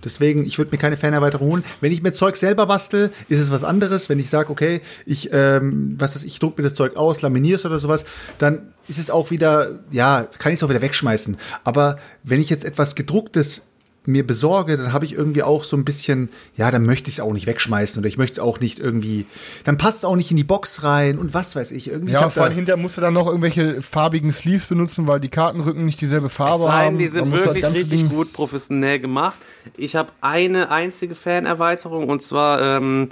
Deswegen, 0.04 0.44
ich 0.44 0.58
würde 0.58 0.70
mir 0.70 0.78
keine 0.78 0.96
Fanerweiterung 0.96 1.48
holen. 1.48 1.64
Wenn 1.80 1.90
ich 1.90 2.02
mir 2.02 2.12
Zeug 2.12 2.36
selber 2.36 2.66
bastel, 2.66 3.10
ist 3.28 3.40
es 3.40 3.50
was 3.50 3.64
anderes. 3.64 4.08
Wenn 4.08 4.18
ich 4.18 4.28
sage, 4.28 4.50
okay, 4.50 4.82
ich, 5.06 5.30
ähm, 5.32 5.96
was 5.98 6.14
weiß 6.14 6.22
ich, 6.22 6.38
druck 6.38 6.56
mir 6.58 6.64
das 6.64 6.74
Zeug 6.74 6.96
aus, 6.96 7.22
laminiere 7.22 7.56
es 7.56 7.64
oder 7.64 7.78
sowas, 7.78 8.04
dann 8.38 8.74
ist 8.88 8.98
es 8.98 9.10
auch 9.10 9.30
wieder, 9.30 9.80
ja, 9.90 10.28
kann 10.38 10.52
ich 10.52 10.58
es 10.58 10.62
auch 10.62 10.68
wieder 10.68 10.82
wegschmeißen. 10.82 11.38
Aber 11.64 11.96
wenn 12.22 12.40
ich 12.40 12.50
jetzt 12.50 12.64
etwas 12.64 12.94
gedrucktes 12.94 13.62
mir 14.06 14.26
besorge, 14.26 14.76
dann 14.76 14.92
habe 14.92 15.04
ich 15.04 15.12
irgendwie 15.14 15.42
auch 15.42 15.64
so 15.64 15.76
ein 15.76 15.84
bisschen, 15.84 16.28
ja, 16.56 16.70
dann 16.70 16.84
möchte 16.84 17.08
ich 17.08 17.16
es 17.16 17.20
auch 17.20 17.32
nicht 17.32 17.46
wegschmeißen 17.46 17.98
oder 18.00 18.08
ich 18.08 18.16
möchte 18.18 18.34
es 18.34 18.38
auch 18.38 18.60
nicht 18.60 18.78
irgendwie, 18.78 19.26
dann 19.64 19.76
passt 19.78 19.98
es 19.98 20.04
auch 20.04 20.16
nicht 20.16 20.30
in 20.30 20.36
die 20.36 20.44
Box 20.44 20.82
rein 20.84 21.18
und 21.18 21.34
was 21.34 21.56
weiß 21.56 21.72
ich. 21.72 21.88
Irgendwie, 21.88 22.12
ich 22.12 22.14
Ja, 22.14 22.22
hab 22.22 22.32
vor 22.32 22.44
allem 22.44 22.54
hinterher 22.54 22.80
musst 22.80 22.96
du 22.96 23.00
dann 23.00 23.14
noch 23.14 23.26
irgendwelche 23.26 23.82
farbigen 23.82 24.32
Sleeves 24.32 24.66
benutzen, 24.66 25.06
weil 25.06 25.20
die 25.20 25.28
Kartenrücken 25.28 25.84
nicht 25.84 26.00
dieselbe 26.00 26.30
Farbe 26.30 26.56
Es 26.56 26.62
sei 26.62 26.84
haben. 26.86 26.98
die 26.98 27.08
sind 27.08 27.32
wirklich 27.32 27.62
ganze 27.62 27.78
richtig 27.78 27.98
Ding- 28.00 28.08
gut 28.08 28.32
professionell 28.32 28.98
gemacht. 29.00 29.40
Ich 29.76 29.96
habe 29.96 30.10
eine 30.20 30.70
einzige 30.70 31.14
Fanerweiterung 31.14 32.08
und 32.08 32.22
zwar 32.22 32.60
ähm, 32.60 33.08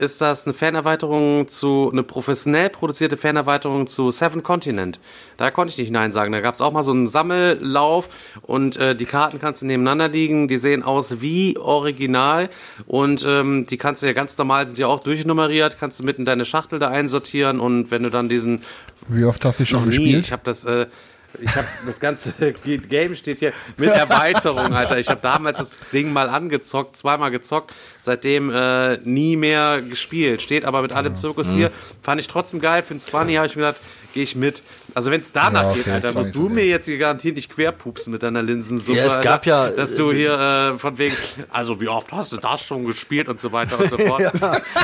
ist 0.00 0.20
das 0.20 0.46
eine 0.46 0.54
Fanerweiterung 0.54 1.46
zu, 1.48 1.90
eine 1.92 2.02
professionell 2.02 2.70
produzierte 2.70 3.16
Fanerweiterung 3.16 3.86
zu 3.86 4.10
Seven 4.10 4.42
Continent. 4.42 4.98
Da 5.36 5.50
konnte 5.50 5.72
ich 5.72 5.78
nicht 5.78 5.90
Nein 5.90 6.10
sagen. 6.10 6.32
Da 6.32 6.40
gab 6.40 6.54
es 6.54 6.60
auch 6.60 6.72
mal 6.72 6.82
so 6.82 6.90
einen 6.90 7.06
Sammellauf 7.06 8.08
und 8.42 8.78
äh, 8.78 8.96
die 8.96 9.04
Karten 9.04 9.38
kannst 9.38 9.60
du 9.62 9.66
nebeneinander 9.66 10.08
liegen. 10.08 10.48
Die 10.48 10.56
sehen 10.56 10.82
aus 10.82 11.20
wie 11.20 11.58
original 11.58 12.48
und 12.86 13.24
ähm, 13.28 13.66
die 13.66 13.76
kannst 13.76 14.02
du 14.02 14.06
ja 14.06 14.12
ganz 14.14 14.36
normal, 14.38 14.66
sind 14.66 14.78
ja 14.78 14.86
auch 14.86 15.00
durchnummeriert, 15.00 15.78
kannst 15.78 16.00
du 16.00 16.04
mitten 16.04 16.22
in 16.22 16.26
deine 16.26 16.46
Schachtel 16.46 16.78
da 16.78 16.88
einsortieren 16.88 17.60
und 17.60 17.90
wenn 17.90 18.02
du 18.02 18.10
dann 18.10 18.28
diesen 18.28 18.62
Wie 19.08 19.24
oft 19.24 19.44
hast 19.44 19.60
du 19.60 19.66
schon 19.66 19.84
nie. 19.84 19.96
gespielt? 19.96 20.24
Ich 20.24 20.32
habe 20.32 20.42
das, 20.44 20.64
äh, 20.64 20.86
ich 21.38 21.54
habe 21.54 21.66
das 21.86 22.00
ganze 22.00 22.32
Game 22.64 23.14
steht 23.14 23.38
hier 23.38 23.52
mit 23.76 23.90
Erweiterung, 23.90 24.74
Alter. 24.74 24.98
Ich 24.98 25.08
habe 25.08 25.20
damals 25.20 25.58
das 25.58 25.78
Ding 25.92 26.12
mal 26.12 26.28
angezockt, 26.28 26.96
zweimal 26.96 27.30
gezockt, 27.30 27.74
seitdem 28.00 28.50
äh, 28.50 28.98
nie 28.98 29.36
mehr 29.36 29.80
gespielt. 29.82 30.42
Steht 30.42 30.64
aber 30.64 30.82
mit 30.82 30.92
allem 30.92 31.14
Zirkus 31.14 31.52
hier. 31.52 31.70
Fand 32.02 32.20
ich 32.20 32.28
trotzdem 32.28 32.60
geil. 32.60 32.82
Für 32.82 32.94
ein 32.94 33.00
20 33.00 33.36
habe 33.36 33.46
ich 33.46 33.56
mir 33.56 33.62
gedacht, 33.62 33.80
gehe 34.12 34.22
ich 34.22 34.36
mit. 34.36 34.62
Also 34.94 35.10
wenn 35.10 35.20
es 35.20 35.32
danach 35.32 35.62
Ja, 35.62 35.70
okay, 35.70 35.82
geht, 35.82 35.92
Alter, 35.92 36.12
20 36.12 36.16
musst 36.16 36.34
du 36.34 36.48
mir 36.48 36.66
jetzt 36.66 36.86
hier 36.86 36.98
garantiert 36.98 37.36
nicht 37.36 37.50
querpupsen 37.50 38.12
mit 38.12 38.22
deiner 38.22 38.42
Linsensuppe. 38.42 38.98
Ja, 38.98 39.04
es 39.04 39.16
Alter, 39.16 39.28
gab 39.28 39.46
ja, 39.46 39.70
dass 39.70 39.96
du 39.96 40.10
äh, 40.10 40.14
hier 40.14 40.72
äh, 40.74 40.78
von 40.78 40.98
wegen, 40.98 41.16
also 41.50 41.80
wie 41.80 41.88
oft 41.88 42.12
hast 42.12 42.32
du 42.32 42.36
das 42.38 42.62
schon 42.62 42.84
gespielt 42.84 43.28
und 43.28 43.40
so 43.40 43.52
weiter 43.52 43.78
und 43.78 43.90
so 43.90 43.98
fort. 43.98 44.32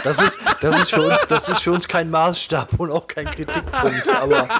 Das 0.04 0.20
ist, 0.20 0.38
das 0.60 0.80
ist 0.80 0.90
für 0.90 1.02
uns, 1.02 1.20
das 1.28 1.48
ist 1.48 1.60
für 1.60 1.72
uns 1.72 1.88
kein 1.88 2.10
Maßstab 2.10 2.78
und 2.78 2.90
auch 2.90 3.06
kein 3.06 3.26
Kritikpunkt, 3.26 4.08
aber. 4.08 4.48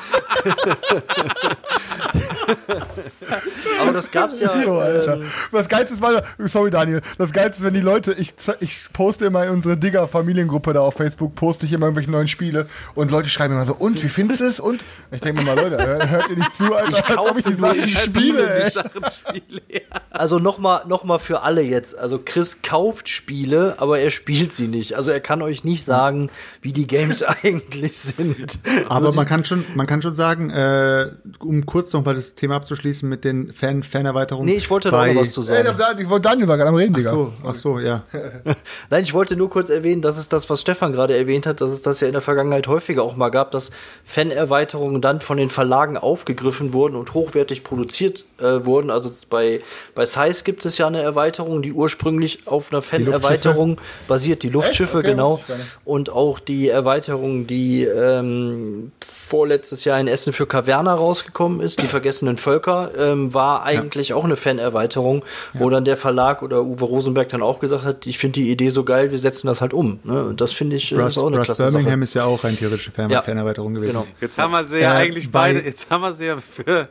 aber 3.80 3.92
das 3.92 4.10
gab's 4.10 4.40
ja. 4.40 4.62
So, 4.64 4.78
Alter. 4.78 5.14
ähm, 5.16 5.30
Das 5.52 5.68
Geilste 5.68 5.94
ist, 5.94 6.00
warte, 6.02 6.24
sorry 6.46 6.70
Daniel, 6.70 7.02
das 7.18 7.32
Geilste 7.32 7.58
ist, 7.58 7.64
wenn 7.64 7.74
die 7.74 7.80
Leute, 7.80 8.12
ich, 8.14 8.34
ich 8.60 8.86
poste 8.92 9.26
immer 9.26 9.44
in 9.44 9.50
unsere 9.50 9.76
Digger-Familiengruppe 9.76 10.72
da 10.72 10.80
auf 10.80 10.94
Facebook, 10.94 11.34
poste 11.34 11.66
ich 11.66 11.72
immer 11.72 11.86
irgendwelche 11.86 12.10
neuen 12.10 12.28
Spiele 12.28 12.66
und 12.94 13.10
Leute 13.10 13.28
schreiben 13.28 13.54
immer 13.54 13.66
so, 13.66 13.74
und, 13.74 14.02
wie 14.02 14.08
findest 14.08 14.40
du 14.40 14.44
es? 14.44 14.60
Und 14.60 14.80
ich 15.10 15.20
denke 15.20 15.42
mir 15.42 15.54
mal, 15.54 15.62
Leute, 15.62 15.84
hört- 15.84 16.08
hört 16.10 16.30
ihr 16.30 16.36
nicht 16.36 16.54
zu, 16.54 16.74
Alter, 16.74 16.90
Ich 16.90 17.04
als 17.04 17.18
ob 17.18 17.38
ich 17.38 17.44
kaufe 17.44 17.50
die 17.54 17.60
Sachen 17.60 17.82
die 17.82 17.90
spiele, 17.90 18.64
ey. 18.64 18.70
Spiele, 18.70 19.62
ja. 19.68 19.80
Also 20.10 20.38
nochmal 20.38 20.82
noch 20.86 21.04
mal 21.04 21.18
für 21.18 21.42
alle 21.42 21.62
jetzt. 21.62 21.96
Also 21.98 22.20
Chris 22.24 22.62
kauft 22.62 23.08
Spiele, 23.08 23.74
aber 23.78 23.98
er 23.98 24.10
spielt 24.10 24.52
sie 24.52 24.68
nicht. 24.68 24.94
Also 24.94 25.10
er 25.10 25.20
kann 25.20 25.42
euch 25.42 25.64
nicht 25.64 25.84
sagen, 25.84 26.30
wie 26.62 26.72
die 26.72 26.86
Games 26.86 27.22
eigentlich 27.42 27.98
sind. 27.98 28.58
aber 28.88 29.06
Also 29.06 29.16
man 29.18 29.26
kann 29.26 29.44
schon, 29.44 29.64
man 29.74 29.86
kann 29.86 30.02
schon 30.02 30.14
sagen, 30.14 30.50
äh, 30.50 31.10
um 31.40 31.66
kurz 31.66 31.92
noch 31.92 32.04
mal 32.04 32.14
das 32.14 32.34
Thema 32.36 32.56
abzuschließen 32.56 33.08
mit 33.08 33.24
den 33.24 33.50
Fan 33.52 33.82
Fanerweiterungen. 33.82 34.46
Nee, 34.46 34.58
ich 34.58 34.70
wollte 34.70 34.90
da 34.90 35.06
noch 35.06 35.20
was 35.20 35.32
zu 35.32 35.42
sagen. 35.42 35.74
da, 35.76 35.98
ich 35.98 36.08
wollte 36.08 36.28
Daniel 36.28 36.48
war 36.48 36.56
gerade 36.56 36.68
am 36.68 36.74
Reden, 36.74 36.92
Ach 36.94 36.98
Digga. 36.98 37.10
so, 37.10 37.32
ach 37.44 37.54
so, 37.54 37.78
ja. 37.80 38.04
Nein, 38.90 39.02
ich 39.02 39.14
wollte 39.14 39.36
nur 39.36 39.48
kurz 39.48 39.70
erwähnen, 39.70 40.02
dass 40.02 40.18
es 40.18 40.28
das, 40.28 40.48
was 40.50 40.60
Stefan 40.60 40.92
gerade 40.92 41.16
erwähnt 41.16 41.46
hat, 41.46 41.60
dass 41.60 41.70
es 41.70 41.82
das 41.82 42.00
ja 42.00 42.06
in 42.06 42.12
der 42.12 42.22
Vergangenheit 42.22 42.66
häufiger 42.66 43.02
auch 43.02 43.16
mal 43.16 43.30
gab, 43.30 43.50
dass 43.50 43.70
Fan-Erweiterungen 44.04 45.00
dann 45.00 45.20
von 45.20 45.38
den 45.38 45.50
Verlagen 45.50 45.96
aufgegriffen 45.96 46.72
wurden 46.72 46.94
und 46.94 47.14
hochwertig 47.14 47.64
produziert 47.64 48.24
äh, 48.38 48.64
wurden. 48.64 48.90
Also 48.90 49.10
bei, 49.30 49.60
bei 49.94 50.04
Size 50.04 50.44
gibt 50.44 50.64
es 50.66 50.78
ja 50.78 50.86
eine 50.86 51.00
Erweiterung, 51.00 51.62
die 51.62 51.72
ursprünglich 51.72 52.46
auf 52.46 52.72
einer 52.72 52.82
Fan-Erweiterung 52.82 53.80
basiert, 54.08 54.42
die 54.42 54.50
Luftschiffe, 54.50 54.98
Okay, 54.98 55.10
genau. 55.12 55.40
Und 55.84 56.10
auch 56.10 56.38
die 56.38 56.68
Erweiterung, 56.68 57.46
die 57.46 57.84
ähm, 57.84 58.92
vorletztes 59.04 59.84
Jahr 59.84 59.98
in 60.00 60.08
Essen 60.08 60.32
für 60.32 60.46
Kaverna 60.46 60.94
rausgekommen 60.94 61.60
ist, 61.60 61.82
die 61.82 61.86
vergessenen 62.26 62.36
Völker, 62.36 62.90
ähm, 62.98 63.32
war 63.34 63.62
eigentlich 63.64 64.12
auch 64.12 64.24
eine 64.24 64.36
Fan-Erweiterung, 64.36 65.24
wo 65.54 65.70
dann 65.70 65.84
der 65.84 65.96
Verlag 65.96 66.42
oder 66.42 66.62
Uwe 66.62 66.84
Rosenberg 66.84 67.28
dann 67.28 67.42
auch 67.42 67.58
gesagt 67.60 67.84
hat, 67.84 68.06
ich 68.06 68.18
finde 68.18 68.40
die 68.40 68.50
Idee 68.50 68.70
so 68.70 68.84
geil, 68.84 69.10
wir 69.12 69.18
setzen 69.18 69.46
das 69.46 69.60
halt 69.60 69.72
um. 69.72 70.00
Ne? 70.04 70.24
Und 70.24 70.40
das 70.40 70.52
finde 70.52 70.76
ich 70.76 70.92
äh, 70.92 70.96
Russ, 70.96 71.12
ist 71.12 71.18
auch 71.18 71.28
eine 71.28 71.38
Russ 71.38 71.46
klasse 71.46 71.62
Birmingham 71.64 71.92
Sache. 72.00 72.04
ist 72.04 72.14
ja 72.14 72.24
auch 72.24 72.42
rein 72.44 72.56
theoretische 72.58 72.90
Fan 72.90 73.10
Ja. 73.10 73.22
Fanerweiterung 73.22 73.74
gewesen. 73.74 73.92
Genau. 73.92 74.06
Jetzt 74.20 74.38
haben 74.38 74.50
wir 74.52 74.64
sie 74.64 74.78
ja 74.80 74.94
Äh, 74.94 74.96
eigentlich 74.98 75.30
bei- 75.30 75.54
beide, 75.54 75.60
jetzt 75.66 75.90
haben 75.90 76.00
wir 76.02 76.12
sie 76.12 76.26
ja 76.26 76.36
für, 76.38 76.88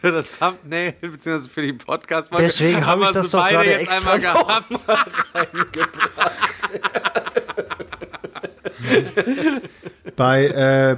für 0.00 0.12
das 0.12 0.38
Thumbnail, 0.38 0.94
beziehungsweise 1.00 1.48
für 1.48 1.62
die 1.62 1.72
podcast 1.72 2.30
Deswegen 2.38 2.86
hab 2.86 2.98
ich 3.00 3.06
wir 3.06 3.12
das 3.12 3.30
sie 3.30 3.36
doch 3.36 3.44
beide 3.44 3.56
gerade 3.64 3.78
extra 3.80 4.12
einmal 4.12 4.20
gehabt. 4.20 4.66
Bei, 10.18 10.46
äh, 10.46 10.96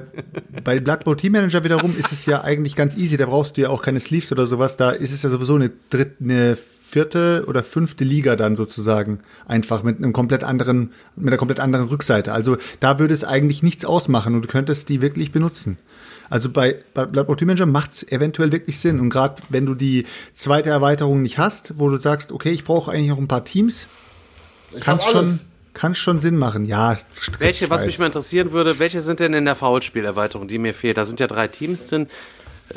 bei 0.64 0.80
Bowl 0.80 1.14
Team 1.14 1.32
Manager 1.32 1.62
wiederum 1.62 1.94
ist 1.94 2.10
es 2.10 2.24
ja 2.24 2.42
eigentlich 2.42 2.74
ganz 2.74 2.96
easy. 2.96 3.18
Da 3.18 3.26
brauchst 3.26 3.58
du 3.58 3.60
ja 3.60 3.68
auch 3.68 3.82
keine 3.82 4.00
Sleeves 4.00 4.32
oder 4.32 4.46
sowas. 4.46 4.78
Da 4.78 4.92
ist 4.92 5.12
es 5.12 5.22
ja 5.22 5.28
sowieso 5.28 5.56
eine 5.56 5.70
dritte, 5.90 6.24
eine 6.24 6.56
vierte 6.56 7.44
oder 7.46 7.62
fünfte 7.62 8.02
Liga 8.02 8.34
dann 8.34 8.56
sozusagen. 8.56 9.20
Einfach 9.46 9.82
mit 9.82 9.98
einem 9.98 10.14
komplett 10.14 10.42
anderen, 10.42 10.94
mit 11.16 11.28
einer 11.28 11.36
komplett 11.36 11.60
anderen 11.60 11.88
Rückseite. 11.88 12.32
Also 12.32 12.56
da 12.80 12.98
würde 12.98 13.12
es 13.12 13.22
eigentlich 13.22 13.62
nichts 13.62 13.84
ausmachen 13.84 14.34
und 14.34 14.46
du 14.46 14.48
könntest 14.48 14.88
die 14.88 15.02
wirklich 15.02 15.32
benutzen. 15.32 15.76
Also 16.30 16.48
bei, 16.48 16.76
bei 16.94 17.04
Blood 17.04 17.26
Bowl 17.26 17.36
Team 17.36 17.48
Manager 17.48 17.66
macht 17.66 17.90
es 17.90 18.10
eventuell 18.10 18.52
wirklich 18.52 18.78
Sinn. 18.78 19.00
Und 19.00 19.10
gerade 19.10 19.42
wenn 19.50 19.66
du 19.66 19.74
die 19.74 20.06
zweite 20.32 20.70
Erweiterung 20.70 21.20
nicht 21.20 21.36
hast, 21.36 21.78
wo 21.78 21.90
du 21.90 21.98
sagst, 21.98 22.32
okay, 22.32 22.52
ich 22.52 22.64
brauche 22.64 22.90
eigentlich 22.90 23.10
noch 23.10 23.18
ein 23.18 23.28
paar 23.28 23.44
Teams, 23.44 23.86
kann 24.80 24.96
hab 24.98 25.02
schon. 25.02 25.40
Kann 25.74 25.94
schon 25.94 26.18
Sinn 26.18 26.36
machen. 26.36 26.64
Ja, 26.64 26.96
Stress, 27.14 27.40
Welche, 27.40 27.70
was 27.70 27.86
mich 27.86 27.98
mal 27.98 28.06
interessieren 28.06 28.52
würde, 28.52 28.78
welche 28.78 29.00
sind 29.00 29.20
denn 29.20 29.32
in 29.34 29.44
der 29.44 29.54
Foulspielerweiterung, 29.54 30.48
die 30.48 30.58
mir 30.58 30.74
fehlt? 30.74 30.96
Da 30.96 31.04
sind 31.04 31.20
ja 31.20 31.26
drei 31.26 31.48
Teams 31.48 31.86
drin. 31.86 32.08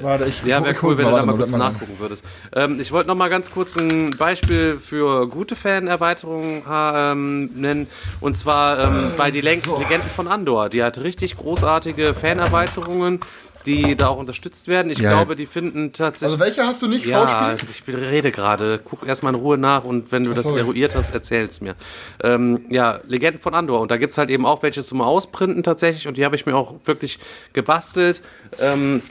Warte, 0.02 0.26
ich, 0.26 0.44
Ja, 0.44 0.64
wäre 0.64 0.76
cool, 0.82 0.98
wenn 0.98 1.06
du 1.06 1.12
da 1.12 1.24
mal 1.24 1.36
kurz 1.36 1.52
nachgucken 1.52 1.96
würdest. 2.00 2.26
Ähm, 2.56 2.80
ich 2.80 2.92
wollte 2.92 3.08
noch 3.08 3.16
mal 3.16 3.30
ganz 3.30 3.52
kurz 3.52 3.76
ein 3.76 4.12
Beispiel 4.18 4.80
für 4.80 5.28
gute 5.28 5.56
Fan-Erweiterungen 5.56 6.64
ähm, 6.68 7.52
nennen. 7.54 7.88
Und 8.20 8.36
zwar 8.36 8.80
ähm, 8.80 9.12
bei 9.18 9.30
die 9.30 9.42
Len 9.42 9.62
Legenden 9.80 10.10
von 10.10 10.28
Andor. 10.28 10.70
Die 10.70 10.84
hat 10.84 10.98
richtig 10.98 11.38
großartige 11.38 12.16
Fan-Erweiterungen, 12.16 13.20
die 13.66 13.96
da 13.96 14.08
auch 14.08 14.18
unterstützt 14.18 14.68
werden. 14.68 14.92
Ich 14.92 15.00
Ja. 15.00 15.12
glaube, 15.12 15.36
die 15.36 15.46
finden 15.46 15.94
tatsächlich... 15.94 16.40
Also 16.40 16.40
welche 16.40 16.66
hast 16.66 16.82
du 16.82 16.88
nicht 16.88 17.06
Ja, 17.06 17.26
vorgespielt? 17.48 17.70
ich 17.88 17.96
rede 18.12 18.32
gerade. 18.32 18.80
Guck 18.84 19.06
erstmal 19.08 19.34
in 19.34 19.40
Ruhe 19.40 19.58
nach 19.58 19.84
und 19.84 20.12
wenn 20.12 20.24
du 20.24 20.34
das 20.34 20.46
sorry. 20.46 20.60
eruiert 20.60 20.96
hast, 20.96 21.14
erzähl's 21.14 21.62
mir. 21.62 21.76
Ähm, 22.24 22.66
ja, 22.70 23.00
Legenden 23.08 23.42
von 23.42 23.54
Andor. 23.54 23.80
Und 23.82 23.92
da 23.92 23.98
gibt's 23.98 24.18
halt 24.18 24.30
eben 24.30 24.46
auch 24.46 24.64
welche 24.64 24.84
zum 24.84 25.02
Ausprinten 25.02 25.64
tatsächlich 25.64 26.08
und 26.08 26.18
die 26.18 26.26
habe 26.26 26.36
ich 26.36 26.46
mir 26.46 26.56
auch 26.56 26.74
wirklich 26.86 27.20
gebastelt. 27.54 28.22
Ähm, 28.60 29.02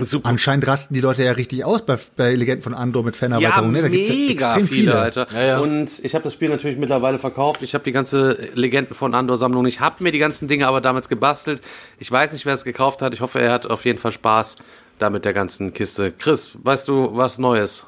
super. 0.00 0.28
Anscheinend 0.28 0.66
rasten 0.66 0.94
die 0.94 1.00
Leute 1.00 1.22
ja 1.24 1.32
richtig 1.32 1.64
aus 1.64 1.82
bei, 1.84 1.98
bei 2.16 2.34
Legenden 2.34 2.62
von 2.62 2.74
Andor 2.74 3.02
mit 3.04 3.14
Ja, 3.14 3.18
Fanerweiterung. 3.20 3.72
ne? 3.72 3.82
Da 3.82 3.88
gibt's 3.88 4.08
ja 4.08 4.14
mega 4.14 4.46
extrem 4.46 4.68
viele, 4.68 4.80
viele. 4.92 4.98
Alter. 4.98 5.26
Ja, 5.32 5.42
ja. 5.42 5.58
Und 5.60 6.04
ich 6.04 6.14
habe 6.14 6.24
das 6.24 6.32
Spiel 6.34 6.48
natürlich 6.48 6.78
mittlerweile 6.78 7.18
verkauft. 7.18 7.62
Ich 7.62 7.74
habe 7.74 7.84
die 7.84 7.92
ganze 7.92 8.32
Legenden 8.54 8.94
von 8.94 9.14
Andor-Sammlung. 9.14 9.66
Ich 9.66 9.80
habe 9.80 10.02
mir 10.02 10.12
die 10.12 10.18
ganzen 10.18 10.48
Dinge 10.48 10.66
aber 10.68 10.80
damals 10.80 11.08
gebastelt. 11.08 11.60
Ich 11.98 12.10
weiß 12.10 12.32
nicht, 12.32 12.46
wer 12.46 12.54
es 12.54 12.64
gekauft 12.64 13.02
hat. 13.02 13.14
Ich 13.14 13.20
hoffe, 13.20 13.40
er 13.40 13.52
hat 13.52 13.66
auf 13.66 13.84
jeden 13.84 13.98
Fall 13.98 14.12
Spaß 14.12 14.56
da 14.98 15.10
mit 15.10 15.24
der 15.24 15.32
ganzen 15.32 15.72
Kiste. 15.72 16.12
Chris, 16.12 16.50
weißt 16.62 16.88
du 16.88 17.10
was 17.16 17.38
Neues? 17.38 17.86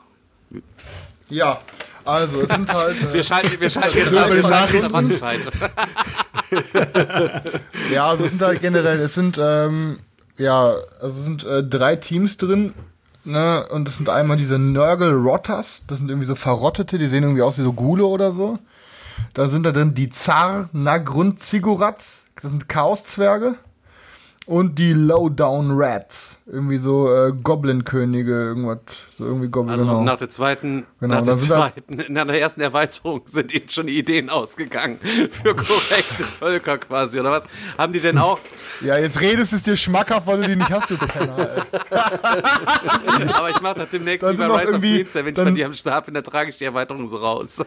Ja, 1.29 1.59
also 2.05 2.41
es 2.43 2.49
sind 2.49 2.73
halt. 2.73 2.97
Wir 3.13 3.21
Äh, 3.21 3.25
schalten, 3.25 3.61
wir 3.61 3.71
schalten 3.71 3.99
jetzt 3.99 4.11
Über 4.13 4.23
ab, 4.23 4.31
die 4.31 4.37
wir 4.37 4.43
schalten 4.43 4.75
jetzt 4.75 4.91
Nachrichten. 4.91 4.93
Wandscheid. 4.93 5.41
ja, 7.93 8.07
also 8.07 8.25
es 8.25 8.31
sind 8.31 8.43
halt 8.43 8.61
generell, 8.61 8.99
es 9.01 9.15
sind 9.15 9.39
ähm, 9.41 9.99
ja, 10.41 10.75
also 11.01 11.19
es 11.19 11.25
sind 11.25 11.45
äh, 11.45 11.63
drei 11.63 11.97
Teams 11.97 12.37
drin. 12.37 12.75
Ne, 13.23 13.67
und 13.69 13.87
das 13.87 13.97
sind 13.97 14.09
einmal 14.09 14.39
diese 14.39 14.59
Nörgel 14.59 15.13
Rotters, 15.13 15.83
das 15.87 15.99
sind 15.99 16.09
irgendwie 16.09 16.27
so 16.27 16.35
Verrottete, 16.35 16.97
die 16.97 17.07
sehen 17.07 17.23
irgendwie 17.23 17.43
aus 17.43 17.59
wie 17.59 17.63
so 17.63 17.75
Gule 17.75 18.07
oder 18.07 18.33
so. 18.33 18.59
Dann 19.35 19.51
sind 19.51 19.65
da 19.65 19.73
drin 19.73 19.95
die 19.95 20.09
Zar 20.09 20.71
Nagrund 20.73 21.43
Zigurats, 21.43 22.23
das 22.41 22.51
sind 22.51 22.71
Chaoszwerge. 22.71 23.57
Und 24.47 24.79
die 24.81 24.93
Lowdown 24.95 25.71
Rats, 25.73 26.37
irgendwie 26.47 26.79
so 26.79 27.13
äh, 27.15 27.31
Goblin-Könige, 27.33 28.33
irgendwas, 28.33 28.79
so 29.17 29.25
irgendwie 29.25 29.49
Goblin, 29.49 29.73
Also 29.75 29.87
genau. 29.87 30.03
nach 30.03 30.17
der 30.17 30.29
zweiten, 30.31 30.87
Genau, 30.99 31.15
nach 31.17 31.23
der 31.23 31.35
da- 31.35 31.39
zweiten, 31.39 32.05
nach 32.13 32.27
der 32.27 32.41
ersten 32.41 32.61
Erweiterung 32.61 33.21
sind 33.27 33.53
ihnen 33.55 33.69
schon 33.69 33.87
die 33.87 33.97
Ideen 33.99 34.29
ausgegangen 34.29 34.99
für 35.31 35.55
korrekte 35.55 36.25
Völker 36.25 36.79
quasi, 36.79 37.21
oder 37.21 37.31
was? 37.31 37.47
Haben 37.79 37.93
die 37.93 38.01
denn 38.01 38.19
auch? 38.19 38.39
Ja, 38.83 38.97
jetzt 38.97 39.21
redest 39.21 39.53
es 39.53 39.63
dir 39.63 39.77
schmackhaft, 39.77 40.27
weil 40.27 40.41
du 40.41 40.49
die 40.49 40.57
nicht 40.57 40.71
hast, 40.71 40.91
du. 40.91 40.97
Aber 43.37 43.51
ich 43.51 43.61
mache 43.61 43.81
das 43.81 43.91
demnächst 43.91 44.23
Dann 44.27 44.33
wie 44.39 44.39
bei 44.39 44.47
Rise 44.63 44.75
of 44.77 44.81
Queens, 44.81 45.15
wenn 45.15 45.27
ich 45.27 45.37
mal 45.37 45.53
die 45.53 45.65
am 45.67 45.75
Start 45.75 46.07
bin, 46.07 46.15
dann 46.15 46.25
trage 46.25 46.49
ich 46.49 46.57
die 46.57 46.65
Erweiterung 46.65 47.07
so 47.07 47.19
raus. 47.19 47.63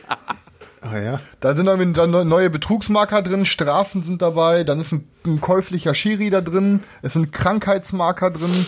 Ah 0.83 0.99
ja. 0.99 1.19
Da 1.39 1.53
sind 1.53 1.65
dann 1.65 2.11
neue 2.27 2.49
Betrugsmarker 2.49 3.21
drin, 3.21 3.45
Strafen 3.45 4.03
sind 4.03 4.21
dabei, 4.21 4.63
dann 4.63 4.81
ist 4.81 4.91
ein, 4.91 5.07
ein 5.25 5.39
käuflicher 5.39 5.95
Schiri 5.95 6.29
da 6.29 6.41
drin, 6.41 6.81
es 7.01 7.13
sind 7.13 7.31
Krankheitsmarker 7.31 8.31
drin. 8.31 8.65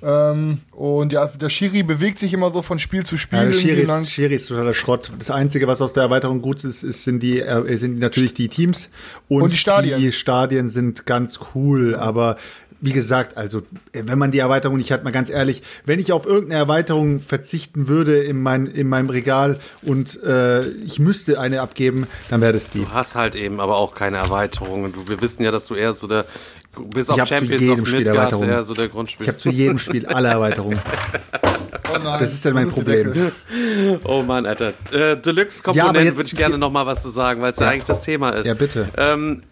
Ähm, 0.00 0.58
und 0.70 1.12
ja, 1.12 1.26
der 1.26 1.50
Schiri 1.50 1.82
bewegt 1.82 2.18
sich 2.20 2.32
immer 2.32 2.52
so 2.52 2.62
von 2.62 2.78
Spiel 2.78 3.04
zu 3.04 3.16
Spiel. 3.16 3.40
Ja, 3.40 3.44
der 3.46 3.52
Schiri 3.52 3.82
ist, 3.82 4.10
Schiri 4.10 4.34
ist 4.34 4.46
totaler 4.46 4.74
Schrott. 4.74 5.10
Das 5.18 5.30
Einzige, 5.30 5.66
was 5.66 5.82
aus 5.82 5.92
der 5.92 6.04
Erweiterung 6.04 6.40
gut 6.40 6.62
ist, 6.62 6.84
ist 6.84 7.02
sind, 7.02 7.20
die, 7.20 7.40
äh, 7.40 7.76
sind 7.76 7.98
natürlich 7.98 8.32
die 8.32 8.48
Teams. 8.48 8.90
Und, 9.26 9.42
Und 9.42 9.52
die 9.52 9.56
Stadien. 9.56 10.00
Die 10.00 10.12
Stadien 10.12 10.68
sind 10.68 11.04
ganz 11.04 11.40
cool, 11.54 11.96
aber 11.96 12.36
wie 12.80 12.92
gesagt, 12.92 13.36
also 13.36 13.58
äh, 13.92 14.02
wenn 14.06 14.18
man 14.18 14.30
die 14.30 14.38
Erweiterung 14.38 14.76
nicht 14.76 14.92
hat, 14.92 15.04
mal 15.04 15.10
ganz 15.10 15.30
ehrlich, 15.30 15.62
wenn 15.84 15.98
ich 15.98 16.12
auf 16.12 16.26
irgendeine 16.26 16.60
Erweiterung 16.60 17.18
verzichten 17.20 17.88
würde 17.88 18.18
in, 18.18 18.40
mein, 18.42 18.66
in 18.66 18.88
meinem 18.88 19.10
Regal 19.10 19.58
und 19.82 20.22
äh, 20.22 20.68
ich 20.68 20.98
müsste 20.98 21.40
eine 21.40 21.60
abgeben, 21.60 22.06
dann 22.30 22.40
wäre 22.40 22.52
das 22.52 22.70
die. 22.70 22.80
Du 22.80 22.90
hast 22.92 23.14
halt 23.16 23.34
eben 23.34 23.60
aber 23.60 23.76
auch 23.76 23.94
keine 23.94 24.18
Erweiterungen. 24.18 24.92
Du, 24.92 25.08
wir 25.08 25.20
wissen 25.20 25.42
ja, 25.42 25.50
dass 25.50 25.66
du 25.66 25.74
eher 25.74 25.92
so 25.92 26.06
der, 26.06 26.24
bis 26.94 27.10
auf 27.10 27.18
Champions 27.26 27.60
jedem 27.60 27.80
of 27.82 27.88
Spiel 27.88 28.04
Midgard, 28.04 28.32
eher 28.42 28.62
so 28.62 28.74
der 28.74 28.88
Grundspiel. 28.88 29.24
Ich 29.24 29.28
habe 29.28 29.38
zu 29.38 29.50
jedem 29.50 29.78
Spiel 29.78 30.06
alle 30.06 30.28
Erweiterungen. 30.28 30.78
Oh 31.92 31.98
nein, 32.02 32.18
Das 32.20 32.32
ist 32.32 32.44
ja 32.44 32.52
mein 32.52 32.68
Problem. 32.68 33.32
Oh 34.04 34.22
Mann, 34.22 34.46
Alter. 34.46 34.68
Äh, 34.92 34.98
Ja, 34.98 35.12
aber 35.12 35.16
Deluxe-Komponenten 35.16 36.04
jetzt- 36.04 36.16
würde 36.16 36.26
ich 36.28 36.36
gerne 36.36 36.58
noch 36.58 36.70
mal 36.70 36.86
was 36.86 37.02
zu 37.02 37.08
sagen, 37.08 37.40
weil 37.42 37.50
es 37.52 37.58
ja. 37.58 37.66
Ja. 37.66 37.72
eigentlich 37.72 37.84
das 37.84 38.02
Thema 38.02 38.30
ist. 38.30 38.46
Ja, 38.46 38.54
bitte. 38.54 38.88
Ähm, 38.96 39.42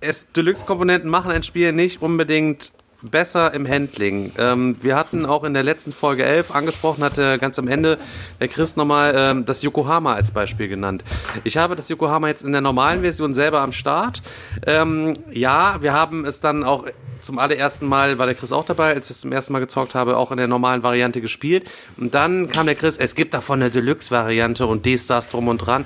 es, 0.00 0.30
Deluxe-Komponenten 0.32 1.10
machen 1.10 1.30
ein 1.30 1.42
Spiel 1.42 1.72
nicht 1.72 2.02
unbedingt 2.02 2.72
besser 3.02 3.54
im 3.54 3.68
Handling. 3.68 4.32
Ähm, 4.38 4.76
wir 4.82 4.96
hatten 4.96 5.24
auch 5.24 5.44
in 5.44 5.54
der 5.54 5.62
letzten 5.62 5.92
Folge 5.92 6.24
11 6.24 6.50
angesprochen, 6.50 7.04
hatte 7.04 7.38
ganz 7.38 7.58
am 7.58 7.68
Ende 7.68 7.98
der 8.40 8.48
Chris 8.48 8.74
nochmal 8.74 9.14
ähm, 9.16 9.44
das 9.44 9.62
Yokohama 9.62 10.14
als 10.14 10.32
Beispiel 10.32 10.66
genannt. 10.66 11.04
Ich 11.44 11.56
habe 11.56 11.76
das 11.76 11.88
Yokohama 11.88 12.26
jetzt 12.26 12.42
in 12.42 12.50
der 12.50 12.60
normalen 12.60 13.02
Version 13.02 13.34
selber 13.34 13.60
am 13.60 13.70
Start. 13.70 14.22
Ähm, 14.66 15.14
ja, 15.30 15.80
wir 15.80 15.92
haben 15.92 16.24
es 16.24 16.40
dann 16.40 16.64
auch 16.64 16.86
zum 17.20 17.38
allerersten 17.38 17.86
Mal, 17.86 18.18
war 18.18 18.26
der 18.26 18.34
Chris 18.34 18.52
auch 18.52 18.64
dabei, 18.64 18.94
als 18.94 19.10
ich 19.10 19.16
es 19.16 19.20
zum 19.20 19.32
ersten 19.32 19.52
Mal 19.52 19.60
gezockt 19.60 19.94
habe, 19.94 20.16
auch 20.16 20.32
in 20.32 20.36
der 20.36 20.48
normalen 20.48 20.82
Variante 20.82 21.20
gespielt. 21.20 21.68
Und 21.96 22.14
dann 22.14 22.48
kam 22.48 22.66
der 22.66 22.74
Chris, 22.74 22.98
es 22.98 23.14
gibt 23.14 23.34
davon 23.34 23.60
eine 23.60 23.70
Deluxe-Variante 23.70 24.66
und 24.66 24.86
D-Stars 24.86 25.28
drum 25.28 25.48
und 25.48 25.58
dran. 25.58 25.84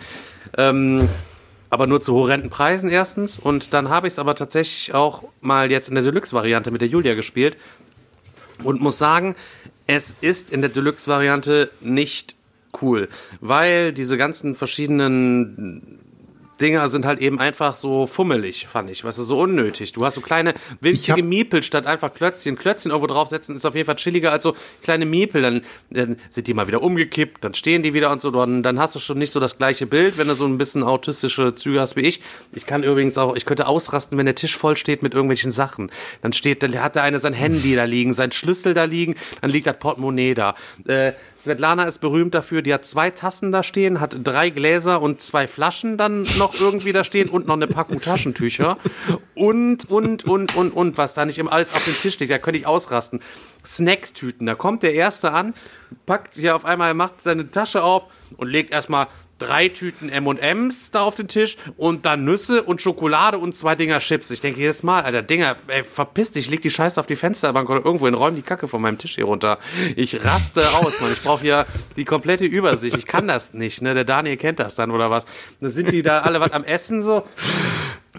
Ähm, 0.56 1.08
aber 1.72 1.86
nur 1.86 2.02
zu 2.02 2.12
horrenden 2.12 2.50
Preisen 2.50 2.90
erstens. 2.90 3.38
Und 3.38 3.72
dann 3.72 3.88
habe 3.88 4.06
ich 4.06 4.12
es 4.12 4.18
aber 4.18 4.34
tatsächlich 4.34 4.92
auch 4.92 5.24
mal 5.40 5.70
jetzt 5.70 5.88
in 5.88 5.94
der 5.94 6.04
Deluxe-Variante 6.04 6.70
mit 6.70 6.82
der 6.82 6.88
Julia 6.88 7.14
gespielt 7.14 7.56
und 8.62 8.82
muss 8.82 8.98
sagen, 8.98 9.34
es 9.86 10.14
ist 10.20 10.50
in 10.50 10.60
der 10.60 10.68
Deluxe-Variante 10.68 11.70
nicht 11.80 12.36
cool, 12.82 13.08
weil 13.40 13.94
diese 13.94 14.18
ganzen 14.18 14.54
verschiedenen 14.54 16.01
Dinger 16.62 16.88
sind 16.88 17.04
halt 17.04 17.18
eben 17.18 17.38
einfach 17.40 17.76
so 17.76 18.06
fummelig, 18.06 18.68
fand 18.68 18.88
ich. 18.88 19.04
Weißt 19.04 19.18
du, 19.18 19.22
so 19.24 19.38
unnötig. 19.40 19.92
Du 19.92 20.04
hast 20.04 20.14
so 20.14 20.20
kleine 20.20 20.54
winzige 20.80 21.22
Miepel 21.22 21.62
statt 21.62 21.86
einfach 21.86 22.14
Klötzchen. 22.14 22.56
Klötzchen 22.56 22.92
irgendwo 22.92 23.12
draufsetzen 23.12 23.56
ist 23.56 23.66
auf 23.66 23.74
jeden 23.74 23.86
Fall 23.86 23.96
chilliger 23.96 24.32
als 24.32 24.44
so 24.44 24.54
kleine 24.82 25.04
Miepel. 25.04 25.42
Dann, 25.42 25.62
dann 25.90 26.16
sind 26.30 26.46
die 26.46 26.54
mal 26.54 26.68
wieder 26.68 26.82
umgekippt, 26.82 27.44
dann 27.44 27.54
stehen 27.54 27.82
die 27.82 27.94
wieder 27.94 28.10
und 28.10 28.20
so. 28.20 28.30
Dann, 28.30 28.62
dann 28.62 28.78
hast 28.78 28.94
du 28.94 29.00
schon 29.00 29.18
nicht 29.18 29.32
so 29.32 29.40
das 29.40 29.58
gleiche 29.58 29.86
Bild, 29.86 30.18
wenn 30.18 30.28
du 30.28 30.34
so 30.34 30.46
ein 30.46 30.56
bisschen 30.56 30.84
autistische 30.84 31.54
Züge 31.54 31.80
hast 31.80 31.96
wie 31.96 32.02
ich. 32.02 32.20
Ich 32.52 32.64
kann 32.64 32.84
übrigens 32.84 33.18
auch, 33.18 33.34
ich 33.34 33.44
könnte 33.44 33.66
ausrasten, 33.66 34.16
wenn 34.16 34.26
der 34.26 34.36
Tisch 34.36 34.56
voll 34.56 34.76
steht 34.76 35.02
mit 35.02 35.14
irgendwelchen 35.14 35.50
Sachen. 35.50 35.90
Dann 36.22 36.32
steht, 36.32 36.62
dann 36.62 36.80
hat 36.80 36.94
der 36.94 37.02
eine 37.02 37.18
sein 37.18 37.32
Handy 37.32 37.74
da 37.74 37.84
liegen, 37.84 38.14
sein 38.14 38.30
Schlüssel 38.30 38.72
da 38.72 38.84
liegen, 38.84 39.16
dann 39.40 39.50
liegt 39.50 39.66
das 39.66 39.78
Portemonnaie 39.78 40.34
da. 40.34 40.54
Äh, 40.86 41.12
Svetlana 41.38 41.84
ist 41.84 41.98
berühmt 41.98 42.34
dafür, 42.34 42.62
die 42.62 42.72
hat 42.72 42.86
zwei 42.86 43.10
Tassen 43.10 43.50
da 43.50 43.64
stehen, 43.64 44.00
hat 44.00 44.16
drei 44.22 44.50
Gläser 44.50 45.02
und 45.02 45.20
zwei 45.20 45.48
Flaschen 45.48 45.96
dann 45.96 46.22
noch 46.38 46.51
irgendwie 46.60 46.92
da 46.92 47.04
stehen 47.04 47.28
und 47.28 47.46
noch 47.46 47.54
eine 47.54 47.66
Packung 47.66 48.00
Taschentücher 48.00 48.78
und, 49.34 49.90
und, 49.90 50.24
und, 50.24 50.54
und, 50.56 50.70
und, 50.70 50.98
was 50.98 51.14
da 51.14 51.24
nicht 51.24 51.38
immer 51.38 51.52
alles 51.52 51.74
auf 51.74 51.84
dem 51.84 51.96
Tisch 51.96 52.18
liegt, 52.18 52.32
da 52.32 52.38
könnte 52.38 52.58
ich 52.58 52.66
ausrasten. 52.66 53.20
Snackstüten, 53.64 54.46
da 54.46 54.54
kommt 54.54 54.82
der 54.82 54.94
Erste 54.94 55.32
an, 55.32 55.54
packt 56.06 56.34
sich 56.34 56.50
auf 56.50 56.64
einmal, 56.64 56.94
macht 56.94 57.20
seine 57.20 57.50
Tasche 57.50 57.82
auf 57.82 58.06
und 58.36 58.48
legt 58.48 58.70
erstmal 58.72 59.06
drei 59.46 59.68
Tüten 59.68 60.08
M&M's 60.08 60.90
da 60.90 61.02
auf 61.02 61.14
den 61.14 61.28
Tisch 61.28 61.56
und 61.76 62.06
dann 62.06 62.24
Nüsse 62.24 62.62
und 62.62 62.80
Schokolade 62.80 63.38
und 63.38 63.56
zwei 63.56 63.74
Dinger 63.74 63.98
Chips. 63.98 64.30
Ich 64.30 64.40
denke 64.40 64.60
jedes 64.60 64.82
Mal, 64.82 65.02
Alter, 65.02 65.22
Dinger, 65.22 65.56
ey, 65.66 65.82
verpiss 65.82 66.32
dich, 66.32 66.48
leg 66.50 66.62
die 66.62 66.70
Scheiße 66.70 66.98
auf 66.98 67.06
die 67.06 67.16
Fensterbank 67.16 67.68
oder 67.68 67.84
irgendwo 67.84 68.06
in 68.06 68.14
räum 68.14 68.34
die 68.34 68.42
Kacke 68.42 68.68
von 68.68 68.80
meinem 68.80 68.98
Tisch 68.98 69.14
hier 69.14 69.24
runter. 69.24 69.58
Ich 69.96 70.24
raste 70.24 70.62
aus, 70.80 71.00
Mann. 71.00 71.12
Ich 71.12 71.22
brauche 71.22 71.42
hier 71.42 71.66
die 71.96 72.04
komplette 72.04 72.44
Übersicht. 72.44 72.96
Ich 72.96 73.06
kann 73.06 73.28
das 73.28 73.54
nicht, 73.54 73.82
ne? 73.82 73.94
Der 73.94 74.04
Daniel 74.04 74.36
kennt 74.36 74.60
das 74.60 74.74
dann 74.74 74.90
oder 74.90 75.10
was. 75.10 75.24
Dann 75.60 75.70
sind 75.70 75.90
die 75.90 76.02
da 76.02 76.20
alle 76.20 76.40
was 76.40 76.52
am 76.52 76.64
Essen 76.64 77.02
so. 77.02 77.24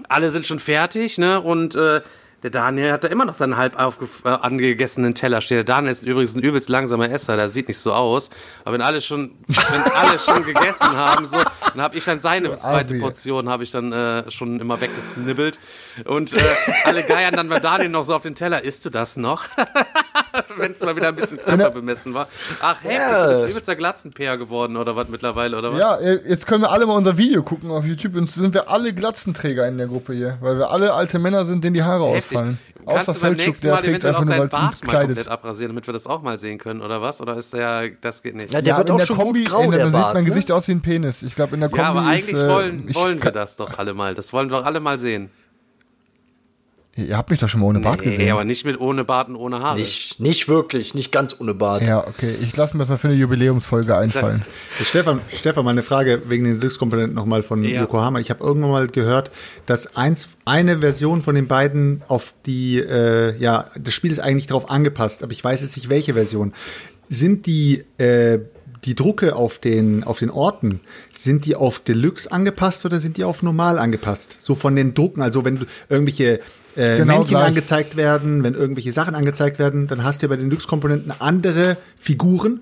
Alle 0.10 0.32
sind 0.32 0.46
schon 0.46 0.60
fertig, 0.60 1.18
ne? 1.18 1.42
Und 1.42 1.76
äh, 1.76 2.02
der 2.44 2.50
Daniel 2.50 2.92
hat 2.92 3.06
da 3.06 3.08
immer 3.08 3.24
noch 3.24 3.34
seinen 3.34 3.56
halb 3.56 3.78
äh, 3.80 4.28
angegessenen 4.28 5.16
Teller 5.16 5.40
stehen. 5.40 5.56
Der 5.56 5.64
Daniel 5.64 5.92
ist 5.94 6.04
übrigens 6.04 6.36
ein 6.36 6.42
übelst 6.42 6.68
langsamer 6.68 7.10
Esser, 7.10 7.38
der 7.38 7.48
sieht 7.48 7.70
nicht 7.70 7.80
so 7.80 7.94
aus. 7.94 8.30
Aber 8.66 8.74
wenn 8.74 8.82
alle 8.82 9.00
schon, 9.00 9.32
wenn 9.48 9.82
alle 9.94 10.20
schon 10.20 10.44
gegessen 10.46 10.96
haben, 10.96 11.26
so, 11.26 11.38
dann 11.38 11.82
habe 11.82 11.98
ich 11.98 12.04
dann 12.04 12.20
seine 12.20 12.60
zweite 12.60 12.94
Assi. 12.94 13.00
Portion 13.00 13.50
habe 13.50 13.64
ich 13.64 13.72
dann 13.72 13.94
äh, 13.94 14.30
schon 14.30 14.60
immer 14.60 14.82
weggesnibbelt. 14.82 15.58
Und 16.06 16.34
äh, 16.34 16.40
alle 16.86 17.04
geiern 17.04 17.36
dann 17.36 17.50
bei 17.50 17.60
Daniel 17.60 17.90
noch 17.90 18.04
so 18.04 18.16
auf 18.16 18.22
den 18.22 18.36
Teller. 18.36 18.64
Isst 18.64 18.86
du 18.86 18.90
das 18.90 19.18
noch? 19.18 19.44
wenn 20.58 20.74
es 20.74 20.82
mal 20.82 20.96
wieder 20.96 21.10
ein 21.10 21.16
bisschen 21.16 21.40
knapper 21.40 21.72
bemessen 21.72 22.14
war. 22.14 22.28
Ach, 22.62 22.78
hey, 22.82 22.96
Ja. 22.96 23.26
du 23.26 23.34
bist 23.34 23.50
übelster 23.50 23.76
Glatzenpeer 23.76 24.38
geworden 24.38 24.78
oder 24.78 24.96
was 24.96 25.08
mittlerweile, 25.10 25.58
oder 25.58 25.74
was? 25.74 25.80
Ja, 25.80 25.98
äh, 25.98 26.22
jetzt 26.28 26.48
können 26.48 26.64
wir 26.64 26.72
alle 26.72 26.86
mal 26.86 26.96
unser 26.96 27.18
Video 27.18 27.44
gucken 27.44 27.70
auf 27.72 27.86
YouTube 27.86 28.16
und 28.16 28.30
sind 28.30 28.54
wir 28.54 28.70
alle 28.70 28.94
Glatzenträger 28.94 29.68
in 29.68 29.78
der 29.78 29.88
Gruppe 29.88 30.14
hier, 30.14 30.38
weil 30.42 30.58
wir 30.58 30.72
alle 30.72 30.94
alte 30.94 31.20
Männer 31.20 31.46
sind, 31.46 31.64
denen 31.64 31.74
die 31.76 31.84
Haare 31.84 32.08
Heftig. 32.08 32.38
ausfallen. 32.38 32.60
Kannst 32.86 33.10
Außer 33.10 33.20
du 33.20 33.26
beim 33.26 33.34
nächsten 33.36 33.70
Mal 33.70 33.86
eventuell 33.86 34.14
einfach 34.14 34.26
auch 34.26 34.30
deinen 34.30 34.50
Bart 34.50 34.84
mal 34.84 34.90
kleidet. 34.90 35.08
komplett 35.08 35.28
abrasieren, 35.30 35.70
damit 35.70 35.88
wir 35.88 35.94
das 35.94 36.06
auch 36.06 36.22
mal 36.22 36.38
sehen 36.38 36.58
können, 36.58 36.82
oder 36.82 37.02
was? 37.02 37.22
Oder 37.22 37.38
ist 37.38 37.54
der, 37.54 37.90
das 38.02 38.22
geht 38.24 38.36
nicht? 38.36 38.54
Ja, 38.54 38.62
der 38.62 38.74
ja, 38.74 38.78
wird 38.78 38.90
in 38.90 38.96
auch 38.96 39.00
der 39.00 39.06
schon 39.06 39.18
Kombi, 39.18 39.44
gut 39.44 39.50
grau, 39.52 39.62
in 39.62 39.72
der, 39.72 39.80
der 39.80 39.86
da 39.90 39.92
sieht 39.98 40.02
Bart. 40.02 40.14
mein 40.16 40.24
ne? 40.24 40.30
Gesicht 40.30 40.52
aus 40.52 40.68
wie 40.68 40.74
ein 40.74 40.82
Penis. 40.82 41.24
Ich 41.24 41.36
glaube, 41.36 41.54
in 41.56 41.62
der 41.62 41.70
Kombi 41.70 41.82
Ja, 41.82 41.90
aber 41.92 42.02
eigentlich 42.02 42.34
ist, 42.36 42.42
äh, 42.44 42.50
wollen, 42.50 42.94
wollen 42.94 43.24
wir 43.24 43.32
das 43.32 43.56
doch 43.56 43.78
alle 43.78 43.94
mal. 43.94 44.16
Das 44.16 44.34
wollen 44.34 44.52
wir 44.52 44.58
doch 44.58 44.66
alle 44.66 44.82
mal 44.82 45.00
sehen. 45.00 45.30
Ihr 46.96 47.18
habt 47.18 47.32
mich 47.32 47.40
doch 47.40 47.50
schon 47.50 47.62
mal 47.62 47.68
ohne 47.68 47.80
Bart 47.80 48.02
Nee, 48.02 48.12
gesehen. 48.12 48.32
aber 48.32 48.44
nicht 48.44 48.66
mit 48.66 48.80
ohne 48.80 49.04
Bart 49.04 49.28
und 49.28 49.36
ohne 49.36 49.60
Haare. 49.62 49.80
Nicht, 49.80 50.20
nicht 50.20 50.48
wirklich, 50.48 50.94
nicht 50.94 51.12
ganz 51.12 51.36
ohne 51.40 51.56
Bart. 51.56 51.84
Ja, 51.84 52.06
okay. 52.08 52.36
Ich 52.40 52.56
lasse 52.56 52.78
mir 52.78 52.84
das 52.84 52.90
mal 52.90 52.98
für 53.00 53.08
eine 53.08 53.18
Jubiläumsfolge 53.18 53.98
einfallen. 53.98 54.44
Stefan, 54.84 55.20
Stefan, 55.36 55.66
mal 55.66 55.72
eine 55.72 55.82
Frage 55.82 56.22
wegen 56.28 56.44
den 56.44 56.60
Deluxe-Komponenten 56.60 57.16
nochmal 57.16 57.42
von 57.42 57.64
Ja. 57.64 57.82
Yokohama. 57.82 58.20
Ich 58.20 58.30
habe 58.30 58.44
irgendwann 58.44 58.70
mal 58.70 58.88
gehört, 58.88 59.32
dass 59.66 59.98
eins, 59.98 60.30
eine 60.46 60.80
Version 60.80 61.24
von 61.24 61.34
den 61.34 61.48
beiden 61.48 62.04
auf 62.08 62.36
die, 62.46 62.78
äh, 62.78 63.36
ja, 63.38 63.66
das 63.80 63.96
Spiel 63.96 64.12
ist 64.12 64.20
eigentlich 64.20 64.46
darauf 64.46 64.70
angepasst, 64.70 65.24
aber 65.24 65.32
ich 65.32 65.44
weiß 65.44 65.62
jetzt 65.62 65.76
nicht, 65.76 65.90
welche 65.90 66.14
Version. 66.14 66.54
Sind 67.10 67.48
die, 67.48 67.86
äh, 67.98 68.38
die 68.86 68.96
Drucke 68.96 69.36
auf 69.36 69.60
den, 69.60 70.04
auf 70.04 70.20
den 70.20 70.30
Orten, 70.30 70.82
sind 71.12 71.46
die 71.46 71.56
auf 71.56 71.80
Deluxe 71.80 72.32
angepasst 72.32 72.86
oder 72.86 73.00
sind 73.00 73.18
die 73.18 73.24
auf 73.24 73.44
normal 73.44 73.80
angepasst? 73.80 74.38
So 74.42 74.56
von 74.56 74.76
den 74.76 74.94
Drucken, 74.94 75.22
also 75.22 75.46
wenn 75.46 75.58
du 75.60 75.66
irgendwelche 75.90 76.40
äh, 76.76 76.98
Genau 76.98 77.18
Männchen 77.18 77.30
gleich. 77.32 77.46
angezeigt 77.46 77.96
werden, 77.98 78.44
wenn 78.44 78.54
irgendwelche 78.54 78.94
Sachen 78.94 79.16
angezeigt 79.16 79.60
werden, 79.60 79.88
dann 79.88 80.04
hast 80.04 80.22
du 80.22 80.26
ja 80.26 80.30
bei 80.30 80.38
den 80.38 80.50
Deluxe-Komponenten 80.50 81.14
andere 81.20 81.78
Figuren. 81.98 82.62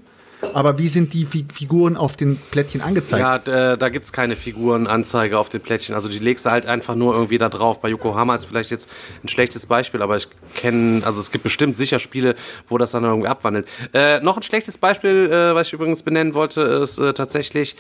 Aber 0.54 0.78
wie 0.78 0.88
sind 0.88 1.14
die 1.14 1.26
Fi 1.26 1.46
Figuren 1.52 1.96
auf 1.98 2.18
den 2.18 2.38
Plättchen 2.52 2.82
angezeigt? 2.82 3.48
Ja, 3.48 3.74
äh, 3.74 3.78
da 3.78 3.90
gibt's 3.90 4.12
keine 4.12 4.36
Figurenanzeige 4.36 5.38
auf 5.38 5.50
den 5.50 5.62
Plättchen. 5.62 5.96
Also 5.96 6.10
die 6.10 6.20
legst 6.20 6.46
du 6.46 6.52
halt 6.52 6.66
einfach 6.66 6.96
nur 6.96 7.14
irgendwie 7.14 7.38
da 7.38 7.50
drauf. 7.50 7.80
Bei 7.82 7.90
Yokohama 7.90 8.36
ist 8.36 8.46
vielleicht 8.46 8.72
jetzt 8.72 8.90
ein 9.24 9.28
schlechtes 9.28 9.66
Beispiel, 9.66 10.02
aber 10.02 10.18
ich 10.18 10.28
kenne, 10.56 11.06
also 11.06 11.20
es 11.20 11.32
gibt 11.32 11.44
bestimmt 11.44 11.78
sicher 11.78 12.00
Spiele, 12.00 12.36
wo 12.68 12.78
das 12.78 12.92
dann 12.92 13.04
irgendwie 13.04 13.28
abwandelt. 13.28 13.68
Äh, 13.94 14.20
noch 14.22 14.38
ein 14.38 14.44
schlechtes 14.44 14.78
Beispiel, 14.78 15.30
äh, 15.32 15.56
was 15.56 15.68
ich 15.68 15.74
übrigens 15.74 16.04
benennen 16.04 16.34
wollte, 16.34 16.62
ist 16.62 16.98
äh, 16.98 17.14
tatsächlich 17.14 17.76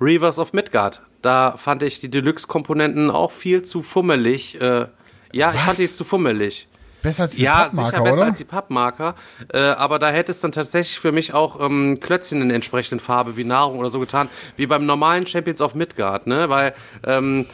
Reavers 0.00 0.38
of 0.38 0.52
Midgard. 0.52 1.02
Da 1.22 1.56
fand 1.56 1.82
ich 1.82 2.00
die 2.00 2.10
Deluxe-Komponenten 2.10 3.10
auch 3.10 3.30
viel 3.30 3.62
zu 3.62 3.82
fummelig. 3.82 4.60
Äh, 4.60 4.86
ja, 5.32 5.50
ich 5.50 5.56
Was? 5.56 5.62
fand 5.64 5.78
die 5.78 5.92
zu 5.92 6.04
fummelig. 6.04 6.68
Besser 7.02 7.24
als 7.24 7.32
die 7.32 7.42
Ja, 7.42 7.64
Pappmarker, 7.64 7.90
sicher 7.90 8.02
besser 8.04 8.16
oder? 8.18 8.26
als 8.26 8.38
die 8.38 8.44
Pappmarker. 8.44 9.14
Äh, 9.52 9.58
aber 9.58 9.98
da 9.98 10.10
hätte 10.10 10.30
es 10.32 10.40
dann 10.40 10.52
tatsächlich 10.52 10.98
für 10.98 11.12
mich 11.12 11.34
auch 11.34 11.60
ähm, 11.60 11.98
Klötzchen 12.00 12.40
in 12.42 12.50
entsprechenden 12.50 13.00
Farbe 13.00 13.36
wie 13.36 13.44
Nahrung 13.44 13.78
oder 13.78 13.90
so 13.90 13.98
getan, 14.00 14.28
wie 14.56 14.66
beim 14.66 14.86
normalen 14.86 15.26
Champions 15.26 15.60
of 15.60 15.74
Midgard, 15.74 16.26
ne? 16.26 16.48
Weil 16.48 16.74
ähm, 17.04 17.46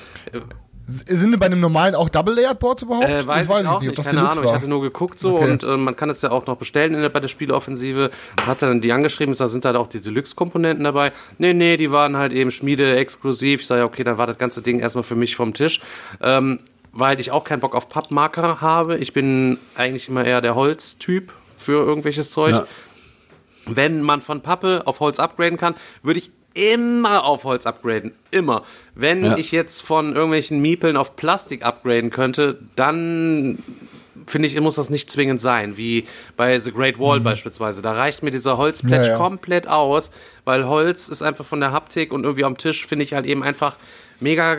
Sind 0.86 1.32
denn 1.32 1.38
bei 1.38 1.46
einem 1.46 1.60
normalen 1.60 1.94
auch 1.94 2.08
Double-Layered-Boards 2.08 2.82
überhaupt? 2.82 3.06
äh, 3.08 3.26
weiß, 3.26 3.44
ich 3.44 3.66
auch 3.66 3.80
nicht, 3.82 3.98
das 3.98 4.06
keine 4.06 4.26
Ahnung. 4.28 4.44
Ich 4.44 4.52
hatte 4.52 4.68
nur 4.68 4.80
geguckt 4.80 5.18
so 5.18 5.34
Okay. 5.36 5.50
und 5.50 5.62
äh, 5.62 5.76
man 5.76 5.94
kann 5.96 6.08
es 6.08 6.22
ja 6.22 6.30
auch 6.30 6.46
noch 6.46 6.56
bestellen 6.56 6.94
in 6.94 7.02
der, 7.02 7.10
bei 7.10 7.20
der 7.20 7.28
Spieleoffensive. 7.28 8.10
Hat 8.46 8.62
dann 8.62 8.80
die 8.80 8.90
angeschrieben, 8.92 9.34
da 9.36 9.48
sind 9.48 9.64
halt 9.66 9.76
auch 9.76 9.88
die 9.88 10.00
Deluxe-Komponenten 10.00 10.84
dabei. 10.84 11.12
Nee, 11.36 11.52
nee, 11.52 11.76
die 11.76 11.90
waren 11.92 12.16
halt 12.16 12.32
eben 12.32 12.50
Schmiede 12.50 12.96
exklusiv. 12.96 13.60
Ich 13.60 13.66
sage, 13.66 13.84
okay, 13.84 14.02
dann 14.02 14.16
war 14.18 14.26
das 14.26 14.38
ganze 14.38 14.62
Ding 14.62 14.80
erstmal 14.80 15.04
für 15.04 15.14
mich 15.16 15.36
vom 15.36 15.52
Tisch. 15.52 15.80
Ähm, 16.22 16.58
weil 16.92 17.20
ich 17.20 17.30
auch 17.30 17.44
keinen 17.44 17.60
Bock 17.60 17.74
auf 17.74 17.88
Pappmarker 17.88 18.60
habe. 18.60 18.98
Ich 18.98 19.12
bin 19.12 19.58
eigentlich 19.74 20.08
immer 20.08 20.24
eher 20.24 20.40
der 20.40 20.54
Holztyp 20.54 21.32
für 21.56 21.84
irgendwelches 21.84 22.30
Zeug. 22.30 22.54
Ja. 22.54 22.66
Wenn 23.66 24.00
man 24.02 24.22
von 24.22 24.40
Pappe 24.40 24.82
auf 24.86 25.00
Holz 25.00 25.18
upgraden 25.18 25.58
kann, 25.58 25.74
würde 26.02 26.18
ich 26.20 26.30
immer 26.54 27.24
auf 27.24 27.44
Holz 27.44 27.66
upgraden. 27.66 28.12
Immer. 28.30 28.64
Wenn 28.94 29.24
Ja. 29.24 29.36
ich 29.36 29.52
jetzt 29.52 29.82
von 29.82 30.14
irgendwelchen 30.14 30.60
Miepeln 30.60 30.96
auf 30.96 31.16
Plastik 31.16 31.64
upgraden 31.64 32.10
könnte, 32.10 32.58
dann 32.76 33.58
finde 34.26 34.48
ich, 34.48 34.60
muss 34.60 34.74
das 34.74 34.90
nicht 34.90 35.10
zwingend 35.10 35.40
sein, 35.40 35.76
wie 35.76 36.04
bei 36.36 36.58
The 36.58 36.72
Great 36.72 36.98
Wall 36.98 37.20
beispielsweise. 37.20 37.80
Da 37.82 37.92
reicht 37.92 38.22
mir 38.22 38.30
dieser 38.30 38.58
Holzplätsch 38.58 39.06
Ja, 39.06 39.12
ja. 39.12 39.18
komplett 39.18 39.68
aus, 39.68 40.10
weil 40.44 40.66
Holz 40.66 41.08
ist 41.08 41.22
einfach 41.22 41.44
von 41.44 41.60
der 41.60 41.72
Haptik 41.72 42.12
und 42.12 42.24
irgendwie 42.24 42.44
am 42.44 42.56
Tisch 42.58 42.86
finde 42.86 43.04
ich 43.04 43.14
halt 43.14 43.24
eben 43.26 43.42
einfach 43.42 43.78
mega, 44.20 44.58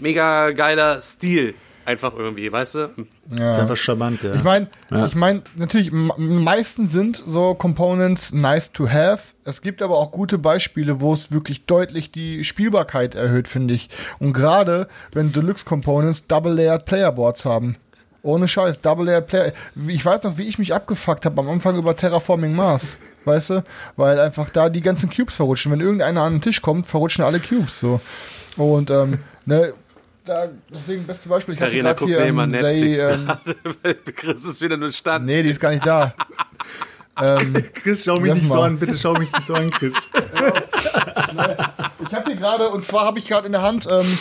mega 0.00 0.50
geiler 0.50 1.00
Stil. 1.00 1.54
Einfach 1.86 2.14
irgendwie, 2.16 2.50
weißt 2.50 2.74
du? 2.76 2.90
Das 3.28 3.54
ist 3.54 3.60
einfach 3.60 3.76
charmant, 3.76 4.22
ja. 4.22 4.34
Ich 4.34 4.42
meine, 4.42 4.68
ich 5.06 5.14
meine, 5.14 5.42
natürlich, 5.54 5.92
meisten 5.92 6.86
sind 6.86 7.22
so 7.26 7.54
Components 7.54 8.32
nice 8.32 8.72
to 8.72 8.88
have. 8.88 9.34
Es 9.44 9.60
gibt 9.60 9.82
aber 9.82 9.98
auch 9.98 10.10
gute 10.10 10.38
Beispiele, 10.38 11.02
wo 11.02 11.12
es 11.12 11.30
wirklich 11.30 11.66
deutlich 11.66 12.10
die 12.10 12.42
Spielbarkeit 12.42 13.14
erhöht, 13.14 13.48
finde 13.48 13.74
ich. 13.74 13.90
Und 14.18 14.32
gerade 14.32 14.88
wenn 15.12 15.30
Deluxe 15.30 15.66
Components 15.66 16.26
Double-Layered 16.26 16.86
Playerboards 16.86 17.44
haben. 17.44 17.76
Ohne 18.22 18.48
Scheiß, 18.48 18.80
Double-Layered 18.80 19.26
Player. 19.26 19.52
Ich 19.86 20.02
weiß 20.02 20.22
noch, 20.22 20.38
wie 20.38 20.48
ich 20.48 20.58
mich 20.58 20.72
abgefuckt 20.72 21.26
habe 21.26 21.38
am 21.42 21.50
Anfang 21.50 21.76
über 21.76 21.94
Terraforming 21.94 22.54
Mars. 22.54 22.96
Weißt 23.26 23.50
du? 23.50 23.64
Weil 23.96 24.18
einfach 24.18 24.48
da 24.48 24.70
die 24.70 24.80
ganzen 24.80 25.10
Cubes 25.10 25.34
verrutschen. 25.34 25.70
Wenn 25.70 25.80
irgendeiner 25.80 26.22
an 26.22 26.36
den 26.36 26.40
Tisch 26.40 26.62
kommt, 26.62 26.86
verrutschen 26.86 27.22
alle 27.22 27.40
Cubes 27.40 27.78
so. 27.78 28.00
Und, 28.56 28.90
ähm, 28.90 29.18
ne, 29.44 29.74
da, 30.24 30.48
deswegen 30.72 31.04
beste 31.04 31.28
Beispiel. 31.28 31.54
Ich 31.54 31.60
Carina 31.60 31.92
gerade 31.92 31.98
guckt 31.98 32.10
hier 32.10 32.20
mir 32.20 32.26
immer 32.26 32.44
ähm, 32.44 32.50
Netflix 32.50 32.98
Say, 32.98 33.14
ähm, 33.14 33.28
gerade, 33.82 34.12
Chris 34.12 34.44
ist 34.44 34.60
wieder 34.60 34.76
nur 34.76 34.90
Stand. 34.90 35.26
Nee, 35.26 35.42
die 35.42 35.50
ist 35.50 35.60
gar 35.60 35.70
nicht 35.70 35.86
da. 35.86 36.14
ähm, 37.20 37.62
Chris, 37.74 38.04
schau 38.04 38.18
mich 38.18 38.32
nicht 38.34 38.46
so 38.46 38.54
mal. 38.54 38.66
an, 38.68 38.78
bitte 38.78 38.96
schau 38.96 39.12
mich 39.14 39.30
nicht 39.30 39.42
so 39.42 39.54
an, 39.54 39.70
Chris. 39.70 39.94
ich 42.06 42.14
habe 42.14 42.24
hier 42.26 42.36
gerade, 42.36 42.68
und 42.70 42.84
zwar 42.84 43.04
habe 43.04 43.18
ich 43.18 43.26
gerade 43.26 43.46
in 43.46 43.52
der 43.52 43.62
Hand 43.62 43.86
ähm, 43.90 44.18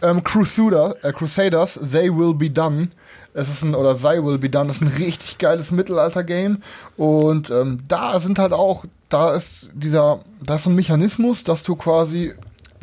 ähm, 0.00 0.24
Crusader, 0.24 0.96
äh, 1.02 1.12
Crusaders, 1.12 1.78
They 1.90 2.14
Will 2.14 2.34
Be 2.34 2.50
Done. 2.50 2.88
Es 3.34 3.48
ist 3.48 3.62
ein, 3.62 3.74
oder 3.74 3.96
They 3.96 4.24
Will 4.24 4.38
Be 4.38 4.50
Done, 4.50 4.68
das 4.68 4.76
ist 4.76 4.82
ein 4.82 4.96
richtig 4.96 5.38
geiles 5.38 5.70
Mittelalter-Game. 5.70 6.62
Und 6.96 7.50
ähm, 7.50 7.80
da 7.88 8.20
sind 8.20 8.38
halt 8.38 8.52
auch, 8.52 8.84
da 9.08 9.34
ist 9.34 9.68
dieser, 9.74 10.20
da 10.42 10.56
ist 10.56 10.64
so 10.64 10.70
ein 10.70 10.76
Mechanismus, 10.76 11.44
dass 11.44 11.62
du 11.62 11.76
quasi, 11.76 12.34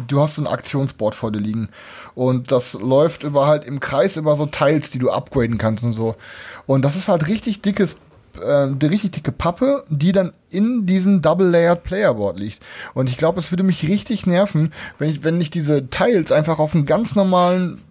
du 0.08 0.22
hast 0.22 0.36
so 0.36 0.44
ein 0.44 0.48
Aktionsboard 0.48 1.16
vor 1.16 1.32
dir 1.32 1.40
liegen. 1.40 1.70
Und 2.16 2.52
das 2.52 2.74
läuft 2.74 3.24
über 3.24 3.48
halt 3.48 3.64
im 3.66 3.80
Kreis 3.80 4.18
über 4.18 4.36
so 4.36 4.46
Teils, 4.46 4.92
die 4.92 5.00
du 5.00 5.10
upgraden 5.10 5.58
kannst 5.58 5.84
und 5.84 5.94
so. 5.94 6.16
Und 6.66 6.84
das 6.84 6.96
ist 6.96 7.08
halt 7.08 7.28
richtig 7.28 7.62
dickes 7.62 7.96
äh, 8.42 8.68
die 8.72 8.86
richtig 8.86 9.12
dicke 9.12 9.32
Pappe, 9.32 9.84
die 9.90 10.12
dann 10.12 10.34
in 10.50 10.86
diesem 10.86 11.22
Double-Layered 11.22 11.84
Playerboard 11.84 12.40
liegt. 12.40 12.62
Und 12.94 13.10
ich 13.10 13.18
glaube, 13.18 13.40
es 13.40 13.52
würde 13.52 13.64
mich 13.64 13.88
richtig 13.88 14.26
nerven, 14.26 14.72
wenn 14.98 15.10
ich, 15.10 15.24
wenn 15.24 15.42
ich 15.42 15.52
diese 15.52 15.88
Tiles 15.88 16.32
einfach 16.32 16.60
auf 16.60 16.76
einen 16.76 16.86
ganz 16.86 17.16
normalen 17.16 17.82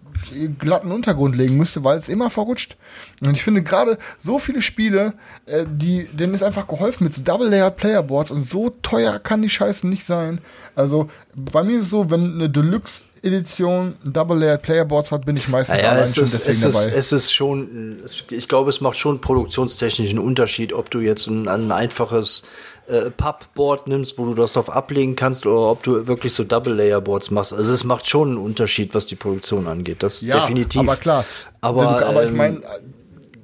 glatten 0.59 0.91
Untergrund 0.91 1.35
legen 1.35 1.57
müsste, 1.57 1.83
weil 1.83 1.97
es 1.97 2.09
immer 2.09 2.29
verrutscht. 2.29 2.75
Und 3.21 3.31
ich 3.31 3.43
finde 3.43 3.63
gerade 3.63 3.97
so 4.17 4.39
viele 4.39 4.61
Spiele, 4.61 5.13
äh, 5.45 5.65
die, 5.69 6.05
denen 6.05 6.33
ist 6.33 6.43
einfach 6.43 6.67
geholfen 6.67 7.05
mit 7.05 7.13
so 7.13 7.21
Double-Layered 7.21 7.75
Playerboards 7.75 8.31
und 8.31 8.41
so 8.41 8.69
teuer 8.81 9.19
kann 9.19 9.41
die 9.41 9.49
Scheiße 9.49 9.87
nicht 9.87 10.05
sein. 10.05 10.39
Also 10.75 11.09
bei 11.35 11.63
mir 11.63 11.79
ist 11.79 11.85
es 11.85 11.89
so, 11.89 12.09
wenn 12.09 12.33
eine 12.33 12.49
Deluxe 12.49 13.03
Edition 13.23 13.95
Double 14.03 14.37
Layered 14.37 14.61
Playerboards 14.61 15.11
hat, 15.11 15.25
bin 15.25 15.37
ich 15.37 15.47
meistens 15.47 15.81
Ja, 15.81 15.89
allein 15.89 16.03
es 16.03 16.17
ist, 16.17 16.33
deswegen 16.33 16.51
es, 16.51 16.63
ist, 16.63 16.85
dabei. 16.85 16.97
es 16.97 17.11
ist 17.11 17.31
schon, 17.31 17.99
ich 18.29 18.47
glaube, 18.47 18.69
es 18.69 18.81
macht 18.81 18.97
schon 18.97 19.21
produktionstechnischen 19.21 20.19
Unterschied, 20.19 20.73
ob 20.73 20.89
du 20.89 20.99
jetzt 20.99 21.27
ein, 21.27 21.47
ein 21.47 21.71
einfaches 21.71 22.43
äh, 22.87 23.11
Pappboard 23.11 23.87
nimmst, 23.87 24.17
wo 24.17 24.25
du 24.25 24.33
das 24.33 24.53
drauf 24.53 24.69
ablegen 24.69 25.15
kannst, 25.15 25.45
oder 25.45 25.71
ob 25.71 25.83
du 25.83 26.07
wirklich 26.07 26.33
so 26.33 26.43
Double-Layer-Boards 26.43 27.31
machst. 27.31 27.53
Also 27.53 27.71
es 27.71 27.83
macht 27.83 28.07
schon 28.07 28.29
einen 28.29 28.37
Unterschied, 28.37 28.95
was 28.95 29.05
die 29.05 29.15
Produktion 29.15 29.67
angeht. 29.67 30.01
Das 30.01 30.21
ja, 30.21 30.39
definitiv. 30.39 30.81
aber 30.81 30.95
klar. 30.95 31.25
Aber, 31.61 32.05
aber 32.05 32.23
ich 32.23 32.29
ähm, 32.29 32.37
meine, 32.37 32.61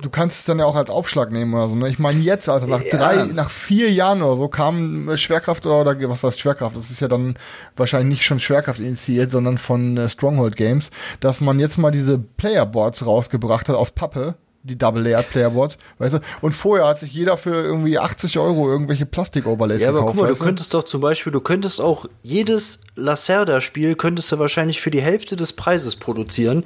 du 0.05 0.11
kannst 0.11 0.37
es 0.39 0.45
dann 0.45 0.59
ja 0.59 0.65
auch 0.65 0.75
als 0.75 0.89
Aufschlag 0.89 1.31
nehmen 1.31 1.53
oder 1.53 1.67
so. 1.67 1.75
Ne? 1.75 1.89
Ich 1.89 1.97
meine 1.99 2.21
jetzt, 2.21 2.47
also 2.47 2.67
nach 2.67 2.81
drei, 2.91 3.23
nach 3.25 3.49
vier 3.49 3.91
Jahren 3.91 4.21
oder 4.21 4.37
so 4.37 4.47
kam 4.47 5.09
äh, 5.09 5.17
Schwerkraft 5.17 5.65
oder, 5.65 5.79
oder 5.79 6.09
was 6.09 6.23
heißt 6.23 6.39
Schwerkraft? 6.39 6.77
Das 6.77 6.91
ist 6.91 6.99
ja 7.01 7.07
dann 7.07 7.35
wahrscheinlich 7.75 8.19
nicht 8.19 8.25
schon 8.25 8.39
Schwerkraft 8.39 8.79
initiiert, 8.79 9.31
sondern 9.31 9.57
von 9.57 9.97
äh, 9.97 10.07
Stronghold 10.07 10.55
Games, 10.55 10.91
dass 11.19 11.41
man 11.41 11.59
jetzt 11.59 11.77
mal 11.77 11.91
diese 11.91 12.19
Playerboards 12.19 13.05
rausgebracht 13.05 13.67
hat 13.67 13.75
aus 13.75 13.91
Pappe. 13.91 14.35
Die 14.67 14.75
Double-Layered 14.79 15.29
Playerboards, 15.29 15.77
weißt 15.99 16.15
du? 16.15 16.19
Und 16.41 16.53
vorher 16.53 16.87
hat 16.87 16.99
sich 16.99 17.13
jeder 17.13 17.37
für 17.37 17.53
irgendwie 17.53 17.99
80 17.99 18.39
Euro 18.39 18.67
irgendwelche 18.67 19.05
Plastik-Overlays 19.05 19.79
Ja, 19.79 19.89
aber 19.89 19.99
gekauft. 19.99 20.15
guck 20.15 20.23
mal, 20.23 20.29
du 20.33 20.35
könntest 20.43 20.73
doch 20.73 20.81
zum 20.81 21.01
Beispiel, 21.01 21.31
du 21.31 21.39
könntest 21.39 21.79
auch 21.79 22.07
jedes 22.23 22.79
Lacerda-Spiel 22.95 23.93
könntest 23.95 24.31
du 24.31 24.39
wahrscheinlich 24.39 24.81
für 24.81 24.89
die 24.89 25.01
Hälfte 25.03 25.35
des 25.35 25.53
Preises 25.53 25.95
produzieren. 25.97 26.63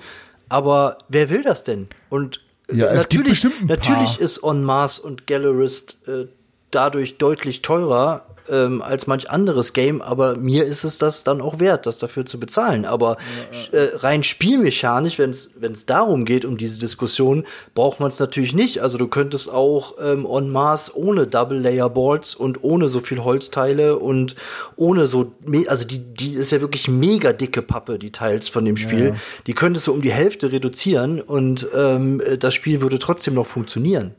Aber 0.48 0.98
wer 1.10 1.30
will 1.30 1.44
das 1.44 1.66
denn? 1.66 1.90
Und 2.08 2.40
Ja, 2.72 2.94
natürlich, 2.94 3.46
natürlich 3.66 4.20
ist 4.20 4.44
On 4.44 4.64
Mars 4.64 5.00
und 5.00 5.28
Gallerist 5.28 5.98
äh, 6.08 6.26
dadurch 6.72 7.18
deutlich 7.18 7.62
teurer 7.62 8.26
ähm, 8.52 8.82
als 8.82 9.08
manch 9.08 9.30
anderes 9.30 9.74
Game, 9.74 10.02
aber 10.02 10.36
mir 10.36 10.66
ist 10.66 10.84
es 10.84 10.98
das 10.98 11.24
dann 11.24 11.42
auch 11.42 11.60
wert, 11.60 11.86
das 11.86 11.98
dafür 11.98 12.26
zu 12.26 12.40
bezahlen. 12.40 12.86
Aber 12.86 13.18
äh, 13.72 13.96
rein 13.98 14.24
spielmechanisch, 14.24 15.20
wenn 15.20 15.32
es 15.32 15.86
darum 15.86 16.26
geht, 16.26 16.46
um 16.46 16.58
diese 16.58 16.78
Diskussion, 16.78 17.46
braucht 17.76 18.00
man 18.00 18.10
es 18.10 18.20
natürlich 18.20 18.54
nicht. 18.54 18.82
Also 18.82 18.98
du 18.98 19.08
könntest 19.08 19.52
auch 19.52 19.96
ähm, 20.02 20.26
On 20.26 20.50
Mars 20.50 20.94
ohne 20.94 21.28
Double 21.28 21.60
Layer 21.60 21.90
Boards 21.90 22.36
und 22.36 22.64
ohne 22.64 22.90
so 22.90 23.00
viel 23.00 23.24
Holzteile 23.24 23.98
und 23.98 24.36
ohne 24.76 25.08
so, 25.08 25.34
also 25.68 25.86
die, 25.86 26.00
die 26.00 26.34
ist 26.34 26.52
ja 26.52 26.62
wirklich 26.62 26.88
mega 26.88 27.34
dicke 27.34 27.62
Pappe, 27.62 28.00
die 28.00 28.12
Teils 28.12 28.50
von 28.50 28.66
dem 28.66 28.78
Spiel. 28.78 29.16
Die 29.48 29.54
könntest 29.54 29.88
du 29.88 29.94
um 29.94 30.02
die 30.02 30.12
Hälfte 30.12 30.52
reduzieren 30.52 31.22
und 31.22 31.68
ähm, 31.76 32.22
das 32.40 32.54
Spiel 32.54 32.82
würde 32.82 33.00
trotzdem 33.00 33.34
noch 33.34 33.48
funktionieren. 33.48 34.16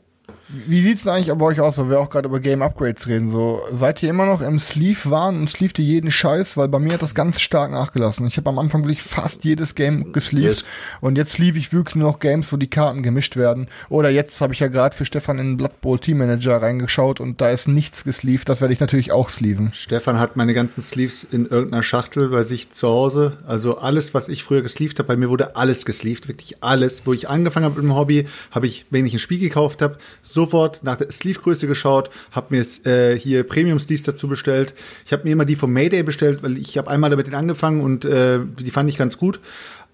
Wie 0.67 0.81
sieht's 0.81 1.03
denn 1.03 1.13
eigentlich 1.13 1.33
bei 1.33 1.45
euch 1.45 1.61
aus, 1.61 1.77
weil 1.77 1.89
wir 1.89 1.99
auch 1.99 2.09
gerade 2.09 2.27
über 2.27 2.39
Game 2.41 2.61
Upgrades 2.61 3.07
reden? 3.07 3.29
So, 3.31 3.61
seid 3.71 4.03
ihr 4.03 4.09
immer 4.09 4.25
noch 4.25 4.41
im 4.41 4.59
Sleeve 4.59 5.09
waren 5.09 5.39
und 5.39 5.49
sleeved 5.49 5.79
ihr 5.79 5.85
jeden 5.85 6.11
Scheiß? 6.11 6.57
Weil 6.57 6.67
bei 6.67 6.77
mir 6.79 6.93
hat 6.93 7.01
das 7.01 7.15
ganz 7.15 7.39
stark 7.39 7.71
nachgelassen. 7.71 8.27
Ich 8.27 8.35
habe 8.37 8.49
am 8.49 8.59
Anfang 8.59 8.83
wirklich 8.83 9.01
fast 9.01 9.45
jedes 9.45 9.75
Game 9.75 10.11
gesleeved 10.11 10.41
Yes. 10.41 10.65
und 10.99 11.17
jetzt 11.17 11.31
sleeve 11.33 11.57
ich 11.57 11.71
wirklich 11.71 11.95
nur 11.95 12.09
noch 12.11 12.19
Games, 12.19 12.51
wo 12.51 12.57
die 12.57 12.69
Karten 12.69 13.01
gemischt 13.01 13.35
werden. 13.37 13.67
Oder 13.89 14.09
jetzt 14.09 14.41
habe 14.41 14.53
ich 14.53 14.59
ja 14.59 14.67
gerade 14.67 14.95
für 14.95 15.05
Stefan 15.05 15.39
in 15.39 15.47
den 15.51 15.57
Blood 15.57 15.79
Bowl 15.79 15.99
Team 15.99 16.17
Manager 16.17 16.61
reingeschaut 16.61 17.19
und 17.21 17.39
da 17.39 17.49
ist 17.49 17.67
nichts 17.69 18.03
gesleeved. 18.03 18.49
Das 18.49 18.59
werde 18.59 18.73
ich 18.73 18.79
natürlich 18.79 19.11
auch 19.11 19.29
sleeven. 19.29 19.69
Stefan 19.73 20.19
hat 20.19 20.35
meine 20.35 20.53
ganzen 20.53 20.81
Sleeves 20.81 21.23
in 21.23 21.45
irgendeiner 21.45 21.83
Schachtel 21.83 22.29
bei 22.29 22.43
sich 22.43 22.71
zu 22.71 22.87
Hause. 22.89 23.37
Also 23.47 23.77
alles, 23.77 24.13
was 24.13 24.27
ich 24.27 24.43
früher 24.43 24.61
gesleeved 24.61 24.99
habe, 24.99 25.07
bei 25.07 25.15
mir 25.15 25.29
wurde 25.29 25.55
alles 25.55 25.85
gesleeved, 25.85 26.27
wirklich 26.27 26.61
alles. 26.61 27.03
Wo 27.05 27.13
ich 27.13 27.29
angefangen 27.29 27.65
habe 27.65 27.75
mit 27.75 27.83
dem 27.83 27.95
Hobby, 27.95 28.27
habe 28.51 28.67
ich, 28.67 28.85
wenn 28.89 29.05
ich 29.05 29.13
ein 29.13 29.19
Spiel 29.19 29.39
gekauft 29.39 29.81
habe, 29.81 29.97
sofort 30.45 30.83
nach 30.83 30.97
der 30.97 31.11
Sleeve-Größe 31.11 31.67
geschaut, 31.67 32.09
habe 32.31 32.55
mir 32.55 32.65
äh, 32.85 33.17
hier 33.17 33.43
Premium-Sleeves 33.43 34.03
dazu 34.03 34.27
bestellt. 34.27 34.73
Ich 35.05 35.13
habe 35.13 35.23
mir 35.23 35.31
immer 35.31 35.45
die 35.45 35.55
vom 35.55 35.71
Mayday 35.71 36.03
bestellt, 36.03 36.41
weil 36.43 36.57
ich 36.57 36.77
habe 36.77 36.89
einmal 36.89 37.09
damit 37.09 37.33
angefangen 37.33 37.81
und 37.81 38.05
äh, 38.05 38.39
die 38.59 38.71
fand 38.71 38.89
ich 38.89 38.97
ganz 38.97 39.17
gut. 39.17 39.39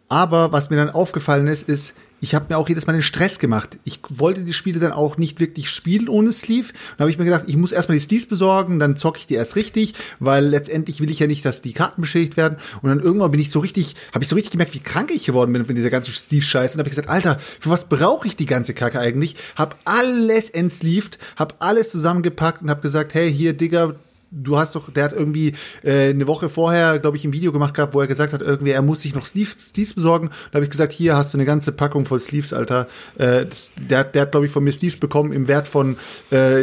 Aber 0.10 0.54
was 0.54 0.70
mir 0.70 0.78
dann 0.78 0.90
aufgefallen 0.90 1.48
ist, 1.48 1.68
ist, 1.68 1.94
ich 2.20 2.34
habe 2.34 2.48
mir 2.50 2.58
auch 2.58 2.68
jedes 2.68 2.88
Mal 2.88 2.94
den 2.94 3.04
Stress 3.04 3.38
gemacht. 3.38 3.78
Ich 3.84 4.00
wollte 4.10 4.42
die 4.42 4.54
Spiele 4.54 4.80
dann 4.80 4.92
auch 4.92 5.18
nicht 5.18 5.40
wirklich 5.40 5.70
spielen 5.70 6.10
ohne 6.10 6.34
Sleeve. 6.34 6.74
Dann 6.98 7.06
habe 7.06 7.12
ich 7.12 7.18
mir 7.18 7.26
gedacht, 7.26 7.44
ich 7.48 7.58
muss 7.58 7.72
erstmal 7.72 7.98
die 7.98 8.04
Sleeves 8.04 8.26
besorgen, 8.26 8.80
dann 8.80 8.98
zocke 8.98 9.20
ich 9.20 9.28
die 9.28 9.36
erst 9.36 9.56
richtig, 9.56 9.94
weil 10.20 10.46
letztendlich 10.46 11.00
will 11.00 11.12
ich 11.12 11.20
ja 11.20 11.28
nicht, 11.28 11.46
dass 11.46 11.62
die 11.62 11.74
Karten 11.74 12.02
beschädigt 12.02 12.38
werden. 12.38 12.58
Und 12.82 12.90
dann 12.90 13.00
irgendwann 13.00 13.32
bin 13.32 13.40
ich 13.40 13.52
so 13.52 13.60
richtig, 13.60 13.96
habe 14.14 14.24
ich 14.24 14.30
so 14.30 14.36
richtig 14.36 14.52
gemerkt, 14.52 14.74
wie 14.74 14.80
krank 14.80 15.12
ich 15.14 15.26
geworden 15.26 15.54
bin 15.54 15.66
von 15.66 15.76
dieser 15.76 15.90
ganzen 15.90 16.14
Sleeve-Scheiße. 16.14 16.76
Und 16.76 16.80
habe 16.80 16.90
ich 16.90 16.96
gesagt, 16.96 17.10
Alter, 17.10 17.40
für 17.60 17.70
was 17.70 17.86
brauche 17.86 18.28
ich 18.28 18.36
die 18.36 18.46
ganze 18.46 18.74
Kacke 18.74 19.00
eigentlich? 19.00 19.36
Hab 19.56 19.78
alles 19.86 20.50
entsleeved, 20.50 21.20
hab 21.36 21.56
alles 21.60 21.92
zusammengepackt 21.92 22.62
und 22.62 22.70
habe 22.70 22.82
gesagt, 22.82 23.14
hey, 23.14 23.32
hier, 23.32 23.54
Digga, 23.54 23.96
du 24.44 24.58
hast 24.58 24.76
doch, 24.76 24.90
der 24.92 25.04
hat 25.06 25.14
irgendwie 25.14 25.54
äh, 25.84 26.10
eine 26.10 26.28
Woche 26.28 26.50
vorher, 26.50 27.00
glaube 27.00 27.18
ich, 27.18 27.26
ein 27.26 27.34
Video 27.34 27.52
gemacht 27.52 27.74
gehabt, 27.74 27.94
wo 27.94 28.02
er 28.02 28.08
gesagt 28.08 28.34
hat, 28.34 28.42
irgendwie, 28.42 28.72
er 28.72 28.82
muss 28.82 29.02
sich 29.02 29.16
noch 29.16 29.26
Sleeves, 29.26 29.56
Sleeves 29.66 29.94
besorgen. 29.94 30.30
Da 30.52 30.56
habe 30.58 30.66
ich 30.66 30.72
gesagt, 30.72 30.94
hier 30.94 31.16
hast 31.18 31.34
du 31.34 31.38
eine 31.38 31.46
ganze 31.46 31.72
Packung 31.72 32.06
voll 32.06 32.20
Sleeves, 32.20 32.54
Alter. 32.54 32.88
Äh, 33.18 33.46
das, 33.46 33.72
der, 33.78 34.00
hat- 34.00 34.16
der 34.16 34.24
hat, 34.24 34.32
glaube 34.32 34.46
ich, 34.46 34.52
von 34.52 34.64
mir 34.64 34.72
Sleeves 34.72 34.98
bekommen 34.98 35.32
im 35.34 35.48
Wert 35.48 35.68
von 35.68 35.98
äh, 36.32 36.62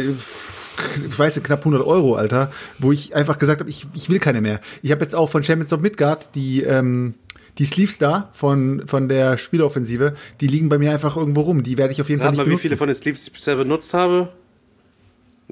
ich 1.07 1.17
weiß 1.17 1.37
nicht, 1.37 1.45
knapp 1.45 1.59
100 1.59 1.85
Euro, 1.85 2.15
Alter, 2.15 2.51
wo 2.79 2.91
ich 2.91 3.15
einfach 3.15 3.37
gesagt 3.37 3.61
habe, 3.61 3.69
ich, 3.69 3.87
ich 3.93 4.09
will 4.09 4.19
keine 4.19 4.41
mehr. 4.41 4.59
Ich 4.81 4.91
habe 4.91 5.01
jetzt 5.01 5.15
auch 5.15 5.29
von 5.29 5.41
Champions 5.43 5.71
of 5.71 5.79
Midgard 5.79 6.35
die 6.35 6.63
ähm, 6.63 7.13
die 7.57 7.65
Sleeves 7.65 7.97
da 7.97 8.27
von, 8.33 8.83
von 8.85 9.07
der 9.07 9.37
Spieleoffensive, 9.37 10.13
die 10.41 10.47
liegen 10.47 10.67
bei 10.67 10.77
mir 10.77 10.91
einfach 10.91 11.15
irgendwo 11.15 11.39
rum. 11.41 11.63
Die 11.63 11.77
werde 11.77 11.93
ich 11.93 12.01
auf 12.01 12.09
jeden 12.09 12.19
Fall 12.19 12.27
Rat 12.27 12.33
nicht 12.33 12.37
mal, 12.39 12.45
wie 12.45 12.49
benutzen. 12.49 12.61
viele 12.63 12.75
von 12.77 12.87
den 12.89 12.95
Sleeves 12.95 13.25
ich 13.27 13.31
bisher 13.31 13.55
benutzt 13.55 13.93
habe. 13.93 14.33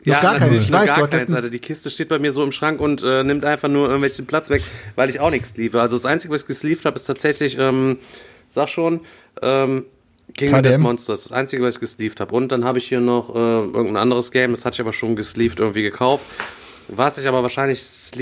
Noch 0.06 0.22
gar 0.22 0.40
natürlich, 0.40 0.64
Ich 0.64 0.72
weiß, 0.72 0.88
gar 0.88 1.08
keins, 1.08 1.32
Alter. 1.32 1.50
Die 1.50 1.60
Kiste 1.60 1.90
steht 1.90 2.10
bei 2.10 2.20
mir 2.20 2.32
so 2.32 2.44
im 2.44 2.52
Schrank 2.52 2.82
und 2.82 3.04
äh, 3.04 3.24
nimmt 3.24 3.46
einfach 3.46 3.70
nur 3.70 3.86
irgendwelchen 3.86 4.26
Platz 4.26 4.50
weg, 4.50 4.64
weil 4.96 5.10
ich 5.10 5.20
auch 5.20 5.30
nichts 5.32 5.50
sleeve. 5.50 5.80
Also 5.80 5.96
das 5.96 6.06
Einzige, 6.06 6.34
was 6.34 6.42
ich 6.42 6.48
gesleeved 6.48 6.86
habe, 6.86 6.96
ist 6.96 7.06
tatsächlich, 7.06 7.58
ähm, 7.58 7.98
sag 8.50 8.70
schon, 8.70 9.02
ähm, 9.42 9.86
Kingdom 10.36 10.62
KDM? 10.62 10.72
Death 10.72 10.82
Monsters. 10.82 11.24
Das 11.24 11.32
Einzige, 11.32 11.64
was 11.64 11.76
ich 11.76 11.80
gesleeved 11.80 12.20
habe. 12.20 12.36
Und 12.36 12.52
dann 12.52 12.66
habe 12.66 12.80
ich 12.80 12.88
hier 12.88 13.00
noch 13.00 13.34
äh, 13.34 13.38
irgendein 13.38 13.98
anderes 13.98 14.32
Game, 14.32 14.52
das 14.52 14.66
hatte 14.66 14.76
ich 14.76 14.82
aber 14.82 14.94
schon 14.94 15.16
gesleeved 15.16 15.60
irgendwie 15.60 15.84
gekauft. 15.84 16.26
Was 16.90 17.18
ich 17.18 17.28
aber 17.28 17.44
wahrscheinlich, 17.44 17.82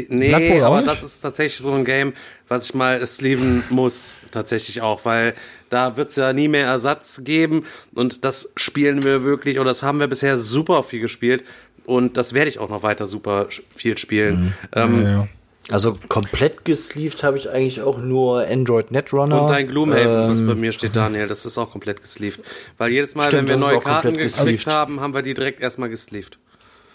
nee, 0.10 0.62
aber 0.62 0.84
das 0.84 1.02
ist 1.02 1.22
tatsächlich 1.22 1.58
so 1.58 1.72
ein 1.72 1.84
Game, 1.84 2.14
was 2.48 2.66
ich 2.66 2.76
mal 2.76 3.06
sleeven 3.08 3.64
muss, 3.70 4.20
tatsächlich 4.30 4.82
auch, 4.82 5.04
weil 5.04 5.34
da 5.72 5.98
wird's 5.98 6.16
ja 6.16 6.32
nie 6.34 6.48
mehr 6.48 6.68
Ersatz 6.68 7.24
geben 7.24 7.66
und 7.96 8.24
das 8.24 8.52
spielen 8.56 9.04
wir 9.04 9.24
wirklich, 9.24 9.60
oder 9.60 9.70
das 9.70 9.82
haben 9.82 10.00
wir 10.00 10.08
bisher 10.08 10.38
super 10.38 10.84
viel 10.84 11.00
gespielt 11.00 11.44
und 11.86 12.18
das 12.18 12.34
werde 12.36 12.50
ich 12.50 12.60
auch 12.60 12.70
noch 12.70 12.84
weiter 12.84 13.08
super 13.08 13.48
viel 13.76 13.98
spielen. 13.98 14.54
Ähm, 14.76 15.02
Ja, 15.04 15.10
ja. 15.10 15.28
Also 15.70 15.98
komplett 16.10 16.66
gesleeved 16.66 17.24
habe 17.24 17.38
ich 17.38 17.50
eigentlich 17.50 17.82
auch 17.82 18.00
nur 18.00 18.46
Android 18.48 18.92
Netrunner. 18.92 19.44
Und 19.44 19.50
dein 19.50 19.68
Gloomhaven, 19.68 20.30
was 20.32 20.42
Ähm, 20.42 20.48
bei 20.48 20.56
mir 20.56 20.72
steht, 20.74 20.96
Daniel, 20.96 21.28
das 21.28 21.46
ist 21.46 21.58
auch 21.58 21.72
komplett 21.72 22.02
gesleeved. 22.02 22.42
Weil 22.78 22.92
jedes 22.92 23.16
Mal, 23.16 23.28
Stimmt, 23.28 23.48
wenn 23.48 23.60
wir 23.60 23.68
neue 23.68 23.80
Karten 23.80 24.14
gekriegt 24.14 24.36
gesleeved. 24.38 24.68
haben, 24.68 25.00
haben 25.00 25.14
wir 25.14 25.22
die 25.22 25.34
direkt 25.34 25.62
erstmal 25.62 25.90
gesleeved. 25.90 26.40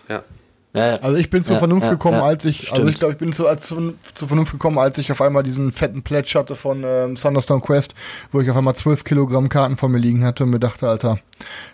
Ja. 0.09 0.25
Ja. 0.75 0.97
Also 0.97 1.19
ich 1.19 1.31
bin 1.31 1.43
zur 1.43 1.55
Ja, 1.55 1.59
Vernunft 1.59 1.87
ja, 1.87 1.93
gekommen, 1.93 2.19
ja, 2.19 2.25
als 2.25 2.45
ich, 2.45 2.61
also 2.71 2.75
stimmt. 2.77 2.91
ich 2.91 2.99
glaube, 2.99 3.13
ich 3.15 3.19
bin 3.19 3.33
zu, 3.33 3.47
als, 3.47 3.67
zu, 3.67 3.95
zur 4.15 4.29
Vernunft 4.29 4.53
gekommen, 4.53 4.79
als 4.79 4.99
ich 4.99 5.11
auf 5.13 5.21
einmal 5.23 5.43
diesen 5.43 5.73
fetten 5.73 6.03
Pledge 6.03 6.39
hatte 6.39 6.55
von 6.57 6.83
ähm, 6.85 7.17
Thunderstone 7.17 7.61
Quest, 7.61 7.95
wo 8.33 8.41
ich 8.41 8.51
auf 8.51 8.57
einmal 8.57 8.75
12 8.77 9.05
Kilogramm 9.05 9.49
Karten 9.49 9.77
vor 9.77 9.89
mir 9.89 9.99
liegen 9.99 10.25
hatte 10.25 10.45
und 10.45 10.51
mir 10.51 10.61
dachte, 10.61 10.89
Alter, 10.89 11.19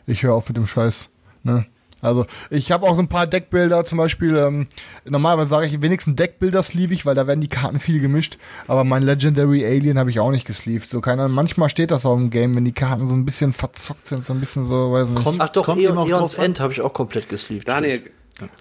ich 0.07 0.23
höre 0.23 0.35
auf 0.35 0.49
mit 0.49 0.57
dem 0.57 0.67
Scheiß. 0.67 1.09
Ne? 1.43 1.67
Also 2.05 2.27
ich 2.51 2.73
habe 2.73 2.85
auch 2.89 2.97
so 2.97 3.01
ein 3.01 3.07
paar 3.07 3.29
Deckbilder, 3.29 3.85
zum 3.85 3.97
Beispiel, 3.99 4.37
ähm, 4.37 4.67
normalerweise 5.09 5.51
sage 5.51 5.67
ich 5.67 5.81
wenigstens 5.83 6.17
Deckbilder 6.17 6.61
sleeve 6.65 6.93
ich, 6.95 7.07
weil 7.07 7.15
da 7.15 7.29
werden 7.29 7.41
die 7.41 7.47
Karten 7.49 7.79
viel 7.79 8.01
gemischt, 8.01 8.39
aber 8.67 8.83
mein 8.83 9.05
Legendary 9.05 9.65
Alien 9.65 10.01
habe 10.01 10.11
ich 10.11 10.19
auch 10.19 10.33
nicht 10.33 10.45
gesleeved. 10.45 10.91
So 10.91 11.01
keiner, 11.01 11.29
manchmal 11.29 11.71
steht 11.71 11.93
das 11.93 12.05
auch 12.05 12.17
im 12.17 12.31
Game, 12.31 12.57
wenn 12.57 12.65
die 12.65 12.73
Karten 12.73 13.07
so 13.07 13.15
ein 13.15 13.25
bisschen 13.25 13.53
verzockt 13.53 14.09
sind, 14.09 14.25
so 14.25 14.33
ein 14.33 14.41
bisschen 14.41 14.67
so, 14.67 14.91
weiß 14.93 15.11
nicht. 15.11 15.23
Kommt- 15.23 15.41
Ach 15.41 15.49
doch, 15.51 15.65
kommt 15.67 15.81
Eon, 15.81 15.97
Eons. 16.09 16.35
End 16.35 16.59
habe 16.59 16.73
ich 16.73 16.81
auch 16.81 16.93
komplett 16.93 17.29
gesleeved. 17.29 17.69
Daniel, 17.69 18.03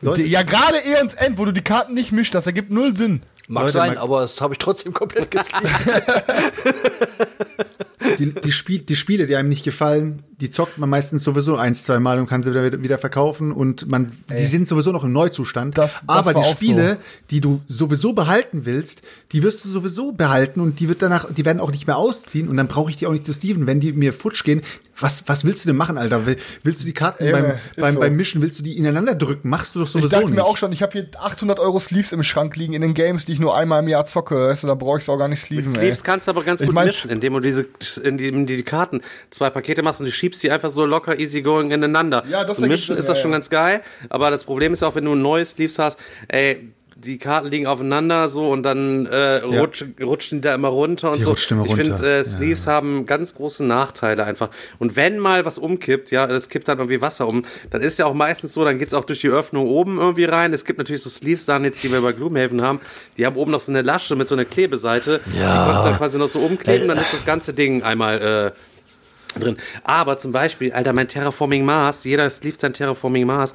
Leute, 0.01 0.23
Ja, 0.23 0.43
gerade 0.43 0.77
Eons 0.83 1.13
End, 1.13 1.37
wo 1.37 1.45
du 1.45 1.51
die 1.51 1.61
Karten 1.61 1.93
nicht 1.93 2.11
mischt, 2.11 2.33
das 2.35 2.45
ergibt 2.45 2.71
null 2.71 2.95
Sinn. 2.95 3.21
Mag 3.47 3.63
Leute, 3.63 3.73
sein, 3.73 3.97
aber 3.97 4.21
das 4.21 4.39
habe 4.39 4.53
ich 4.53 4.59
trotzdem 4.59 4.93
komplett 4.93 5.29
gesleeved. 5.31 6.03
die, 8.19 8.33
die, 8.33 8.51
Spiel, 8.51 8.79
die 8.79 8.95
Spiele, 8.95 9.27
die 9.27 9.35
einem 9.35 9.49
nicht 9.49 9.63
gefallen, 9.63 10.23
die 10.41 10.49
zockt 10.49 10.77
man 10.77 10.89
meistens 10.89 11.23
sowieso 11.23 11.55
ein, 11.55 11.73
zwei 11.75 11.99
Mal 11.99 12.19
und 12.19 12.27
kann 12.27 12.43
sie 12.43 12.49
wieder, 12.53 12.83
wieder 12.83 12.97
verkaufen 12.97 13.51
und 13.51 13.89
man, 13.89 14.11
die 14.29 14.43
sind 14.45 14.67
sowieso 14.67 14.91
noch 14.91 15.03
im 15.03 15.11
Neuzustand. 15.13 15.77
Das- 15.77 15.93
das 16.05 16.17
Aber 16.17 16.33
die 16.33 16.43
Spiele, 16.43 16.89
so. 16.93 16.97
die 17.29 17.41
du 17.41 17.61
sowieso 17.67 18.13
behalten 18.13 18.65
willst, 18.65 19.03
die 19.31 19.43
wirst 19.43 19.63
du 19.63 19.69
sowieso 19.69 20.11
behalten 20.11 20.59
und 20.59 20.79
die 20.79 20.89
wird 20.89 21.01
danach, 21.01 21.31
die 21.31 21.45
werden 21.45 21.59
auch 21.59 21.71
nicht 21.71 21.87
mehr 21.87 21.97
ausziehen 21.97 22.49
und 22.49 22.57
dann 22.57 22.67
brauche 22.67 22.89
ich 22.89 22.97
die 22.97 23.07
auch 23.07 23.11
nicht 23.11 23.25
zu 23.25 23.33
Steven. 23.33 23.67
Wenn 23.67 23.79
die 23.79 23.93
mir 23.93 24.11
futsch 24.13 24.43
gehen, 24.43 24.61
was, 24.99 25.23
was 25.27 25.45
willst 25.45 25.63
du 25.65 25.69
denn 25.69 25.77
machen, 25.77 25.97
Alter? 25.97 26.25
Will- 26.25 26.35
Willst 26.63 26.81
du 26.81 26.85
die 26.85 26.93
Karten 26.93 27.25
Junge, 27.25 27.41
beim, 27.41 27.83
beim, 27.83 27.93
so. 27.95 27.99
beim 28.01 28.15
Mischen, 28.15 28.41
willst 28.41 28.59
du 28.59 28.63
die 28.63 28.77
ineinander 28.77 29.15
drücken? 29.15 29.49
Machst 29.49 29.73
du 29.75 29.79
doch 29.79 29.87
sowieso 29.87 30.07
Ich 30.07 30.11
dachte 30.11 30.25
nicht. 30.25 30.35
mir 30.35 30.43
auch 30.45 30.57
schon, 30.57 30.71
ich 30.71 30.81
habe 30.81 30.91
hier 30.93 31.07
800 31.19 31.59
Euro 31.59 31.79
Sleeves 31.79 32.11
im 32.11 32.23
Schrank 32.23 32.55
liegen 32.55 32.73
in 32.73 32.81
den 32.81 32.93
Games, 32.93 33.25
die 33.25 33.33
ich 33.33 33.39
nur 33.39 33.55
einmal 33.55 33.81
im 33.81 33.87
Jahr 33.89 34.05
zocke. 34.05 34.35
Weißt 34.49 34.63
du, 34.63 34.67
da 34.67 34.75
brauche 34.75 34.99
ich 34.99 35.07
auch 35.09 35.17
gar 35.17 35.27
nicht 35.27 35.41
sleeven, 35.41 35.69
Sleeves 35.69 35.99
ey. 35.99 36.03
kannst 36.05 36.27
du 36.27 36.31
aber 36.31 36.43
ganz 36.43 36.61
Ich 36.61 36.67
gut 36.67 36.75
mein- 36.75 36.87
mischen, 36.87 37.09
indem 37.09 37.33
du 37.33 37.39
diese, 37.39 37.65
indem 38.03 38.45
du 38.45 38.55
die 38.55 38.63
Karten 38.63 39.01
zwei 39.31 39.49
Pakete 39.49 39.81
machst 39.81 39.99
und 40.01 40.05
du 40.05 40.11
schiebst 40.11 40.30
die 40.39 40.51
einfach 40.51 40.69
so 40.69 40.85
locker 40.85 41.19
easy 41.19 41.41
going 41.41 41.71
ineinander. 41.71 42.23
Ja, 42.29 42.43
das 42.43 42.57
Zum 42.57 42.67
Mischen 42.67 42.97
ist 42.97 43.09
das 43.09 43.17
ja, 43.17 43.21
schon 43.23 43.31
ja. 43.31 43.37
ganz 43.37 43.49
geil, 43.49 43.81
aber 44.09 44.31
das 44.31 44.43
Problem 44.43 44.73
ist 44.73 44.83
auch, 44.83 44.95
wenn 44.95 45.05
du 45.05 45.15
neue 45.15 45.45
Sleeves 45.45 45.79
hast, 45.79 45.99
ey, 46.27 46.71
die 47.01 47.17
Karten 47.17 47.47
liegen 47.47 47.67
aufeinander 47.67 48.29
so 48.29 48.49
und 48.49 48.63
dann 48.63 49.05
äh, 49.05 49.37
rutsch, 49.37 49.83
rutschen 50.01 50.39
die 50.39 50.47
da 50.47 50.55
immer 50.55 50.67
runter 50.67 51.11
und 51.11 51.17
Die 51.17 51.23
so. 51.23 51.33
ich 51.33 51.75
finde, 51.75 51.95
äh, 52.05 52.23
Sleeves 52.23 52.67
haben 52.67 53.05
ganz 53.05 53.35
große 53.35 53.63
Nachteile 53.63 54.23
einfach. 54.23 54.49
Und 54.79 54.95
wenn 54.95 55.19
mal 55.19 55.45
was 55.45 55.57
umkippt, 55.57 56.11
ja, 56.11 56.27
das 56.27 56.49
kippt 56.49 56.67
dann 56.67 56.77
irgendwie 56.77 57.01
Wasser 57.01 57.27
um, 57.27 57.43
dann 57.69 57.81
ist 57.81 57.99
ja 57.99 58.05
auch 58.05 58.13
meistens 58.13 58.53
so, 58.53 58.63
dann 58.63 58.77
geht's 58.77 58.93
auch 58.93 59.05
durch 59.05 59.19
die 59.19 59.29
Öffnung 59.29 59.67
oben 59.67 59.97
irgendwie 59.97 60.25
rein. 60.25 60.53
Es 60.53 60.65
gibt 60.65 60.77
natürlich 60.79 61.01
so 61.01 61.09
Sleeves-Sachen 61.09 61.63
jetzt, 61.65 61.81
die 61.83 61.91
wir 61.91 62.01
bei 62.01 62.11
Gloomhaven 62.11 62.61
haben, 62.61 62.79
die 63.17 63.25
haben 63.25 63.35
oben 63.35 63.51
noch 63.51 63.59
so 63.59 63.71
eine 63.71 63.81
Lasche 63.81 64.15
mit 64.15 64.27
so 64.27 64.35
einer 64.35 64.45
Klebeseite. 64.45 65.21
Ja. 65.39 65.65
Die 65.65 65.71
kannst 65.71 65.85
du 65.85 65.89
dann 65.89 65.97
quasi 65.97 66.17
noch 66.17 66.29
so 66.29 66.39
umkleben, 66.39 66.87
dann 66.87 66.97
ist 66.97 67.13
das 67.13 67.25
ganze 67.25 67.53
Ding 67.53 67.83
einmal 67.83 68.53
äh, 68.55 68.70
drin. 69.33 69.57
Aber 69.83 70.17
zum 70.17 70.31
Beispiel, 70.31 70.71
Alter, 70.73 70.93
mein 70.93 71.07
Terraforming 71.07 71.65
Mars, 71.65 72.03
jeder 72.03 72.29
Sleeve 72.29 72.57
sein 72.59 72.73
Terraforming 72.73 73.25
Mars. 73.25 73.53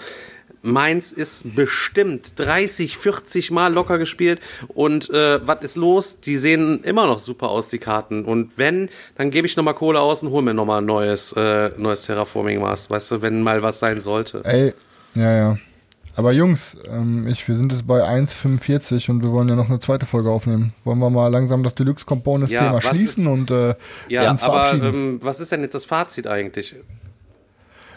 Meins 0.63 1.13
ist 1.13 1.55
bestimmt 1.55 2.33
30, 2.41 2.97
40 2.97 3.51
Mal 3.53 3.73
locker 3.73 3.99
gespielt 3.99 4.41
und 4.69 5.11
äh, 5.11 5.47
was 5.47 5.63
ist 5.63 5.77
los? 5.77 6.19
Die 6.19 6.37
sehen 6.37 6.83
immer 6.83 7.07
noch 7.07 7.21
super 7.21 7.51
aus, 7.51 7.69
die 7.69 7.79
Karten. 7.79 8.25
Und 8.25 8.53
wenn, 8.57 8.89
dann 9.15 9.31
gebe 9.31 9.47
ich 9.47 9.57
nochmal 9.57 9.75
Kohle 9.75 10.01
aus 10.01 10.25
und 10.25 10.31
hol 10.31 10.43
mir 10.43 10.55
nochmal 10.55 10.81
ein 10.81 10.87
neues, 10.87 11.33
äh, 11.35 11.71
neues 11.77 12.03
Terraforming 12.03 12.61
Mars, 12.61 12.91
weißt 12.91 13.13
du, 13.13 13.23
wenn 13.23 13.43
mal 13.43 13.63
was 13.63 13.79
sein 13.79 14.01
sollte. 14.01 14.43
Ey, 14.45 14.75
ja, 15.15 15.37
ja. 15.37 15.59
Aber 16.17 16.33
Jungs, 16.33 16.77
ähm, 16.91 17.27
ich, 17.29 17.47
wir 17.47 17.55
sind 17.57 17.73
jetzt 17.73 17.87
bei 17.87 18.03
1,45 18.03 19.11
und 19.11 19.23
wir 19.23 19.31
wollen 19.33 19.49
ja 19.51 19.55
noch 19.55 19.69
eine 19.69 19.79
zweite 19.81 20.07
Folge 20.07 20.31
aufnehmen. 20.31 20.73
Wollen 20.85 20.99
wir 20.99 21.11
mal 21.11 21.29
langsam 21.29 21.63
das 21.63 21.75
Deluxe 21.75 22.07
Components 22.07 22.51
Ja, 22.51 22.61
Thema 22.61 22.77
was 22.77 22.85
schließen 22.85 23.27
ist- 23.27 23.31
und 23.33 23.51
äh, 23.51 23.75
Ja, 24.09 24.31
uns 24.31 24.43
aber 24.43 24.55
verabschieden? 24.65 24.95
ähm, 24.95 25.19
was 25.23 25.41
ist 25.41 25.53
denn 25.53 25.61
jetzt 25.61 25.75
das 25.75 25.85
Fazit 25.85 26.27
eigentlich? 26.27 26.75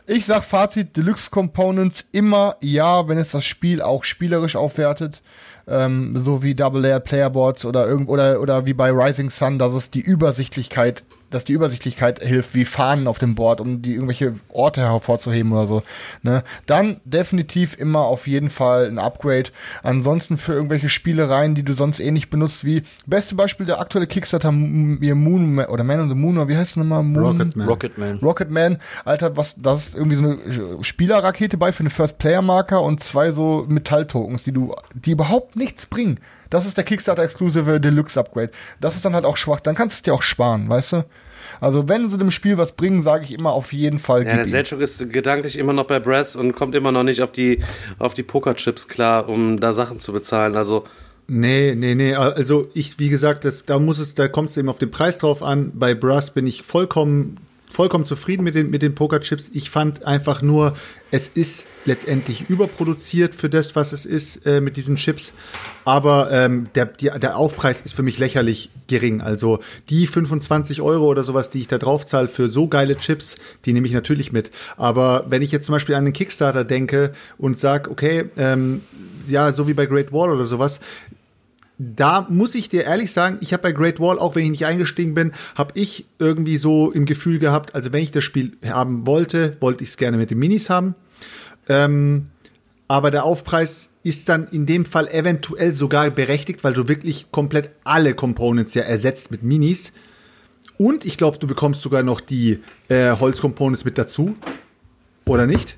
Ich 0.05 0.25
sag 0.25 0.43
Fazit, 0.43 0.97
Deluxe 0.97 1.29
Components 1.29 2.03
immer 2.11 2.57
ja, 2.59 3.07
wenn 3.07 3.17
es 3.17 3.31
das 3.31 3.45
Spiel 3.45 3.81
auch 3.81 4.03
spielerisch 4.03 4.55
aufwertet. 4.55 5.21
Ähm, 5.67 6.15
so 6.17 6.41
wie 6.43 6.55
Double 6.55 6.81
Layer 6.81 6.99
Playerboards 6.99 7.63
oder 7.63 7.87
irgend 7.87 8.09
oder 8.09 8.41
oder 8.41 8.65
wie 8.65 8.73
bei 8.73 8.89
Rising 8.89 9.29
Sun, 9.29 9.59
dass 9.59 9.71
es 9.73 9.91
die 9.91 10.01
Übersichtlichkeit, 10.01 11.03
dass 11.29 11.45
die 11.45 11.53
Übersichtlichkeit 11.53 12.21
hilft, 12.21 12.53
wie 12.55 12.65
Fahnen 12.65 13.07
auf 13.07 13.19
dem 13.19 13.35
Board, 13.35 13.61
um 13.61 13.81
die 13.81 13.93
irgendwelche 13.93 14.35
Orte 14.49 14.81
hervorzuheben 14.81 15.51
oder 15.51 15.67
so. 15.67 15.83
Ne? 16.23 16.43
Dann 16.65 17.01
definitiv 17.05 17.77
immer 17.77 17.99
auf 17.99 18.27
jeden 18.27 18.49
Fall 18.49 18.87
ein 18.87 18.99
Upgrade. 18.99 19.49
Ansonsten 19.83 20.37
für 20.37 20.53
irgendwelche 20.53 20.89
Spielereien, 20.89 21.55
die 21.55 21.63
du 21.63 21.73
sonst 21.73 21.99
eh 21.99 22.11
nicht 22.11 22.29
benutzt, 22.29 22.63
wie 22.63 22.83
beste 23.05 23.35
Beispiel 23.35 23.65
der 23.65 23.79
aktuelle 23.79 24.07
Kickstarter 24.07 24.51
Moon 24.51 25.59
oder 25.59 25.83
Man 25.83 25.99
on 25.99 26.09
the 26.09 26.15
Moon 26.15 26.37
oder 26.37 26.47
wie 26.47 26.57
heißt 26.57 26.71
es 26.71 26.75
nochmal? 26.77 27.03
Moon 27.03 27.23
Rocketman. 27.23 27.67
Rocketman. 27.67 28.19
Rocketman, 28.19 28.77
Alter, 29.05 29.37
was, 29.37 29.55
das 29.57 29.89
ist 29.89 29.95
irgendwie 29.95 30.15
so 30.15 30.23
eine 30.23 30.33
äh, 30.33 30.83
Spielerrakete 30.83 31.57
bei 31.57 31.71
für 31.71 31.81
eine 31.81 31.89
First-Player-Marker 31.89 32.81
und 32.81 33.03
zwei 33.03 33.31
so 33.31 33.65
Metall-Tokens, 33.67 34.43
die 34.43 34.51
du, 34.51 34.75
die 34.93 35.11
überhaupt 35.11 35.55
nichts 35.55 35.85
bringen. 35.85 36.19
Das 36.49 36.65
ist 36.65 36.77
der 36.77 36.83
Kickstarter-exklusive 36.83 37.79
Deluxe-Upgrade. 37.79 38.51
Das 38.79 38.95
ist 38.95 39.05
dann 39.05 39.13
halt 39.13 39.25
auch 39.25 39.37
schwach. 39.37 39.59
Dann 39.59 39.75
kannst 39.75 39.95
du 39.95 39.97
es 39.97 40.01
dir 40.03 40.13
auch 40.13 40.23
sparen, 40.23 40.69
weißt 40.69 40.93
du? 40.93 41.05
Also, 41.61 41.87
wenn 41.87 42.09
sie 42.09 42.17
dem 42.17 42.31
Spiel 42.31 42.57
was 42.57 42.71
bringen, 42.71 43.03
sage 43.03 43.25
ich 43.25 43.33
immer 43.33 43.51
auf 43.51 43.73
jeden 43.73 43.99
Fall. 43.99 44.25
Ja, 44.25 44.35
der 44.35 44.45
ihm. 44.45 44.49
Selchuk 44.49 44.81
ist 44.81 45.11
gedanklich 45.11 45.57
immer 45.57 45.73
noch 45.73 45.85
bei 45.85 45.99
Brass 45.99 46.35
und 46.35 46.53
kommt 46.53 46.75
immer 46.75 46.91
noch 46.91 47.03
nicht 47.03 47.21
auf 47.21 47.31
die, 47.31 47.63
auf 47.97 48.13
die 48.13 48.23
Pokerchips 48.23 48.87
klar, 48.87 49.27
um 49.27 49.59
da 49.59 49.73
Sachen 49.73 49.99
zu 49.99 50.13
bezahlen. 50.13 50.55
Also, 50.55 50.85
Nee, 51.31 51.75
nee, 51.77 51.93
nee. 51.93 52.15
Also 52.15 52.69
ich, 52.73 52.97
wie 52.97 53.09
gesagt, 53.09 53.45
das, 53.45 53.63
da 53.63 53.77
muss 53.77 53.99
es, 53.99 54.15
da 54.15 54.27
kommt 54.27 54.49
es 54.49 54.57
eben 54.57 54.67
auf 54.67 54.79
den 54.79 54.89
Preis 54.89 55.19
drauf 55.19 55.43
an. 55.43 55.71
Bei 55.75 55.93
Brass 55.93 56.31
bin 56.31 56.47
ich 56.47 56.63
vollkommen, 56.63 57.37
vollkommen 57.69 58.05
zufrieden 58.05 58.43
mit 58.43 58.55
den, 58.55 58.69
mit 58.69 58.81
den 58.81 58.95
Pokerchips. 58.95 59.49
Ich 59.53 59.69
fand 59.69 60.03
einfach 60.03 60.41
nur, 60.41 60.73
es 61.11 61.27
ist 61.27 61.67
letztendlich 61.85 62.49
überproduziert 62.49 63.35
für 63.35 63.49
das, 63.49 63.75
was 63.75 63.93
es 63.93 64.05
ist 64.05 64.45
äh, 64.45 64.59
mit 64.59 64.75
diesen 64.75 64.95
Chips. 64.95 65.33
Aber 65.85 66.31
ähm, 66.31 66.65
der, 66.75 66.87
die, 66.87 67.09
der 67.09 67.37
Aufpreis 67.37 67.81
ist 67.81 67.93
für 67.93 68.03
mich 68.03 68.17
lächerlich 68.17 68.71
gering. 68.87 69.21
Also 69.21 69.59
die 69.89 70.07
25 70.07 70.81
Euro 70.81 71.05
oder 71.05 71.23
sowas, 71.23 71.49
die 71.49 71.59
ich 71.59 71.67
da 71.67 71.77
drauf 71.77 72.05
zahle 72.05 72.27
für 72.27 72.49
so 72.49 72.67
geile 72.67 72.97
Chips, 72.97 73.37
die 73.65 73.73
nehme 73.73 73.87
ich 73.87 73.93
natürlich 73.93 74.31
mit. 74.31 74.51
Aber 74.75 75.25
wenn 75.29 75.41
ich 75.41 75.51
jetzt 75.51 75.65
zum 75.65 75.73
Beispiel 75.73 75.95
an 75.95 76.05
den 76.05 76.13
Kickstarter 76.13 76.63
denke 76.63 77.11
und 77.37 77.57
sag, 77.57 77.89
okay, 77.89 78.25
ähm, 78.35 78.81
ja, 79.27 79.53
so 79.53 79.67
wie 79.67 79.73
bei 79.73 79.85
Great 79.85 80.11
Wall 80.11 80.31
oder 80.31 80.45
sowas, 80.45 80.79
da 81.81 82.27
muss 82.29 82.55
ich 82.55 82.67
dir 82.67 82.83
ehrlich 82.83 83.13
sagen, 83.13 83.37
ich 83.39 83.53
habe 83.53 83.63
bei 83.63 83.71
Great 83.71 84.01
Wall, 84.01 84.19
auch 84.19 84.35
wenn 84.35 84.43
ich 84.43 84.49
nicht 84.49 84.65
eingestiegen 84.65 85.13
bin, 85.13 85.31
habe 85.55 85.71
ich 85.75 86.05
irgendwie 86.19 86.57
so 86.57 86.91
im 86.91 87.05
Gefühl 87.05 87.39
gehabt, 87.39 87.73
also 87.73 87.93
wenn 87.93 88.03
ich 88.03 88.11
das 88.11 88.25
Spiel 88.25 88.57
haben 88.65 89.07
wollte, 89.07 89.55
wollte 89.61 89.85
ich 89.85 89.91
es 89.91 89.97
gerne 89.97 90.17
mit 90.17 90.29
den 90.29 90.39
Minis 90.39 90.69
haben. 90.69 90.93
Ähm, 91.69 92.27
aber 92.89 93.11
der 93.11 93.23
Aufpreis 93.23 93.91
ist 94.03 94.27
dann 94.27 94.47
in 94.49 94.65
dem 94.65 94.83
Fall 94.83 95.07
eventuell 95.07 95.73
sogar 95.73 96.09
berechtigt, 96.11 96.65
weil 96.65 96.73
du 96.73 96.89
wirklich 96.89 97.31
komplett 97.31 97.71
alle 97.85 98.13
Components 98.13 98.73
ja 98.73 98.83
ersetzt 98.83 99.31
mit 99.31 99.43
Minis. 99.43 99.93
Und 100.77 101.05
ich 101.05 101.17
glaube, 101.17 101.37
du 101.37 101.47
bekommst 101.47 101.81
sogar 101.81 102.03
noch 102.03 102.19
die 102.19 102.59
äh, 102.89 103.11
Holzcomponents 103.11 103.85
mit 103.85 103.97
dazu. 103.97 104.35
Oder 105.25 105.45
nicht? 105.45 105.77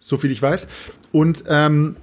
So 0.00 0.18
viel 0.18 0.30
ich 0.30 0.42
weiß. 0.42 0.68
Und 1.12 1.44
ähm, 1.48 1.96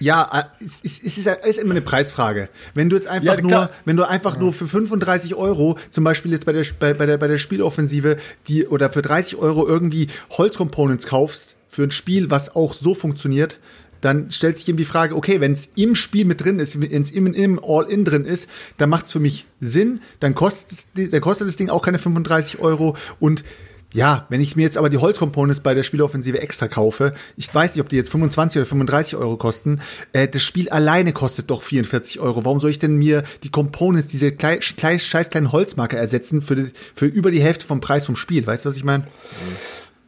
ja, 0.00 0.28
äh, 0.32 0.64
es, 0.64 0.80
es, 0.82 1.02
es 1.02 1.18
ist, 1.18 1.26
es 1.26 1.46
ist 1.46 1.58
immer 1.58 1.72
eine 1.72 1.82
Preisfrage. 1.82 2.48
Wenn 2.74 2.88
du 2.88 2.96
jetzt 2.96 3.06
einfach 3.06 3.36
Ja, 3.36 3.40
nur, 3.40 3.70
wenn 3.84 3.96
du 3.96 4.08
einfach 4.08 4.38
nur 4.38 4.52
für 4.52 4.66
35 4.66 5.34
Euro, 5.34 5.78
zum 5.90 6.04
Beispiel 6.04 6.32
jetzt 6.32 6.46
bei 6.46 6.52
der, 6.52 6.64
bei, 6.78 6.94
bei 6.94 7.06
der, 7.06 7.18
bei 7.18 7.28
der 7.28 7.38
Spieloffensive, 7.38 8.16
die, 8.48 8.66
oder 8.66 8.90
für 8.90 9.02
30 9.02 9.36
Euro 9.36 9.66
irgendwie 9.66 10.08
Holzcomponents 10.30 11.06
kaufst, 11.06 11.56
für 11.68 11.84
ein 11.84 11.92
Spiel, 11.92 12.30
was 12.30 12.56
auch 12.56 12.74
so 12.74 12.94
funktioniert, 12.94 13.58
dann 14.00 14.30
stellt 14.30 14.58
sich 14.58 14.68
eben 14.68 14.78
die 14.78 14.84
Frage, 14.84 15.14
okay, 15.14 15.40
wenn 15.40 15.52
es 15.52 15.68
im 15.76 15.94
Spiel 15.94 16.24
mit 16.24 16.42
drin 16.42 16.58
ist, 16.58 16.80
wenn 16.80 17.02
es 17.02 17.10
im, 17.10 17.26
im 17.32 17.60
All-In 17.62 18.04
drin 18.04 18.24
ist, 18.24 18.48
dann 18.78 18.90
macht 18.90 19.06
es 19.06 19.12
für 19.12 19.20
mich 19.20 19.46
Sinn, 19.60 20.00
dann 20.20 20.34
kostet, 20.34 20.86
dann 21.12 21.20
kostet 21.20 21.46
das 21.46 21.56
Ding 21.56 21.68
auch 21.68 21.82
keine 21.82 21.98
35 21.98 22.60
Euro 22.60 22.96
und 23.20 23.44
ja, 23.92 24.26
wenn 24.28 24.40
ich 24.40 24.56
mir 24.56 24.62
jetzt 24.62 24.76
aber 24.76 24.88
die 24.88 24.98
Holzcomponents 24.98 25.60
bei 25.60 25.74
der 25.74 25.82
Spieleoffensive 25.82 26.40
extra 26.40 26.68
kaufe, 26.68 27.12
ich 27.36 27.52
weiß 27.52 27.74
nicht, 27.74 27.82
ob 27.82 27.88
die 27.88 27.96
jetzt 27.96 28.10
25 28.10 28.60
oder 28.60 28.66
35 28.66 29.16
Euro 29.16 29.36
kosten, 29.36 29.80
äh, 30.12 30.28
das 30.28 30.42
Spiel 30.42 30.68
alleine 30.68 31.12
kostet 31.12 31.50
doch 31.50 31.62
44 31.62 32.20
Euro. 32.20 32.44
Warum 32.44 32.60
soll 32.60 32.70
ich 32.70 32.78
denn 32.78 32.96
mir 32.96 33.24
die 33.42 33.50
Components, 33.50 34.10
diese 34.10 34.32
klei 34.32 34.58
klei 34.58 34.98
scheiß 34.98 35.30
kleinen 35.30 35.52
Holzmarker 35.52 35.98
ersetzen 35.98 36.40
für, 36.40 36.56
die, 36.56 36.70
für 36.94 37.06
über 37.06 37.30
die 37.30 37.42
Hälfte 37.42 37.66
vom 37.66 37.80
Preis 37.80 38.06
vom 38.06 38.16
Spiel? 38.16 38.46
Weißt 38.46 38.64
du, 38.64 38.68
was 38.68 38.76
ich 38.76 38.84
meine? 38.84 39.04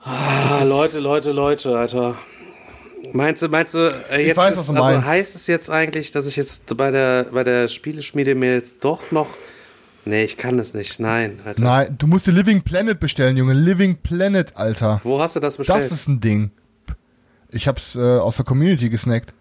ah, 0.05 0.65
Leute, 0.65 1.01
Leute, 1.01 1.33
Leute, 1.33 1.77
Alter. 1.77 2.17
Meinst 3.13 3.43
du, 3.43 3.49
meinst 3.49 3.75
du, 3.75 3.93
äh, 4.11 4.27
jetzt 4.27 4.37
weiß, 4.37 4.57
ist, 4.57 4.69
du 4.69 4.75
also 4.75 5.05
heißt 5.05 5.35
es 5.37 5.47
jetzt 5.47 5.71
eigentlich, 5.71 6.13
dass 6.13 6.27
ich 6.27 6.37
jetzt 6.37 6.77
bei 6.77 6.91
der, 6.91 7.27
bei 7.33 7.45
der 7.45 7.69
Spieleschmiede 7.69 8.35
mir 8.35 8.55
jetzt 8.55 8.77
doch 8.85 9.11
noch. 9.11 9.37
Nee, 10.05 10.25
ich 10.25 10.37
kann 10.37 10.59
das 10.59 10.75
nicht. 10.75 10.99
Nein, 10.99 11.39
Alter. 11.45 11.63
Nein, 11.63 11.95
du 11.97 12.07
musst 12.07 12.27
dir 12.27 12.33
Living 12.33 12.63
Planet 12.63 12.99
bestellen, 12.99 13.37
Junge. 13.37 13.53
Living 13.53 13.97
Planet, 13.97 14.57
Alter. 14.57 15.01
Wo 15.05 15.21
hast 15.21 15.37
du 15.37 15.41
das 15.41 15.59
bestellt? 15.59 15.85
Das 15.85 15.93
ist 15.93 16.09
ein 16.09 16.21
Ding. 16.21 16.51
Ich 17.51 17.69
hab's 17.69 17.95
äh, 17.95 18.19
aus 18.19 18.37
der 18.37 18.45
Community 18.45 18.89
gesnackt. 18.89 19.33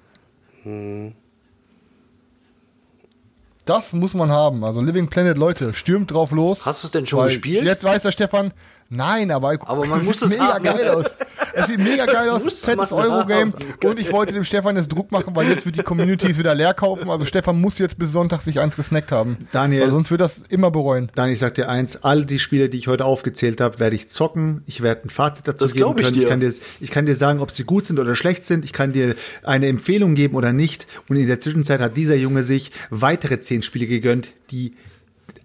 Das 3.65 3.93
muss 3.93 4.13
man 4.13 4.31
haben. 4.31 4.63
Also 4.63 4.81
Living 4.81 5.07
Planet, 5.07 5.38
Leute, 5.38 5.73
stürmt 5.73 6.11
drauf 6.11 6.31
los. 6.31 6.65
Hast 6.65 6.83
du 6.83 6.88
es 6.88 6.91
denn 6.91 7.05
schon 7.05 7.25
gespielt? 7.25 7.63
Jetzt 7.63 7.83
weiß 7.83 8.03
der 8.03 8.11
Stefan, 8.11 8.53
nein, 8.91 9.31
aber, 9.31 9.57
Aber 9.68 9.85
man 9.88 10.05
muss 10.05 10.19
sieht 10.19 10.30
es 10.30 10.38
mega 10.38 10.53
haben. 10.53 10.63
geil 10.63 10.89
aus. 10.89 11.05
Es 11.53 11.65
sieht 11.68 11.80
mega 11.80 12.05
geil 12.05 12.30
aus. 12.30 12.43
muss 12.43 12.63
Fettes 12.63 12.91
Eurogame. 12.91 13.51
haben. 13.53 13.53
Und 13.84 13.99
ich 13.99 14.11
wollte 14.11 14.34
dem 14.34 14.43
Stefan 14.43 14.77
jetzt 14.77 14.88
Druck 14.89 15.11
machen, 15.11 15.35
weil 15.35 15.49
jetzt 15.49 15.65
wird 15.65 15.76
die 15.77 15.84
Community 15.84 16.31
es 16.31 16.38
wieder 16.38 16.53
leer 16.55 16.73
kaufen. 16.73 17.09
Also 17.09 17.26
Stefan 17.26 17.59
muss 17.59 17.77
jetzt 17.80 17.97
bis 17.97 18.11
Sonntag 18.11 18.41
sich 18.41 18.59
eins 18.59 18.76
gesnackt 18.76 19.11
haben. 19.11 19.47
Daniel. 19.51 19.81
Weil 19.84 19.91
sonst 19.91 20.11
wird 20.11 20.22
das 20.22 20.43
immer 20.49 20.69
bereuen. 20.72 21.09
Dann, 21.15 21.30
ich 21.30 21.39
sag 21.39 21.55
dir 21.55 21.68
eins, 21.68 22.03
all 22.03 22.26
die 22.26 22.39
Spiele, 22.39 22.69
die 22.69 22.77
ich 22.77 22.88
heute 22.88 23.03
aufgezählt 23.05 23.59
habe, 23.59 23.80
werde 23.80 23.95
ich 23.95 24.07
zocken. 24.09 24.63
Ich 24.65 24.81
werde 24.81 25.07
ein 25.07 25.09
Fazit 25.09 25.47
dazu 25.47 25.65
Das 25.65 25.73
geben 25.73 25.84
glaub 25.95 25.99
ich 25.99 26.05
können. 26.05 26.13
dir. 26.15 26.23
Ich 26.23 26.30
kann 26.30 26.39
dir, 26.39 26.53
ich 26.80 26.91
kann 26.91 27.05
dir 27.05 27.15
sagen, 27.15 27.39
ob 27.39 27.51
sie 27.51 27.63
gut 27.63 27.85
sind 27.85 27.99
oder 27.99 28.15
schlecht 28.15 28.45
sind. 28.45 28.63
Ich 28.63 28.73
kann 28.73 28.91
dir 28.93 29.15
eine 29.43 29.68
Empfehlung 29.68 30.15
geben 30.15 30.35
oder 30.35 30.53
nicht. 30.53 30.88
Und 31.09 31.15
in 31.18 31.27
der 31.27 31.39
Zwischenzeit 31.39 31.81
hat 31.81 31.97
dieser 31.97 32.15
Junge 32.15 32.43
sich 32.43 32.72
weitere 32.89 33.39
zehn 33.39 33.61
Spiele 33.61 33.88
gegönnt, 33.88 34.34
die 34.51 34.76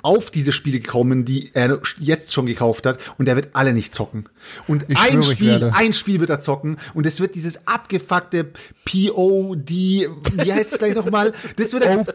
auf 0.07 0.31
diese 0.31 0.53
Spiele 0.53 0.79
gekommen, 0.79 1.25
die 1.25 1.51
er 1.53 1.81
jetzt 1.99 2.33
schon 2.33 2.47
gekauft 2.47 2.87
hat 2.87 2.99
und 3.19 3.29
er 3.29 3.35
wird 3.35 3.49
alle 3.55 3.73
nicht 3.73 3.93
zocken. 3.93 4.29
Und 4.69 4.85
Ich 4.89 4.97
ein 4.97 5.21
schwöre, 5.21 5.23
Spiel, 5.25 5.71
ein 5.75 5.93
Spiel 5.93 6.21
wird 6.21 6.31
er 6.31 6.39
zocken 6.39 6.77
und 6.95 7.07
es 7.07 7.21
wird 7.21 7.35
dieses 7.35 7.67
abgefuckte 7.67 8.45
POD, 8.85 9.69
wie 9.69 10.53
heißt 10.53 10.73
es 10.73 10.79
gleich 10.79 10.95
nochmal? 10.95 11.33
Das 11.57 11.73
wird 11.73 11.83
er, 11.83 11.99
OP 11.99 12.09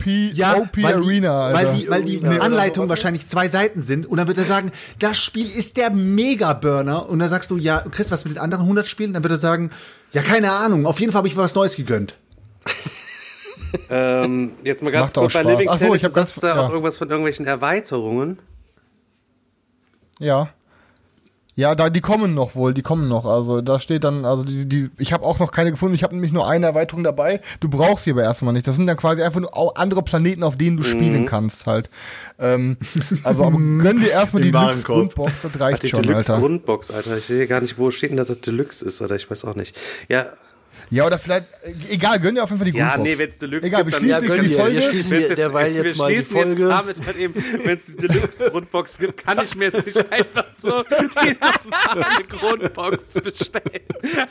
OP 0.58 0.78
weil 0.78 0.94
Arena, 0.96 1.50
Die, 1.50 1.54
weil 1.54 1.76
die, 1.76 1.90
weil 1.90 2.04
die 2.04 2.18
Nee, 2.22 2.40
Anleitung 2.40 2.88
wahrscheinlich 2.88 3.28
zwei 3.28 3.50
Seiten 3.50 3.82
sind 3.82 4.06
und 4.06 4.18
dann 4.18 4.28
wird 4.28 4.38
er 4.38 4.46
sagen, 4.46 4.72
das 5.00 5.18
Spiel 5.18 5.48
ist 5.48 5.76
der 5.76 5.90
Mega-Burner 5.90 7.10
und 7.10 7.20
dann 7.20 7.30
sagst 7.30 7.52
du, 7.52 7.58
ja, 7.58 7.84
Chris, 7.92 8.10
was 8.10 8.24
mit 8.24 8.36
den 8.36 8.40
anderen 8.42 8.64
100 8.64 8.88
Spielen? 8.88 9.14
Dann 9.14 9.24
wird 9.24 9.34
er 9.34 9.38
sagen, 9.38 9.70
ja, 10.14 10.22
keine 10.22 10.52
Ahnung, 10.52 10.86
auf 10.86 11.00
jeden 11.02 11.12
Fall 11.12 11.20
habe 11.20 11.28
ich 11.28 11.36
was 11.36 11.56
Neues 11.56 11.76
gegönnt. 11.76 12.16
Ähm, 13.90 14.52
jetzt 14.64 14.84
mal 14.84 14.92
ganz 14.92 15.16
Macht 15.16 15.22
kurz 15.24 15.34
bei 15.34 15.42
Spaß. 15.42 15.52
Living 15.52 15.70
Ach 15.70 15.74
so, 15.74 15.86
Planet, 15.86 15.98
ich 15.98 16.04
hab 16.06 16.12
du 16.12 16.16
ganz- 16.20 16.36
da 16.36 16.48
ja. 16.56 16.62
auch 16.62 16.70
irgendwas 16.70 16.98
von 16.98 17.10
irgendwelchen 17.10 17.46
Erweiterungen. 17.46 18.40
Ja. 20.20 20.50
Ja, 21.56 21.76
da 21.76 21.90
die 21.90 22.00
kommen 22.00 22.34
noch 22.34 22.56
wohl, 22.56 22.74
die 22.74 22.82
kommen 22.82 23.10
noch. 23.10 23.26
Also 23.26 23.62
da 23.62 23.80
steht 23.80 24.06
dann, 24.06 24.24
also 24.24 24.44
die, 24.44 24.66
die 24.68 24.90
ich 24.98 25.12
habe 25.12 25.26
auch 25.26 25.38
noch 25.40 25.52
keine 25.52 25.70
gefunden. 25.72 25.94
Ich 25.94 26.02
habe 26.02 26.14
nämlich 26.16 26.32
nur 26.32 26.48
eine 26.48 26.66
Erweiterung 26.66 27.04
dabei. 27.04 27.42
Du 27.60 27.70
brauchst 27.70 28.06
sie 28.06 28.12
aber 28.12 28.24
erstmal 28.24 28.54
nicht. 28.54 28.66
Das 28.68 28.78
sind 28.78 28.88
dann 28.88 28.96
quasi 28.96 29.22
einfach 29.22 29.42
nur 29.42 29.78
andere 29.78 30.02
Planeten, 30.02 30.44
auf 30.44 30.56
denen 30.56 30.78
du 30.78 30.84
Mhm. 30.84 30.88
spielen 30.88 31.26
kannst 31.26 31.68
halt. 31.68 31.90
Ähm, 32.40 32.78
also 33.26 33.44
aber 33.44 33.58
gönn 33.80 34.00
dir 34.00 34.12
erstmal 34.12 34.44
die 34.44 34.52
Deluxe. 34.52 34.84
Grundbox, 34.84 35.42
das 35.42 35.52
Ach, 35.56 35.60
reicht 35.60 35.84
die 35.84 35.90
schon, 35.90 36.04
Deluxe 36.04 36.34
Alter. 36.34 36.42
Grundbox, 36.42 36.90
Alter. 36.90 37.18
Ich 37.18 37.26
sehe 37.26 37.46
gar 37.48 37.60
nicht, 37.60 37.78
wo 37.78 37.92
steht 37.92 38.12
denn, 38.12 38.18
dass 38.18 38.28
das 38.28 38.40
Deluxe 38.40 38.86
ist, 38.86 39.02
oder 39.02 39.16
ich 39.18 39.30
weiß 39.30 39.44
auch 39.44 39.56
nicht. 39.56 39.78
Ja, 40.08 40.28
Ja, 40.92 41.06
oder 41.06 41.18
vielleicht, 41.20 41.46
äh, 41.64 41.74
egal, 41.90 42.20
gönn 42.20 42.36
dir 42.36 42.44
auf 42.44 42.50
jeden 42.50 42.60
Fall 42.62 42.70
die 42.72 42.78
ja 42.78 42.96
Grundbox. 42.96 43.10
nee, 43.10 43.18
wenn 43.18 43.30
es 43.30 43.38
Deluxe 43.38 43.68
Egal, 43.68 43.84
gibt, 43.86 44.02
wir 44.04 44.12
dann 44.12 44.22
schließen 44.22 44.30
Ja, 44.30 44.36
gönn 44.36 44.44
die 44.44 44.50
dir. 44.50 44.58
Folge. 44.60 44.76
Wir 44.76 44.82
schließen 44.82 45.12
wir 45.20 45.36
derweil 45.36 45.72
jetzt 45.72 45.86
wir 45.86 45.96
mal 45.96 46.08
die 46.10 46.16
schließen 46.16 46.36
jetzt 46.38 46.48
Folge. 46.58 46.68
damit 46.68 47.06
halt 47.06 47.18
eben, 47.18 47.36
wenn 47.64 47.78
es 47.78 47.86
die 47.86 47.96
Deluxe-Grundbox 48.08 48.98
gibt, 49.00 49.26
kann 49.26 49.40
ich 49.44 49.56
mir 49.56 49.66
jetzt 49.72 49.86
nicht 49.86 50.12
einfach 50.12 50.46
so 50.58 50.84
die 50.84 51.38
normale 51.66 52.24
Grundbox 52.28 53.14
bestellen. 53.14 53.82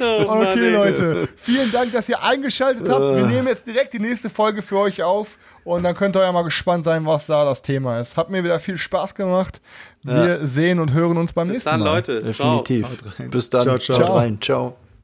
oh, 0.00 0.24
Mann, 0.26 0.46
Okay, 0.52 0.66
ey. 0.66 0.70
Leute. 0.72 1.28
Vielen 1.36 1.70
Dank, 1.72 1.92
dass 1.92 2.08
ihr 2.08 2.22
eingeschaltet 2.22 2.88
habt. 2.88 3.00
Wir 3.16 3.26
nehmen 3.26 3.48
jetzt 3.48 3.66
direkt 3.66 3.92
die 3.94 3.98
nächste 3.98 4.30
Folge 4.30 4.62
für 4.62 4.78
euch 4.78 5.02
auf. 5.02 5.38
Und 5.62 5.82
dann 5.82 5.94
könnt 5.94 6.16
ihr 6.16 6.22
ja 6.22 6.32
mal 6.32 6.42
gespannt 6.42 6.84
sein, 6.86 7.04
was 7.04 7.26
da 7.26 7.44
das 7.44 7.60
Thema 7.62 8.00
ist. 8.00 8.16
Hat 8.16 8.30
mir 8.30 8.42
wieder 8.42 8.58
viel 8.60 8.78
Spaß 8.78 9.14
gemacht. 9.14 9.60
Wir 10.02 10.46
sehen 10.46 10.80
und 10.80 10.92
hören 10.92 11.16
uns 11.16 11.32
beim 11.32 11.48
Bis 11.48 11.56
nächsten 11.56 11.70
dann, 11.70 11.80
Mal. 11.80 11.86
Leute. 11.86 12.32
Ciao. 12.32 12.62
Definitiv. 12.62 13.18
rein. 13.18 13.30
Bis 13.30 13.50
dann. 13.50 13.62
Ciao, 13.62 13.78
ciao. 13.78 13.98
Haut 14.00 14.16
rein. 14.16 14.38
Ciao. 14.40 14.76